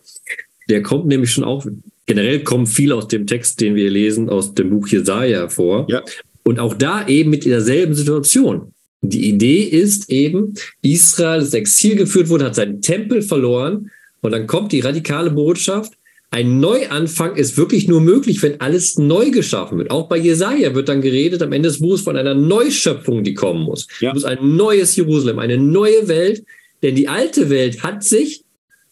der 0.71 0.83
kommt 0.83 1.07
nämlich 1.07 1.31
schon 1.31 1.45
auch, 1.45 1.67
generell 2.07 2.43
kommt 2.45 2.69
viel 2.69 2.93
aus 2.93 3.09
dem 3.09 3.27
Text, 3.27 3.61
den 3.61 3.75
wir 3.75 3.91
lesen, 3.91 4.29
aus 4.29 4.55
dem 4.55 4.71
Buch 4.71 4.87
Jesaja 4.89 5.49
vor. 5.49 5.87
Ja. 5.91 6.03
Und 6.47 6.61
auch 6.61 6.75
da 6.75 7.09
eben 7.09 7.31
mit 7.31 7.45
derselben 7.45 7.95
Situation. 7.97 8.73
Die 9.03 9.29
Idee 9.29 9.63
ist 9.63 10.09
eben, 10.11 10.55
Israel 10.81 11.41
ins 11.41 11.55
Exil 11.55 11.97
geführt 11.97 12.29
wurde, 12.29 12.45
hat 12.45 12.55
seinen 12.55 12.81
Tempel 12.81 13.21
verloren. 13.21 13.91
Und 14.21 14.31
dann 14.31 14.47
kommt 14.47 14.71
die 14.71 14.79
radikale 14.79 15.33
Botschaft, 15.33 15.95
ein 16.31 16.61
Neuanfang 16.61 17.35
ist 17.35 17.57
wirklich 17.57 17.89
nur 17.89 18.01
möglich, 18.01 18.43
wenn 18.45 18.61
alles 18.61 18.97
neu 18.97 19.31
geschaffen 19.31 19.79
wird. 19.79 19.91
Auch 19.91 20.09
bei 20.09 20.19
Jesaja 20.19 20.73
wird 20.73 20.89
dann 20.89 21.01
geredet 21.01 21.43
am 21.43 21.53
Ende 21.53 21.69
des 21.69 21.81
Buches 21.81 22.03
von 22.03 22.17
einer 22.17 22.35
Neuschöpfung, 22.35 23.25
die 23.25 23.35
kommen 23.35 23.63
muss. 23.63 23.89
Ja. 23.99 24.11
Es 24.11 24.15
muss 24.15 24.25
ein 24.25 24.55
neues 24.55 24.95
Jerusalem, 24.95 25.41
eine 25.41 25.59
neue 25.59 26.07
Welt, 26.07 26.45
denn 26.85 26.95
die 26.95 27.09
alte 27.09 27.51
Welt 27.51 27.83
hat 27.83 28.05
sich, 28.05 28.45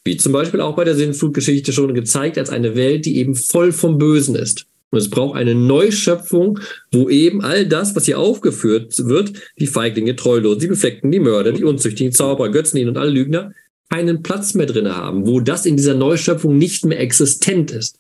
wie 0.05 0.17
zum 0.17 0.33
Beispiel 0.33 0.61
auch 0.61 0.75
bei 0.75 0.83
der 0.83 0.97
Sinnflutgeschichte 0.97 1.73
schon 1.73 1.95
gezeigt, 1.95 2.37
als 2.37 2.51
eine 2.51 2.75
Welt, 2.75 3.05
die 3.05 3.19
eben 3.19 3.37
voll 3.37 3.71
vom 3.71 3.99
Bösen 3.99 4.35
ist. 4.35 4.67
Und 4.91 4.99
es 4.99 5.11
braucht 5.11 5.37
eine 5.37 5.55
Neuschöpfung, 5.55 6.61
wo 6.93 7.09
eben 7.09 7.43
all 7.43 7.66
das, 7.66 7.97
was 7.97 8.05
hier 8.05 8.18
aufgeführt 8.18 8.95
wird, 9.07 9.32
die 9.59 9.66
Feiglinge, 9.66 10.14
Treulosen, 10.14 10.61
die 10.61 10.66
Befleckten, 10.68 11.11
die 11.11 11.20
Mörder, 11.20 11.53
die 11.53 11.64
Unzüchtigen, 11.64 12.12
Zauberer, 12.12 12.51
Götzen 12.51 12.87
und 12.89 12.97
alle 12.97 13.11
Lügner, 13.11 13.53
keinen 13.91 14.22
Platz 14.22 14.55
mehr 14.55 14.66
drin 14.66 14.95
haben, 14.95 15.26
wo 15.26 15.41
das 15.41 15.66
in 15.66 15.76
dieser 15.76 15.95
Neuschöpfung 15.95 16.57
nicht 16.57 16.85
mehr 16.85 17.01
existent 17.01 17.70
ist. 17.70 17.99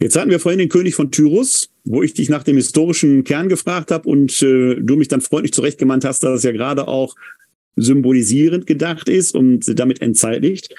Jetzt 0.00 0.16
hatten 0.16 0.30
wir 0.30 0.38
vorhin 0.38 0.60
den 0.60 0.68
König 0.68 0.94
von 0.94 1.10
Tyrus, 1.10 1.70
wo 1.84 2.02
ich 2.02 2.14
dich 2.14 2.28
nach 2.28 2.44
dem 2.44 2.56
historischen 2.56 3.24
Kern 3.24 3.48
gefragt 3.48 3.90
habe 3.90 4.08
und 4.08 4.40
äh, 4.42 4.76
du 4.76 4.96
mich 4.96 5.08
dann 5.08 5.20
freundlich 5.20 5.52
zurechtgemannt 5.52 6.04
hast, 6.04 6.22
dass 6.22 6.38
es 6.38 6.42
ja 6.44 6.52
gerade 6.52 6.86
auch 6.86 7.16
symbolisierend 7.74 8.66
gedacht 8.66 9.08
ist 9.08 9.34
und 9.34 9.78
damit 9.78 10.00
entzeitlicht. 10.00 10.74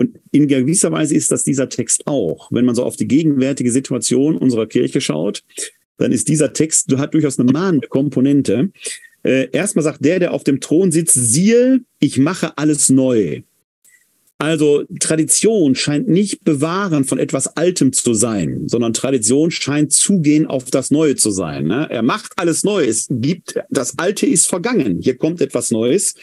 Und 0.00 0.18
in 0.32 0.48
gewisser 0.48 0.90
Weise 0.92 1.14
ist 1.14 1.30
das 1.30 1.44
dieser 1.44 1.68
Text 1.68 2.06
auch. 2.06 2.50
Wenn 2.50 2.64
man 2.64 2.74
so 2.74 2.84
auf 2.84 2.96
die 2.96 3.06
gegenwärtige 3.06 3.70
Situation 3.70 4.38
unserer 4.38 4.66
Kirche 4.66 5.02
schaut, 5.02 5.42
dann 5.98 6.10
ist 6.10 6.28
dieser 6.28 6.54
Text, 6.54 6.90
hat 6.96 7.12
durchaus 7.12 7.38
eine 7.38 7.52
mahnende 7.52 7.86
Komponente. 7.86 8.70
Äh, 9.24 9.50
erstmal 9.52 9.82
sagt 9.82 10.02
der, 10.02 10.18
der 10.18 10.32
auf 10.32 10.42
dem 10.42 10.58
Thron 10.58 10.90
sitzt, 10.90 11.12
siehe, 11.12 11.80
ich 11.98 12.16
mache 12.16 12.56
alles 12.56 12.88
neu. 12.88 13.42
Also 14.38 14.84
Tradition 15.00 15.74
scheint 15.74 16.08
nicht 16.08 16.44
bewahren 16.44 17.04
von 17.04 17.18
etwas 17.18 17.58
Altem 17.58 17.92
zu 17.92 18.14
sein, 18.14 18.68
sondern 18.68 18.94
Tradition 18.94 19.50
scheint 19.50 19.92
zugehen 19.92 20.46
auf 20.46 20.70
das 20.70 20.90
Neue 20.90 21.16
zu 21.16 21.30
sein. 21.30 21.66
Ne? 21.66 21.88
Er 21.90 22.00
macht 22.00 22.32
alles 22.36 22.64
neu. 22.64 22.86
Es 22.86 23.06
gibt, 23.10 23.60
das 23.68 23.98
Alte 23.98 24.24
ist 24.24 24.46
vergangen. 24.46 25.02
Hier 25.02 25.18
kommt 25.18 25.42
etwas 25.42 25.70
Neues. 25.70 26.14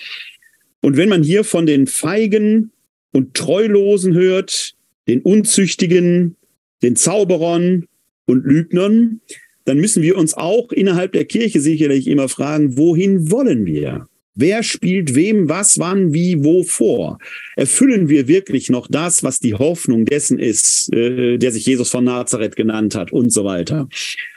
Und 0.82 0.98
wenn 0.98 1.10
man 1.10 1.22
hier 1.22 1.44
von 1.44 1.68
den 1.68 1.86
feigen 1.86 2.72
und 3.18 3.34
Treulosen 3.34 4.14
hört, 4.14 4.76
den 5.08 5.22
Unzüchtigen, 5.22 6.36
den 6.84 6.96
Zauberern 6.96 7.88
und 8.28 8.46
Lügnern, 8.46 9.22
dann 9.66 9.80
müssen 9.80 10.04
wir 10.04 10.18
uns 10.18 10.36
auch 10.36 10.72
innerhalb 10.72 11.14
der 11.14 11.26
Kirche 11.26 11.60
sicherlich 11.60 12.08
immer 12.08 12.30
fragen, 12.30 12.78
wohin 12.78 13.32
wollen 13.32 13.66
wir? 13.66 14.08
Wer 14.36 14.62
spielt 14.62 15.16
wem 15.16 15.50
was, 15.50 15.80
wann, 15.80 16.14
wie, 16.14 16.44
wo 16.44 16.62
vor? 16.62 17.18
Erfüllen 17.56 18.08
wir 18.08 18.28
wirklich 18.28 18.70
noch 18.70 18.88
das, 18.88 19.24
was 19.24 19.40
die 19.40 19.56
Hoffnung 19.56 20.06
dessen 20.06 20.38
ist, 20.38 20.94
äh, 20.94 21.40
der 21.40 21.52
sich 21.52 21.66
Jesus 21.66 21.90
von 21.90 22.04
Nazareth 22.04 22.56
genannt 22.56 22.94
hat 22.94 23.12
und 23.12 23.34
so 23.34 23.46
weiter? 23.46 23.90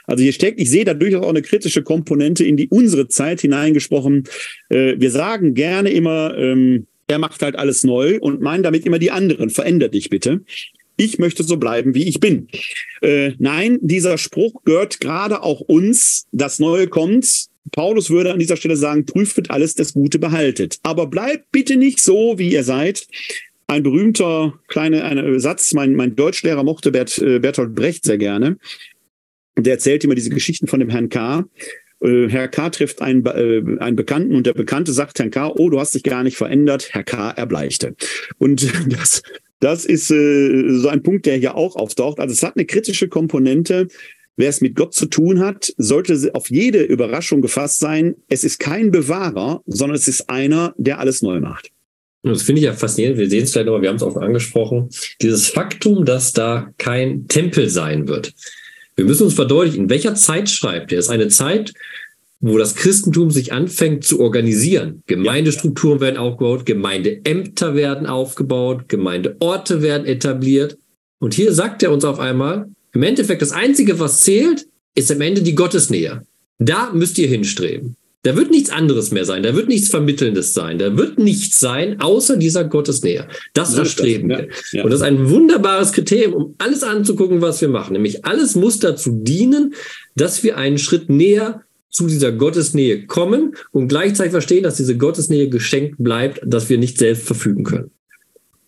Also 0.05 0.23
hier 0.23 0.33
steckt, 0.33 0.59
ich 0.59 0.71
sehe 0.71 0.85
da 0.85 0.95
durchaus 0.95 1.23
auch 1.23 1.29
eine 1.29 1.43
kritische 1.43 1.83
Komponente 1.83 2.43
in 2.43 2.57
die 2.57 2.67
unsere 2.69 3.09
Zeit 3.09 3.41
hineingesprochen. 3.41 4.23
Äh, 4.69 4.95
wir 4.97 5.11
sagen 5.11 5.53
gerne 5.53 5.91
immer, 5.91 6.35
ähm, 6.35 6.87
er 7.07 7.19
macht 7.19 7.41
halt 7.41 7.55
alles 7.55 7.83
neu 7.83 8.19
und 8.19 8.41
meint 8.41 8.65
damit 8.65 8.85
immer 8.85 8.99
die 8.99 9.11
anderen. 9.11 9.49
Veränder 9.49 9.89
dich 9.89 10.09
bitte. 10.09 10.41
Ich 10.97 11.19
möchte 11.19 11.43
so 11.43 11.57
bleiben, 11.57 11.95
wie 11.95 12.07
ich 12.07 12.19
bin. 12.19 12.47
Äh, 13.01 13.33
nein, 13.39 13.79
dieser 13.81 14.17
Spruch 14.17 14.63
gehört 14.65 14.99
gerade 14.99 15.41
auch 15.41 15.61
uns. 15.61 16.27
Das 16.31 16.59
Neue 16.59 16.87
kommt. 16.87 17.47
Paulus 17.71 18.09
würde 18.09 18.33
an 18.33 18.39
dieser 18.39 18.57
Stelle 18.57 18.75
sagen, 18.75 19.05
prüft 19.05 19.49
alles, 19.49 19.75
das 19.75 19.93
Gute 19.93 20.19
behaltet. 20.19 20.79
Aber 20.83 21.07
bleibt 21.07 21.51
bitte 21.51 21.75
nicht 21.75 21.99
so, 21.99 22.37
wie 22.37 22.51
ihr 22.51 22.63
seid. 22.63 23.07
Ein 23.67 23.83
berühmter 23.83 24.59
kleiner 24.67 25.39
Satz, 25.39 25.73
mein, 25.73 25.95
mein 25.95 26.15
Deutschlehrer 26.15 26.63
mochte 26.63 26.91
Bert, 26.91 27.17
äh, 27.19 27.39
Bertolt 27.39 27.73
Brecht 27.73 28.03
sehr 28.03 28.17
gerne. 28.17 28.57
Der 29.57 29.73
erzählt 29.73 30.03
immer 30.03 30.15
diese 30.15 30.29
Geschichten 30.29 30.67
von 30.67 30.79
dem 30.79 30.89
Herrn 30.89 31.09
K. 31.09 31.45
Äh, 32.01 32.27
Herr 32.29 32.47
K. 32.47 32.69
trifft 32.69 33.01
einen, 33.01 33.25
äh, 33.25 33.61
einen 33.79 33.95
Bekannten 33.95 34.35
und 34.35 34.45
der 34.45 34.53
Bekannte 34.53 34.93
sagt 34.93 35.19
Herrn 35.19 35.31
K., 35.31 35.51
oh, 35.55 35.69
du 35.69 35.79
hast 35.79 35.95
dich 35.95 36.03
gar 36.03 36.23
nicht 36.23 36.37
verändert. 36.37 36.89
Herr 36.91 37.03
K. 37.03 37.31
erbleichte. 37.31 37.95
Und 38.37 38.67
das, 38.89 39.21
das 39.59 39.85
ist 39.85 40.11
äh, 40.11 40.69
so 40.69 40.89
ein 40.89 41.03
Punkt, 41.03 41.25
der 41.25 41.37
hier 41.37 41.55
auch 41.55 41.75
auftaucht. 41.75 42.19
Also 42.19 42.33
es 42.33 42.43
hat 42.43 42.55
eine 42.55 42.65
kritische 42.65 43.07
Komponente. 43.07 43.87
Wer 44.37 44.49
es 44.49 44.61
mit 44.61 44.75
Gott 44.75 44.93
zu 44.93 45.05
tun 45.05 45.39
hat, 45.39 45.73
sollte 45.77 46.31
auf 46.33 46.49
jede 46.49 46.81
Überraschung 46.81 47.41
gefasst 47.41 47.79
sein. 47.79 48.15
Es 48.27 48.43
ist 48.43 48.59
kein 48.59 48.89
Bewahrer, 48.89 49.61
sondern 49.67 49.95
es 49.95 50.07
ist 50.07 50.29
einer, 50.29 50.73
der 50.77 50.99
alles 50.99 51.21
neu 51.21 51.39
macht. 51.39 51.69
Das 52.23 52.43
finde 52.43 52.59
ich 52.59 52.65
ja 52.65 52.73
faszinierend. 52.73 53.19
Wir 53.19 53.29
sehen 53.29 53.43
es 53.43 53.51
vielleicht 53.51 53.67
aber, 53.67 53.81
wir 53.81 53.89
haben 53.89 53.95
es 53.95 54.03
auch 54.03 54.15
angesprochen. 54.15 54.89
Dieses 55.21 55.47
Faktum, 55.47 56.05
dass 56.05 56.33
da 56.33 56.71
kein 56.77 57.27
Tempel 57.27 57.69
sein 57.69 58.07
wird. 58.07 58.33
Wir 59.01 59.07
müssen 59.07 59.23
uns 59.23 59.33
verdeutlichen, 59.33 59.85
in 59.85 59.89
welcher 59.89 60.13
Zeit 60.13 60.47
schreibt 60.47 60.91
er? 60.91 60.99
Es 60.99 61.05
ist 61.05 61.11
eine 61.11 61.27
Zeit, 61.27 61.73
wo 62.39 62.59
das 62.59 62.75
Christentum 62.75 63.31
sich 63.31 63.51
anfängt 63.51 64.03
zu 64.03 64.19
organisieren. 64.19 65.01
Gemeindestrukturen 65.07 65.99
werden 66.01 66.17
aufgebaut, 66.17 66.67
Gemeindeämter 66.67 67.73
werden 67.73 68.05
aufgebaut, 68.05 68.89
Gemeindeorte 68.89 69.81
werden 69.81 70.05
etabliert. 70.05 70.77
Und 71.17 71.33
hier 71.33 71.51
sagt 71.51 71.81
er 71.81 71.91
uns 71.91 72.05
auf 72.05 72.19
einmal, 72.19 72.69
im 72.93 73.01
Endeffekt 73.01 73.41
das 73.41 73.53
Einzige, 73.53 73.99
was 73.99 74.21
zählt, 74.21 74.67
ist 74.93 75.11
am 75.11 75.21
Ende 75.21 75.41
die 75.41 75.55
Gottesnähe. 75.55 76.21
Da 76.59 76.91
müsst 76.93 77.17
ihr 77.17 77.27
hinstreben. 77.27 77.95
Da 78.23 78.35
wird 78.35 78.51
nichts 78.51 78.69
anderes 78.69 79.11
mehr 79.11 79.25
sein, 79.25 79.41
da 79.41 79.55
wird 79.55 79.67
nichts 79.67 79.89
Vermittelndes 79.89 80.53
sein, 80.53 80.77
da 80.77 80.95
wird 80.95 81.17
nichts 81.17 81.59
sein, 81.59 81.99
außer 81.99 82.37
dieser 82.37 82.63
Gottesnähe. 82.63 83.27
Das 83.53 83.75
erstreben 83.75 84.29
wir. 84.29 84.41
Ja, 84.41 84.47
ja. 84.73 84.83
Und 84.83 84.91
das 84.91 84.99
ist 84.99 85.05
ein 85.05 85.29
wunderbares 85.29 85.91
Kriterium, 85.91 86.33
um 86.33 86.55
alles 86.59 86.83
anzugucken, 86.83 87.41
was 87.41 87.61
wir 87.61 87.69
machen. 87.69 87.93
Nämlich 87.93 88.23
alles 88.23 88.55
muss 88.55 88.77
dazu 88.77 89.11
dienen, 89.23 89.73
dass 90.15 90.43
wir 90.43 90.57
einen 90.57 90.77
Schritt 90.77 91.09
näher 91.09 91.63
zu 91.89 92.07
dieser 92.07 92.31
Gottesnähe 92.31 93.07
kommen 93.07 93.55
und 93.71 93.87
gleichzeitig 93.87 94.31
verstehen, 94.31 94.63
dass 94.63 94.77
diese 94.77 94.97
Gottesnähe 94.97 95.49
geschenkt 95.49 95.95
bleibt, 95.97 96.41
dass 96.45 96.69
wir 96.69 96.77
nicht 96.77 96.99
selbst 96.99 97.23
verfügen 97.23 97.63
können. 97.63 97.91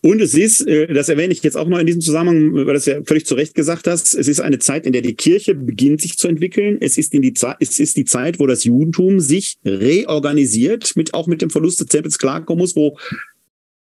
Und 0.04 0.20
es 0.20 0.34
ist, 0.34 0.66
äh, 0.66 0.92
das 0.92 1.08
erwähne 1.08 1.32
ich 1.32 1.42
jetzt 1.42 1.56
auch 1.56 1.66
noch 1.66 1.78
in 1.78 1.86
diesem 1.86 2.02
Zusammenhang, 2.02 2.52
weil 2.52 2.66
du 2.66 2.72
das 2.74 2.84
ja 2.84 3.02
völlig 3.04 3.24
zu 3.24 3.36
Recht 3.36 3.54
gesagt 3.54 3.86
hast, 3.86 4.14
es 4.14 4.28
ist 4.28 4.38
eine 4.38 4.58
Zeit, 4.58 4.84
in 4.84 4.92
der 4.92 5.00
die 5.00 5.14
Kirche 5.14 5.54
beginnt 5.54 6.02
sich 6.02 6.18
zu 6.18 6.28
entwickeln. 6.28 6.76
Es 6.78 6.98
ist, 6.98 7.14
in 7.14 7.22
die 7.22 7.32
Zeit, 7.32 7.56
es 7.60 7.80
ist 7.80 7.96
die 7.96 8.04
Zeit, 8.04 8.38
wo 8.38 8.46
das 8.46 8.64
Judentum 8.64 9.18
sich 9.18 9.56
reorganisiert, 9.64 10.94
mit, 10.94 11.14
auch 11.14 11.26
mit 11.26 11.40
dem 11.40 11.48
Verlust 11.48 11.80
des 11.80 11.86
Tempels 11.86 12.18
klarkommen 12.18 12.60
muss, 12.60 12.76
wo 12.76 12.98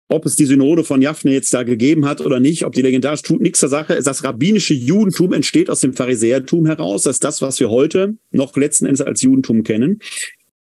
ob 0.09 0.26
es 0.26 0.36
die 0.36 0.45
Synode 0.45 0.84
von 0.84 1.01
Jaffne 1.01 1.32
jetzt 1.32 1.53
da 1.53 1.63
gegeben 1.63 2.05
hat 2.05 2.20
oder 2.20 2.41
nicht, 2.41 2.65
ob 2.65 2.74
die 2.74 2.82
legendarisch 2.82 3.22
tut 3.22 3.39
nichts 3.39 3.59
zur 3.59 3.70
Sache. 3.70 4.01
Das 4.03 4.24
rabbinische 4.24 4.74
Judentum 4.74 5.32
entsteht 5.32 5.70
aus 5.70 5.80
dem 5.80 5.93
Pharisäertum 5.93 6.65
heraus. 6.65 7.03
Das 7.03 7.17
ist 7.17 7.24
das, 7.24 7.41
was 7.41 7.61
wir 7.61 7.70
heute 7.70 8.17
noch 8.32 8.57
letzten 8.57 8.88
Endes 8.88 9.01
als 9.01 9.22
Judentum 9.22 9.63
kennen. 9.63 10.01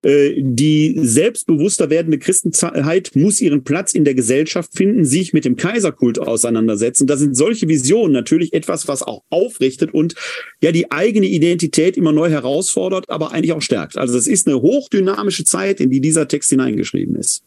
Äh, 0.03 0.33
die 0.37 0.99
selbstbewusster 1.01 1.89
werdende 1.89 2.19
Christenheit 2.19 3.11
muss 3.15 3.39
ihren 3.39 3.63
Platz 3.63 3.93
in 3.93 4.03
der 4.03 4.13
Gesellschaft 4.13 4.71
finden, 4.75 5.05
sich 5.05 5.31
mit 5.31 5.45
dem 5.45 5.55
Kaiserkult 5.55 6.19
auseinandersetzen. 6.19 7.07
Da 7.07 7.15
sind 7.15 7.35
solche 7.35 7.69
Visionen 7.69 8.11
natürlich 8.11 8.53
etwas, 8.53 8.87
was 8.87 9.01
auch 9.01 9.23
aufrichtet 9.29 9.93
und 9.93 10.15
ja 10.61 10.73
die 10.73 10.91
eigene 10.91 11.27
Identität 11.27 11.95
immer 11.95 12.11
neu 12.11 12.29
herausfordert, 12.29 13.09
aber 13.09 13.31
eigentlich 13.31 13.53
auch 13.53 13.61
stärkt. 13.61 13.97
Also 13.97 14.17
es 14.17 14.27
ist 14.27 14.47
eine 14.47 14.61
hochdynamische 14.61 15.45
Zeit, 15.45 15.79
in 15.79 15.89
die 15.89 16.01
dieser 16.01 16.27
Text 16.27 16.49
hineingeschrieben 16.49 17.15
ist. 17.15 17.43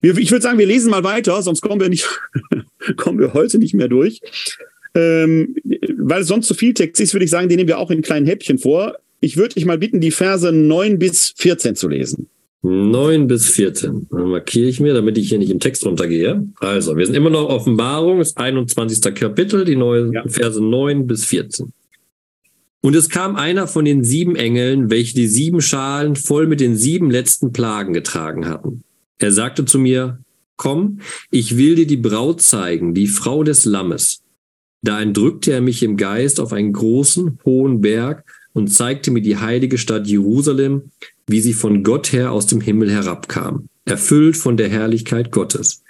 Ich 0.00 0.30
würde 0.30 0.42
sagen, 0.42 0.60
wir 0.60 0.66
lesen 0.66 0.92
mal 0.92 1.02
weiter, 1.02 1.42
sonst 1.42 1.60
kommen 1.60 1.80
wir 1.80 1.88
nicht, 1.88 2.08
kommen 2.96 3.18
wir 3.18 3.34
heute 3.34 3.58
nicht 3.58 3.74
mehr 3.74 3.88
durch. 3.88 4.20
Ähm, 4.94 5.56
weil 5.96 6.22
es 6.22 6.28
sonst 6.28 6.46
zu 6.46 6.54
viel 6.54 6.72
Text 6.72 7.00
ist, 7.00 7.14
würde 7.14 7.24
ich 7.24 7.30
sagen, 7.30 7.48
den 7.48 7.56
nehmen 7.56 7.68
wir 7.68 7.78
auch 7.78 7.90
in 7.90 8.00
kleinen 8.00 8.26
Häppchen 8.26 8.58
vor. 8.58 8.96
Ich 9.20 9.36
würde 9.36 9.54
dich 9.54 9.64
mal 9.64 9.78
bitten, 9.78 10.00
die 10.00 10.10
Verse 10.10 10.52
9 10.52 10.98
bis 10.98 11.34
14 11.36 11.74
zu 11.74 11.88
lesen. 11.88 12.28
9 12.62 13.26
bis 13.26 13.48
14. 13.50 14.08
Dann 14.10 14.30
markiere 14.30 14.68
ich 14.68 14.80
mir, 14.80 14.94
damit 14.94 15.16
ich 15.16 15.28
hier 15.28 15.38
nicht 15.38 15.50
im 15.50 15.60
Text 15.60 15.86
runtergehe. 15.86 16.46
Also, 16.60 16.96
wir 16.96 17.06
sind 17.06 17.14
immer 17.14 17.30
noch 17.30 17.48
Offenbarung, 17.48 18.18
das 18.18 18.36
21. 18.36 19.14
Kapitel, 19.14 19.64
die 19.64 19.76
neue 19.76 20.10
ja. 20.12 20.24
Verse 20.26 20.60
9 20.62 21.06
bis 21.06 21.24
14. 21.26 21.72
Und 22.80 22.94
es 22.94 23.08
kam 23.08 23.36
einer 23.36 23.66
von 23.66 23.84
den 23.84 24.04
sieben 24.04 24.36
Engeln, 24.36 24.90
welche 24.90 25.14
die 25.14 25.26
sieben 25.26 25.60
Schalen 25.60 26.16
voll 26.16 26.46
mit 26.46 26.60
den 26.60 26.76
sieben 26.76 27.10
letzten 27.10 27.52
Plagen 27.52 27.92
getragen 27.92 28.46
hatten. 28.46 28.82
Er 29.18 29.32
sagte 29.32 29.64
zu 29.64 29.78
mir, 29.78 30.20
komm, 30.56 31.00
ich 31.30 31.56
will 31.56 31.74
dir 31.74 31.86
die 31.86 31.96
Braut 31.96 32.40
zeigen, 32.40 32.94
die 32.94 33.08
Frau 33.08 33.42
des 33.42 33.64
Lammes. 33.64 34.22
Da 34.82 35.00
entrückte 35.00 35.52
er 35.52 35.60
mich 35.60 35.82
im 35.82 35.96
Geist 35.96 36.38
auf 36.38 36.52
einen 36.52 36.72
großen, 36.72 37.40
hohen 37.44 37.80
Berg 37.80 38.24
und 38.58 38.68
zeigte 38.68 39.10
mir 39.10 39.22
die 39.22 39.38
heilige 39.38 39.78
Stadt 39.78 40.06
Jerusalem, 40.06 40.90
wie 41.26 41.40
sie 41.40 41.54
von 41.54 41.82
Gott 41.82 42.12
her 42.12 42.32
aus 42.32 42.46
dem 42.46 42.60
Himmel 42.60 42.90
herabkam, 42.90 43.68
erfüllt 43.84 44.36
von 44.36 44.56
der 44.56 44.68
Herrlichkeit 44.68 45.30
Gottes. 45.30 45.82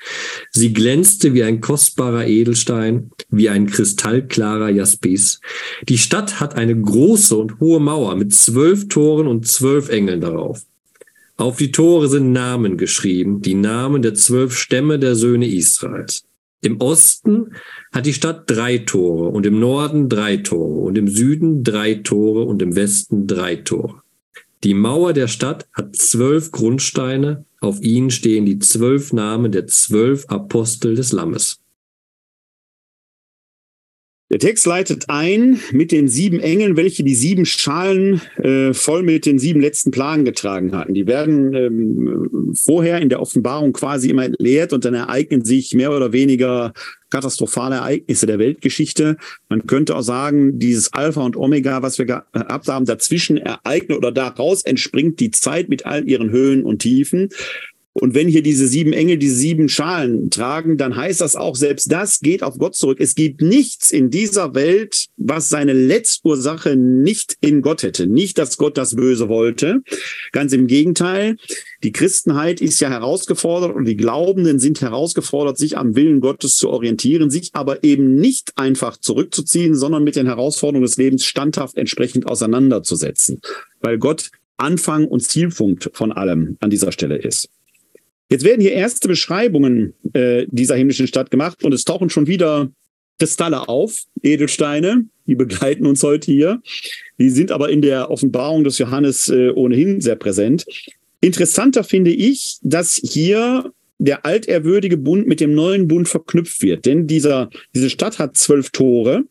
Sie 0.51 0.73
glänzte 0.73 1.35
wie 1.35 1.43
ein 1.43 1.61
kostbarer 1.61 2.27
Edelstein, 2.27 3.11
wie 3.31 3.49
ein 3.49 3.66
kristallklarer 3.66 4.71
Jaspis. 4.71 5.41
Die 5.89 5.99
Stadt 5.99 6.41
hat 6.41 6.55
eine 6.55 6.79
große 6.81 7.37
und 7.37 7.61
hohe 7.61 7.81
Mauer 7.81 8.14
mit 8.16 8.35
zwölf 8.35 8.89
Toren 8.89 9.27
und 9.27 9.47
zwölf 9.47 9.89
Engeln 9.89 10.21
darauf. 10.21 10.62
Auf 11.37 11.57
die 11.57 11.71
Tore 11.71 12.09
sind 12.09 12.33
Namen 12.33 12.77
geschrieben, 12.77 13.43
die 13.43 13.55
Namen 13.55 14.03
der 14.03 14.14
zwölf 14.14 14.57
Stämme 14.57 14.99
der 14.99 15.14
Söhne 15.14 15.47
Israels. 15.47 16.25
Im 16.61 16.80
Osten 16.80 17.54
hat 17.92 18.06
die 18.06 18.14
Stadt 18.14 18.50
drei 18.50 18.78
Tore 18.78 19.28
und 19.28 19.46
im 19.46 19.61
Norden 19.61 20.09
drei 20.09 20.38
Tore 20.38 20.80
und 20.80 20.98
im 20.98 21.06
Süden 21.06 21.62
drei 21.62 21.94
Tore 21.94 22.44
und 22.44 22.61
im 22.62 22.74
Westen 22.74 23.26
drei 23.26 23.56
Tore. 23.56 24.02
Die 24.64 24.74
Mauer 24.74 25.12
der 25.12 25.28
Stadt 25.28 25.68
hat 25.72 25.94
zwölf 25.94 26.50
Grundsteine, 26.50 27.44
auf 27.61 27.80
ihnen 27.80 28.11
stehen 28.11 28.44
die 28.44 28.59
zwölf 28.59 29.12
Namen 29.12 29.52
der 29.52 29.68
zwölf 29.68 30.26
Apostel 30.26 30.96
des 30.96 31.12
Lammes. 31.12 31.61
Der 34.31 34.39
Text 34.39 34.66
leitet 34.66 35.07
ein 35.09 35.59
mit 35.72 35.91
den 35.91 36.07
sieben 36.07 36.39
Engeln, 36.39 36.76
welche 36.76 37.03
die 37.03 37.14
sieben 37.14 37.47
Schalen 37.47 38.20
äh, 38.37 38.74
voll 38.74 39.03
mit 39.03 39.24
den 39.24 39.39
sieben 39.39 39.61
letzten 39.61 39.91
Plagen 39.91 40.26
getragen 40.26 40.76
hatten. 40.76 40.93
Die 40.93 41.07
werden 41.07 41.55
ähm, 41.55 42.55
vorher 42.55 43.01
in 43.01 43.09
der 43.09 43.20
Offenbarung 43.20 43.72
quasi 43.72 44.11
immer 44.11 44.26
entleert 44.26 44.74
und 44.74 44.85
dann 44.85 44.93
ereignen 44.93 45.45
sich 45.47 45.72
mehr 45.72 45.93
oder 45.93 46.12
weniger 46.12 46.74
katastrophale 47.11 47.76
Ereignisse 47.76 48.26
der 48.26 48.39
Weltgeschichte. 48.39 49.16
Man 49.49 49.66
könnte 49.66 49.97
auch 49.97 50.03
sagen, 50.03 50.59
dieses 50.59 50.93
Alpha 50.93 51.22
und 51.22 51.37
Omega, 51.37 51.81
was 51.81 51.97
wir 51.97 52.05
gehabt 52.05 52.68
haben, 52.68 52.85
dazwischen 52.85 53.39
ereignet 53.39 53.97
oder 53.97 54.12
daraus 54.12 54.62
entspringt 54.62 55.20
die 55.20 55.31
Zeit 55.31 55.70
mit 55.70 55.87
all 55.87 56.07
ihren 56.07 56.31
Höhen 56.31 56.64
und 56.64 56.81
Tiefen. 56.81 57.31
Und 58.01 58.14
wenn 58.14 58.28
hier 58.28 58.42
diese 58.42 58.68
sieben 58.68 58.92
Engel 58.92 59.16
diese 59.18 59.34
sieben 59.34 59.68
Schalen 59.68 60.30
tragen, 60.30 60.76
dann 60.76 60.94
heißt 60.94 61.20
das 61.20 61.34
auch, 61.34 61.57
selbst 61.57 61.90
das 61.90 62.20
geht 62.20 62.42
auf 62.42 62.59
Gott 62.59 62.76
zurück. 62.76 62.99
Es 63.01 63.14
gibt 63.14 63.42
nichts 63.42 63.90
in 63.90 64.11
dieser 64.11 64.55
Welt, 64.55 65.07
was 65.16 65.49
seine 65.49 65.72
Letztursache 65.72 66.76
nicht 66.76 67.36
in 67.40 67.61
Gott 67.61 67.82
hätte. 67.82 68.07
Nicht, 68.07 68.38
dass 68.38 68.57
Gott 68.57 68.78
das 68.78 68.94
Böse 68.94 69.28
wollte. 69.28 69.82
Ganz 70.32 70.53
im 70.53 70.66
Gegenteil. 70.68 71.36
Die 71.82 71.92
Christenheit 71.92 72.61
ist 72.61 72.80
ja 72.80 72.88
herausgefordert 72.88 73.74
und 73.74 73.84
die 73.84 73.96
Glaubenden 73.96 74.59
sind 74.59 74.80
herausgefordert, 74.80 75.59
sich 75.59 75.76
am 75.76 75.96
Willen 75.96 76.20
Gottes 76.20 76.57
zu 76.57 76.70
orientieren, 76.70 77.30
sich 77.30 77.51
aber 77.55 77.82
eben 77.82 78.14
nicht 78.14 78.53
einfach 78.57 78.96
zurückzuziehen, 78.96 79.74
sondern 79.74 80.05
mit 80.05 80.16
den 80.16 80.26
Herausforderungen 80.26 80.86
des 80.86 80.96
Lebens 80.96 81.24
standhaft 81.24 81.76
entsprechend 81.76 82.26
auseinanderzusetzen. 82.26 83.40
Weil 83.80 83.99
Gott 83.99 84.30
Anfang 84.57 85.07
und 85.07 85.22
Zielpunkt 85.22 85.90
von 85.92 86.11
allem 86.12 86.57
an 86.61 86.70
dieser 86.70 86.90
Stelle 86.90 87.16
ist. 87.16 87.49
Jetzt 88.31 88.45
werden 88.45 88.61
hier 88.61 88.72
erste 88.72 89.09
Beschreibungen 89.09 89.95
äh, 90.12 90.47
dieser 90.51 90.76
himmlischen 90.76 91.07
Stadt 91.07 91.31
gemacht 91.31 91.64
und 91.64 91.72
es 91.72 91.85
tauchen 91.85 92.11
schon 92.11 92.26
wieder 92.26 92.70
Kristalle 93.18 93.68
auf, 93.68 94.05
Edelsteine, 94.22 95.07
die 95.26 95.35
begleiten 95.35 95.87
uns 95.87 96.03
heute 96.03 96.31
hier. 96.31 96.62
Die 97.18 97.31
sind 97.31 97.51
aber 97.51 97.70
in 97.70 97.83
der 97.83 98.11
Offenbarung 98.11 98.64
des 98.64 98.79
Johannes 98.79 99.29
äh, 99.29 99.51
ohnehin 99.51 100.01
sehr 100.01 100.16
präsent. 100.16 100.66
Interessanter 101.20 101.83
finde 101.83 102.11
ich, 102.12 102.59
dass 102.62 102.95
hier 102.95 103.72
der 103.99 104.24
altehrwürdige 104.24 104.96
Bund 104.96 105.26
mit 105.26 105.40
dem 105.40 105.55
neuen 105.55 105.88
Bund 105.88 106.09
verknüpft 106.09 106.62
wird. 106.62 106.86
Denn 106.86 107.07
dieser, 107.07 107.51
diese 107.74 107.90
Stadt 107.90 108.18
hat 108.18 108.36
zwölf 108.36 108.70
Tore, 108.70 109.24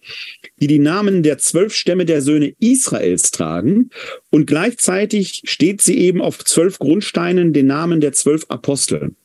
die 0.60 0.68
die 0.68 0.80
Namen 0.80 1.24
der 1.24 1.38
zwölf 1.38 1.74
Stämme 1.74 2.06
der 2.06 2.22
Söhne 2.22 2.54
Israels 2.60 3.32
tragen. 3.32 3.90
Und 4.30 4.46
gleichzeitig 4.46 5.42
steht 5.46 5.82
sie 5.82 5.98
eben 5.98 6.22
auf 6.22 6.44
zwölf 6.44 6.80
Grundsteinen 6.80 7.54
den 7.54 7.68
Namen 7.68 8.02
der 8.02 8.12
zwölf 8.12 8.46
Apostel. 8.50 9.16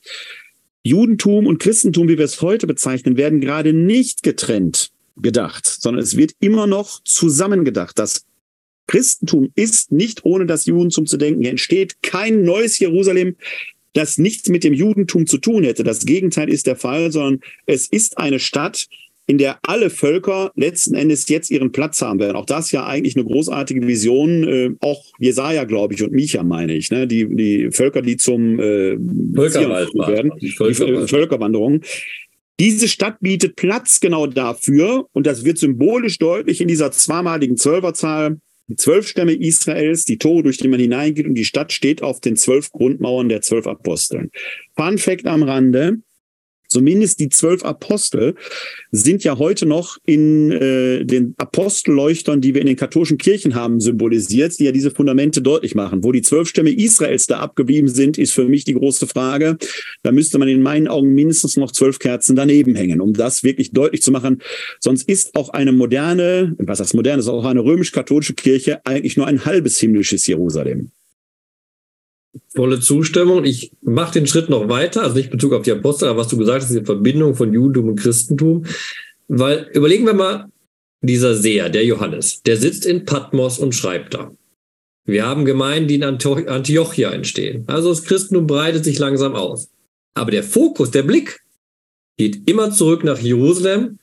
Judentum 0.85 1.47
und 1.47 1.59
Christentum, 1.59 2.09
wie 2.09 2.19
wir 2.19 2.25
es 2.25 2.41
heute 2.41 2.67
bezeichnen, 2.67 3.17
werden 3.17 3.41
gerade 3.41 3.73
nicht 3.73 4.23
getrennt 4.23 4.91
gedacht, 5.17 5.67
sondern 5.67 6.03
es 6.03 6.17
wird 6.17 6.33
immer 6.41 6.67
noch 6.67 7.03
zusammengedacht. 7.05 7.99
Das 7.99 8.25
Christentum 8.87 9.51
ist 9.55 9.93
nicht 9.93 10.25
ohne 10.25 10.47
das 10.47 10.67
Judentum 10.67 11.07
zu 11.07 11.17
denken. 11.17 11.43
Hier 11.43 11.51
entsteht 11.51 12.03
kein 12.03 12.43
neues 12.43 12.79
Jerusalem, 12.79 13.37
das 13.93 14.19
nichts 14.19 14.49
mit 14.49 14.65
dem 14.65 14.75
Judentum 14.75 15.27
zu 15.27 15.39
tun 15.39 15.65
hätte. 15.65 15.85
Das 15.85 16.05
Gegenteil 16.05 16.49
ist 16.49 16.67
der 16.67 16.77
Fall, 16.77 17.13
sondern 17.13 17.41
es 17.67 17.87
ist 17.87 18.19
eine 18.19 18.39
Stadt, 18.39 18.89
in 19.27 19.39
der 19.39 19.59
alle 19.63 19.89
Völker 19.89 20.51
letzten 20.57 20.95
Endes 20.95 21.29
jetzt 21.29 21.51
ihren 21.51 21.73
Platz 21.73 22.03
haben 22.03 22.19
werden. 22.19 22.37
Auch 22.37 22.47
das 22.47 22.73
ja 22.73 22.85
eigentlich 22.87 23.17
eine 23.17 23.25
großartige 23.25 23.87
Vision, 23.87 24.45
äh, 24.45 24.71
auch 24.81 25.05
Jesaja, 25.19 25.65
glaube 25.65 25.95
ich, 25.95 26.03
und 26.03 26.13
Micha 26.13 26.43
meine 26.43 26.75
ich, 26.75 26.91
ne? 26.91 27.07
die, 27.07 27.29
die 27.35 27.71
Völker, 27.71 28.03
die 28.03 28.17
zum 28.17 28.59
äh, 28.59 28.97
werden, 28.99 30.33
die, 30.41 30.51
Völkerwanderung. 30.51 31.07
die 31.07 31.09
Völkerwanderung. 31.09 31.81
Diese 32.61 32.89
Stadt 32.89 33.21
bietet 33.21 33.57
Platz 33.57 34.01
genau 34.01 34.27
dafür 34.27 35.07
und 35.13 35.27
das 35.27 35.45
wird 35.45 35.59
symbolisch 35.59 36.19
deutlich 36.19 36.61
in 36.61 36.69
dieser 36.69 36.91
zweimaligen 36.93 37.57
Zwölferzahl 37.57 38.39
die 38.69 38.77
zwölf 38.77 39.09
Stämme 39.09 39.33
Israels, 39.33 40.05
die 40.05 40.19
Tore, 40.19 40.45
durch 40.45 40.59
die 40.59 40.69
man 40.69 40.81
hineingeht 40.81 41.27
und 41.27 41.35
die 41.35 41.45
Stadt 41.45 41.73
steht 41.73 42.03
auf 42.03 42.21
den 42.21 42.37
zwölf 42.37 42.71
Grundmauern 42.71 43.29
der 43.29 43.43
zwölf 43.43 43.67
Aposteln. 43.67 44.31
Fun 44.77 44.99
Fact 44.99 45.27
am 45.27 45.43
Rande, 45.43 45.99
Zumindest 46.73 47.21
die 47.21 47.29
zwölf 47.29 47.65
Apostel 47.65 48.35
sind 48.91 49.25
ja 49.25 49.39
heute 49.39 49.67
noch 49.67 49.99
in 50.07 50.51
äh, 50.51 51.05
den 51.05 51.35
Apostelleuchtern, 51.37 52.41
die 52.41 52.55
wir 52.55 52.63
in 52.63 52.67
den 52.67 52.77
katholischen 52.77 53.19
Kirchen 53.19 53.55
haben, 53.55 53.79
symbolisiert, 53.79 54.59
die 54.59 54.65
ja 54.65 54.73
diese 54.73 54.91
Fundamente 54.91 55.43
deutlich 55.43 55.75
machen. 55.75 56.03
Wo 56.03 56.13
die 56.13 56.23
zwölf 56.23 56.49
Stämme 56.49 56.71
Israels 56.71 57.27
da 57.27 57.41
abgeblieben 57.41 57.89
sind, 57.89 58.17
ist 58.17 58.33
für 58.33 58.49
mich 58.49 58.65
die 58.65 58.73
große 58.73 59.07
Frage. 59.07 59.59
Da 60.03 60.13
müsste 60.13 60.39
man 60.39 60.49
in 60.49 60.63
meinen 60.63 60.89
Augen 60.89 61.13
mindestens 61.13 61.59
noch 61.59 61.73
zwölf 61.73 61.99
Kerzen 61.99 62.37
daneben 62.37 62.75
hängen, 62.75 63.03
um 63.03 63.13
das 63.13 63.45
wirklich 63.45 63.73
deutlich 63.73 64.01
zu 64.01 64.11
machen. 64.11 64.41
Sonst 64.81 65.07
ist 65.09 65.35
auch 65.37 65.51
eine 65.51 65.73
moderne, 65.73 66.55
was 66.59 66.81
heißt 66.81 66.95
moderne, 66.95 67.21
ist 67.21 67.29
auch 67.29 67.45
eine 67.45 67.63
römisch-katholische 67.63 68.33
Kirche 68.33 68.81
eigentlich 68.87 69.19
nur 69.19 69.27
ein 69.27 69.45
halbes 69.45 69.79
himmlisches 69.79 70.27
Jerusalem 70.27 70.91
volle 72.55 72.81
Zustimmung. 72.81 73.45
Ich 73.45 73.73
mache 73.83 74.15
den 74.15 74.27
Schritt 74.27 74.49
noch 74.49 74.69
weiter, 74.69 75.03
also 75.03 75.17
nicht 75.17 75.31
Bezug 75.31 75.53
auf 75.53 75.63
die 75.63 75.73
Apostel, 75.73 76.09
aber 76.09 76.21
was 76.21 76.29
du 76.29 76.37
gesagt 76.37 76.63
hast, 76.63 76.75
die 76.75 76.85
Verbindung 76.85 77.35
von 77.35 77.53
Judentum 77.53 77.91
und 77.91 78.01
Christentum. 78.01 78.65
Weil 79.29 79.69
überlegen 79.73 80.07
wir 80.07 80.15
mal, 80.15 80.47
dieser 81.01 81.35
Seher, 81.35 81.69
der 81.69 81.85
Johannes, 81.85 82.43
der 82.43 82.57
sitzt 82.57 82.87
in 82.87 83.05
Patmos 83.05 83.59
und 83.59 83.75
schreibt 83.75 84.15
da. 84.15 84.31
Wir 85.05 85.27
haben 85.27 85.45
Gemeinden, 85.45 85.89
die 85.89 85.97
in 85.97 86.05
Antiochia 86.05 87.11
entstehen. 87.11 87.65
Also 87.67 87.89
das 87.89 88.05
Christentum 88.05 88.47
breitet 88.47 88.85
sich 88.85 88.99
langsam 88.99 89.35
aus. 89.35 89.69
Aber 90.15 90.31
der 90.31 90.45
Fokus, 90.45 90.93
der 90.93 91.03
Blick 91.03 91.41
geht 92.17 92.49
immer 92.49 92.71
zurück 92.71 93.03
nach 93.03 93.19
Jerusalem 93.19 93.99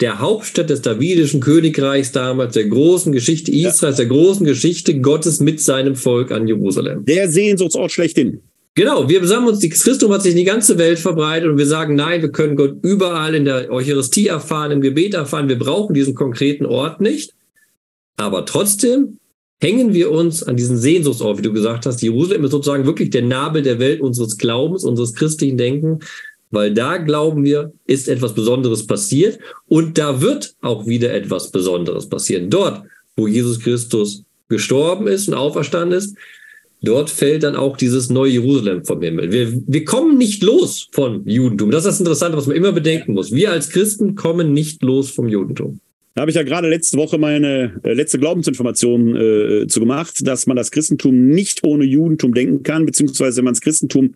der 0.00 0.18
Hauptstadt 0.18 0.70
des 0.70 0.82
davidischen 0.82 1.40
Königreichs 1.40 2.12
damals, 2.12 2.54
der 2.54 2.64
großen 2.64 3.12
Geschichte 3.12 3.52
Israels, 3.52 3.98
ja. 3.98 4.04
der 4.04 4.14
großen 4.14 4.44
Geschichte 4.44 5.00
Gottes 5.00 5.40
mit 5.40 5.60
seinem 5.60 5.94
Volk 5.94 6.32
an 6.32 6.48
Jerusalem. 6.48 7.04
Der 7.04 7.30
Sehnsuchtsort 7.30 7.92
schlechthin. 7.92 8.40
Genau, 8.76 9.08
wir 9.08 9.24
sagen 9.24 9.46
uns, 9.46 9.60
das 9.60 9.84
Christum 9.84 10.12
hat 10.12 10.22
sich 10.22 10.32
in 10.32 10.38
die 10.38 10.44
ganze 10.44 10.78
Welt 10.78 10.98
verbreitet 10.98 11.48
und 11.48 11.58
wir 11.58 11.66
sagen, 11.66 11.94
nein, 11.94 12.22
wir 12.22 12.32
können 12.32 12.56
Gott 12.56 12.78
überall 12.82 13.36
in 13.36 13.44
der 13.44 13.70
Eucharistie 13.70 14.26
erfahren, 14.26 14.72
im 14.72 14.80
Gebet 14.80 15.14
erfahren, 15.14 15.48
wir 15.48 15.58
brauchen 15.58 15.94
diesen 15.94 16.16
konkreten 16.16 16.66
Ort 16.66 17.00
nicht. 17.00 17.34
Aber 18.16 18.44
trotzdem 18.46 19.18
hängen 19.60 19.94
wir 19.94 20.10
uns 20.10 20.42
an 20.42 20.56
diesen 20.56 20.76
Sehnsuchtsort, 20.76 21.38
wie 21.38 21.42
du 21.42 21.52
gesagt 21.52 21.86
hast. 21.86 22.02
Jerusalem 22.02 22.44
ist 22.44 22.50
sozusagen 22.50 22.84
wirklich 22.84 23.10
der 23.10 23.22
Nabel 23.22 23.62
der 23.62 23.78
Welt 23.78 24.00
unseres 24.00 24.38
Glaubens, 24.38 24.82
unseres 24.82 25.14
christlichen 25.14 25.56
Denken, 25.56 26.00
weil 26.54 26.72
da 26.72 26.98
glauben 26.98 27.44
wir, 27.44 27.72
ist 27.86 28.08
etwas 28.08 28.34
Besonderes 28.34 28.86
passiert 28.86 29.38
und 29.66 29.98
da 29.98 30.20
wird 30.20 30.54
auch 30.60 30.86
wieder 30.86 31.12
etwas 31.12 31.50
Besonderes 31.50 32.08
passieren. 32.08 32.50
Dort, 32.50 32.82
wo 33.16 33.28
Jesus 33.28 33.60
Christus 33.60 34.24
gestorben 34.48 35.06
ist 35.06 35.28
und 35.28 35.34
auferstanden 35.34 35.98
ist, 35.98 36.16
dort 36.82 37.10
fällt 37.10 37.42
dann 37.42 37.56
auch 37.56 37.76
dieses 37.76 38.10
neue 38.10 38.32
Jerusalem 38.32 38.84
vom 38.84 39.02
Himmel. 39.02 39.32
Wir, 39.32 39.62
wir 39.66 39.84
kommen 39.84 40.18
nicht 40.18 40.42
los 40.42 40.88
vom 40.92 41.26
Judentum. 41.26 41.70
Das 41.70 41.84
ist 41.84 41.92
das 41.92 42.00
Interessante, 42.00 42.36
was 42.36 42.46
man 42.46 42.56
immer 42.56 42.72
bedenken 42.72 43.14
muss. 43.14 43.32
Wir 43.32 43.52
als 43.52 43.70
Christen 43.70 44.14
kommen 44.14 44.52
nicht 44.52 44.82
los 44.82 45.10
vom 45.10 45.28
Judentum. 45.28 45.80
Da 46.14 46.20
habe 46.20 46.30
ich 46.30 46.36
ja 46.36 46.44
gerade 46.44 46.68
letzte 46.68 46.96
Woche 46.96 47.18
meine 47.18 47.80
äh, 47.82 47.92
letzte 47.92 48.20
Glaubensinformation 48.20 49.16
äh, 49.16 49.66
zu 49.66 49.80
gemacht, 49.80 50.20
dass 50.22 50.46
man 50.46 50.56
das 50.56 50.70
Christentum 50.70 51.26
nicht 51.26 51.64
ohne 51.64 51.84
Judentum 51.84 52.34
denken 52.34 52.62
kann, 52.62 52.86
beziehungsweise 52.86 53.38
wenn 53.38 53.46
man 53.46 53.54
das 53.54 53.60
Christentum 53.60 54.14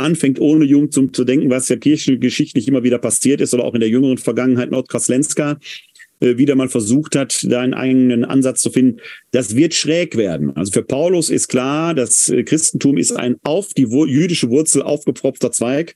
anfängt, 0.00 0.40
ohne 0.40 0.64
Judentum 0.64 1.12
zu 1.12 1.24
denken, 1.24 1.50
was 1.50 1.68
ja 1.68 1.76
kirchengeschichtlich 1.76 2.66
immer 2.66 2.82
wieder 2.82 2.98
passiert 2.98 3.40
ist 3.40 3.54
oder 3.54 3.64
auch 3.64 3.74
in 3.74 3.80
der 3.80 3.88
jüngeren 3.88 4.18
Vergangenheit 4.18 4.70
Nordkoslenska 4.70 5.58
äh, 6.20 6.36
wieder 6.36 6.54
mal 6.54 6.68
versucht 6.68 7.16
hat, 7.16 7.46
da 7.48 7.60
einen 7.60 7.74
eigenen 7.74 8.24
Ansatz 8.24 8.60
zu 8.60 8.70
finden, 8.70 9.00
das 9.30 9.56
wird 9.56 9.74
schräg 9.74 10.16
werden. 10.16 10.54
Also 10.56 10.72
für 10.72 10.82
Paulus 10.82 11.30
ist 11.30 11.48
klar, 11.48 11.94
das 11.94 12.28
äh, 12.28 12.42
Christentum 12.42 12.98
ist 12.98 13.12
ein 13.12 13.36
auf 13.42 13.68
die 13.74 13.86
jüdische 13.86 14.50
Wurzel 14.50 14.82
aufgepropfter 14.82 15.50
Zweig. 15.50 15.94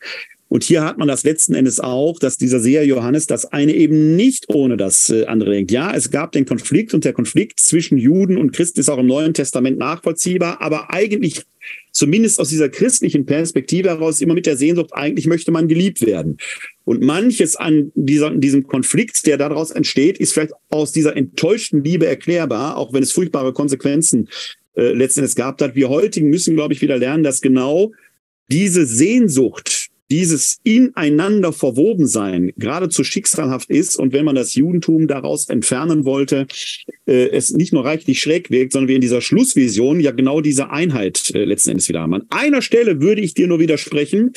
Und 0.54 0.62
hier 0.62 0.84
hat 0.84 0.98
man 0.98 1.08
das 1.08 1.24
letzten 1.24 1.54
Endes 1.54 1.80
auch, 1.80 2.20
dass 2.20 2.36
dieser 2.36 2.60
Seher 2.60 2.86
Johannes 2.86 3.26
das 3.26 3.44
eine 3.44 3.74
eben 3.74 4.14
nicht 4.14 4.44
ohne 4.50 4.76
das 4.76 5.10
äh, 5.10 5.24
andere 5.24 5.50
denkt. 5.50 5.72
Ja, 5.72 5.92
es 5.92 6.12
gab 6.12 6.30
den 6.30 6.46
Konflikt 6.46 6.94
und 6.94 7.04
der 7.04 7.12
Konflikt 7.12 7.58
zwischen 7.58 7.98
Juden 7.98 8.36
und 8.36 8.52
Christen 8.52 8.78
ist 8.78 8.88
auch 8.88 8.98
im 8.98 9.08
Neuen 9.08 9.34
Testament 9.34 9.78
nachvollziehbar, 9.78 10.62
aber 10.62 10.92
eigentlich 10.94 11.42
zumindest 11.90 12.38
aus 12.38 12.50
dieser 12.50 12.68
christlichen 12.68 13.26
Perspektive 13.26 13.88
heraus 13.88 14.20
immer 14.20 14.34
mit 14.34 14.46
der 14.46 14.56
Sehnsucht, 14.56 14.90
eigentlich 14.92 15.26
möchte 15.26 15.50
man 15.50 15.66
geliebt 15.66 16.06
werden. 16.06 16.36
Und 16.84 17.02
manches 17.02 17.56
an 17.56 17.90
dieser, 17.96 18.30
diesem 18.30 18.64
Konflikt, 18.68 19.26
der 19.26 19.38
daraus 19.38 19.72
entsteht, 19.72 20.18
ist 20.18 20.34
vielleicht 20.34 20.52
aus 20.70 20.92
dieser 20.92 21.16
enttäuschten 21.16 21.82
Liebe 21.82 22.06
erklärbar, 22.06 22.76
auch 22.76 22.92
wenn 22.92 23.02
es 23.02 23.10
furchtbare 23.10 23.52
Konsequenzen 23.52 24.28
äh, 24.76 24.92
letztendlich 24.92 25.34
gab 25.34 25.60
hat. 25.60 25.74
Wir 25.74 25.88
heutigen 25.88 26.30
müssen, 26.30 26.54
glaube 26.54 26.74
ich, 26.74 26.80
wieder 26.80 26.96
lernen, 26.96 27.24
dass 27.24 27.40
genau 27.40 27.90
diese 28.48 28.86
Sehnsucht 28.86 29.83
dieses 30.14 30.60
ineinander 30.62 31.52
verwoben 31.52 32.06
sein 32.06 32.52
geradezu 32.56 33.02
schicksalhaft 33.02 33.68
ist 33.68 33.96
und 33.96 34.12
wenn 34.12 34.24
man 34.24 34.36
das 34.36 34.54
Judentum 34.54 35.08
daraus 35.08 35.48
entfernen 35.48 36.04
wollte, 36.04 36.46
äh, 37.06 37.30
es 37.30 37.50
nicht 37.50 37.72
nur 37.72 37.84
reichlich 37.84 38.20
schräg 38.20 38.48
wirkt, 38.48 38.72
sondern 38.72 38.88
wir 38.88 38.94
in 38.94 39.00
dieser 39.00 39.20
Schlussvision 39.20 39.98
ja 39.98 40.12
genau 40.12 40.40
diese 40.40 40.70
Einheit 40.70 41.32
äh, 41.34 41.44
letzten 41.44 41.70
Endes 41.70 41.88
wieder 41.88 42.00
haben. 42.00 42.14
An 42.14 42.26
einer 42.30 42.62
Stelle 42.62 43.00
würde 43.00 43.22
ich 43.22 43.34
dir 43.34 43.48
nur 43.48 43.58
widersprechen, 43.58 44.32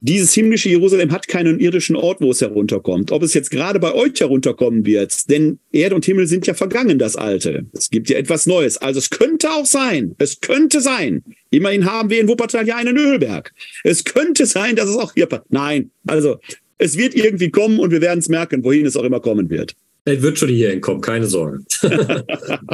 dieses 0.00 0.34
himmlische 0.34 0.68
Jerusalem 0.68 1.12
hat 1.12 1.28
keinen 1.28 1.60
irdischen 1.60 1.96
Ort, 1.96 2.20
wo 2.20 2.30
es 2.30 2.40
herunterkommt. 2.40 3.10
Ob 3.10 3.22
es 3.22 3.32
jetzt 3.32 3.50
gerade 3.50 3.80
bei 3.80 3.94
euch 3.94 4.20
herunterkommen 4.20 4.84
wird, 4.84 5.30
denn 5.30 5.58
Erde 5.72 5.94
und 5.94 6.04
Himmel 6.04 6.26
sind 6.26 6.46
ja 6.46 6.54
vergangen, 6.54 6.98
das 6.98 7.16
Alte. 7.16 7.64
Es 7.72 7.88
gibt 7.88 8.10
ja 8.10 8.18
etwas 8.18 8.46
Neues. 8.46 8.76
Also 8.76 8.98
es 8.98 9.08
könnte 9.08 9.50
auch 9.50 9.66
sein, 9.66 10.14
es 10.18 10.40
könnte 10.40 10.80
sein. 10.80 11.24
Immerhin 11.50 11.86
haben 11.86 12.10
wir 12.10 12.20
in 12.20 12.28
Wuppertal 12.28 12.66
ja 12.66 12.76
einen 12.76 12.98
Ölberg. 12.98 13.52
Es 13.82 14.04
könnte 14.04 14.44
sein, 14.44 14.76
dass 14.76 14.90
es 14.90 14.96
auch 14.96 15.14
hier. 15.14 15.28
Nein, 15.48 15.90
also 16.06 16.38
es 16.76 16.98
wird 16.98 17.14
irgendwie 17.14 17.50
kommen 17.50 17.78
und 17.78 17.90
wir 17.90 18.02
werden 18.02 18.18
es 18.18 18.28
merken, 18.28 18.62
wohin 18.62 18.84
es 18.84 18.96
auch 18.96 19.04
immer 19.04 19.20
kommen 19.20 19.48
wird. 19.48 19.74
Er 20.06 20.20
wird 20.20 20.38
schon 20.38 20.50
hierhin 20.50 20.82
kommen, 20.82 21.00
keine 21.00 21.26
Sorge. 21.26 21.64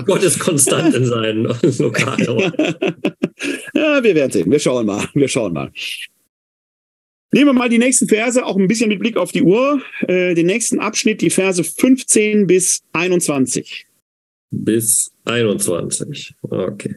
Gott 0.04 0.22
ist 0.24 0.40
konstant 0.40 0.94
in 0.96 1.04
seinen 1.04 1.44
Lokalen. 1.78 2.52
ja, 3.72 4.02
wir 4.02 4.14
werden 4.16 4.32
sehen. 4.32 4.50
Wir 4.50 4.58
schauen 4.58 4.86
mal. 4.86 5.06
Wir 5.14 5.28
schauen 5.28 5.52
mal. 5.52 5.70
Nehmen 7.33 7.47
wir 7.47 7.53
mal 7.53 7.68
die 7.68 7.78
nächsten 7.78 8.09
Verse, 8.09 8.45
auch 8.45 8.57
ein 8.57 8.66
bisschen 8.66 8.89
mit 8.89 8.99
Blick 8.99 9.16
auf 9.16 9.31
die 9.31 9.43
Uhr. 9.43 9.81
Äh, 10.09 10.35
den 10.35 10.47
nächsten 10.47 10.81
Abschnitt, 10.81 11.20
die 11.20 11.31
Verse 11.31 11.62
15 11.62 12.47
bis 12.47 12.83
21. 12.93 13.87
Bis 14.51 15.12
21. 15.26 16.35
Okay. 16.43 16.97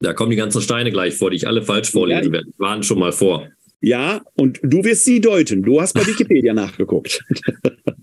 Da 0.00 0.12
kommen 0.12 0.30
die 0.30 0.36
ganzen 0.36 0.60
Steine 0.60 0.90
gleich 0.90 1.14
vor, 1.14 1.30
die 1.30 1.36
ich 1.36 1.46
alle 1.46 1.62
falsch 1.62 1.90
vorlesen 1.90 2.26
ja, 2.26 2.32
werde. 2.32 2.48
Waren 2.58 2.82
schon 2.82 2.98
mal 2.98 3.12
vor. 3.12 3.48
Ja, 3.80 4.20
und 4.34 4.60
du 4.62 4.84
wirst 4.84 5.06
sie 5.06 5.22
deuten. 5.22 5.62
Du 5.62 5.80
hast 5.80 5.94
bei 5.94 6.06
Wikipedia 6.06 6.52
nachgeguckt. 6.52 7.24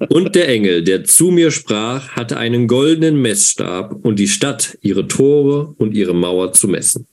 Und 0.09 0.35
der 0.35 0.47
Engel, 0.47 0.83
der 0.83 1.03
zu 1.03 1.29
mir 1.29 1.51
sprach, 1.51 2.09
hatte 2.09 2.37
einen 2.37 2.67
goldenen 2.67 3.21
Messstab 3.21 3.93
und 4.03 4.17
die 4.17 4.27
Stadt, 4.27 4.77
ihre 4.81 5.07
Tore 5.07 5.75
und 5.77 5.93
ihre 5.93 6.15
Mauer 6.15 6.53
zu 6.53 6.67
messen. 6.67 7.07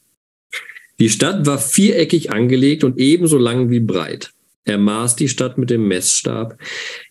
Die 1.00 1.10
Stadt 1.10 1.44
war 1.46 1.58
viereckig 1.58 2.30
angelegt 2.30 2.84
und 2.84 2.98
ebenso 2.98 3.38
lang 3.38 3.70
wie 3.70 3.80
breit. 3.80 4.30
Er 4.64 4.78
maß 4.78 5.16
die 5.16 5.28
Stadt 5.28 5.58
mit 5.58 5.70
dem 5.70 5.88
Messstab. 5.88 6.58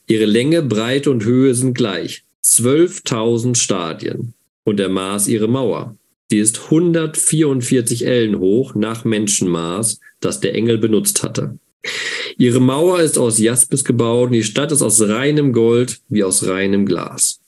Ihre 0.08 0.26
Länge, 0.26 0.64
Breite 0.64 1.12
und 1.12 1.24
Höhe 1.26 1.54
sind 1.54 1.76
gleich. 1.76 2.24
12.000 2.44 3.56
Stadien. 3.56 4.34
Und 4.64 4.80
er 4.80 4.90
maß 4.90 5.28
ihre 5.28 5.48
Mauer. 5.48 5.98
Die 6.32 6.40
ist 6.40 6.64
144 6.66 8.08
Ellen 8.08 8.40
hoch 8.40 8.74
nach 8.74 9.06
Menschenmaß, 9.06 10.00
das 10.20 10.40
der 10.40 10.56
Engel 10.56 10.78
benutzt 10.78 11.22
hatte. 11.22 11.60
Ihre 12.38 12.60
Mauer 12.60 13.02
ist 13.02 13.18
aus 13.18 13.38
Jaspis 13.38 13.84
gebaut 13.84 14.28
und 14.28 14.34
die 14.34 14.44
Stadt 14.44 14.72
ist 14.72 14.82
aus 14.82 15.02
reinem 15.02 15.54
Gold 15.54 16.00
wie 16.10 16.24
aus 16.24 16.48
reinem 16.48 16.86
Glas. 16.86 17.43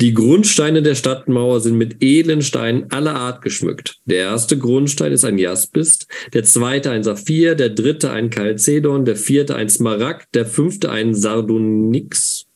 Die 0.00 0.12
Grundsteine 0.12 0.82
der 0.82 0.96
Stadtmauer 0.96 1.60
sind 1.60 1.76
mit 1.76 2.02
edlen 2.02 2.42
Steinen 2.42 2.90
aller 2.90 3.14
Art 3.14 3.42
geschmückt. 3.42 3.98
Der 4.06 4.18
erste 4.18 4.58
Grundstein 4.58 5.12
ist 5.12 5.24
ein 5.24 5.38
Jaspist, 5.38 6.08
der 6.32 6.42
zweite 6.42 6.90
ein 6.90 7.04
Saphir, 7.04 7.54
der 7.54 7.70
dritte 7.70 8.10
ein 8.10 8.30
Chalcedon, 8.30 9.04
der 9.04 9.14
vierte 9.14 9.54
ein 9.54 9.68
Smaragd, 9.68 10.34
der 10.34 10.46
fünfte 10.46 10.90
ein 10.90 11.14
Sardonyx, 11.14 12.46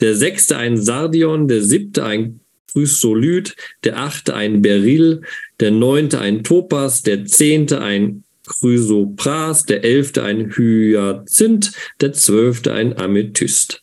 der 0.00 0.16
sechste 0.16 0.56
ein 0.56 0.76
Sardion, 0.76 1.46
der 1.46 1.62
siebte 1.62 2.04
ein 2.04 2.40
Chrysolith, 2.72 3.54
der 3.84 3.98
achte 3.98 4.34
ein 4.34 4.60
Beryl, 4.60 5.22
der 5.60 5.70
neunte 5.70 6.20
ein 6.20 6.42
Topas, 6.42 7.02
der 7.02 7.24
zehnte 7.24 7.80
ein 7.80 8.24
Chrysopras, 8.46 9.64
der 9.64 9.84
elfte 9.84 10.22
ein 10.24 10.50
Hyazinth, 10.50 11.72
der 12.00 12.12
zwölfte 12.12 12.72
ein 12.72 12.98
Amethyst. 12.98 13.82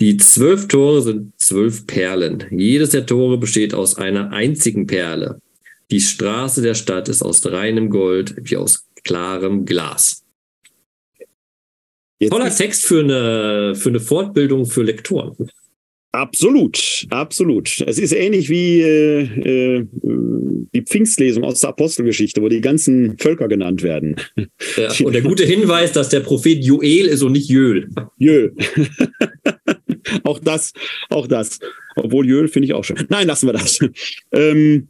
Die 0.00 0.18
zwölf 0.18 0.68
Tore 0.68 1.00
sind 1.00 1.32
zwölf 1.46 1.86
Perlen. 1.86 2.44
Jedes 2.50 2.90
der 2.90 3.06
Tore 3.06 3.38
besteht 3.38 3.72
aus 3.72 3.96
einer 3.96 4.32
einzigen 4.32 4.86
Perle. 4.86 5.40
Die 5.90 6.00
Straße 6.00 6.62
der 6.62 6.74
Stadt 6.74 7.08
ist 7.08 7.22
aus 7.22 7.46
reinem 7.46 7.90
Gold 7.90 8.34
wie 8.38 8.56
aus 8.56 8.86
klarem 9.04 9.64
Glas. 9.64 10.24
Jetzt 12.18 12.32
Toller 12.32 12.54
Text 12.54 12.86
für 12.86 13.00
eine, 13.00 13.74
für 13.76 13.90
eine 13.90 14.00
Fortbildung 14.00 14.66
für 14.66 14.82
Lektoren. 14.82 15.36
Absolut, 16.12 17.06
absolut. 17.10 17.84
Es 17.86 17.98
ist 17.98 18.12
ähnlich 18.12 18.48
wie 18.48 18.80
äh, 18.80 19.20
äh, 19.20 19.86
die 20.74 20.82
Pfingstlesung 20.82 21.44
aus 21.44 21.60
der 21.60 21.70
Apostelgeschichte, 21.70 22.40
wo 22.40 22.48
die 22.48 22.62
ganzen 22.62 23.18
Völker 23.18 23.48
genannt 23.48 23.82
werden. 23.82 24.16
Ja, 24.76 24.90
und 25.04 25.12
der 25.12 25.20
gute 25.20 25.44
Hinweis, 25.44 25.92
dass 25.92 26.08
der 26.08 26.20
Prophet 26.20 26.64
Joel 26.64 27.06
ist 27.06 27.22
und 27.22 27.32
nicht 27.32 27.50
Jöl. 27.50 27.90
Jöl. 28.16 28.54
auch 30.24 30.38
das, 30.38 30.72
auch 31.10 31.26
das. 31.26 31.58
Obwohl 31.96 32.26
Jöl 32.26 32.48
finde 32.48 32.66
ich 32.66 32.74
auch 32.74 32.84
schön. 32.84 33.06
Nein, 33.08 33.26
lassen 33.26 33.46
wir 33.46 33.52
das. 33.52 33.78
Ähm, 34.32 34.88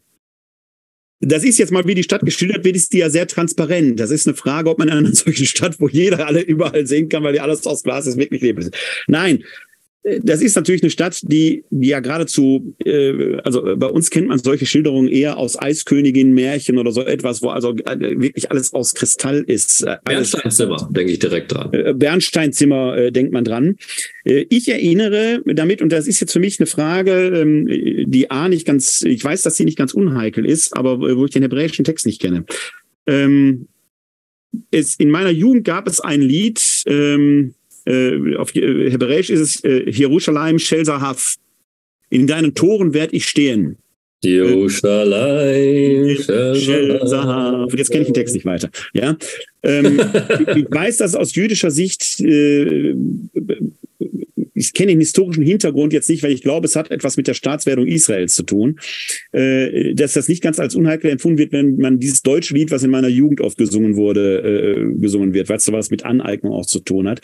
das 1.21 1.45
ist 1.45 1.59
jetzt 1.59 1.73
mal, 1.73 1.87
wie 1.87 1.95
die 1.95 2.03
Stadt 2.03 2.23
geschildert 2.23 2.65
wird, 2.65 2.77
ist 2.77 2.93
die 2.93 2.99
ja 2.99 3.09
sehr 3.09 3.27
transparent. 3.27 3.99
Das 3.99 4.11
ist 4.11 4.27
eine 4.27 4.37
Frage, 4.37 4.69
ob 4.69 4.79
man 4.79 4.89
in 4.89 4.95
einer 4.95 5.13
solchen 5.15 5.47
Stadt, 5.47 5.81
wo 5.81 5.89
jeder 5.89 6.27
alle 6.27 6.41
überall 6.41 6.87
sehen 6.87 7.09
kann, 7.09 7.23
weil 7.23 7.33
die 7.33 7.41
alles 7.41 7.67
aus 7.67 7.83
Glas 7.83 8.07
ist, 8.07 8.19
wirklich 8.19 8.43
leben. 8.43 8.71
Nein, 9.07 9.45
das 10.23 10.41
ist 10.41 10.55
natürlich 10.55 10.83
eine 10.83 10.91
Stadt, 10.91 11.21
die, 11.23 11.65
die 11.71 11.89
ja 11.89 12.01
geradezu, 12.01 12.77
äh, 12.85 13.39
also 13.43 13.77
bei 13.77 13.89
uns 13.89 14.11
kennt 14.11 14.29
man 14.29 14.39
solche 14.39 14.65
Schilderungen 14.65 15.09
eher 15.09 15.37
aus 15.37 15.61
Eiskönigin, 15.61 16.33
Märchen 16.33 16.79
oder 16.79 16.93
so 16.93 17.03
etwas, 17.03 17.43
wo 17.43 17.49
also 17.49 17.75
äh, 17.77 17.99
wirklich 17.99 18.51
alles 18.51 18.73
aus 18.73 18.95
Kristall 18.95 19.43
ist. 19.47 19.83
Äh, 19.83 19.97
Bernsteinzimmer, 20.05 20.89
denke 20.93 21.13
ich 21.13 21.19
direkt 21.19 21.53
dran. 21.53 21.73
Äh, 21.73 21.93
Bernsteinzimmer 21.95 22.97
äh, 22.97 23.13
denkt 23.13 23.33
man 23.33 23.43
dran. 23.43 23.77
Äh, 24.25 24.47
ich 24.49 24.69
erinnere 24.69 25.43
damit, 25.45 25.83
und 25.83 25.91
das 25.91 26.07
ist 26.07 26.21
jetzt 26.21 26.33
für 26.33 26.41
mich 26.41 26.61
eine 26.61 26.67
Frage, 26.67 27.13
ähm, 27.13 27.67
die 28.07 28.31
A 28.31 28.49
nicht 28.49 28.65
ganz, 28.67 29.03
ich 29.03 29.25
weiß, 29.25 29.43
dass 29.43 29.57
sie 29.57 29.65
nicht 29.65 29.79
ganz 29.79 29.93
unheikel 29.93 30.47
ist, 30.47 30.77
aber 30.77 31.01
wo 31.01 31.25
ich 31.25 31.33
den 31.33 31.43
hebräischen 31.43 31.85
Text 31.85 32.07
nicht 32.07 32.21
kenne. 32.21 32.45
Ähm, 33.09 33.67
es, 34.71 34.95
in 34.97 35.11
meiner 35.11 35.31
Jugend 35.31 35.65
gab 35.65 35.89
es 35.89 35.99
ein 35.99 36.23
Lied, 36.23 36.63
ähm, 36.87 37.55
äh, 37.87 38.37
auf 38.37 38.55
äh, 38.55 38.91
Hebräisch 38.91 39.31
ist 39.31 39.41
es 39.41 39.65
äh, 39.65 39.89
Jerusalem 39.91 40.59
Shel 40.59 40.85
Zahav. 40.85 41.37
In 42.11 42.27
deinen 42.27 42.55
Toren 42.55 42.95
werde 42.95 43.17
ich 43.17 43.27
stehen. 43.27 43.79
Jerusalem 44.23 46.17
Shel 46.19 47.01
Zahav. 47.07 47.75
Jetzt 47.75 47.91
kenne 47.91 48.03
ich 48.03 48.09
den 48.09 48.15
Text 48.15 48.35
nicht 48.35 48.47
weiter. 48.47 48.71
Ja, 48.93 49.17
ähm, 49.63 50.01
ich 50.57 50.67
weiß, 50.71 50.99
dass 50.99 51.15
aus 51.15 51.35
jüdischer 51.35 51.71
Sicht 51.71 52.21
äh, 52.21 52.95
ich 54.57 54.73
kenne 54.73 54.93
den 54.93 55.01
historischen 55.01 55.45
Hintergrund 55.45 55.93
jetzt 55.93 56.09
nicht, 56.09 56.23
weil 56.23 56.33
ich 56.33 56.43
glaube, 56.43 56.67
es 56.67 56.77
hat 56.77 56.91
etwas 56.91 57.17
mit 57.17 57.29
der 57.29 57.35
Staatswerdung 57.35 57.87
Israels 57.87 58.35
zu 58.35 58.43
tun, 58.43 58.81
äh, 59.33 59.95
dass 59.95 60.15
das 60.15 60.29
nicht 60.29 60.43
ganz 60.43 60.59
als 60.59 60.75
unheikel 60.75 61.11
empfunden 61.11 61.39
wird, 61.39 61.53
wenn 61.53 61.77
man 61.77 62.01
dieses 62.01 62.23
deutsche 62.23 62.55
Lied, 62.55 62.71
was 62.71 62.83
in 62.83 62.91
meiner 62.91 63.09
Jugend 63.09 63.43
oft 63.43 63.59
gesungen 63.59 63.97
wurde, 63.97 64.39
äh, 64.43 64.99
gesungen 64.99 65.35
wird, 65.35 65.51
weil 65.51 65.59
es 65.59 65.71
was 65.71 65.91
mit 65.91 66.05
Aneignung 66.05 66.53
auch 66.53 66.65
zu 66.65 66.81
tun 66.81 67.07
hat. 67.07 67.21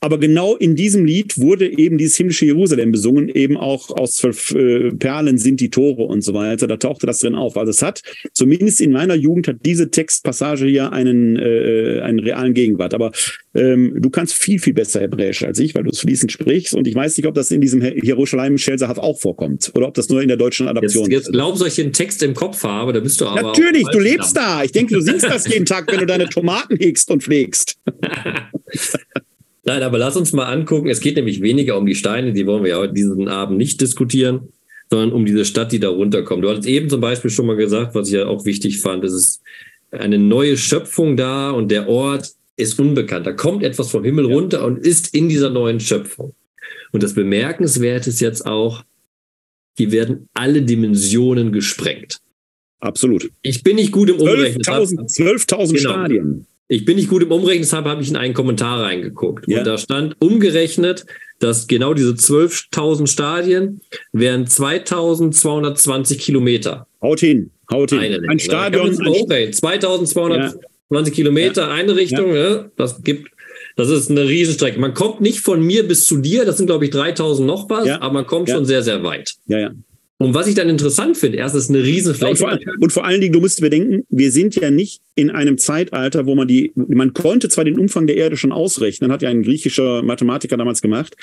Aber 0.00 0.18
genau 0.18 0.54
in 0.54 0.76
diesem 0.76 1.04
Lied 1.04 1.38
wurde 1.38 1.66
eben 1.66 1.98
dieses 1.98 2.16
himmlische 2.16 2.46
Jerusalem 2.46 2.92
besungen, 2.92 3.28
eben 3.28 3.56
auch 3.56 3.90
aus 3.90 4.16
zwölf 4.16 4.52
äh, 4.52 4.90
Perlen 4.90 5.38
sind 5.38 5.60
die 5.60 5.70
Tore 5.70 6.04
und 6.04 6.22
so 6.22 6.34
weiter. 6.34 6.68
Da 6.68 6.76
tauchte 6.76 7.06
das 7.06 7.18
drin 7.18 7.34
auf. 7.34 7.56
Also 7.56 7.70
es 7.70 7.82
hat, 7.82 8.02
zumindest 8.32 8.80
in 8.80 8.92
meiner 8.92 9.14
Jugend, 9.14 9.48
hat 9.48 9.56
diese 9.64 9.90
Textpassage 9.90 10.66
hier 10.66 10.92
einen, 10.92 11.36
äh, 11.36 11.75
einen 12.02 12.18
realen 12.18 12.54
Gegenwart. 12.54 12.94
Aber 12.94 13.12
ähm, 13.54 13.94
du 13.96 14.10
kannst 14.10 14.34
viel, 14.34 14.58
viel 14.58 14.74
besser 14.74 15.00
Hebräisch 15.00 15.42
als 15.42 15.58
ich, 15.58 15.74
weil 15.74 15.84
du 15.84 15.90
es 15.90 16.00
fließend 16.00 16.32
sprichst. 16.32 16.74
Und 16.74 16.86
ich 16.86 16.94
weiß 16.94 17.16
nicht, 17.16 17.26
ob 17.26 17.34
das 17.34 17.50
in 17.50 17.60
diesem 17.60 17.82
Jerusalem 17.82 18.58
Schelsahaft 18.58 19.00
auch 19.00 19.18
vorkommt 19.18 19.70
oder 19.74 19.88
ob 19.88 19.94
das 19.94 20.08
nur 20.08 20.22
in 20.22 20.28
der 20.28 20.36
deutschen 20.36 20.68
Adaption 20.68 21.10
jetzt, 21.10 21.26
jetzt 21.26 21.32
glaubst 21.32 21.62
du, 21.62 21.66
ich 21.66 21.80
einen 21.80 21.92
Text 21.92 22.22
im 22.22 22.34
Kopf 22.34 22.62
habe, 22.62 22.92
da 22.92 23.00
bist 23.00 23.20
du 23.20 23.26
aber. 23.26 23.42
Natürlich, 23.42 23.86
du 23.92 23.98
lebst 23.98 24.36
da. 24.36 24.62
Ich 24.62 24.72
denke, 24.72 24.94
du 24.94 25.00
siehst 25.00 25.24
das 25.24 25.46
jeden 25.48 25.66
Tag, 25.66 25.90
wenn 25.90 26.00
du 26.00 26.06
deine 26.06 26.28
Tomaten 26.28 26.76
hegst 26.76 27.10
und 27.10 27.22
pflegst. 27.22 27.76
Nein, 29.64 29.82
aber 29.82 29.98
lass 29.98 30.16
uns 30.16 30.32
mal 30.32 30.44
angucken. 30.44 30.88
Es 30.88 31.00
geht 31.00 31.16
nämlich 31.16 31.42
weniger 31.42 31.76
um 31.76 31.86
die 31.86 31.96
Steine, 31.96 32.32
die 32.32 32.46
wollen 32.46 32.62
wir 32.62 32.70
ja 32.70 32.78
heute 32.78 32.94
diesen 32.94 33.26
Abend 33.26 33.58
nicht 33.58 33.80
diskutieren, 33.80 34.52
sondern 34.90 35.12
um 35.12 35.26
diese 35.26 35.44
Stadt, 35.44 35.72
die 35.72 35.80
da 35.80 35.88
runterkommt. 35.88 36.44
Du 36.44 36.48
hattest 36.48 36.68
eben 36.68 36.88
zum 36.88 37.00
Beispiel 37.00 37.30
schon 37.30 37.46
mal 37.46 37.56
gesagt, 37.56 37.94
was 37.96 38.06
ich 38.06 38.14
ja 38.14 38.26
auch 38.26 38.44
wichtig 38.44 38.80
fand, 38.80 39.02
es 39.04 39.12
ist 39.12 39.42
eine 39.98 40.18
neue 40.18 40.56
Schöpfung 40.56 41.16
da 41.16 41.50
und 41.50 41.70
der 41.70 41.88
Ort 41.88 42.32
ist 42.56 42.78
unbekannt. 42.78 43.26
Da 43.26 43.32
kommt 43.32 43.62
etwas 43.62 43.90
vom 43.90 44.04
Himmel 44.04 44.26
runter 44.26 44.64
und 44.64 44.78
ist 44.78 45.14
in 45.14 45.28
dieser 45.28 45.50
neuen 45.50 45.80
Schöpfung. 45.80 46.34
Und 46.92 47.02
das 47.02 47.14
Bemerkenswerte 47.14 48.10
ist 48.10 48.20
jetzt 48.20 48.46
auch, 48.46 48.84
hier 49.76 49.92
werden 49.92 50.28
alle 50.32 50.62
Dimensionen 50.62 51.52
gesprengt. 51.52 52.18
Absolut. 52.80 53.30
Ich 53.42 53.62
bin 53.62 53.76
nicht 53.76 53.92
gut 53.92 54.08
im 54.08 54.16
Umrechnen. 54.16 54.62
12.000 54.62 55.06
12 55.06 55.46
genau. 55.46 55.76
Stadien. 55.78 56.46
Ich 56.68 56.84
bin 56.84 56.96
nicht 56.96 57.08
gut 57.08 57.22
im 57.22 57.30
Umrechnen, 57.30 57.62
deshalb 57.62 57.84
habe 57.84 58.02
ich 58.02 58.08
in 58.08 58.16
einen 58.16 58.34
Kommentar 58.34 58.82
reingeguckt. 58.82 59.46
Ja. 59.48 59.58
Und 59.58 59.66
da 59.66 59.78
stand 59.78 60.16
umgerechnet, 60.20 61.06
dass 61.38 61.66
genau 61.66 61.94
diese 61.94 62.12
12.000 62.12 63.06
Stadien 63.06 63.80
wären 64.12 64.46
2.220 64.46 66.18
Kilometer. 66.18 66.86
Haut 67.02 67.20
hin, 67.20 67.50
haut 67.70 67.90
hin. 67.90 68.00
Eine 68.00 68.20
ein 68.28 68.38
Stadion. 68.38 68.88
Ein 68.88 68.94
2.220 68.94 70.56
ja. 70.90 71.10
Kilometer, 71.10 71.62
ja. 71.62 71.70
eine 71.72 71.96
Richtung. 71.96 72.34
Ja. 72.34 72.70
Das 72.76 73.02
gibt, 73.02 73.30
das 73.76 73.90
ist 73.90 74.10
eine 74.10 74.28
Riesenstrecke. 74.28 74.80
Man 74.80 74.94
kommt 74.94 75.20
nicht 75.20 75.40
von 75.40 75.60
mir 75.60 75.86
bis 75.86 76.06
zu 76.06 76.18
dir, 76.18 76.44
das 76.44 76.56
sind 76.56 76.66
glaube 76.66 76.86
ich 76.86 76.92
3.000 76.92 77.44
noch 77.44 77.68
was, 77.68 77.88
aber 77.88 78.12
man 78.12 78.26
kommt 78.26 78.48
schon 78.50 78.64
sehr, 78.64 78.82
sehr 78.82 79.02
weit. 79.02 79.34
Ja, 79.46 79.58
ja. 79.58 79.70
Und 80.18 80.32
was 80.32 80.46
ich 80.46 80.54
dann 80.54 80.68
interessant 80.68 81.16
finde, 81.16 81.38
erst 81.38 81.54
ist 81.54 81.68
eine 81.68 81.82
Riesenfläche. 81.82 82.30
Und 82.30 82.38
vor, 82.38 82.58
und 82.80 82.92
vor 82.92 83.04
allen 83.04 83.20
Dingen, 83.20 83.34
du 83.34 83.40
musst 83.40 83.60
bedenken, 83.60 84.04
wir 84.08 84.32
sind 84.32 84.56
ja 84.56 84.70
nicht 84.70 85.02
in 85.14 85.30
einem 85.30 85.58
Zeitalter, 85.58 86.24
wo 86.24 86.34
man 86.34 86.48
die, 86.48 86.72
man 86.74 87.12
konnte 87.12 87.50
zwar 87.50 87.64
den 87.64 87.78
Umfang 87.78 88.06
der 88.06 88.16
Erde 88.16 88.36
schon 88.36 88.52
ausrechnen, 88.52 89.12
hat 89.12 89.22
ja 89.22 89.28
ein 89.28 89.42
griechischer 89.42 90.02
Mathematiker 90.02 90.56
damals 90.56 90.80
gemacht, 90.80 91.16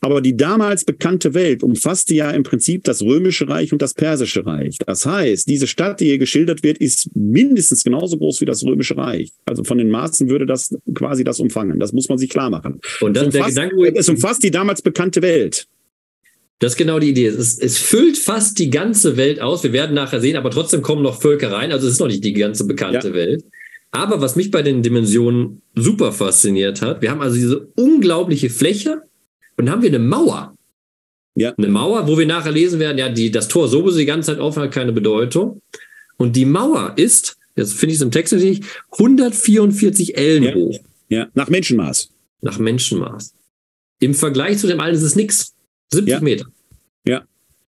aber 0.00 0.20
die 0.20 0.36
damals 0.36 0.84
bekannte 0.84 1.34
Welt 1.34 1.62
umfasste 1.62 2.14
ja 2.14 2.30
im 2.30 2.42
Prinzip 2.42 2.84
das 2.84 3.02
Römische 3.02 3.48
Reich 3.48 3.72
und 3.72 3.80
das 3.80 3.94
Persische 3.94 4.44
Reich. 4.44 4.78
Das 4.84 5.06
heißt, 5.06 5.48
diese 5.48 5.66
Stadt, 5.66 6.00
die 6.00 6.06
hier 6.06 6.18
geschildert 6.18 6.62
wird, 6.62 6.78
ist 6.78 7.10
mindestens 7.16 7.84
genauso 7.84 8.18
groß 8.18 8.40
wie 8.40 8.44
das 8.44 8.62
Römische 8.64 8.96
Reich. 8.96 9.32
Also 9.46 9.64
von 9.64 9.78
den 9.78 9.88
Maßen 9.88 10.28
würde 10.28 10.46
das 10.46 10.76
quasi 10.94 11.24
das 11.24 11.40
umfangen. 11.40 11.80
Das 11.80 11.92
muss 11.92 12.08
man 12.08 12.18
sich 12.18 12.28
klar 12.28 12.50
machen. 12.50 12.80
Und 13.00 13.16
dann 13.16 13.28
es 13.28 13.34
umfasst, 13.34 13.56
der 13.56 13.68
Gedanke, 13.68 13.98
es 13.98 14.08
umfasst 14.08 14.42
die 14.42 14.50
damals 14.50 14.82
bekannte 14.82 15.22
Welt. 15.22 15.66
Das 16.58 16.72
ist 16.72 16.78
genau 16.78 16.98
die 16.98 17.10
Idee. 17.10 17.26
Es, 17.26 17.58
es, 17.58 17.76
füllt 17.76 18.16
fast 18.16 18.58
die 18.58 18.70
ganze 18.70 19.16
Welt 19.16 19.40
aus. 19.40 19.62
Wir 19.62 19.72
werden 19.72 19.94
nachher 19.94 20.20
sehen, 20.20 20.36
aber 20.36 20.50
trotzdem 20.50 20.80
kommen 20.80 21.02
noch 21.02 21.20
Völker 21.20 21.52
rein. 21.52 21.70
Also 21.70 21.86
es 21.86 21.94
ist 21.94 22.00
noch 22.00 22.06
nicht 22.06 22.24
die 22.24 22.32
ganze 22.32 22.64
bekannte 22.64 23.08
ja. 23.08 23.14
Welt. 23.14 23.44
Aber 23.90 24.20
was 24.20 24.36
mich 24.36 24.50
bei 24.50 24.62
den 24.62 24.82
Dimensionen 24.82 25.62
super 25.74 26.12
fasziniert 26.12 26.82
hat, 26.82 27.02
wir 27.02 27.10
haben 27.10 27.20
also 27.20 27.36
diese 27.36 27.68
unglaubliche 27.76 28.50
Fläche 28.50 29.02
und 29.56 29.66
dann 29.66 29.70
haben 29.70 29.82
wir 29.82 29.90
eine 29.90 29.98
Mauer. 29.98 30.54
Ja. 31.34 31.52
Eine 31.56 31.68
Mauer, 31.68 32.08
wo 32.08 32.18
wir 32.18 32.26
nachher 32.26 32.52
lesen 32.52 32.80
werden, 32.80 32.96
ja, 32.96 33.10
die, 33.10 33.30
das 33.30 33.48
Tor 33.48 33.68
so 33.68 33.90
die 33.90 34.06
ganze 34.06 34.32
Zeit 34.32 34.40
offen 34.40 34.62
hat 34.62 34.72
keine 34.72 34.92
Bedeutung. 34.92 35.60
Und 36.16 36.36
die 36.36 36.46
Mauer 36.46 36.94
ist, 36.96 37.36
jetzt 37.56 37.74
finde 37.74 37.92
ich 37.92 37.98
es 37.98 38.02
im 38.02 38.10
Text 38.10 38.32
natürlich, 38.32 38.62
144 38.92 40.16
Ellen 40.16 40.42
ja. 40.42 40.54
hoch. 40.54 40.78
Ja, 41.08 41.28
nach 41.34 41.48
Menschenmaß. 41.48 42.10
Nach 42.40 42.58
Menschenmaß. 42.58 43.34
Im 44.00 44.14
Vergleich 44.14 44.58
zu 44.58 44.66
dem 44.66 44.80
allen 44.80 44.94
ist 44.94 45.02
es 45.02 45.16
nichts. 45.16 45.54
70 45.92 46.12
ja. 46.12 46.20
Meter. 46.20 46.46
Ja. 47.06 47.24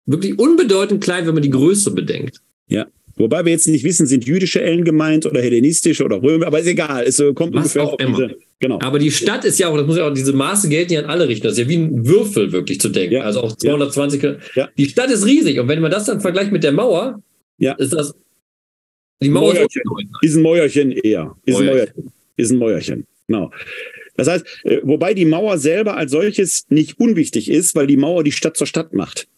Wirklich 0.07 0.39
unbedeutend 0.39 1.03
klein, 1.03 1.27
wenn 1.27 1.35
man 1.35 1.43
die 1.43 1.51
Größe 1.51 1.91
bedenkt. 1.91 2.41
Ja. 2.69 2.87
Wobei 3.17 3.45
wir 3.45 3.53
jetzt 3.53 3.67
nicht 3.67 3.83
wissen, 3.83 4.07
sind 4.07 4.27
jüdische 4.27 4.61
Ellen 4.61 4.85
gemeint 4.85 5.25
oder 5.25 5.41
hellenistische 5.41 6.05
oder 6.05 6.23
Römer, 6.23 6.47
aber 6.47 6.61
ist 6.61 6.67
egal. 6.67 7.05
Es 7.05 7.19
äh, 7.19 7.33
kommt 7.33 7.55
Was 7.55 7.75
ungefähr 7.75 7.85
auch 7.85 7.99
immer. 7.99 8.29
Diese, 8.29 8.39
genau. 8.61 8.79
Aber 8.83 8.99
die 8.99 9.11
Stadt 9.11 9.45
ist 9.47 9.59
ja 9.59 9.69
auch, 9.69 9.77
das 9.77 9.87
muss 9.87 9.97
ja 9.97 10.07
auch, 10.07 10.13
diese 10.13 10.35
Maße 10.35 10.69
gelten 10.69 10.93
ja 10.93 11.01
an 11.01 11.07
alle 11.07 11.27
Richtungen. 11.27 11.49
Das 11.49 11.59
ist 11.59 11.65
ja 11.65 11.69
wie 11.69 11.79
ein 11.79 12.07
Würfel 12.07 12.53
wirklich 12.53 12.79
zu 12.79 12.91
denken. 12.91 13.15
Ja. 13.15 13.23
Also 13.23 13.41
auch 13.41 13.57
220. 13.57 14.23
Ja. 14.55 14.69
Die 14.77 14.87
Stadt 14.87 15.11
ist 15.11 15.25
riesig. 15.25 15.59
Und 15.59 15.69
wenn 15.69 15.81
man 15.81 15.91
das 15.91 16.05
dann 16.05 16.21
vergleicht 16.21 16.53
mit 16.53 16.63
der 16.63 16.73
Mauer, 16.73 17.23
ja. 17.57 17.73
ist 17.73 17.95
das, 17.95 18.15
die 19.23 19.31
Mauer 19.31 19.55
Mäuerchen. 19.55 19.83
ist, 20.21 20.37
ein 20.37 20.43
Mäuerchen 20.43 20.93
eher. 20.93 21.35
Ist 21.47 21.55
Mäuerchen. 21.55 21.69
ein 21.69 21.75
Mäuerchen. 21.75 22.13
Ist 22.37 22.51
ein 22.51 22.59
Mäuerchen. 22.59 23.07
Genau. 23.29 23.51
Das 24.17 24.29
heißt, 24.29 24.45
äh, 24.65 24.81
wobei 24.83 25.15
die 25.15 25.25
Mauer 25.25 25.59
selber 25.59 25.97
als 25.97 26.11
solches 26.11 26.67
nicht 26.69 26.99
unwichtig 26.99 27.51
ist, 27.51 27.75
weil 27.75 27.87
die 27.87 27.97
Mauer 27.97 28.25
die 28.25 28.33
Stadt 28.33 28.57
zur 28.57 28.67
Stadt 28.67 28.93
macht. 28.93 29.29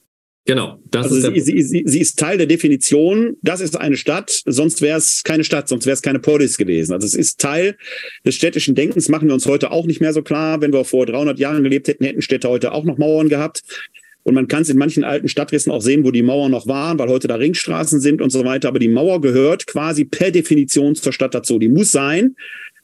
Genau. 0.49 0.81
Das 0.91 1.13
also 1.13 1.31
ist 1.31 1.45
sie, 1.45 1.63
sie, 1.63 1.83
sie, 1.85 2.01
ist 2.01 2.19
Teil 2.19 2.39
der 2.39 2.47
Definition, 2.47 3.37
das 3.43 3.61
ist 3.61 3.79
eine 3.79 3.99
Stadt, 3.99 4.31
sonst 4.47 4.81
wäre 4.81 4.97
es 4.97 5.23
keine 5.23 5.45
Stadt, 5.45 5.69
sonst 5.69 5.85
wäre 5.85 5.93
es 5.93 6.01
keine 6.01 6.21
Polis 6.21 6.57
gewesen. 6.57 6.95
Also 6.95 7.07
es 7.07 7.13
ist 7.13 7.39
Teil 7.39 7.77
des 8.25 8.35
städtischen 8.35 8.75
Denkens, 8.75 9.11
machen 9.11 9.29
wir 9.29 9.35
uns 9.35 9.45
heute 9.45 9.71
auch 9.71 9.85
nicht 9.85 10.01
mehr 10.01 10.15
so 10.15 10.23
klar. 10.23 10.63
Wenn 10.63 10.73
wir 10.73 10.87
vor 10.87 11.05
300 11.05 11.39
Jahren 11.39 11.65
gelebt 11.65 11.87
hätten, 11.89 12.03
hätten 12.03 12.23
Städte 12.23 12.49
heute 12.49 12.73
auch 12.73 12.85
noch 12.85 12.97
Mauern 12.97 13.29
gehabt. 13.29 13.63
Und 14.23 14.33
man 14.33 14.49
kann 14.49 14.63
es 14.63 14.71
in 14.71 14.79
manchen 14.79 15.05
alten 15.05 15.29
Stadtrissen 15.29 15.71
auch 15.71 15.83
sehen, 15.83 16.03
wo 16.05 16.13
die 16.13 16.23
Mauern 16.23 16.51
noch 16.51 16.67
waren, 16.67 16.99
weil 16.99 17.09
heute 17.09 17.29
da 17.29 17.35
Ringstraßen 17.35 18.01
sind 18.01 18.23
und 18.23 18.31
so 18.31 18.43
weiter. 18.45 18.69
Aber 18.69 18.79
die 18.79 18.89
Mauer 18.89 19.21
gehört 19.21 19.67
quasi 19.67 20.07
per 20.07 20.31
Definition 20.31 20.95
zur 20.95 21.13
Stadt 21.13 21.35
dazu. 21.35 21.59
Die 21.59 21.69
muss 21.69 21.93
sein, 21.93 22.37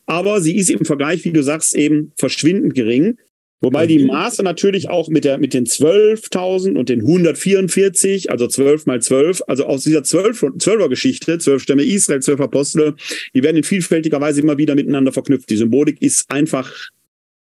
aber 0.07 0.41
sie 0.41 0.57
ist 0.57 0.71
im 0.71 0.85
Vergleich, 0.85 1.25
wie 1.25 1.33
du 1.33 1.43
sagst, 1.43 1.75
eben 1.75 2.13
verschwindend 2.17 2.75
gering. 2.75 3.19
Wobei 3.61 3.87
die 3.87 4.05
Maße 4.05 4.43
natürlich 4.43 4.91
auch 4.91 5.09
mit, 5.09 5.25
der, 5.25 5.39
mit 5.39 5.55
den 5.55 5.65
12.000 5.65 6.77
und 6.77 6.91
den 6.91 7.01
144, 7.01 8.31
also 8.31 8.47
12 8.47 8.85
mal 8.85 9.01
12, 9.01 9.43
also 9.47 9.65
aus 9.65 9.85
dieser 9.85 10.03
12, 10.03 10.43
12er 10.43 10.89
Geschichte, 10.91 11.39
12 11.39 11.63
Stämme 11.63 11.83
Israel, 11.83 12.21
12 12.21 12.41
Apostel, 12.41 12.95
die 13.35 13.43
werden 13.43 13.57
in 13.57 13.65
vielfältiger 13.65 14.21
Weise 14.21 14.43
immer 14.43 14.59
wieder 14.59 14.75
miteinander 14.75 15.13
verknüpft. 15.13 15.49
Die 15.49 15.57
Symbolik 15.57 16.03
ist 16.03 16.31
einfach 16.31 16.71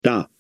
da. 0.01 0.31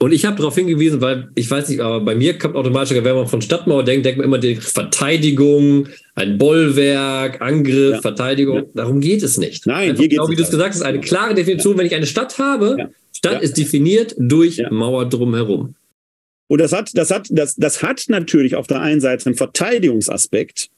Und 0.00 0.12
ich 0.12 0.24
habe 0.24 0.36
darauf 0.36 0.54
hingewiesen, 0.54 1.00
weil 1.00 1.28
ich 1.34 1.50
weiß 1.50 1.68
nicht, 1.68 1.80
aber 1.80 2.00
bei 2.00 2.14
mir 2.14 2.38
kommt 2.38 2.54
automatisch, 2.54 2.96
wenn 2.96 3.16
man 3.16 3.26
von 3.26 3.42
Stadtmauer 3.42 3.82
denkt, 3.82 4.06
denkt 4.06 4.18
man 4.18 4.26
immer 4.26 4.38
die 4.38 4.54
Verteidigung, 4.54 5.88
ein 6.14 6.38
Bollwerk, 6.38 7.40
Angriff, 7.40 7.94
ja. 7.94 8.00
Verteidigung. 8.00 8.56
Ja. 8.58 8.64
Darum 8.74 9.00
geht 9.00 9.24
es 9.24 9.38
nicht. 9.38 9.66
Nein, 9.66 9.90
Einfach, 9.90 10.00
hier 10.00 10.08
geht 10.08 10.18
genau, 10.18 10.30
wie 10.30 10.36
du 10.36 10.42
es 10.42 10.50
gesagt 10.50 10.74
hast, 10.74 10.82
eine 10.82 11.00
klare 11.00 11.34
Definition. 11.34 11.76
Wenn 11.76 11.86
ich 11.86 11.96
eine 11.96 12.06
Stadt 12.06 12.38
habe, 12.38 12.90
Stadt 13.12 13.42
ist 13.42 13.58
definiert 13.58 14.14
durch 14.18 14.62
Mauer 14.70 15.08
drumherum. 15.08 15.74
Und 16.46 16.60
das 16.60 16.72
hat, 16.72 16.96
das 16.96 17.10
hat, 17.10 17.26
das, 17.30 17.56
das 17.56 17.82
hat 17.82 18.04
natürlich 18.08 18.54
auf 18.54 18.68
der 18.68 18.80
einen 18.80 19.00
Seite 19.00 19.26
einen 19.26 19.34
Verteidigungsaspekt, 19.34 20.70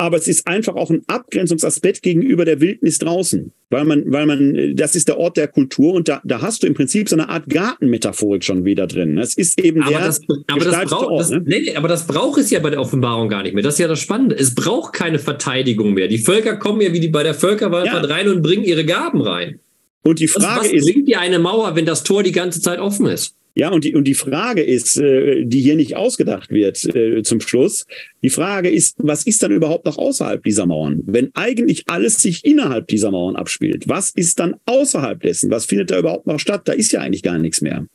aber 0.00 0.16
es 0.16 0.26
ist 0.28 0.46
einfach 0.46 0.76
auch 0.76 0.90
ein 0.90 1.02
Abgrenzungsaspekt 1.08 2.02
gegenüber 2.02 2.46
der 2.46 2.60
Wildnis 2.60 2.98
draußen, 2.98 3.52
weil 3.68 3.84
man, 3.84 4.10
weil 4.10 4.24
man, 4.24 4.74
das 4.74 4.96
ist 4.96 5.08
der 5.08 5.18
Ort 5.18 5.36
der 5.36 5.46
Kultur 5.46 5.92
und 5.92 6.08
da, 6.08 6.22
da 6.24 6.40
hast 6.40 6.62
du 6.62 6.66
im 6.66 6.72
Prinzip 6.72 7.10
so 7.10 7.16
eine 7.16 7.28
Art 7.28 7.48
Gartenmetaphorik 7.48 8.42
schon 8.42 8.64
wieder 8.64 8.86
drin. 8.86 9.18
Es 9.18 9.34
ist 9.36 9.60
eben 9.60 9.82
aber 9.82 9.90
der 9.90 10.00
das, 10.00 10.20
aber 10.46 10.64
das 10.64 10.90
braucht, 10.90 11.06
Ort, 11.06 11.20
das, 11.20 11.30
ne? 11.30 11.42
nee, 11.44 11.76
aber 11.76 11.86
das 11.86 12.06
braucht 12.06 12.40
es 12.40 12.50
ja 12.50 12.60
bei 12.60 12.70
der 12.70 12.80
Offenbarung 12.80 13.28
gar 13.28 13.42
nicht 13.42 13.52
mehr. 13.52 13.62
Das 13.62 13.74
ist 13.74 13.80
ja 13.80 13.88
das 13.88 14.00
Spannende. 14.00 14.36
Es 14.36 14.54
braucht 14.54 14.94
keine 14.94 15.18
Verteidigung 15.18 15.92
mehr. 15.92 16.08
Die 16.08 16.18
Völker 16.18 16.56
kommen 16.56 16.80
ja 16.80 16.94
wie 16.94 17.00
die 17.00 17.08
bei 17.08 17.22
der 17.22 17.34
Völkerwahl 17.34 17.84
ja. 17.84 17.98
rein 17.98 18.28
und 18.28 18.40
bringen 18.40 18.64
ihre 18.64 18.86
Gaben 18.86 19.20
rein. 19.20 19.60
Und 20.02 20.18
die 20.18 20.28
Frage 20.28 20.60
was, 20.60 20.66
was 20.66 20.72
ist, 20.72 20.90
bringt 20.90 21.08
dir 21.08 21.20
eine 21.20 21.38
Mauer, 21.38 21.76
wenn 21.76 21.84
das 21.84 22.04
Tor 22.04 22.22
die 22.22 22.32
ganze 22.32 22.62
Zeit 22.62 22.78
offen 22.78 23.04
ist? 23.04 23.34
Ja, 23.54 23.70
und 23.70 23.84
die, 23.84 23.94
und 23.94 24.04
die 24.04 24.14
Frage 24.14 24.62
ist, 24.62 24.96
äh, 24.96 25.44
die 25.44 25.60
hier 25.60 25.76
nicht 25.76 25.96
ausgedacht 25.96 26.50
wird 26.50 26.84
äh, 26.94 27.22
zum 27.22 27.40
Schluss, 27.40 27.86
die 28.22 28.30
Frage 28.30 28.70
ist, 28.70 28.96
was 28.98 29.26
ist 29.26 29.42
dann 29.42 29.50
überhaupt 29.50 29.86
noch 29.86 29.98
außerhalb 29.98 30.42
dieser 30.42 30.66
Mauern? 30.66 31.02
Wenn 31.06 31.30
eigentlich 31.34 31.84
alles 31.88 32.16
sich 32.16 32.44
innerhalb 32.44 32.86
dieser 32.88 33.10
Mauern 33.10 33.36
abspielt, 33.36 33.88
was 33.88 34.10
ist 34.10 34.38
dann 34.38 34.56
außerhalb 34.66 35.20
dessen? 35.20 35.50
Was 35.50 35.66
findet 35.66 35.90
da 35.90 35.98
überhaupt 35.98 36.26
noch 36.26 36.38
statt? 36.38 36.62
Da 36.66 36.72
ist 36.72 36.92
ja 36.92 37.00
eigentlich 37.00 37.22
gar 37.22 37.38
nichts 37.38 37.60
mehr. 37.60 37.86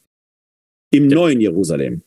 Im 0.92 1.10
ja. 1.10 1.16
neuen 1.16 1.42
Jerusalem. 1.42 2.02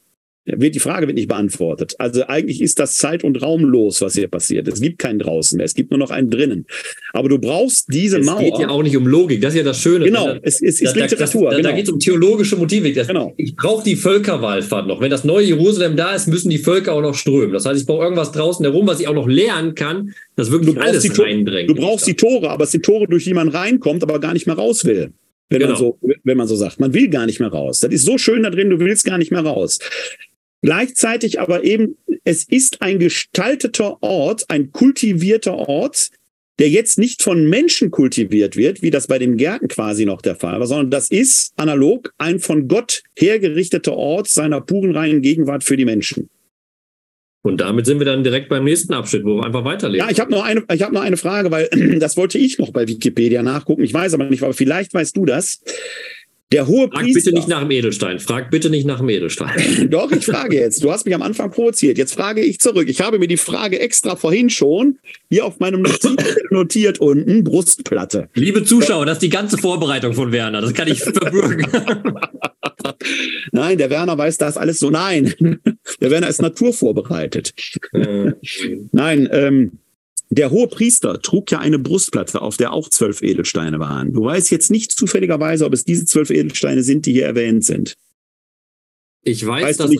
Wird, 0.56 0.74
die 0.74 0.80
Frage 0.80 1.06
wird 1.06 1.16
nicht 1.16 1.28
beantwortet. 1.28 1.94
Also 1.98 2.24
eigentlich 2.26 2.60
ist 2.60 2.78
das 2.78 2.96
zeit- 2.96 3.24
und 3.24 3.40
raumlos, 3.42 4.00
was 4.00 4.14
hier 4.14 4.28
passiert. 4.28 4.68
Es 4.68 4.80
gibt 4.80 4.98
keinen 4.98 5.18
draußen 5.18 5.56
mehr. 5.56 5.66
Es 5.66 5.74
gibt 5.74 5.90
nur 5.90 5.98
noch 5.98 6.10
einen 6.10 6.30
drinnen. 6.30 6.66
Aber 7.12 7.28
du 7.28 7.38
brauchst 7.38 7.92
diese 7.92 8.18
es 8.18 8.26
Mauer. 8.26 8.40
Es 8.40 8.44
geht 8.44 8.58
ja 8.58 8.68
auch 8.68 8.82
nicht 8.82 8.96
um 8.96 9.06
Logik, 9.06 9.40
das 9.40 9.54
ist 9.54 9.58
ja 9.58 9.64
das 9.64 9.80
Schöne. 9.80 10.04
Genau, 10.04 10.34
es, 10.42 10.60
es 10.62 10.80
ist 10.80 10.96
da, 10.96 11.00
Literatur. 11.00 11.50
Da, 11.50 11.56
genau. 11.56 11.68
da 11.68 11.74
geht 11.74 11.84
es 11.84 11.90
um 11.90 11.98
theologische 11.98 12.56
Motive. 12.56 12.92
Das, 12.92 13.06
genau. 13.06 13.34
Ich 13.36 13.56
brauche 13.56 13.84
die 13.84 13.96
Völkerwallfahrt 13.96 14.86
noch. 14.86 15.00
Wenn 15.00 15.10
das 15.10 15.24
neue 15.24 15.46
Jerusalem 15.46 15.96
da 15.96 16.14
ist, 16.14 16.28
müssen 16.28 16.50
die 16.50 16.58
Völker 16.58 16.94
auch 16.94 17.02
noch 17.02 17.14
strömen. 17.14 17.52
Das 17.52 17.66
heißt, 17.66 17.80
ich 17.80 17.86
brauche 17.86 18.04
irgendwas 18.04 18.32
draußen 18.32 18.64
herum, 18.64 18.86
was 18.86 19.00
ich 19.00 19.08
auch 19.08 19.14
noch 19.14 19.28
lernen 19.28 19.74
kann, 19.74 20.14
das 20.36 20.50
wirklich 20.50 20.74
du 20.74 20.80
alles 20.80 21.02
die 21.02 21.08
reindrängt. 21.08 21.68
Du 21.68 21.74
brauchst 21.74 22.06
die 22.06 22.14
Tore, 22.14 22.50
aber 22.50 22.64
es 22.64 22.70
sind 22.70 22.84
Tore, 22.84 23.06
durch 23.06 23.24
die 23.24 23.34
man 23.34 23.48
reinkommt, 23.48 24.02
aber 24.02 24.18
gar 24.20 24.32
nicht 24.32 24.46
mehr 24.46 24.56
raus 24.56 24.84
will. 24.84 25.12
Wenn, 25.50 25.60
genau. 25.60 25.72
man 25.72 25.78
so, 25.78 25.98
wenn 26.24 26.36
man 26.36 26.46
so 26.46 26.56
sagt. 26.56 26.78
Man 26.78 26.92
will 26.92 27.08
gar 27.08 27.26
nicht 27.26 27.40
mehr 27.40 27.48
raus. 27.48 27.80
Das 27.80 27.90
ist 27.90 28.04
so 28.04 28.18
schön 28.18 28.42
da 28.42 28.50
drin, 28.50 28.68
du 28.70 28.78
willst 28.80 29.04
gar 29.04 29.18
nicht 29.18 29.30
mehr 29.30 29.40
raus. 29.40 29.78
Gleichzeitig 30.62 31.40
aber 31.40 31.64
eben, 31.64 31.96
es 32.24 32.44
ist 32.44 32.82
ein 32.82 32.98
gestalteter 32.98 34.02
Ort, 34.02 34.44
ein 34.48 34.72
kultivierter 34.72 35.54
Ort, 35.54 36.10
der 36.58 36.68
jetzt 36.68 36.98
nicht 36.98 37.22
von 37.22 37.48
Menschen 37.48 37.90
kultiviert 37.90 38.56
wird, 38.56 38.82
wie 38.82 38.90
das 38.90 39.06
bei 39.06 39.18
den 39.18 39.36
Gärten 39.36 39.68
quasi 39.68 40.04
noch 40.04 40.20
der 40.20 40.34
Fall 40.34 40.58
war, 40.58 40.66
sondern 40.66 40.90
das 40.90 41.10
ist 41.10 41.52
analog 41.56 42.12
ein 42.18 42.40
von 42.40 42.66
Gott 42.66 43.02
hergerichteter 43.16 43.94
Ort 43.94 44.28
seiner 44.28 44.60
puren 44.60 44.96
reinen 44.96 45.22
Gegenwart 45.22 45.62
für 45.62 45.76
die 45.76 45.84
Menschen. 45.84 46.28
Und 47.42 47.60
damit 47.60 47.86
sind 47.86 48.00
wir 48.00 48.04
dann 48.04 48.24
direkt 48.24 48.48
beim 48.48 48.64
nächsten 48.64 48.92
Abschnitt, 48.92 49.24
wo 49.24 49.36
wir 49.36 49.44
einfach 49.44 49.64
weiterlesen. 49.64 50.04
Ja, 50.04 50.10
ich 50.10 50.18
habe 50.18 50.32
noch 50.32 50.42
eine, 50.44 50.64
ich 50.72 50.82
habe 50.82 50.92
noch 50.92 51.02
eine 51.02 51.16
Frage, 51.16 51.50
weil 51.52 51.68
das 52.00 52.16
wollte 52.16 52.36
ich 52.38 52.58
noch 52.58 52.72
bei 52.72 52.86
Wikipedia 52.88 53.42
nachgucken. 53.42 53.84
Ich 53.84 53.94
weiß 53.94 54.14
aber 54.14 54.24
nicht, 54.24 54.42
aber 54.42 54.52
vielleicht 54.52 54.92
weißt 54.92 55.16
du 55.16 55.24
das. 55.24 55.62
Der 56.50 56.66
hohe 56.66 56.88
Frag 56.88 57.04
bitte 57.12 57.32
nicht 57.32 57.46
nach 57.46 57.60
dem 57.60 57.70
Edelstein. 57.70 58.20
Frag 58.20 58.50
bitte 58.50 58.70
nicht 58.70 58.86
nach 58.86 58.98
dem 58.98 59.10
Edelstein. 59.10 59.90
Doch, 59.90 60.10
ich 60.12 60.24
frage 60.24 60.56
jetzt. 60.56 60.82
Du 60.82 60.90
hast 60.90 61.04
mich 61.04 61.14
am 61.14 61.20
Anfang 61.20 61.50
provoziert. 61.50 61.98
Jetzt 61.98 62.14
frage 62.14 62.40
ich 62.40 62.58
zurück. 62.58 62.88
Ich 62.88 63.02
habe 63.02 63.18
mir 63.18 63.28
die 63.28 63.36
Frage 63.36 63.78
extra 63.80 64.16
vorhin 64.16 64.48
schon 64.48 64.98
hier 65.28 65.44
auf 65.44 65.58
meinem 65.58 65.82
Notiz 65.82 66.16
notiert 66.50 67.00
unten, 67.00 67.44
Brustplatte. 67.44 68.30
Liebe 68.32 68.64
Zuschauer, 68.64 69.04
das 69.04 69.16
ist 69.16 69.22
die 69.22 69.28
ganze 69.28 69.58
Vorbereitung 69.58 70.14
von 70.14 70.32
Werner. 70.32 70.62
Das 70.62 70.72
kann 70.72 70.88
ich 70.88 71.00
verbürgen. 71.00 71.66
Nein, 73.52 73.76
der 73.76 73.90
Werner 73.90 74.16
weiß 74.16 74.38
das 74.38 74.56
alles 74.56 74.78
so. 74.78 74.88
Nein, 74.88 75.34
der 76.00 76.10
Werner 76.10 76.28
ist 76.28 76.40
naturvorbereitet. 76.40 77.52
Nein, 78.92 79.28
ähm, 79.32 79.72
der 80.30 80.50
hohe 80.50 80.68
Priester 80.68 81.20
trug 81.20 81.50
ja 81.50 81.58
eine 81.58 81.78
Brustplatte, 81.78 82.42
auf 82.42 82.56
der 82.56 82.72
auch 82.72 82.88
zwölf 82.88 83.22
Edelsteine 83.22 83.78
waren. 83.78 84.12
Du 84.12 84.24
weißt 84.24 84.50
jetzt 84.50 84.70
nicht 84.70 84.92
zufälligerweise, 84.92 85.64
ob 85.64 85.72
es 85.72 85.84
diese 85.84 86.04
zwölf 86.04 86.30
Edelsteine 86.30 86.82
sind, 86.82 87.06
die 87.06 87.12
hier 87.12 87.26
erwähnt 87.26 87.64
sind. 87.64 87.96
Ich 89.22 89.46
weiß, 89.46 89.64
weißt 89.64 89.80
dass, 89.80 89.90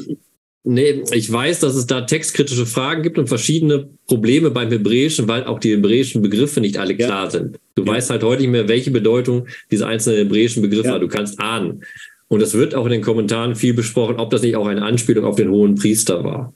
nee, 0.65 1.03
ich 1.13 1.33
weiß, 1.33 1.61
dass 1.61 1.75
es 1.75 1.87
da 1.87 2.03
textkritische 2.03 2.67
Fragen 2.67 3.03
gibt 3.03 3.19
und 3.19 3.29
verschiedene 3.29 3.89
Probleme 4.07 4.51
beim 4.51 4.71
Hebräischen, 4.71 5.29
weil 5.29 5.45
auch 5.45 5.59
die 5.59 5.73
hebräischen 5.73 6.23
Begriffe 6.23 6.61
nicht 6.61 6.79
alle 6.79 6.95
klar 6.97 7.25
ja. 7.25 7.31
sind. 7.31 7.59
Du 7.75 7.85
ja. 7.85 7.93
weißt 7.93 8.11
halt 8.11 8.23
heute 8.23 8.43
nicht 8.43 8.51
mehr, 8.51 8.69
welche 8.69 8.91
Bedeutung 8.91 9.49
diese 9.71 9.87
einzelnen 9.87 10.19
hebräischen 10.19 10.63
Begriffe 10.63 10.89
ja. 10.89 10.95
haben. 10.95 11.01
Du 11.01 11.09
kannst 11.09 11.41
ahnen. 11.41 11.85
Und 12.29 12.43
es 12.43 12.53
wird 12.53 12.75
auch 12.75 12.85
in 12.85 12.93
den 12.93 13.03
Kommentaren 13.03 13.57
viel 13.57 13.73
besprochen, 13.73 14.17
ob 14.17 14.31
das 14.31 14.43
nicht 14.43 14.57
auch 14.57 14.67
eine 14.67 14.83
Anspielung 14.83 15.25
auf 15.25 15.37
den 15.37 15.51
hohen 15.51 15.77
Priester 15.77 16.23
war. 16.25 16.53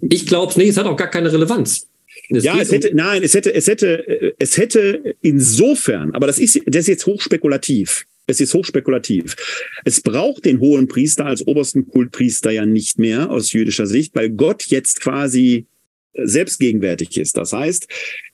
Ich 0.00 0.26
glaube 0.26 0.50
es 0.50 0.56
nicht, 0.56 0.68
es 0.68 0.76
hat 0.76 0.86
auch 0.86 0.96
gar 0.96 1.08
keine 1.08 1.32
Relevanz. 1.32 1.87
Es 2.30 2.44
ja, 2.44 2.60
es 2.60 2.70
hätte, 2.70 2.90
um 2.90 2.96
nein, 2.96 3.22
es 3.22 3.34
hätte, 3.34 3.54
es 3.54 3.66
hätte, 3.66 4.34
es 4.38 4.56
hätte 4.56 5.14
insofern, 5.22 6.12
aber 6.12 6.26
das 6.26 6.38
ist, 6.38 6.60
das 6.66 6.82
ist 6.82 6.88
jetzt 6.88 7.06
hochspekulativ. 7.06 8.04
Es 8.26 8.40
ist 8.40 8.52
hochspekulativ. 8.52 9.36
Es 9.84 10.02
braucht 10.02 10.44
den 10.44 10.60
hohen 10.60 10.86
Priester 10.86 11.24
als 11.24 11.46
obersten 11.46 11.88
Kultpriester 11.88 12.50
ja 12.50 12.66
nicht 12.66 12.98
mehr 12.98 13.30
aus 13.30 13.52
jüdischer 13.52 13.86
Sicht, 13.86 14.14
weil 14.14 14.28
Gott 14.28 14.66
jetzt 14.66 15.00
quasi 15.00 15.66
selbstgegenwärtig 16.12 17.16
ist. 17.16 17.36
Das 17.36 17.52
heißt, 17.52 17.86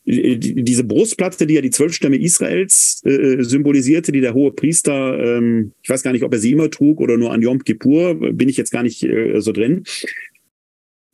diese 0.05 0.85
Brustplatte, 0.85 1.47
die 1.47 1.55
ja 1.55 1.61
die 1.61 1.71
zwölf 1.71 1.95
Stämme 1.95 2.17
Israels 2.17 3.03
äh, 3.05 3.43
symbolisierte, 3.43 4.13
die 4.13 4.21
der 4.21 4.35
hohe 4.35 4.53
Priester, 4.53 5.19
ähm, 5.19 5.73
ich 5.83 5.89
weiß 5.89 6.03
gar 6.03 6.13
nicht, 6.13 6.25
ob 6.25 6.33
er 6.33 6.39
sie 6.39 6.53
immer 6.53 6.71
trug 6.71 7.01
oder 7.01 7.17
nur 7.17 7.33
an 7.33 7.43
Yom 7.43 7.63
Kippur, 7.63 8.15
bin 8.15 8.49
ich 8.49 8.57
jetzt 8.57 8.71
gar 8.71 8.83
nicht 8.83 9.03
äh, 9.03 9.41
so 9.41 9.53
drin. 9.53 9.85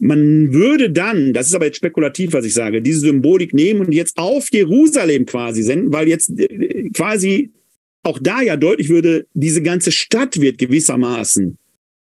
Man 0.01 0.53
würde 0.53 0.91
dann, 0.91 1.35
das 1.35 1.49
ist 1.49 1.55
aber 1.55 1.67
jetzt 1.67 1.77
spekulativ, 1.77 2.33
was 2.33 2.47
ich 2.47 2.55
sage, 2.55 2.81
diese 2.81 3.01
Symbolik 3.01 3.53
nehmen 3.53 3.81
und 3.81 3.93
jetzt 3.93 4.17
auf 4.17 4.51
Jerusalem 4.51 5.27
quasi 5.27 5.63
senden, 5.63 5.93
weil 5.93 6.09
jetzt 6.09 6.31
äh, 6.39 6.89
quasi 6.91 7.51
auch 8.03 8.19
da 8.19 8.41
ja 8.41 8.57
deutlich 8.57 8.89
würde, 8.89 9.27
diese 9.35 9.63
ganze 9.63 9.93
Stadt 9.93 10.41
wird 10.41 10.57
gewissermaßen 10.57 11.59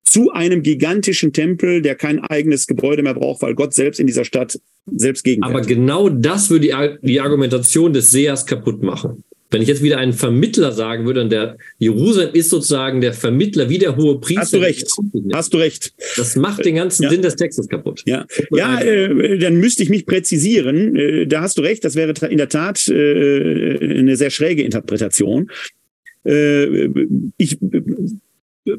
zu 0.03 0.33
einem 0.33 0.63
gigantischen 0.63 1.33
Tempel, 1.33 1.83
der 1.83 1.95
kein 1.95 2.21
eigenes 2.21 2.67
Gebäude 2.67 3.03
mehr 3.03 3.15
braucht, 3.15 3.43
weil 3.43 3.55
Gott 3.55 3.75
selbst 3.75 4.01
in 4.01 4.07
dieser 4.07 4.25
Stadt 4.25 4.61
selbst 4.87 5.25
gegenwärtig 5.25 5.57
Aber 5.57 5.67
genau 5.67 6.09
das 6.09 6.51
würde 6.51 6.67
die, 7.01 7.09
die 7.09 7.21
Argumentation 7.21 7.93
des 7.93 8.11
Sehers 8.11 8.45
kaputt 8.45 8.83
machen. 8.83 9.25
Wenn 9.55 9.63
ich 9.63 9.69
jetzt 9.69 9.85
wieder 9.85 9.99
einen 9.99 10.13
Vermittler 10.13 10.73
sagen 10.73 11.07
würde, 11.07 11.21
und 11.21 11.31
der 11.31 11.57
Jerusalem 11.79 12.35
ist 12.35 12.51
sozusagen 12.51 13.01
der 13.01 13.13
Vermittler, 13.13 13.69
wie 13.69 13.79
der 13.79 13.97
hohe 13.97 14.19
Priester. 14.19 14.43
Hast 14.43 14.53
du 14.53 14.59
recht. 14.59 14.91
Hast 15.33 15.55
du 15.55 15.59
recht. 15.59 15.95
Das 16.17 16.35
macht 16.35 16.65
den 16.65 16.75
ganzen 16.75 17.05
ja. 17.05 17.11
Sinn 17.11 17.23
des 17.23 17.37
Textes 17.37 17.69
kaputt. 17.69 18.03
Ja, 18.05 18.27
ja 18.51 18.81
äh, 18.81 19.39
dann 19.39 19.59
müsste 19.59 19.85
ich 19.85 19.91
mich 19.91 20.07
präzisieren. 20.07 20.97
Äh, 20.97 21.27
da 21.29 21.43
hast 21.43 21.57
du 21.57 21.63
recht. 21.63 21.85
Das 21.85 21.95
wäre 21.95 22.13
in 22.29 22.39
der 22.39 22.49
Tat 22.49 22.89
äh, 22.89 23.79
eine 24.01 24.17
sehr 24.17 24.31
schräge 24.31 24.65
Interpretation. 24.65 25.49
Äh, 26.25 26.89
ich, 27.37 27.59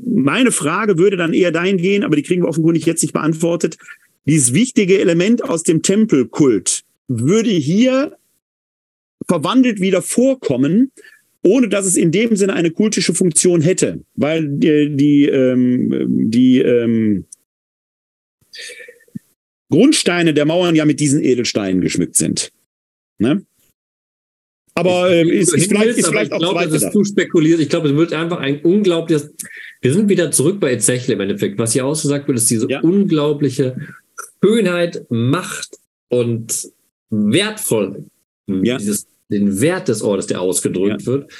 meine 0.05 0.51
Frage 0.51 0.97
würde 0.97 1.15
dann 1.15 1.33
eher 1.33 1.53
dahin 1.53 1.77
gehen, 1.77 2.03
aber 2.03 2.17
die 2.17 2.23
kriegen 2.23 2.43
wir 2.43 2.49
offenkundig 2.49 2.85
jetzt 2.85 3.01
nicht 3.01 3.13
beantwortet. 3.13 3.77
Dieses 4.25 4.53
wichtige 4.53 4.99
Element 4.99 5.41
aus 5.41 5.63
dem 5.63 5.83
Tempelkult 5.83 6.81
würde 7.07 7.49
hier 7.49 8.17
verwandelt 9.27 9.79
wieder 9.79 10.01
vorkommen, 10.01 10.91
ohne 11.43 11.69
dass 11.69 11.85
es 11.85 11.95
in 11.95 12.11
dem 12.11 12.35
Sinne 12.35 12.53
eine 12.53 12.71
kultische 12.71 13.13
Funktion 13.13 13.61
hätte, 13.61 14.03
weil 14.15 14.47
die, 14.47 14.95
die, 14.95 15.25
ähm, 15.25 16.05
die 16.29 16.59
ähm, 16.59 17.25
Grundsteine 19.69 20.33
der 20.33 20.45
Mauern 20.45 20.75
ja 20.75 20.85
mit 20.85 20.99
diesen 20.99 21.23
Edelsteinen 21.23 21.81
geschmückt 21.81 22.15
sind. 22.15 22.51
Ne? 23.19 23.45
Aber 24.73 25.09
äh, 25.09 25.27
ist, 25.27 25.53
ist, 25.53 25.67
vielleicht, 25.67 25.97
ist 25.97 26.07
vielleicht 26.07 26.33
auch 26.33 26.37
ich 26.37 26.41
glaube, 26.41 26.67
das 26.67 26.83
ist 26.83 26.91
zu 26.91 27.03
spekuliert. 27.05 27.61
Ich 27.61 27.69
glaube, 27.69 27.89
es 27.89 27.95
wird 27.95 28.11
einfach 28.11 28.39
ein 28.39 28.61
unglaubliches. 28.61 29.33
Wir 29.81 29.93
sind 29.93 30.09
wieder 30.09 30.31
zurück 30.31 30.59
bei 30.59 30.73
Ezechiel 30.73 31.13
im 31.13 31.21
Endeffekt. 31.21 31.57
Was 31.57 31.73
hier 31.73 31.85
ausgesagt 31.85 32.27
wird, 32.27 32.37
ist 32.37 32.49
diese 32.49 32.69
ja. 32.69 32.81
unglaubliche 32.81 33.77
Schönheit, 34.43 35.05
Macht 35.09 35.77
und 36.09 36.69
wertvoll. 37.09 38.05
Ja. 38.47 38.77
Dieses 38.77 39.07
den 39.29 39.61
Wert 39.61 39.87
des 39.87 40.01
Ortes, 40.01 40.27
der 40.27 40.41
ausgedrückt 40.41 41.01
ja. 41.01 41.07
wird. 41.07 41.31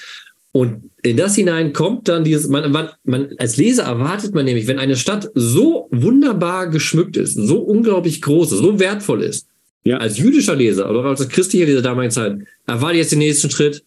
Und 0.55 0.89
in 1.03 1.17
das 1.17 1.35
hinein 1.35 1.73
kommt 1.73 2.07
dann 2.07 2.23
dieses, 2.23 2.47
man, 2.47 2.71
man, 2.71 2.89
man, 3.03 3.29
als 3.39 3.57
Leser 3.57 3.83
erwartet 3.83 4.33
man 4.33 4.45
nämlich, 4.45 4.67
wenn 4.67 4.79
eine 4.79 4.95
Stadt 4.95 5.29
so 5.35 5.89
wunderbar 5.91 6.69
geschmückt 6.69 7.17
ist, 7.17 7.33
so 7.33 7.59
unglaublich 7.59 8.21
groß 8.21 8.53
ist, 8.53 8.59
so 8.59 8.79
wertvoll 8.79 9.21
ist, 9.21 9.49
ja. 9.83 9.97
als 9.97 10.17
jüdischer 10.17 10.55
Leser 10.55 10.89
oder 10.89 11.03
als 11.03 11.27
christlicher 11.27 11.65
Leser 11.65 11.81
damaligen 11.81 12.11
Zeit, 12.11 12.37
erwarte 12.67 12.97
jetzt 12.97 13.11
den 13.11 13.19
nächsten 13.19 13.49
Schritt. 13.49 13.83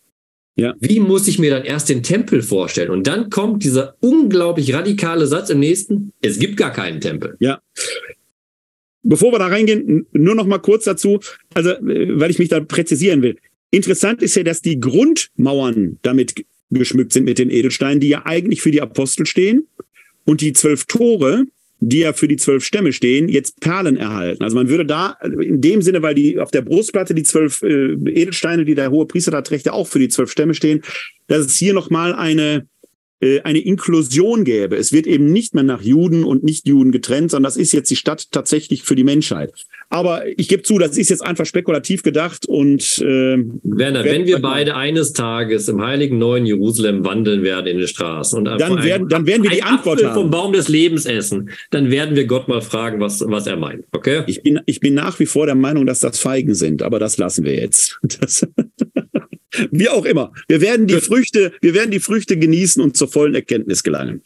Ja. 0.57 0.75
Wie 0.79 1.01
muss 1.01 1.27
ich 1.27 1.39
mir 1.39 1.51
dann 1.51 1.65
erst 1.65 1.89
den 1.89 2.03
Tempel 2.03 2.43
vorstellen? 2.43 2.91
Und 2.91 3.07
dann 3.07 3.31
kommt 3.31 3.65
dieser 3.65 3.95
unglaublich 4.01 4.75
radikale 4.75 5.27
Satz 5.27 5.49
im 5.49 5.61
nächsten, 5.61 6.13
es 6.21 6.39
gibt 6.39 6.59
gar 6.59 6.73
keinen 6.73 7.01
Tempel. 7.01 7.37
Ja. 7.41 7.63
Bevor 9.03 9.33
wir 9.33 9.39
da 9.39 9.47
reingehen, 9.47 10.07
nur 10.13 10.35
noch 10.35 10.47
mal 10.47 10.59
kurz 10.59 10.85
dazu, 10.85 11.21
also, 11.55 11.71
äh, 11.71 12.21
weil 12.21 12.31
ich 12.31 12.39
mich 12.39 12.51
da 12.51 12.61
präzisieren 12.61 13.23
will. 13.23 13.37
Interessant 13.71 14.23
ist 14.23 14.35
ja, 14.37 14.43
dass 14.43 14.63
die 14.63 14.81
Grundmauern 14.81 15.99
damit 16.03 16.35
geschmückt 16.71 17.13
sind 17.13 17.25
mit 17.25 17.39
den 17.39 17.51
Edelsteinen, 17.51 18.01
die 18.01 18.09
ja 18.09 18.25
eigentlich 18.25 18.63
für 18.63 18.71
die 18.71 18.81
Apostel 18.81 19.27
stehen. 19.27 19.67
Und 20.25 20.43
die 20.43 20.53
zwölf 20.53 20.85
Tore, 20.85 21.45
die 21.81 22.01
ja 22.01 22.13
für 22.13 22.29
die 22.29 22.37
zwölf 22.37 22.65
Stämme 22.65 22.93
stehen, 22.93 23.29
jetzt 23.29 23.61
Perlen 23.61 23.97
erhalten. 23.97 24.43
Also 24.43 24.57
man 24.57 24.69
würde 24.69 24.85
da 24.85 25.17
in 25.41 25.61
dem 25.61 25.81
Sinne, 25.81 26.03
weil 26.03 26.15
die 26.15 26.39
auf 26.39 26.51
der 26.51 26.63
Brustplatte 26.63 27.15
die 27.15 27.23
zwölf 27.23 27.63
äh, 27.63 27.93
Edelsteine, 27.93 28.65
die 28.65 28.75
der 28.75 28.91
hohe 28.91 29.07
Priester 29.07 29.31
da 29.31 29.43
trägt, 29.43 29.67
ja 29.67 29.73
auch 29.73 29.87
für 29.87 29.99
die 29.99 30.09
zwölf 30.09 30.31
Stämme 30.31 30.55
stehen, 30.55 30.83
dass 31.29 31.47
es 31.47 31.57
hier 31.57 31.73
nochmal 31.73 32.15
eine 32.15 32.55
äh, 32.55 32.78
eine 33.21 33.59
Inklusion 33.59 34.45
gäbe. 34.45 34.77
Es 34.77 34.93
wird 34.93 35.07
eben 35.07 35.33
nicht 35.33 35.55
mehr 35.55 35.65
nach 35.65 35.83
Juden 35.83 36.25
und 36.25 36.45
Nicht-Juden 36.45 36.93
getrennt, 36.93 37.33
sondern 37.33 37.51
das 37.51 37.57
ist 37.57 37.73
jetzt 37.73 37.91
die 37.91 37.97
Stadt 37.97 38.31
tatsächlich 38.31 38.85
für 38.85 38.95
die 38.95 39.05
Menschheit. 39.05 39.53
Aber 39.91 40.23
ich 40.39 40.49
gebe 40.49 40.63
zu, 40.63 40.79
das 40.79 40.99
ist 40.99 41.09
jetzt 41.09 41.23
einfach 41.23 41.47
spekulativ 41.47 42.03
gedacht 42.03 42.47
und 42.47 42.99
äh, 42.99 43.39
Werner, 43.63 44.05
wenn 44.05 44.27
wir 44.27 44.41
beide 44.41 44.77
eines 44.77 45.15
Tages 45.15 45.69
im 45.69 45.83
heiligen 45.83 46.19
neuen 46.19 46.45
Jerusalem 46.45 47.05
wandeln 47.05 47.43
werden 47.43 47.67
in 47.67 47.79
den 47.79 47.89
Straßen 47.89 48.39
und 48.39 48.45
dann 48.45 48.83
werden, 48.85 49.09
dann 49.09 49.27
werden 49.27 49.43
wir 49.43 49.51
die 49.51 49.63
Antwort 49.63 49.99
Apfel 49.99 50.11
haben. 50.11 50.21
vom 50.21 50.31
Baum 50.31 50.53
des 50.53 50.69
Lebens 50.69 51.07
essen, 51.07 51.51
dann 51.71 51.91
werden 51.91 52.17
wir 52.17 52.27
Gott 52.27 52.49
mal 52.49 52.61
fragen, 52.61 53.01
was, 53.01 53.25
was 53.27 53.47
er 53.47 53.57
meint. 53.57 53.85
Okay? 53.93 54.25
Ich 54.27 54.43
bin, 54.43 54.61
ich 54.67 54.81
bin 54.81 54.93
nach 54.93 55.19
wie 55.21 55.27
vor 55.27 55.47
der 55.47 55.55
Meinung, 55.55 55.87
dass 55.87 56.01
das 56.01 56.19
Feigen 56.19 56.55
sind, 56.55 56.83
aber 56.83 56.99
das 56.99 57.17
lassen 57.17 57.45
wir 57.45 57.55
jetzt. 57.55 57.99
Das 58.21 58.47
wie 59.71 59.89
auch 59.89 60.05
immer. 60.05 60.33
Wir 60.49 60.61
werden 60.61 60.87
die 60.87 61.01
Früchte, 61.01 61.53
wir 61.61 61.75
werden 61.75 61.91
die 61.91 62.01
Früchte 62.01 62.39
genießen 62.39 62.83
und 62.83 62.97
zur 62.97 63.09
vollen 63.09 63.35
Erkenntnis 63.35 63.83
gelangen. 63.83 64.23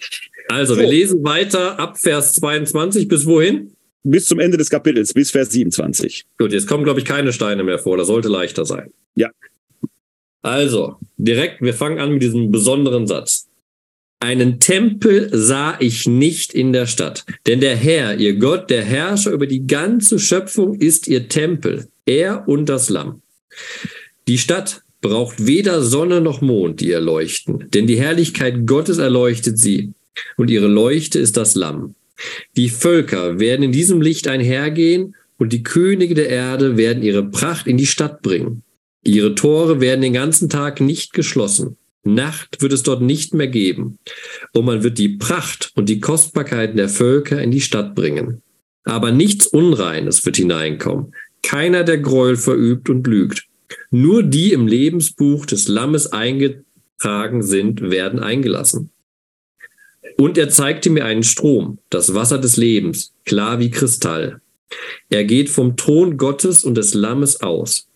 Also, 0.48 0.74
so. 0.74 0.80
wir 0.80 0.88
lesen 0.88 1.24
weiter 1.24 1.78
ab 1.78 1.98
Vers 1.98 2.34
22 2.34 3.08
bis 3.08 3.26
wohin? 3.26 3.72
Bis 4.04 4.26
zum 4.26 4.40
Ende 4.40 4.56
des 4.56 4.68
Kapitels, 4.68 5.14
bis 5.14 5.30
Vers 5.30 5.52
27. 5.52 6.24
Gut, 6.36 6.52
jetzt 6.52 6.66
kommen, 6.66 6.82
glaube 6.82 6.98
ich, 6.98 7.06
keine 7.06 7.32
Steine 7.32 7.62
mehr 7.62 7.78
vor. 7.78 7.96
Das 7.96 8.08
sollte 8.08 8.28
leichter 8.28 8.64
sein. 8.64 8.90
Ja. 9.14 9.30
Also, 10.42 10.96
direkt, 11.16 11.62
wir 11.62 11.72
fangen 11.72 12.00
an 12.00 12.12
mit 12.12 12.22
diesem 12.22 12.50
besonderen 12.50 13.06
Satz. 13.06 13.48
Einen 14.18 14.60
Tempel 14.60 15.30
sah 15.32 15.76
ich 15.80 16.06
nicht 16.06 16.52
in 16.52 16.72
der 16.72 16.86
Stadt, 16.86 17.24
denn 17.46 17.60
der 17.60 17.76
Herr, 17.76 18.16
ihr 18.18 18.36
Gott, 18.36 18.70
der 18.70 18.84
Herrscher 18.84 19.32
über 19.32 19.46
die 19.46 19.66
ganze 19.66 20.18
Schöpfung, 20.18 20.74
ist 20.74 21.08
ihr 21.08 21.28
Tempel, 21.28 21.88
er 22.06 22.46
und 22.48 22.66
das 22.66 22.88
Lamm. 22.88 23.22
Die 24.28 24.38
Stadt 24.38 24.81
braucht 25.02 25.46
weder 25.46 25.82
Sonne 25.82 26.22
noch 26.22 26.40
Mond, 26.40 26.80
die 26.80 26.90
erleuchten, 26.90 27.66
denn 27.74 27.86
die 27.86 28.00
Herrlichkeit 28.00 28.66
Gottes 28.66 28.96
erleuchtet 28.96 29.58
sie, 29.58 29.92
und 30.36 30.50
ihre 30.50 30.68
Leuchte 30.68 31.18
ist 31.18 31.36
das 31.36 31.54
Lamm. 31.54 31.94
Die 32.56 32.70
Völker 32.70 33.38
werden 33.38 33.62
in 33.62 33.72
diesem 33.72 34.00
Licht 34.00 34.28
einhergehen, 34.28 35.14
und 35.38 35.52
die 35.52 35.64
Könige 35.64 36.14
der 36.14 36.28
Erde 36.28 36.76
werden 36.76 37.02
ihre 37.02 37.24
Pracht 37.24 37.66
in 37.66 37.76
die 37.76 37.86
Stadt 37.86 38.22
bringen. 38.22 38.62
Ihre 39.02 39.34
Tore 39.34 39.80
werden 39.80 40.00
den 40.00 40.12
ganzen 40.12 40.48
Tag 40.48 40.80
nicht 40.80 41.12
geschlossen. 41.12 41.76
Nacht 42.04 42.62
wird 42.62 42.72
es 42.72 42.84
dort 42.84 43.02
nicht 43.02 43.34
mehr 43.34 43.48
geben. 43.48 43.98
Und 44.52 44.64
man 44.64 44.84
wird 44.84 44.98
die 44.98 45.08
Pracht 45.08 45.72
und 45.74 45.88
die 45.88 45.98
Kostbarkeiten 46.00 46.76
der 46.76 46.88
Völker 46.88 47.42
in 47.42 47.50
die 47.50 47.60
Stadt 47.60 47.96
bringen. 47.96 48.42
Aber 48.84 49.10
nichts 49.10 49.46
Unreines 49.46 50.24
wird 50.24 50.36
hineinkommen. 50.36 51.12
Keiner, 51.42 51.82
der 51.82 51.98
Gräuel 51.98 52.36
verübt 52.36 52.88
und 52.88 53.06
lügt. 53.06 53.46
Nur 53.90 54.22
die 54.22 54.52
im 54.52 54.66
Lebensbuch 54.66 55.46
des 55.46 55.68
Lammes 55.68 56.12
eingetragen 56.12 57.42
sind, 57.42 57.80
werden 57.82 58.20
eingelassen. 58.20 58.90
Und 60.16 60.38
er 60.38 60.48
zeigte 60.48 60.90
mir 60.90 61.04
einen 61.04 61.22
Strom, 61.22 61.78
das 61.90 62.14
Wasser 62.14 62.38
des 62.38 62.56
Lebens, 62.56 63.12
klar 63.24 63.58
wie 63.58 63.70
Kristall. 63.70 64.40
Er 65.08 65.24
geht 65.24 65.50
vom 65.50 65.76
Thron 65.76 66.16
Gottes 66.16 66.64
und 66.64 66.76
des 66.76 66.94
Lammes 66.94 67.40
aus. 67.42 67.88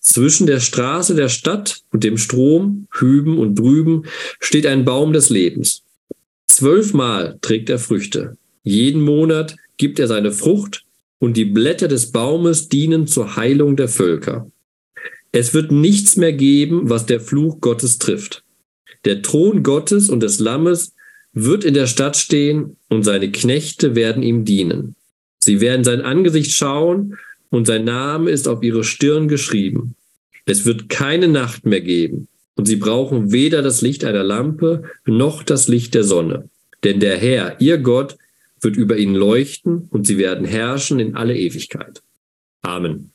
Zwischen 0.00 0.46
der 0.46 0.60
Straße 0.60 1.14
der 1.14 1.28
Stadt 1.28 1.82
und 1.92 2.04
dem 2.04 2.16
Strom, 2.16 2.86
hüben 2.92 3.38
und 3.38 3.58
drüben, 3.58 4.04
steht 4.40 4.66
ein 4.66 4.84
Baum 4.84 5.12
des 5.12 5.30
Lebens. 5.30 5.82
Zwölfmal 6.46 7.38
trägt 7.42 7.68
er 7.68 7.78
Früchte. 7.78 8.36
Jeden 8.62 9.02
Monat 9.02 9.56
gibt 9.76 9.98
er 9.98 10.06
seine 10.06 10.32
Frucht 10.32 10.84
und 11.18 11.36
die 11.36 11.44
Blätter 11.44 11.88
des 11.88 12.10
Baumes 12.12 12.68
dienen 12.68 13.06
zur 13.06 13.36
Heilung 13.36 13.76
der 13.76 13.88
Völker. 13.88 14.50
Es 15.38 15.54
wird 15.54 15.70
nichts 15.70 16.16
mehr 16.16 16.32
geben, 16.32 16.90
was 16.90 17.06
der 17.06 17.20
Fluch 17.20 17.60
Gottes 17.60 17.98
trifft. 17.98 18.42
Der 19.04 19.22
Thron 19.22 19.62
Gottes 19.62 20.08
und 20.10 20.20
des 20.20 20.40
Lammes 20.40 20.96
wird 21.32 21.62
in 21.62 21.74
der 21.74 21.86
Stadt 21.86 22.16
stehen 22.16 22.76
und 22.88 23.04
seine 23.04 23.30
Knechte 23.30 23.94
werden 23.94 24.24
ihm 24.24 24.44
dienen. 24.44 24.96
Sie 25.38 25.60
werden 25.60 25.84
sein 25.84 26.00
Angesicht 26.00 26.50
schauen 26.50 27.16
und 27.50 27.68
sein 27.68 27.84
Name 27.84 28.30
ist 28.30 28.48
auf 28.48 28.64
ihre 28.64 28.82
Stirn 28.82 29.28
geschrieben. 29.28 29.94
Es 30.44 30.64
wird 30.64 30.88
keine 30.88 31.28
Nacht 31.28 31.64
mehr 31.64 31.82
geben 31.82 32.26
und 32.56 32.66
sie 32.66 32.74
brauchen 32.74 33.30
weder 33.30 33.62
das 33.62 33.80
Licht 33.80 34.04
einer 34.04 34.24
Lampe 34.24 34.90
noch 35.06 35.44
das 35.44 35.68
Licht 35.68 35.94
der 35.94 36.02
Sonne. 36.02 36.50
Denn 36.82 36.98
der 36.98 37.16
Herr, 37.16 37.60
ihr 37.60 37.78
Gott, 37.78 38.18
wird 38.60 38.76
über 38.76 38.96
ihnen 38.96 39.14
leuchten 39.14 39.86
und 39.92 40.04
sie 40.04 40.18
werden 40.18 40.44
herrschen 40.44 40.98
in 40.98 41.14
alle 41.14 41.36
Ewigkeit. 41.36 42.02
Amen. 42.62 43.12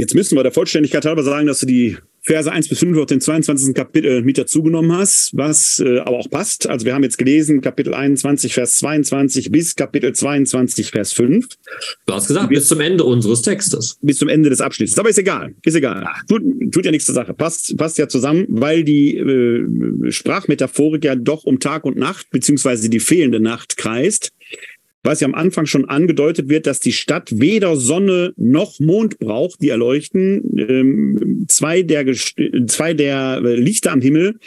Jetzt 0.00 0.14
müssen 0.14 0.34
wir 0.34 0.42
der 0.42 0.50
Vollständigkeit 0.50 1.04
halber 1.04 1.22
sagen, 1.22 1.46
dass 1.46 1.60
du 1.60 1.66
die 1.66 1.98
Verse 2.22 2.50
1 2.50 2.70
bis 2.70 2.78
5 2.78 2.96
auf 2.96 3.04
den 3.04 3.20
22. 3.20 3.74
Kapitel 3.74 4.22
mit 4.22 4.38
dazugenommen 4.38 4.92
hast, 4.96 5.36
was 5.36 5.78
äh, 5.78 5.98
aber 5.98 6.16
auch 6.16 6.30
passt. 6.30 6.66
Also 6.66 6.86
wir 6.86 6.94
haben 6.94 7.02
jetzt 7.02 7.18
gelesen 7.18 7.60
Kapitel 7.60 7.92
21, 7.92 8.54
Vers 8.54 8.76
22 8.76 9.50
bis 9.50 9.76
Kapitel 9.76 10.14
22, 10.14 10.90
Vers 10.90 11.12
5. 11.12 11.46
Du 12.06 12.14
hast 12.14 12.28
gesagt, 12.28 12.48
bis 12.48 12.66
zum 12.66 12.80
Ende 12.80 13.04
unseres 13.04 13.42
Textes. 13.42 13.98
Bis 14.00 14.16
zum 14.16 14.30
Ende 14.30 14.48
des 14.48 14.62
Abschnitts. 14.62 14.98
Aber 14.98 15.10
ist 15.10 15.18
egal, 15.18 15.54
ist 15.66 15.74
egal. 15.74 16.06
Tut, 16.26 16.42
tut 16.72 16.86
ja 16.86 16.90
nichts 16.90 17.04
zur 17.04 17.14
Sache. 17.14 17.34
Passt, 17.34 17.76
passt 17.76 17.98
ja 17.98 18.08
zusammen, 18.08 18.46
weil 18.48 18.84
die 18.84 19.18
äh, 19.18 20.10
Sprachmetaphorik 20.10 21.04
ja 21.04 21.14
doch 21.14 21.44
um 21.44 21.60
Tag 21.60 21.84
und 21.84 21.98
Nacht, 21.98 22.30
beziehungsweise 22.30 22.88
die 22.88 23.00
fehlende 23.00 23.40
Nacht 23.40 23.76
kreist 23.76 24.30
was 25.02 25.20
ja 25.20 25.26
am 25.26 25.34
Anfang 25.34 25.66
schon 25.66 25.86
angedeutet 25.86 26.48
wird, 26.48 26.66
dass 26.66 26.78
die 26.78 26.92
Stadt 26.92 27.30
weder 27.32 27.76
Sonne 27.76 28.32
noch 28.36 28.80
Mond 28.80 29.18
braucht, 29.18 29.62
die 29.62 29.70
erleuchten. 29.70 30.42
Ähm, 30.58 31.46
zwei, 31.48 31.82
der, 31.82 32.04
zwei 32.66 32.94
der 32.94 33.40
Lichter 33.40 33.92
am 33.92 34.00
Himmel 34.00 34.38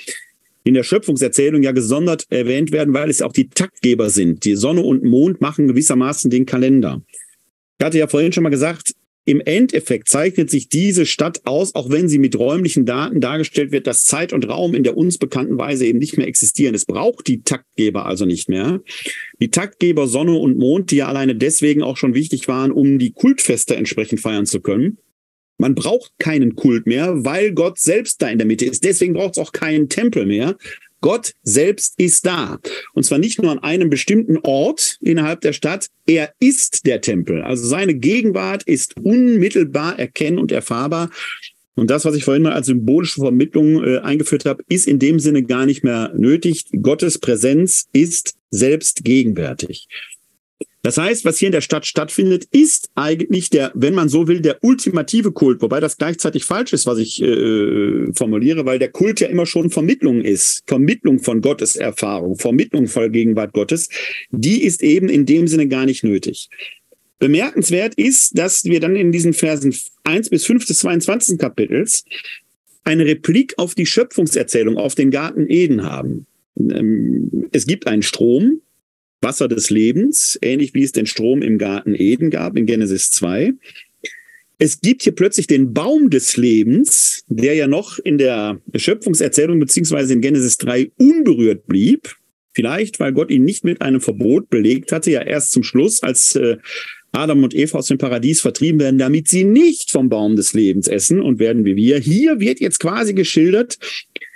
in 0.64 0.76
der 0.76 0.84
Schöpfungserzählung 0.84 1.62
ja 1.62 1.72
gesondert 1.72 2.26
erwähnt 2.30 2.72
werden, 2.72 2.94
weil 2.94 3.10
es 3.10 3.22
auch 3.22 3.34
die 3.34 3.50
Taktgeber 3.50 4.10
sind. 4.10 4.46
Die 4.46 4.56
Sonne 4.56 4.82
und 4.82 5.04
Mond 5.04 5.42
machen 5.42 5.68
gewissermaßen 5.68 6.30
den 6.30 6.46
Kalender. 6.46 7.02
Ich 7.80 7.86
hatte 7.86 7.98
ja 7.98 8.08
vorhin 8.08 8.32
schon 8.32 8.44
mal 8.44 8.50
gesagt, 8.50 8.94
im 9.26 9.42
Endeffekt 9.42 10.10
zeichnet 10.10 10.50
sich 10.50 10.68
diese 10.68 11.06
Stadt 11.06 11.42
aus, 11.46 11.76
auch 11.76 11.90
wenn 11.90 12.10
sie 12.10 12.20
mit 12.20 12.38
räumlichen 12.38 12.86
Daten 12.86 13.22
dargestellt 13.22 13.72
wird, 13.72 13.88
dass 13.88 14.04
Zeit 14.04 14.34
und 14.34 14.48
Raum 14.50 14.74
in 14.74 14.84
der 14.84 14.98
uns 14.98 15.18
bekannten 15.18 15.58
Weise 15.58 15.86
eben 15.86 16.00
nicht 16.00 16.18
mehr 16.18 16.28
existieren. 16.28 16.76
Es 16.76 16.86
braucht 16.86 17.28
die 17.28 17.42
Taktgeber 17.42 18.06
also 18.06 18.26
nicht 18.26 18.50
mehr. 18.50 18.82
Die 19.40 19.50
Taktgeber 19.50 20.08
Sonne 20.08 20.34
und 20.38 20.58
Mond, 20.58 20.92
die 20.92 20.98
ja 20.98 21.08
alleine 21.08 21.36
deswegen 21.36 21.84
auch 21.84 21.96
schon 21.96 22.16
wichtig 22.16 22.48
waren, 22.50 22.72
um 22.72 23.00
die 23.00 23.12
Kultfeste 23.12 23.76
entsprechend 23.76 24.20
feiern 24.20 24.46
zu 24.46 24.60
können. 24.60 24.98
Man 25.58 25.76
braucht 25.76 26.12
keinen 26.20 26.56
Kult 26.56 26.88
mehr, 26.88 27.24
weil 27.24 27.54
Gott 27.54 27.80
selbst 27.80 28.22
da 28.22 28.28
in 28.28 28.40
der 28.40 28.48
Mitte 28.48 28.66
ist. 28.66 28.84
Deswegen 28.84 29.14
braucht 29.14 29.38
es 29.38 29.38
auch 29.38 29.54
keinen 29.54 29.88
Tempel 29.88 30.26
mehr, 30.26 30.58
Gott 31.04 31.34
selbst 31.44 31.96
ist 32.00 32.26
da. 32.26 32.60
Und 32.94 33.04
zwar 33.04 33.20
nicht 33.20 33.42
nur 33.42 33.52
an 33.52 33.60
einem 33.60 33.90
bestimmten 33.90 34.38
Ort 34.44 34.98
innerhalb 35.02 35.42
der 35.42 35.52
Stadt, 35.52 35.88
er 36.08 36.34
ist 36.40 36.86
der 36.86 37.02
Tempel. 37.02 37.42
Also 37.42 37.68
seine 37.68 37.94
Gegenwart 37.94 38.64
ist 38.64 38.96
unmittelbar 38.96 40.00
erkennen 40.00 40.40
und 40.40 40.54
erfahrbar. 40.54 41.10
Und 41.76 41.90
das, 41.90 42.06
was 42.06 42.16
ich 42.16 42.24
vorhin 42.24 42.44
mal 42.44 42.54
als 42.54 42.68
symbolische 42.68 43.20
Vermittlung 43.20 43.84
äh, 43.84 44.00
eingeführt 44.00 44.46
habe, 44.46 44.64
ist 44.70 44.88
in 44.88 44.98
dem 44.98 45.20
Sinne 45.20 45.44
gar 45.44 45.66
nicht 45.66 45.84
mehr 45.84 46.14
nötig. 46.16 46.68
Gottes 46.82 47.20
Präsenz 47.20 47.90
ist 47.92 48.36
selbst 48.50 49.04
gegenwärtig. 49.04 49.90
Das 50.82 50.98
heißt, 50.98 51.24
was 51.24 51.38
hier 51.38 51.48
in 51.48 51.54
der 51.54 51.62
Stadt 51.62 51.86
stattfindet, 51.86 52.46
ist 52.52 52.90
eigentlich 52.96 53.50
der, 53.50 53.72
wenn 53.74 53.94
man 53.94 54.10
so 54.10 54.28
will, 54.28 54.42
der 54.42 54.58
ultimative 54.62 55.32
Kult, 55.32 55.62
wobei 55.62 55.80
das 55.80 55.98
gleichzeitig 55.98 56.44
falsch 56.44 56.74
ist, 56.74 56.86
was 56.86 56.98
ich 56.98 57.22
äh, 57.22 58.12
formuliere, 58.14 58.66
weil 58.66 58.80
der 58.80 58.92
Kult 58.92 59.22
ja 59.22 59.28
immer 59.28 59.46
schon 59.46 59.70
Vermittlung 59.70 60.22
ist, 60.22 60.62
Vermittlung 60.68 61.20
von 61.20 61.42
Gottes 61.42 61.76
Erfahrung, 61.76 62.38
Vermittlung 62.38 62.88
von 62.88 63.12
Gegenwart 63.12 63.54
Gottes, 63.54 63.88
die 64.32 64.64
ist 64.64 64.84
eben 64.84 65.08
in 65.08 65.26
dem 65.26 65.48
Sinne 65.48 65.68
gar 65.68 65.86
nicht 65.86 66.04
nötig. 66.04 66.50
Bemerkenswert 67.20 67.96
ist, 67.96 68.38
dass 68.38 68.66
wir 68.66 68.82
dann 68.82 68.98
in 68.98 69.14
diesen 69.14 69.32
Versen 69.32 69.74
1 70.04 70.30
bis 70.30 70.46
5 70.46 70.66
des 70.66 70.80
22. 70.80 71.38
Kapitels 71.38 72.04
eine 72.84 73.06
Replik 73.06 73.54
auf 73.58 73.76
die 73.76 73.86
Schöpfungserzählung, 73.86 74.76
auf 74.76 74.96
den 74.96 75.12
Garten 75.12 75.48
Eden 75.48 75.84
haben. 75.84 76.26
Ähm, 76.58 77.48
es 77.54 77.66
gibt 77.66 77.88
einen 77.88 78.02
Strom, 78.02 78.60
Wasser 79.24 79.48
des 79.48 79.70
Lebens, 79.70 80.38
ähnlich 80.42 80.74
wie 80.74 80.84
es 80.84 80.92
den 80.92 81.06
Strom 81.06 81.42
im 81.42 81.58
Garten 81.58 81.96
Eden 81.96 82.30
gab 82.30 82.58
in 82.58 82.66
Genesis 82.66 83.12
2. 83.12 83.54
Es 84.60 84.80
gibt 84.82 85.04
hier 85.04 85.14
plötzlich 85.14 85.48
den 85.48 85.74
Baum 85.74 86.10
des 86.10 86.38
Lebens, 86.38 87.24
der 87.28 87.56
ja 87.56 87.68
noch 87.68 88.00
in 88.00 88.18
der 88.18 88.62
Schöpfungserzählung 88.76 89.60
beziehungsweise 89.60 90.14
in 90.14 90.22
Genesis 90.22 90.58
3 90.58 90.92
unberührt 90.98 91.68
blieb. 91.68 92.16
Vielleicht, 92.54 93.00
weil 93.00 93.14
Gott 93.14 93.32
ihn 93.32 93.44
nicht 93.44 93.64
mit 93.64 93.82
einem 93.82 94.00
Verbot 94.00 94.50
belegt 94.50 94.92
hatte, 94.92 95.10
ja 95.10 95.22
erst 95.24 95.52
zum 95.52 95.64
Schluss, 95.64 96.04
als 96.04 96.36
äh, 96.36 96.58
Adam 97.12 97.44
und 97.44 97.56
Eva 97.56 97.80
aus 97.80 97.88
dem 97.88 97.98
Paradies 97.98 98.42
vertrieben 98.42 98.80
werden, 98.80 98.98
damit 98.98 99.28
sie 99.28 99.44
nicht 99.44 99.92
vom 99.92 100.10
Baum 100.10 100.36
des 100.36 100.54
Lebens 100.54 100.88
essen 100.88 101.20
und 101.20 101.40
werden 101.40 101.66
wie 101.66 101.76
wir. 101.76 102.00
Hier 102.00 102.40
wird 102.40 102.60
jetzt 102.60 102.80
quasi 102.80 103.14
geschildert, 103.14 103.80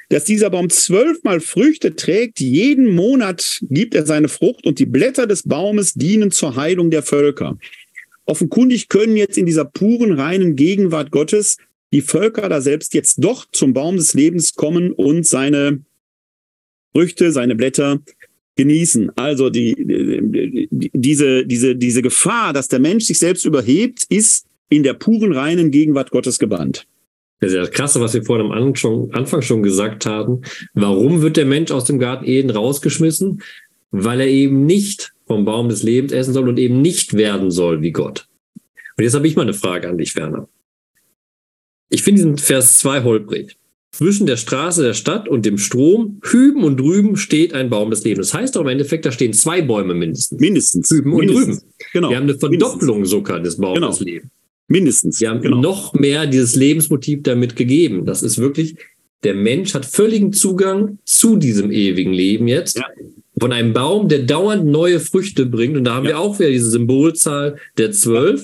dass 0.09 0.23
dieser 0.23 0.49
Baum 0.49 0.69
zwölfmal 0.69 1.41
Früchte 1.41 1.95
trägt, 1.95 2.39
jeden 2.39 2.95
Monat 2.95 3.59
gibt 3.69 3.93
er 3.93 4.05
seine 4.05 4.29
Frucht 4.29 4.65
und 4.65 4.79
die 4.79 4.85
Blätter 4.85 5.27
des 5.27 5.43
Baumes 5.43 5.93
dienen 5.93 6.31
zur 6.31 6.55
Heilung 6.55 6.91
der 6.91 7.03
Völker. 7.03 7.57
Offenkundig 8.25 8.89
können 8.89 9.17
jetzt 9.17 9.37
in 9.37 9.45
dieser 9.45 9.65
puren, 9.65 10.13
reinen 10.13 10.55
Gegenwart 10.55 11.11
Gottes 11.11 11.57
die 11.93 12.01
Völker 12.01 12.49
da 12.49 12.61
selbst 12.61 12.93
jetzt 12.93 13.23
doch 13.23 13.45
zum 13.51 13.73
Baum 13.73 13.97
des 13.97 14.13
Lebens 14.13 14.55
kommen 14.55 14.91
und 14.91 15.25
seine 15.25 15.83
Früchte, 16.93 17.31
seine 17.31 17.55
Blätter 17.55 18.01
genießen. 18.55 19.11
Also 19.15 19.49
die, 19.49 19.75
die, 19.77 20.91
diese, 20.93 21.45
diese, 21.45 21.75
diese 21.75 22.01
Gefahr, 22.01 22.53
dass 22.53 22.67
der 22.67 22.79
Mensch 22.79 23.05
sich 23.05 23.19
selbst 23.19 23.45
überhebt, 23.45 24.05
ist 24.09 24.45
in 24.69 24.83
der 24.83 24.95
puren, 24.95 25.31
reinen 25.31 25.71
Gegenwart 25.71 26.11
Gottes 26.11 26.39
gebannt. 26.39 26.87
Das 27.39 27.51
ist 27.51 27.55
ja 27.55 27.61
das 27.61 27.71
Krasse, 27.71 28.01
was 28.01 28.13
wir 28.13 28.23
vorhin 28.23 28.47
am 28.47 29.09
Anfang 29.11 29.41
schon 29.41 29.63
gesagt 29.63 30.05
haben. 30.05 30.41
Warum 30.73 31.21
wird 31.21 31.37
der 31.37 31.45
Mensch 31.45 31.71
aus 31.71 31.85
dem 31.85 31.99
Garten 31.99 32.25
Eden 32.25 32.49
rausgeschmissen? 32.49 33.41
Weil 33.91 34.21
er 34.21 34.27
eben 34.27 34.65
nicht 34.65 35.13
vom 35.27 35.45
Baum 35.45 35.69
des 35.69 35.83
Lebens 35.83 36.11
essen 36.11 36.33
soll 36.33 36.49
und 36.49 36.57
eben 36.57 36.81
nicht 36.81 37.13
werden 37.13 37.51
soll 37.51 37.81
wie 37.81 37.91
Gott. 37.91 38.27
Und 38.97 39.03
jetzt 39.03 39.13
habe 39.13 39.27
ich 39.27 39.35
mal 39.35 39.43
eine 39.43 39.53
Frage 39.53 39.87
an 39.87 39.97
dich, 39.97 40.15
Werner. 40.15 40.49
Ich 41.89 42.03
finde 42.03 42.21
diesen 42.21 42.37
Vers 42.37 42.79
2 42.79 43.03
holprig. 43.03 43.57
Zwischen 43.91 44.27
der 44.27 44.37
Straße 44.37 44.83
der 44.83 44.93
Stadt 44.93 45.29
und 45.29 45.45
dem 45.45 45.57
Strom, 45.57 46.19
hüben 46.23 46.63
und 46.63 46.79
drüben, 46.79 47.15
steht 47.15 47.53
ein 47.53 47.69
Baum 47.69 47.89
des 47.89 48.03
Lebens. 48.03 48.27
Das 48.29 48.39
heißt 48.39 48.55
doch 48.55 48.61
im 48.61 48.67
Endeffekt, 48.67 49.05
da 49.05 49.11
stehen 49.11 49.33
zwei 49.33 49.61
Bäume 49.61 49.93
mindestens. 49.93 50.39
Mindestens. 50.39 50.89
Hüben 50.89 51.13
und 51.13 51.19
mindestens. 51.19 51.59
drüben. 51.61 51.73
Genau. 51.93 52.09
Wir 52.09 52.17
haben 52.17 52.23
eine 52.23 52.37
Verdopplung 52.37 52.97
mindestens. 52.97 53.09
sogar 53.09 53.39
des 53.39 53.57
Baumes 53.57 53.75
genau. 53.75 53.89
des 53.89 53.99
Lebens. 54.01 54.31
Mindestens. 54.67 55.21
Wir 55.21 55.29
haben 55.29 55.41
genau. 55.41 55.61
noch 55.61 55.93
mehr 55.93 56.27
dieses 56.27 56.55
Lebensmotiv 56.55 57.23
damit 57.23 57.55
gegeben. 57.55 58.05
Das 58.05 58.21
ist 58.21 58.37
wirklich, 58.37 58.75
der 59.23 59.33
Mensch 59.33 59.73
hat 59.73 59.85
völligen 59.85 60.33
Zugang 60.33 60.99
zu 61.05 61.37
diesem 61.37 61.71
ewigen 61.71 62.13
Leben 62.13 62.47
jetzt. 62.47 62.77
Ja. 62.77 62.85
Von 63.39 63.53
einem 63.53 63.73
Baum, 63.73 64.09
der 64.09 64.19
dauernd 64.19 64.65
neue 64.65 64.99
Früchte 64.99 65.45
bringt. 65.45 65.77
Und 65.77 65.85
da 65.85 65.93
haben 65.93 66.05
ja. 66.05 66.11
wir 66.11 66.19
auch 66.19 66.39
wieder 66.39 66.49
diese 66.49 66.69
Symbolzahl 66.69 67.57
der 67.77 67.91
zwölf. 67.91 68.43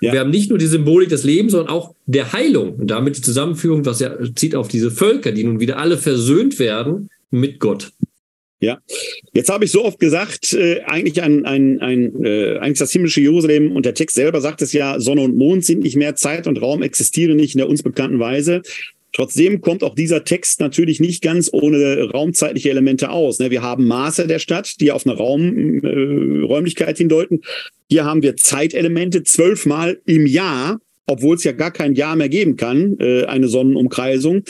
Ja. 0.00 0.12
Wir 0.12 0.20
haben 0.20 0.30
nicht 0.30 0.50
nur 0.50 0.58
die 0.58 0.66
Symbolik 0.66 1.08
des 1.08 1.24
Lebens, 1.24 1.52
sondern 1.52 1.74
auch 1.74 1.94
der 2.06 2.32
Heilung. 2.32 2.74
Und 2.76 2.90
damit 2.90 3.16
die 3.16 3.22
Zusammenführung, 3.22 3.84
was 3.86 4.00
ja 4.00 4.16
zieht 4.34 4.54
auf 4.54 4.68
diese 4.68 4.90
Völker, 4.90 5.32
die 5.32 5.44
nun 5.44 5.60
wieder 5.60 5.78
alle 5.78 5.96
versöhnt 5.96 6.58
werden 6.58 7.08
mit 7.30 7.58
Gott. 7.58 7.92
Ja, 8.60 8.78
jetzt 9.32 9.50
habe 9.50 9.66
ich 9.66 9.72
so 9.72 9.84
oft 9.84 9.98
gesagt, 9.98 10.52
äh, 10.54 10.80
eigentlich 10.86 11.22
ein, 11.22 11.44
ein, 11.44 11.80
ein 11.80 12.24
äh, 12.24 12.58
eigentlich 12.58 12.78
das 12.78 12.92
himmlische 12.92 13.20
Jerusalem 13.20 13.72
und 13.72 13.84
der 13.84 13.94
Text 13.94 14.16
selber 14.16 14.40
sagt 14.40 14.62
es 14.62 14.72
ja, 14.72 15.00
Sonne 15.00 15.20
und 15.20 15.36
Mond 15.36 15.64
sind 15.64 15.82
nicht 15.82 15.96
mehr, 15.96 16.14
Zeit 16.14 16.46
und 16.46 16.62
Raum 16.62 16.82
existieren 16.82 17.36
nicht 17.36 17.54
in 17.54 17.58
der 17.58 17.68
uns 17.68 17.82
bekannten 17.82 18.20
Weise. 18.20 18.62
Trotzdem 19.14 19.60
kommt 19.60 19.84
auch 19.84 19.94
dieser 19.94 20.24
Text 20.24 20.58
natürlich 20.58 20.98
nicht 20.98 21.22
ganz 21.22 21.48
ohne 21.52 22.10
raumzeitliche 22.10 22.70
Elemente 22.70 23.10
aus. 23.10 23.38
Ne? 23.38 23.50
Wir 23.50 23.62
haben 23.62 23.86
Maße 23.86 24.26
der 24.26 24.40
Stadt, 24.40 24.80
die 24.80 24.90
auf 24.90 25.06
eine 25.06 25.16
Raum, 25.16 25.84
äh, 25.84 26.94
hindeuten. 26.94 27.42
Hier 27.88 28.04
haben 28.04 28.22
wir 28.22 28.36
Zeitelemente 28.36 29.22
zwölfmal 29.22 30.00
im 30.04 30.26
Jahr, 30.26 30.80
obwohl 31.06 31.36
es 31.36 31.44
ja 31.44 31.52
gar 31.52 31.70
kein 31.70 31.94
Jahr 31.94 32.16
mehr 32.16 32.28
geben 32.28 32.56
kann, 32.56 32.96
äh, 32.98 33.24
eine 33.26 33.46
Sonnenumkreisung. 33.46 34.42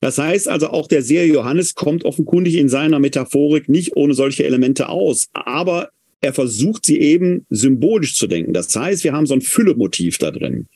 Das 0.00 0.18
heißt 0.18 0.48
also, 0.48 0.68
auch 0.68 0.86
der 0.86 1.02
Seher 1.02 1.26
Johannes 1.26 1.74
kommt 1.74 2.04
offenkundig 2.04 2.54
in 2.54 2.68
seiner 2.68 2.98
Metaphorik 3.00 3.68
nicht 3.68 3.96
ohne 3.96 4.14
solche 4.14 4.44
Elemente 4.44 4.88
aus. 4.88 5.28
Aber 5.32 5.90
er 6.20 6.32
versucht 6.32 6.84
sie 6.84 7.00
eben 7.00 7.46
symbolisch 7.50 8.14
zu 8.14 8.26
denken. 8.26 8.52
Das 8.52 8.74
heißt, 8.74 9.04
wir 9.04 9.12
haben 9.12 9.26
so 9.26 9.34
ein 9.34 9.40
Füllemotiv 9.40 10.18
da 10.18 10.30
drin. 10.30 10.66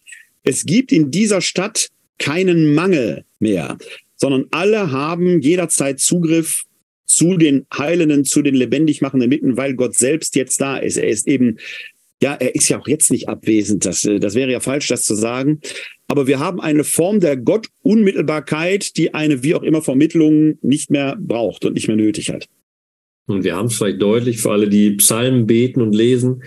Es 0.45 0.65
gibt 0.67 0.93
in 0.93 1.11
dieser 1.11 1.41
Stadt 1.41 1.89
keinen 2.19 2.75
Mangel 2.75 3.25
mehr, 3.39 3.79
sondern 4.17 4.47
alle 4.51 4.91
haben 4.93 5.41
jederzeit 5.41 6.01
Zugriff 6.01 6.65
zu 7.07 7.37
den 7.37 7.67
Heilenden, 7.77 8.25
zu 8.25 8.43
den 8.43 8.55
lebendig 8.55 9.03
machenden 9.03 9.29
Mitten, 9.29 9.57
weil 9.57 9.75
Gott 9.75 9.95
selbst 9.95 10.35
jetzt 10.35 10.61
da 10.61 10.79
ist. 10.79 10.97
Er 10.97 11.09
ist 11.09 11.29
eben, 11.29 11.59
ja, 12.23 12.35
er 12.35 12.55
ist 12.55 12.69
ja 12.69 12.81
auch 12.81 12.89
jetzt 12.89 13.11
nicht 13.11 13.29
abwesend. 13.29 13.85
Das, 13.85 14.03
das 14.03 14.35
wäre 14.35 14.51
ja 14.51 14.61
falsch, 14.61 14.89
das 14.89 15.05
zu 15.05 15.15
sagen. 15.15 15.61
Aber 16.13 16.27
wir 16.27 16.41
haben 16.41 16.61
eine 16.61 16.85
Form 16.85 17.21
der 17.21 17.39
Gottunmittelbarkeit, 17.39 18.99
die 18.99 19.15
eine 19.15 19.43
wie 19.43 19.55
auch 19.55 19.63
immer 19.63 19.81
Vermittlung 19.81 20.59
nicht 20.61 20.91
mehr 20.91 21.17
braucht 21.19 21.65
und 21.65 21.73
nicht 21.73 21.89
mehr 21.89 21.97
nötig 21.97 22.29
hat. 22.29 22.51
Und 23.25 23.45
wir 23.45 23.57
haben 23.57 23.69
es 23.69 23.77
vielleicht 23.77 24.03
deutlich 24.03 24.39
für 24.39 24.51
alle, 24.51 24.69
die 24.69 24.91
Psalmen 24.91 25.47
beten 25.47 25.81
und 25.81 25.95
lesen. 25.95 26.43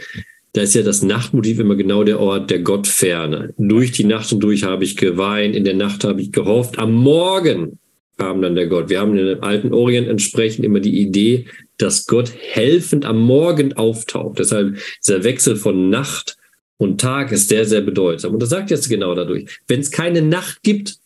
Da 0.54 0.62
ist 0.62 0.76
ja 0.76 0.84
das 0.84 1.02
Nachtmotiv 1.02 1.58
immer 1.58 1.76
genau 1.76 2.04
der 2.04 2.20
Ort 2.20 2.52
der 2.52 2.60
Gottferne. 2.60 3.56
Durch 3.58 3.92
die 3.92 4.04
Nacht 4.04 4.32
und 4.32 4.42
durch 4.42 4.64
habe 4.64 4.84
ich 4.84 4.98
geweint, 4.98 5.56
in 5.56 5.64
der 5.64 5.74
Nacht 5.74 6.04
habe 6.04 6.22
ich 6.22 6.32
gehofft. 6.32 6.78
Am 6.78 6.94
Morgen 6.94 7.80
kam 8.20 8.44
dann 8.44 8.54
der 8.54 8.68
Gott. 8.68 8.90
Wir 8.90 9.00
haben 9.00 9.18
in 9.18 9.26
dem 9.26 9.42
alten 9.42 9.74
Orient 9.74 10.08
entsprechend 10.08 10.64
immer 10.64 10.80
die 10.80 11.02
Idee, 11.02 11.46
dass 11.80 12.06
Gott 12.06 12.32
helfend 12.38 13.04
am 13.04 13.20
Morgen 13.20 13.74
auftaucht. 13.74 14.38
Deshalb 14.38 14.78
dieser 15.04 15.24
Wechsel 15.24 15.56
von 15.56 15.90
Nacht 15.90 16.38
und 16.78 17.00
Tag 17.00 17.32
ist 17.32 17.50
sehr, 17.50 17.66
sehr 17.66 17.82
bedeutsam. 17.82 18.34
Und 18.34 18.42
das 18.42 18.50
sagt 18.50 18.72
jetzt 18.72 18.90
genau 18.90 19.16
dadurch. 19.16 19.46
Wenn 19.68 19.80
es 19.80 19.92
keine 19.92 20.22
Nacht 20.22 20.62
gibt, 20.64 20.98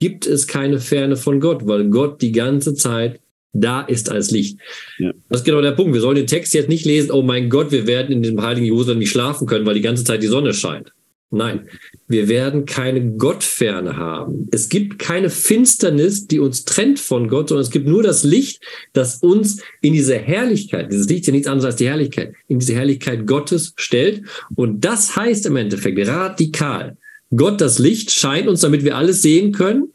gibt 0.00 0.26
es 0.26 0.46
keine 0.46 0.78
Ferne 0.78 1.16
von 1.16 1.40
Gott, 1.40 1.66
weil 1.66 1.88
Gott 1.88 2.22
die 2.22 2.32
ganze 2.32 2.74
Zeit 2.74 3.20
da 3.52 3.80
ist 3.80 4.10
als 4.10 4.30
Licht. 4.30 4.58
Ja. 4.98 5.12
Das 5.28 5.40
ist 5.40 5.44
genau 5.44 5.62
der 5.62 5.72
Punkt. 5.72 5.94
Wir 5.94 6.00
sollen 6.00 6.16
den 6.16 6.26
Text 6.26 6.54
jetzt 6.54 6.68
nicht 6.68 6.84
lesen, 6.84 7.10
oh 7.10 7.22
mein 7.22 7.48
Gott, 7.48 7.72
wir 7.72 7.86
werden 7.86 8.12
in 8.12 8.22
dem 8.22 8.42
heiligen 8.42 8.66
Jerusalem 8.66 8.98
nicht 8.98 9.10
schlafen 9.10 9.46
können, 9.46 9.66
weil 9.66 9.74
die 9.74 9.80
ganze 9.80 10.04
Zeit 10.04 10.22
die 10.22 10.28
Sonne 10.28 10.52
scheint. 10.52 10.92
Nein, 11.30 11.68
wir 12.06 12.28
werden 12.28 12.66
keine 12.66 13.14
Gottferne 13.16 13.96
haben. 13.96 14.48
Es 14.52 14.68
gibt 14.68 15.00
keine 15.00 15.28
Finsternis, 15.28 16.28
die 16.28 16.38
uns 16.38 16.64
trennt 16.64 17.00
von 17.00 17.28
Gott, 17.28 17.48
sondern 17.48 17.64
es 17.64 17.72
gibt 17.72 17.88
nur 17.88 18.04
das 18.04 18.22
Licht, 18.22 18.62
das 18.92 19.16
uns 19.22 19.60
in 19.80 19.92
diese 19.92 20.16
Herrlichkeit, 20.16 20.92
dieses 20.92 21.08
Licht 21.08 21.22
ist 21.22 21.26
ja 21.26 21.32
nichts 21.32 21.48
anderes 21.48 21.64
als 21.64 21.76
die 21.76 21.88
Herrlichkeit, 21.88 22.34
in 22.46 22.60
diese 22.60 22.74
Herrlichkeit 22.74 23.26
Gottes 23.26 23.72
stellt. 23.76 24.22
Und 24.54 24.84
das 24.84 25.16
heißt 25.16 25.46
im 25.46 25.56
Endeffekt 25.56 25.98
radikal. 26.06 26.96
Gott, 27.34 27.60
das 27.60 27.80
Licht, 27.80 28.12
scheint 28.12 28.46
uns, 28.46 28.60
damit 28.60 28.84
wir 28.84 28.96
alles 28.96 29.20
sehen 29.20 29.50
können. 29.50 29.92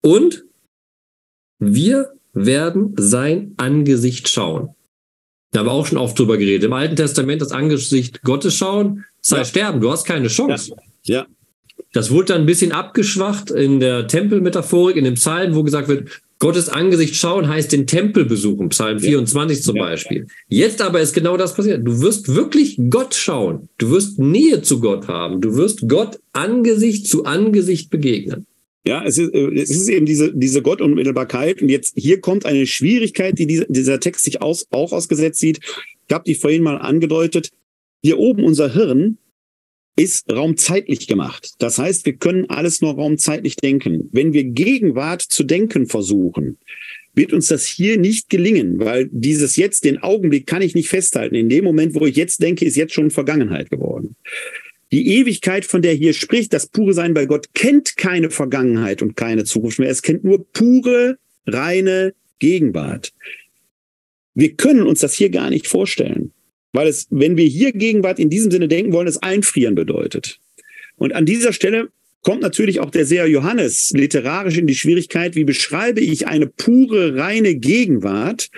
Und 0.00 0.44
wir 1.58 2.12
werden 2.32 2.94
sein 2.96 3.54
Angesicht 3.56 4.28
schauen. 4.28 4.74
Da 5.50 5.60
haben 5.60 5.66
wir 5.66 5.72
auch 5.72 5.86
schon 5.86 5.98
oft 5.98 6.18
drüber 6.18 6.36
geredet. 6.36 6.64
Im 6.64 6.72
Alten 6.72 6.96
Testament 6.96 7.40
das 7.40 7.52
Angesicht 7.52 8.22
Gottes 8.22 8.54
schauen, 8.54 9.04
sei 9.24 9.38
ja. 9.38 9.44
sterben, 9.44 9.80
du 9.80 9.90
hast 9.90 10.04
keine 10.04 10.28
Chance. 10.28 10.74
Ja. 11.04 11.20
ja. 11.20 11.26
Das 11.92 12.10
wurde 12.10 12.26
dann 12.26 12.42
ein 12.42 12.46
bisschen 12.46 12.72
abgeschwacht 12.72 13.50
in 13.50 13.80
der 13.80 14.06
Tempelmetaphorik, 14.06 14.96
in 14.96 15.04
dem 15.04 15.14
Psalm, 15.14 15.54
wo 15.54 15.62
gesagt 15.62 15.88
wird, 15.88 16.08
Gottes 16.40 16.68
Angesicht 16.68 17.14
schauen 17.16 17.48
heißt 17.48 17.72
den 17.72 17.86
Tempel 17.86 18.24
besuchen, 18.24 18.68
Psalm 18.68 18.98
24 18.98 19.62
zum. 19.62 19.76
Beispiel. 19.76 20.26
Jetzt 20.48 20.82
aber 20.82 21.00
ist 21.00 21.14
genau 21.14 21.36
das 21.36 21.54
passiert. 21.54 21.86
Du 21.86 22.00
wirst 22.00 22.34
wirklich 22.34 22.78
Gott 22.90 23.14
schauen. 23.14 23.68
Du 23.78 23.90
wirst 23.90 24.18
Nähe 24.18 24.60
zu 24.60 24.80
Gott 24.80 25.08
haben. 25.08 25.40
Du 25.40 25.56
wirst 25.56 25.88
Gott 25.88 26.18
Angesicht 26.32 27.06
zu 27.06 27.24
Angesicht 27.24 27.88
begegnen. 27.90 28.46
Ja, 28.86 29.02
es 29.04 29.16
ist, 29.16 29.32
äh, 29.32 29.54
es 29.54 29.70
ist 29.70 29.88
eben 29.88 30.04
diese, 30.04 30.34
diese 30.34 30.60
Gottunmittelbarkeit. 30.60 31.62
Und 31.62 31.70
jetzt 31.70 31.94
hier 31.96 32.20
kommt 32.20 32.44
eine 32.44 32.66
Schwierigkeit, 32.66 33.38
die 33.38 33.46
dieser, 33.46 33.64
dieser 33.68 34.00
Text 34.00 34.24
sich 34.24 34.42
aus, 34.42 34.66
auch 34.70 34.92
ausgesetzt 34.92 35.40
sieht. 35.40 35.60
Ich 36.06 36.14
habe 36.14 36.24
die 36.24 36.34
vorhin 36.34 36.62
mal 36.62 36.76
angedeutet. 36.76 37.50
Hier 38.04 38.18
oben 38.18 38.44
unser 38.44 38.70
Hirn 38.70 39.16
ist 39.96 40.30
raumzeitlich 40.30 41.06
gemacht. 41.06 41.54
Das 41.58 41.78
heißt, 41.78 42.04
wir 42.04 42.12
können 42.16 42.50
alles 42.50 42.82
nur 42.82 42.96
raumzeitlich 42.96 43.56
denken. 43.56 44.10
Wenn 44.12 44.34
wir 44.34 44.44
Gegenwart 44.44 45.22
zu 45.22 45.42
denken 45.42 45.86
versuchen, 45.86 46.58
wird 47.14 47.32
uns 47.32 47.46
das 47.46 47.64
hier 47.64 47.98
nicht 47.98 48.28
gelingen, 48.28 48.78
weil 48.78 49.08
dieses 49.10 49.56
jetzt, 49.56 49.84
den 49.84 50.02
Augenblick 50.02 50.46
kann 50.46 50.60
ich 50.60 50.74
nicht 50.74 50.90
festhalten. 50.90 51.34
In 51.34 51.48
dem 51.48 51.64
Moment, 51.64 51.94
wo 51.94 52.04
ich 52.04 52.16
jetzt 52.16 52.42
denke, 52.42 52.66
ist 52.66 52.76
jetzt 52.76 52.92
schon 52.92 53.10
Vergangenheit 53.10 53.70
geworden. 53.70 54.16
Die 54.92 55.16
Ewigkeit, 55.16 55.64
von 55.64 55.80
der 55.80 55.94
hier 55.94 56.12
spricht, 56.12 56.52
das 56.52 56.66
pure 56.66 56.92
Sein 56.92 57.14
bei 57.14 57.24
Gott, 57.24 57.54
kennt 57.54 57.96
keine 57.96 58.28
Vergangenheit 58.28 59.00
und 59.00 59.16
keine 59.16 59.44
Zukunft 59.44 59.78
mehr. 59.78 59.88
Es 59.88 60.02
kennt 60.02 60.24
nur 60.24 60.44
pure, 60.52 61.16
reine 61.46 62.12
Gegenwart. 62.38 63.14
Wir 64.34 64.52
können 64.56 64.82
uns 64.82 65.00
das 65.00 65.14
hier 65.14 65.30
gar 65.30 65.48
nicht 65.48 65.68
vorstellen. 65.68 66.34
Weil 66.74 66.88
es, 66.88 67.06
wenn 67.10 67.36
wir 67.36 67.46
hier 67.46 67.72
Gegenwart 67.72 68.18
in 68.18 68.30
diesem 68.30 68.50
Sinne 68.50 68.66
denken 68.66 68.92
wollen, 68.92 69.06
es 69.06 69.22
einfrieren 69.22 69.76
bedeutet. 69.76 70.40
Und 70.96 71.14
an 71.14 71.24
dieser 71.24 71.52
Stelle 71.52 71.88
kommt 72.22 72.42
natürlich 72.42 72.80
auch 72.80 72.90
der 72.90 73.06
Seher 73.06 73.28
Johannes 73.28 73.92
literarisch 73.94 74.58
in 74.58 74.66
die 74.66 74.74
Schwierigkeit, 74.74 75.36
wie 75.36 75.44
beschreibe 75.44 76.00
ich 76.00 76.26
eine 76.26 76.48
pure, 76.48 77.16
reine 77.16 77.54
Gegenwart, 77.54 78.50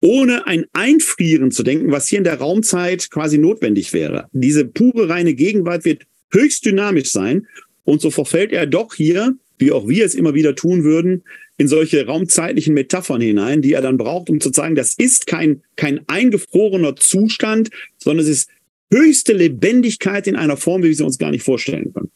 ohne 0.00 0.48
ein 0.48 0.64
Einfrieren 0.72 1.52
zu 1.52 1.62
denken, 1.62 1.92
was 1.92 2.08
hier 2.08 2.18
in 2.18 2.24
der 2.24 2.38
Raumzeit 2.38 3.08
quasi 3.10 3.38
notwendig 3.38 3.92
wäre. 3.92 4.26
Diese 4.32 4.64
pure, 4.64 5.08
reine 5.08 5.34
Gegenwart 5.34 5.84
wird 5.84 6.02
höchst 6.32 6.64
dynamisch 6.64 7.12
sein. 7.12 7.46
Und 7.84 8.00
so 8.00 8.10
verfällt 8.10 8.52
er 8.52 8.66
doch 8.66 8.94
hier, 8.94 9.36
wie 9.58 9.70
auch 9.70 9.86
wir 9.86 10.04
es 10.04 10.16
immer 10.16 10.34
wieder 10.34 10.56
tun 10.56 10.82
würden, 10.82 11.22
in 11.60 11.68
solche 11.68 12.06
raumzeitlichen 12.06 12.72
Metaphern 12.72 13.20
hinein, 13.20 13.60
die 13.60 13.74
er 13.74 13.82
dann 13.82 13.98
braucht, 13.98 14.30
um 14.30 14.40
zu 14.40 14.50
zeigen, 14.50 14.76
das 14.76 14.94
ist 14.94 15.26
kein, 15.26 15.60
kein 15.76 16.00
eingefrorener 16.08 16.96
Zustand, 16.96 17.68
sondern 17.98 18.24
es 18.24 18.30
ist 18.30 18.50
höchste 18.90 19.34
Lebendigkeit 19.34 20.26
in 20.26 20.36
einer 20.36 20.56
Form, 20.56 20.82
wie 20.82 20.88
wir 20.88 20.94
sie 20.94 21.04
uns 21.04 21.18
gar 21.18 21.30
nicht 21.30 21.42
vorstellen 21.42 21.92
können. 21.92 22.10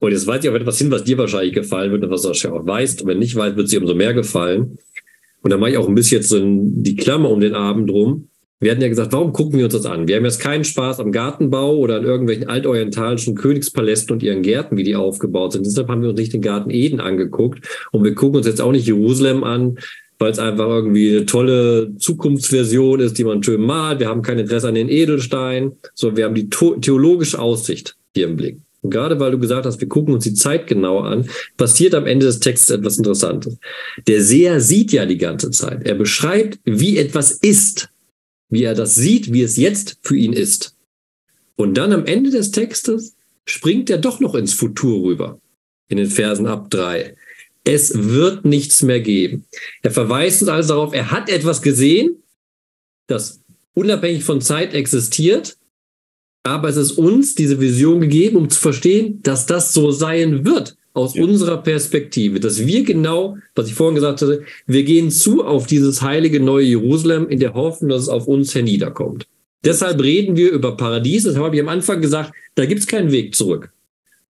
Und 0.00 0.10
jetzt 0.10 0.26
weiß 0.26 0.42
ich 0.42 0.50
auf 0.50 0.56
etwas 0.56 0.78
hin, 0.78 0.90
was 0.90 1.04
dir 1.04 1.16
wahrscheinlich 1.16 1.54
gefallen 1.54 1.92
wird 1.92 2.02
und 2.02 2.10
was 2.10 2.22
du 2.22 2.30
auch 2.30 2.66
weißt. 2.66 3.06
Wenn 3.06 3.20
nicht 3.20 3.36
weißt, 3.36 3.54
wird 3.54 3.66
es 3.66 3.70
dir 3.70 3.80
umso 3.80 3.94
mehr 3.94 4.14
gefallen. 4.14 4.78
Und 5.42 5.50
da 5.52 5.56
mache 5.56 5.70
ich 5.70 5.76
auch 5.76 5.86
ein 5.86 5.94
bisschen 5.94 6.18
jetzt 6.18 6.30
so 6.30 6.40
die 6.42 6.96
Klammer 6.96 7.30
um 7.30 7.38
den 7.38 7.54
Abend 7.54 7.88
rum. 7.88 8.30
Wir 8.60 8.72
hatten 8.72 8.82
ja 8.82 8.88
gesagt, 8.88 9.12
warum 9.12 9.32
gucken 9.32 9.58
wir 9.58 9.66
uns 9.66 9.74
das 9.74 9.86
an? 9.86 10.08
Wir 10.08 10.16
haben 10.16 10.24
jetzt 10.24 10.40
keinen 10.40 10.64
Spaß 10.64 10.98
am 10.98 11.12
Gartenbau 11.12 11.76
oder 11.76 11.96
an 11.96 12.04
irgendwelchen 12.04 12.48
altorientalischen 12.48 13.36
Königspalästen 13.36 14.14
und 14.14 14.22
ihren 14.22 14.42
Gärten, 14.42 14.76
wie 14.76 14.82
die 14.82 14.96
aufgebaut 14.96 15.52
sind. 15.52 15.64
Deshalb 15.64 15.88
haben 15.88 16.02
wir 16.02 16.08
uns 16.08 16.18
nicht 16.18 16.32
den 16.32 16.42
Garten 16.42 16.70
Eden 16.70 16.98
angeguckt. 16.98 17.64
Und 17.92 18.02
wir 18.02 18.16
gucken 18.16 18.38
uns 18.38 18.46
jetzt 18.46 18.60
auch 18.60 18.72
nicht 18.72 18.86
Jerusalem 18.86 19.44
an, 19.44 19.78
weil 20.18 20.32
es 20.32 20.40
einfach 20.40 20.66
irgendwie 20.66 21.10
eine 21.10 21.26
tolle 21.26 21.94
Zukunftsversion 21.98 22.98
ist, 22.98 23.16
die 23.18 23.24
man 23.24 23.44
schön 23.44 23.60
malt. 23.60 24.00
Wir 24.00 24.08
haben 24.08 24.22
kein 24.22 24.40
Interesse 24.40 24.66
an 24.66 24.74
den 24.74 24.88
Edelsteinen. 24.88 25.72
So, 25.94 26.16
wir 26.16 26.24
haben 26.24 26.34
die 26.34 26.50
theologische 26.50 27.38
Aussicht 27.38 27.96
hier 28.12 28.26
im 28.26 28.36
Blick. 28.36 28.58
Und 28.82 28.90
gerade 28.90 29.20
weil 29.20 29.30
du 29.30 29.38
gesagt 29.38 29.66
hast, 29.66 29.80
wir 29.80 29.88
gucken 29.88 30.14
uns 30.14 30.24
die 30.24 30.34
Zeit 30.34 30.66
genau 30.66 31.00
an, 31.00 31.28
passiert 31.56 31.94
am 31.94 32.06
Ende 32.06 32.26
des 32.26 32.40
Textes 32.40 32.70
etwas 32.76 32.98
Interessantes. 32.98 33.56
Der 34.08 34.20
Seher 34.20 34.60
sieht 34.60 34.92
ja 34.92 35.06
die 35.06 35.18
ganze 35.18 35.52
Zeit. 35.52 35.86
Er 35.86 35.94
beschreibt, 35.94 36.58
wie 36.64 36.98
etwas 36.98 37.30
ist 37.30 37.88
wie 38.48 38.64
er 38.64 38.74
das 38.74 38.94
sieht, 38.94 39.32
wie 39.32 39.42
es 39.42 39.56
jetzt 39.56 39.98
für 40.02 40.16
ihn 40.16 40.32
ist. 40.32 40.74
Und 41.56 41.74
dann 41.74 41.92
am 41.92 42.06
Ende 42.06 42.30
des 42.30 42.50
Textes 42.50 43.16
springt 43.44 43.90
er 43.90 43.98
doch 43.98 44.20
noch 44.20 44.34
ins 44.34 44.54
Futur 44.54 45.04
rüber, 45.04 45.40
in 45.88 45.98
den 45.98 46.08
Versen 46.08 46.46
ab 46.46 46.70
drei. 46.70 47.16
Es 47.64 47.92
wird 47.94 48.44
nichts 48.44 48.82
mehr 48.82 49.00
geben. 49.00 49.44
Er 49.82 49.90
verweist 49.90 50.42
uns 50.42 50.50
also 50.50 50.74
darauf, 50.74 50.94
er 50.94 51.10
hat 51.10 51.28
etwas 51.28 51.60
gesehen, 51.60 52.22
das 53.06 53.40
unabhängig 53.74 54.24
von 54.24 54.40
Zeit 54.40 54.72
existiert, 54.72 55.58
aber 56.44 56.68
es 56.68 56.76
ist 56.76 56.92
uns 56.92 57.34
diese 57.34 57.60
Vision 57.60 58.00
gegeben, 58.00 58.36
um 58.36 58.48
zu 58.48 58.58
verstehen, 58.58 59.20
dass 59.22 59.46
das 59.46 59.72
so 59.72 59.90
sein 59.90 60.46
wird 60.46 60.77
aus 60.98 61.14
ja. 61.14 61.22
unserer 61.22 61.62
Perspektive, 61.62 62.40
dass 62.40 62.66
wir 62.66 62.82
genau, 62.84 63.38
was 63.54 63.68
ich 63.68 63.74
vorhin 63.74 63.94
gesagt 63.94 64.20
hatte, 64.20 64.44
wir 64.66 64.82
gehen 64.82 65.10
zu 65.10 65.44
auf 65.44 65.66
dieses 65.66 66.02
heilige 66.02 66.40
neue 66.40 66.66
Jerusalem 66.66 67.28
in 67.28 67.38
der 67.38 67.54
Hoffnung, 67.54 67.90
dass 67.90 68.02
es 68.02 68.08
auf 68.08 68.26
uns 68.26 68.54
herniederkommt. 68.54 69.26
Deshalb 69.64 70.02
reden 70.02 70.36
wir 70.36 70.50
über 70.50 70.76
Paradies. 70.76 71.24
Das 71.24 71.36
habe 71.36 71.56
ich 71.56 71.62
am 71.62 71.68
Anfang 71.68 72.00
gesagt, 72.00 72.32
da 72.54 72.66
gibt 72.66 72.80
es 72.80 72.86
keinen 72.86 73.12
Weg 73.12 73.34
zurück. 73.34 73.70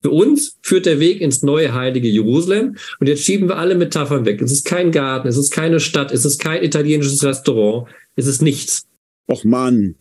Für 0.02 0.10
uns 0.10 0.56
führt 0.62 0.86
der 0.86 1.00
Weg 1.00 1.20
ins 1.20 1.42
neue 1.42 1.74
heilige 1.74 2.08
Jerusalem. 2.08 2.76
Und 3.00 3.08
jetzt 3.08 3.24
schieben 3.24 3.48
wir 3.48 3.58
alle 3.58 3.74
Metaphern 3.74 4.24
weg. 4.24 4.40
Es 4.40 4.52
ist 4.52 4.64
kein 4.64 4.92
Garten, 4.92 5.26
es 5.26 5.36
ist 5.36 5.50
keine 5.50 5.80
Stadt, 5.80 6.12
es 6.12 6.24
ist 6.24 6.38
kein 6.38 6.62
italienisches 6.62 7.24
Restaurant, 7.24 7.88
es 8.14 8.26
ist 8.26 8.42
nichts. 8.42 8.86
Och 9.30 9.44
Mann. 9.44 9.94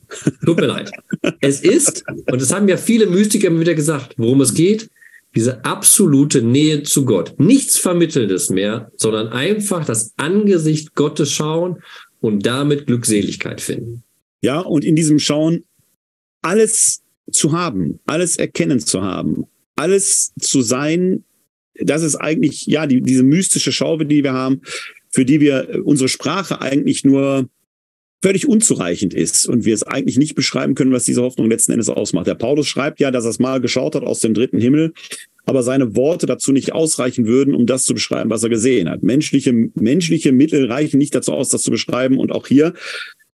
Tut 0.45 0.57
mir 0.57 0.67
leid. 0.67 0.91
Es 1.41 1.59
ist, 1.61 2.03
und 2.07 2.41
das 2.41 2.53
haben 2.53 2.69
ja 2.69 2.77
viele 2.77 3.07
Mystiker 3.07 3.47
immer 3.47 3.59
wieder 3.59 3.73
gesagt, 3.73 4.13
worum 4.17 4.39
es 4.41 4.53
geht, 4.53 4.89
diese 5.35 5.65
absolute 5.65 6.41
Nähe 6.41 6.83
zu 6.83 7.05
Gott. 7.05 7.39
Nichts 7.39 7.77
Vermittelndes 7.77 8.49
mehr, 8.49 8.91
sondern 8.95 9.27
einfach 9.27 9.85
das 9.85 10.13
Angesicht 10.17 10.95
Gottes 10.95 11.31
schauen 11.31 11.81
und 12.19 12.45
damit 12.45 12.87
Glückseligkeit 12.87 13.61
finden. 13.61 14.03
Ja, 14.41 14.59
und 14.59 14.83
in 14.83 14.95
diesem 14.95 15.19
Schauen 15.19 15.63
alles 16.41 17.01
zu 17.31 17.51
haben, 17.51 17.99
alles 18.05 18.37
erkennen 18.37 18.79
zu 18.79 19.01
haben, 19.01 19.45
alles 19.75 20.33
zu 20.39 20.61
sein, 20.61 21.23
das 21.79 22.03
ist 22.03 22.15
eigentlich, 22.15 22.65
ja, 22.65 22.87
die, 22.87 23.01
diese 23.01 23.23
mystische 23.23 23.71
Schau, 23.71 23.97
die 23.97 24.23
wir 24.23 24.33
haben, 24.33 24.61
für 25.09 25.25
die 25.25 25.39
wir 25.39 25.81
unsere 25.83 26.09
Sprache 26.09 26.61
eigentlich 26.61 27.03
nur 27.03 27.49
völlig 28.23 28.47
unzureichend 28.47 29.13
ist 29.13 29.47
und 29.47 29.65
wir 29.65 29.73
es 29.73 29.83
eigentlich 29.83 30.17
nicht 30.17 30.35
beschreiben 30.35 30.75
können, 30.75 30.91
was 30.91 31.03
diese 31.03 31.21
Hoffnung 31.21 31.49
letzten 31.49 31.71
Endes 31.71 31.89
ausmacht. 31.89 32.27
Der 32.27 32.35
Paulus 32.35 32.67
schreibt 32.67 32.99
ja, 32.99 33.11
dass 33.11 33.25
er 33.25 33.29
es 33.29 33.39
mal 33.39 33.61
geschaut 33.61 33.95
hat 33.95 34.03
aus 34.03 34.19
dem 34.19 34.33
dritten 34.33 34.59
Himmel, 34.59 34.93
aber 35.45 35.63
seine 35.63 35.95
Worte 35.95 36.25
dazu 36.25 36.51
nicht 36.51 36.73
ausreichen 36.73 37.25
würden, 37.25 37.55
um 37.55 37.65
das 37.65 37.85
zu 37.85 37.93
beschreiben, 37.93 38.29
was 38.29 38.43
er 38.43 38.49
gesehen 38.49 38.89
hat. 38.89 39.03
Menschliche, 39.03 39.53
menschliche 39.75 40.31
Mittel 40.31 40.65
reichen 40.69 40.97
nicht 40.97 41.15
dazu 41.15 41.31
aus, 41.31 41.49
das 41.49 41.61
zu 41.61 41.71
beschreiben. 41.71 42.17
Und 42.17 42.33
auch 42.33 42.47
hier 42.47 42.73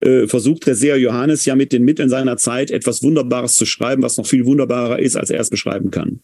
äh, 0.01 0.27
versucht 0.27 0.67
der 0.67 0.75
Seher 0.75 0.99
Johannes 0.99 1.47
ja 1.47 1.57
mit 1.57 1.73
den 1.73 1.85
Mitteln 1.85 2.11
seiner 2.11 2.37
Zeit 2.37 2.71
etwas 2.71 3.03
Wunderbares 3.03 3.55
zu 3.55 3.65
schreiben, 3.65 4.03
was 4.03 4.19
noch 4.19 4.27
viel 4.27 4.45
wunderbarer 4.45 4.99
ist, 4.99 5.17
als 5.17 5.31
er 5.31 5.41
es 5.41 5.49
beschreiben 5.49 5.91
kann. 5.91 6.21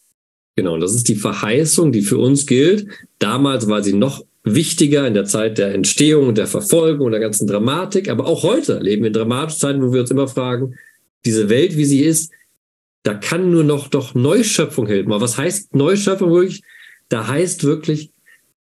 Genau, 0.57 0.77
das 0.77 0.95
ist 0.95 1.09
die 1.09 1.15
Verheißung, 1.15 1.93
die 1.93 2.03
für 2.03 2.19
uns 2.19 2.45
gilt. 2.45 2.89
Damals 3.19 3.69
war 3.69 3.83
sie 3.83 3.93
noch 3.95 4.25
wichtiger 4.45 5.07
in 5.07 5.15
der 5.15 5.25
Zeit 5.25 5.59
der 5.59 5.75
Entstehung 5.75 6.29
und 6.29 6.39
der 6.39 6.47
Verfolgung 6.47 7.07
und 7.07 7.13
der 7.13 7.21
ganzen 7.21 7.47
Dramatik. 7.47 8.09
Aber 8.09 8.27
auch 8.27 8.43
heute 8.43 8.79
leben 8.79 9.03
wir 9.03 9.09
in 9.09 9.13
dramatischen 9.13 9.61
Zeiten, 9.61 9.83
wo 9.83 9.93
wir 9.93 10.01
uns 10.01 10.11
immer 10.11 10.29
fragen, 10.29 10.75
diese 11.25 11.49
Welt, 11.49 11.77
wie 11.77 11.85
sie 11.85 12.01
ist, 12.01 12.33
da 13.03 13.15
kann 13.15 13.51
nur 13.51 13.65
noch 13.65 13.89
doch 13.89 14.15
Neuschöpfung 14.15 14.87
helfen. 14.87 15.13
Aber 15.13 15.21
was 15.21 15.39
heißt 15.39 15.75
Neuschöpfung 15.75 16.31
wirklich? 16.31 16.63
Da 17.09 17.27
heißt 17.27 17.65
wirklich, 17.65 18.11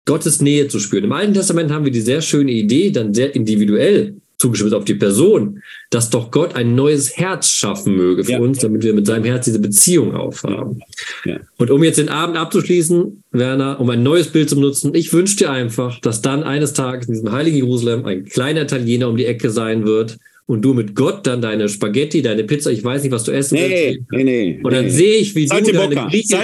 Gottes 0.06 0.42
Nähe 0.42 0.68
zu 0.68 0.80
spüren. 0.80 1.04
Im 1.04 1.12
Alten 1.12 1.34
Testament 1.34 1.72
haben 1.72 1.86
wir 1.86 1.92
die 1.92 2.02
sehr 2.02 2.22
schöne 2.22 2.52
Idee, 2.52 2.92
dann 2.92 3.14
sehr 3.14 3.36
individuell 3.36 4.16
zugeschnitten 4.42 4.78
auf 4.78 4.86
die 4.86 4.96
Person, 4.96 5.62
dass 5.90 6.10
doch 6.10 6.32
Gott 6.32 6.56
ein 6.56 6.76
neues 6.76 7.18
Herz 7.18 7.50
schaffen 7.50 7.96
möge 7.96 8.24
für 8.24 8.34
ja. 8.34 8.40
uns, 8.40 8.60
damit 8.60 8.84
wir 8.84 8.94
mit 8.94 9.06
seinem 9.06 9.24
Herz 9.24 9.46
diese 9.46 9.60
Beziehung 9.60 10.14
aufhaben. 10.16 10.82
Ja. 11.26 11.38
Und 11.58 11.72
um 11.72 11.84
jetzt 11.84 12.00
den 12.00 12.10
Abend 12.10 12.38
abzuschließen, 12.38 13.24
Werner, 13.32 13.80
um 13.80 13.90
ein 13.90 14.04
neues 14.04 14.28
Bild 14.28 14.50
zu 14.50 14.56
benutzen, 14.56 14.94
ich 14.96 15.14
wünsche 15.14 15.38
dir 15.38 15.52
einfach, 15.52 16.00
dass 16.02 16.22
dann 16.22 16.44
eines 16.44 16.74
Tages 16.74 17.08
in 17.08 17.14
diesem 17.14 17.32
heiligen 17.32 17.58
Jerusalem 17.58 18.06
ein 18.06 18.26
kleiner 18.26 18.64
Italiener 18.64 19.08
um 19.08 19.18
die 19.18 19.26
Ecke 19.26 19.50
sein 19.50 19.86
wird, 19.86 20.18
und 20.52 20.64
du 20.64 20.74
mit 20.74 20.96
Gott 20.96 21.26
dann 21.26 21.42
deine 21.42 21.70
Spaghetti, 21.70 22.22
deine 22.22 22.44
Pizza, 22.44 22.72
ich 22.72 22.84
weiß 22.84 23.04
nicht, 23.04 23.14
was 23.14 23.24
du 23.24 23.32
essen 23.32 23.56
nee, 23.56 23.70
willst. 23.70 24.12
Nee, 24.12 24.24
nee, 24.26 24.60
Und 24.62 24.74
dann 24.74 24.84
nee. 24.84 24.92
sehe 24.92 25.16
ich, 25.16 25.34
wie 25.34 25.48
Salte 25.48 25.72
du 25.72 25.78
deine 25.78 25.96
griechische, 25.96 26.36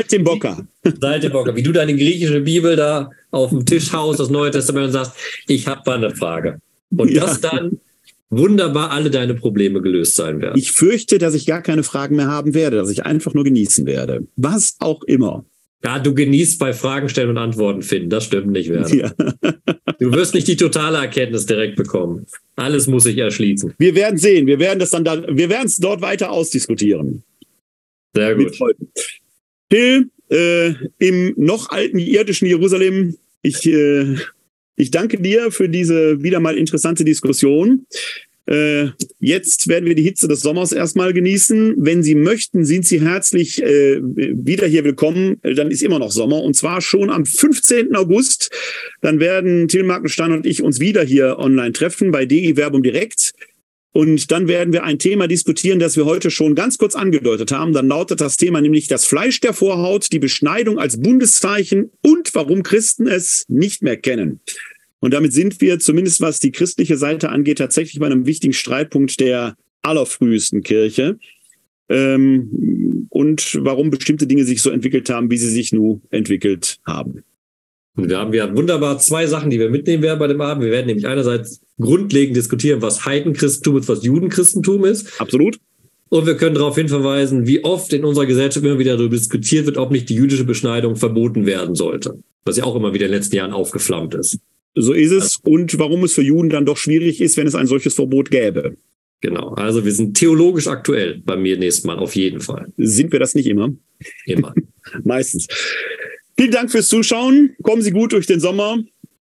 Saltimbocca, 1.02 1.56
wie 1.56 1.64
du 1.64 1.74
deine 1.74 1.94
griechische 1.94 2.40
Bibel 2.40 2.78
da 2.78 3.10
auf 3.32 3.50
dem 3.50 3.66
Tisch 3.66 3.92
haust, 3.92 4.22
das 4.22 4.30
Neue 4.30 4.52
Testament 4.52 4.86
und 4.86 4.92
sagst, 4.94 5.12
ich 5.48 5.68
habe 5.68 5.82
mal 5.86 5.98
eine 5.98 6.16
Frage. 6.16 6.62
Und 6.96 7.12
ja. 7.12 7.26
das 7.26 7.42
dann 7.42 7.82
wunderbar 8.30 8.92
alle 8.92 9.10
deine 9.10 9.34
Probleme 9.34 9.82
gelöst 9.82 10.16
sein 10.16 10.42
werden. 10.42 10.58
Ich 10.58 10.72
fürchte, 10.72 11.18
dass 11.18 11.34
ich 11.34 11.46
gar 11.46 11.62
keine 11.62 11.84
Fragen 11.84 12.16
mehr 12.16 12.28
haben 12.28 12.54
werde, 12.54 12.78
dass 12.78 12.90
ich 12.90 13.06
einfach 13.06 13.34
nur 13.34 13.44
genießen 13.44 13.86
werde. 13.86 14.28
Was 14.36 14.76
auch 14.80 15.04
immer. 15.04 15.46
Ja, 15.84 16.00
du 16.00 16.14
genießt 16.14 16.60
bei 16.60 16.74
Fragen 16.74 17.08
stellen 17.08 17.30
und 17.30 17.38
Antworten 17.38 17.84
finden. 17.84 18.10
Das 18.10 18.26
stimmt 18.26 18.48
nicht, 18.48 18.70
Werner. 18.70 18.94
Ja. 18.94 19.12
du 20.00 20.12
wirst 20.12 20.34
nicht 20.34 20.48
die 20.48 20.56
totale 20.56 20.98
Erkenntnis 20.98 21.46
direkt 21.46 21.76
bekommen. 21.76 22.26
Alles 22.56 22.88
muss 22.88 23.04
sich 23.04 23.18
erschließen. 23.18 23.76
Wir 23.78 23.94
werden 23.94 24.18
sehen. 24.18 24.48
Wir 24.48 24.60
werden 24.60 24.80
das 24.80 24.90
dann, 24.90 25.06
da, 25.06 25.24
wir 25.28 25.50
werden 25.50 25.68
es 25.68 25.78
dort 25.78 26.02
weiter 26.02 26.32
ausdiskutieren. 26.32 27.24
Sehr 28.16 28.36
gut. 28.36 28.58
Phil, 29.72 30.10
äh, 30.30 30.74
im 30.98 31.34
noch 31.38 31.70
alten 31.70 32.00
irdischen 32.00 32.48
Jerusalem, 32.48 33.16
ich 33.44 33.66
äh, 33.68 34.16
ich 34.78 34.92
danke 34.92 35.20
dir 35.20 35.52
für 35.52 35.68
diese 35.68 36.24
wieder 36.24 36.40
mal 36.40 36.58
interessante 36.58 37.04
Diskussion. 37.04 37.88
Äh, 38.46 38.92
jetzt 39.20 39.68
werden 39.68 39.86
wir 39.86 39.96
die 39.96 40.04
Hitze 40.04 40.28
des 40.28 40.40
Sommers 40.40 40.72
erstmal 40.72 41.12
genießen. 41.12 41.76
Wenn 41.78 42.04
Sie 42.04 42.16
möchten, 42.16 42.64
sind 42.64 42.86
Sie 42.86 43.02
herzlich 43.02 43.62
äh, 43.62 44.00
wieder 44.02 44.68
hier 44.68 44.86
willkommen. 44.86 45.42
Dann 45.42 45.72
ist 45.72 45.82
immer 45.82 46.00
noch 46.00 46.12
Sommer 46.12 46.42
und 46.44 46.56
zwar 46.56 46.82
schon 46.82 47.10
am 47.10 47.26
15. 47.26 47.96
August. 47.96 48.50
Dann 49.02 49.20
werden 49.20 49.68
Till 49.68 49.84
Markenstein 49.84 50.32
und 50.32 50.46
ich 50.46 50.64
uns 50.64 50.80
wieder 50.80 51.04
hier 51.04 51.40
online 51.40 51.74
treffen 51.74 52.12
bei 52.12 52.26
DI 52.26 52.56
Werbung 52.56 52.84
direkt. 52.84 53.34
Und 53.98 54.30
dann 54.32 54.48
werden 54.48 54.74
wir 54.74 54.84
ein 54.84 55.00
Thema 55.00 55.28
diskutieren, 55.28 55.80
das 55.80 55.98
wir 55.98 56.06
heute 56.06 56.30
schon 56.30 56.54
ganz 56.54 56.78
kurz 56.78 56.94
angedeutet 56.94 57.52
haben. 57.52 57.74
Dann 57.74 57.88
lautet 57.88 58.22
das 58.22 58.38
Thema 58.38 58.62
nämlich 58.62 58.88
das 58.88 59.06
Fleisch 59.06 59.40
der 59.40 59.54
Vorhaut, 59.54 60.12
die 60.12 60.20
Beschneidung 60.20 60.78
als 60.78 61.02
Bundeszeichen 61.02 61.90
und 62.04 62.36
warum 62.36 62.62
Christen 62.62 63.08
es 63.08 63.44
nicht 63.48 63.82
mehr 63.82 63.98
kennen. 63.98 64.40
Und 65.00 65.14
damit 65.14 65.34
sind 65.34 65.62
wir, 65.62 65.80
zumindest 65.80 66.22
was 66.22 66.40
die 66.40 66.52
christliche 66.52 66.98
Seite 66.98 67.30
angeht, 67.30 67.60
tatsächlich 67.60 68.00
bei 68.00 68.08
einem 68.08 68.26
wichtigen 68.26 68.54
Streitpunkt 68.54 69.20
der 69.20 69.56
allerfrühesten 69.84 70.64
Kirche. 70.64 71.20
Ähm, 71.90 73.08
und 73.10 73.58
warum 73.62 73.90
bestimmte 73.90 74.28
Dinge 74.28 74.44
sich 74.44 74.62
so 74.62 74.70
entwickelt 74.70 75.10
haben, 75.10 75.32
wie 75.32 75.38
sie 75.38 75.50
sich 75.50 75.72
nun 75.72 76.02
entwickelt 76.10 76.80
haben. 76.86 77.24
Und 77.96 78.10
wir 78.10 78.20
haben 78.20 78.34
ja 78.34 78.56
wunderbar 78.56 79.00
zwei 79.00 79.26
Sachen, 79.26 79.50
die 79.50 79.60
wir 79.60 79.70
mitnehmen 79.70 80.04
werden 80.04 80.20
bei 80.20 80.28
dem 80.28 80.40
Abend. 80.42 80.64
Wir 80.64 80.72
werden 80.72 80.86
nämlich 80.86 81.08
einerseits 81.08 81.62
grundlegend 81.80 82.36
diskutieren, 82.36 82.82
was 82.82 83.06
Heidenchristentum 83.06 83.76
und 83.76 83.88
was 83.88 84.04
Judenchristentum 84.04 84.86
ist. 84.86 85.20
Absolut. 85.20 85.58
Und 86.10 86.26
wir 86.26 86.38
können 86.38 86.56
darauf 86.56 86.76
hinverweisen, 86.76 87.48
wie 87.48 87.64
oft 87.64 87.92
in 87.94 88.06
unserer 88.06 88.26
Gesellschaft 88.26 88.66
immer 88.66 88.80
wieder 88.80 88.98
darüber 88.98 89.16
diskutiert 89.16 89.66
wird, 89.66 89.78
ob 89.78 89.92
nicht 89.92 90.10
die 90.10 90.16
jüdische 90.16 90.46
Beschneidung 90.46 90.96
verboten 90.96 91.46
werden 91.46 91.76
sollte. 91.76 92.20
Was 92.46 92.58
ja 92.58 92.64
auch 92.64 92.76
immer 92.76 92.94
wieder 92.94 93.06
in 93.06 93.12
den 93.12 93.18
letzten 93.18 93.36
Jahren 93.36 93.52
aufgeflammt 93.52 94.14
ist. 94.14 94.40
So 94.80 94.94
ist 94.94 95.12
es. 95.12 95.38
Und 95.38 95.80
warum 95.80 96.04
es 96.04 96.14
für 96.14 96.22
Juden 96.22 96.50
dann 96.50 96.66
doch 96.66 96.78
schwierig 96.78 97.20
ist, 97.20 97.36
wenn 97.36 97.48
es 97.48 97.56
ein 97.56 97.66
solches 97.66 97.96
Verbot 97.96 98.30
gäbe. 98.30 98.78
Genau. 99.22 99.50
Also 99.56 99.84
wir 99.84 99.92
sind 99.92 100.16
theologisch 100.16 100.68
aktuell 100.68 101.20
bei 101.26 101.36
mir 101.36 101.58
nächstes 101.58 101.84
Mal, 101.84 101.98
auf 101.98 102.16
jeden 102.16 102.42
Fall. 102.42 102.72
Sind 102.78 103.12
wir 103.12 103.20
das 103.20 103.34
nicht 103.34 103.48
immer? 103.48 103.74
Immer. 104.28 104.54
Meistens. 105.04 105.48
Vielen 106.38 106.52
Dank 106.52 106.72
fürs 106.72 106.90
Zuschauen. 106.90 107.56
Kommen 107.64 107.82
Sie 107.82 107.90
gut 107.90 108.14
durch 108.14 108.28
den 108.28 108.40
Sommer. 108.40 108.78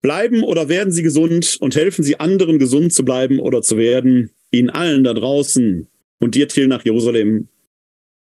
Bleiben 0.02 0.42
oder 0.42 0.68
werden 0.68 0.92
Sie 0.92 1.04
gesund 1.04 1.56
und 1.60 1.76
helfen 1.76 2.02
Sie 2.02 2.18
anderen, 2.18 2.58
gesund 2.58 2.92
zu 2.92 3.04
bleiben 3.04 3.38
oder 3.38 3.62
zu 3.62 3.76
werden. 3.76 4.30
Ihnen 4.50 4.70
allen 4.70 5.04
da 5.04 5.14
draußen 5.14 5.86
und 6.18 6.34
dir, 6.34 6.48
Till, 6.48 6.66
nach 6.66 6.84
Jerusalem. 6.84 7.46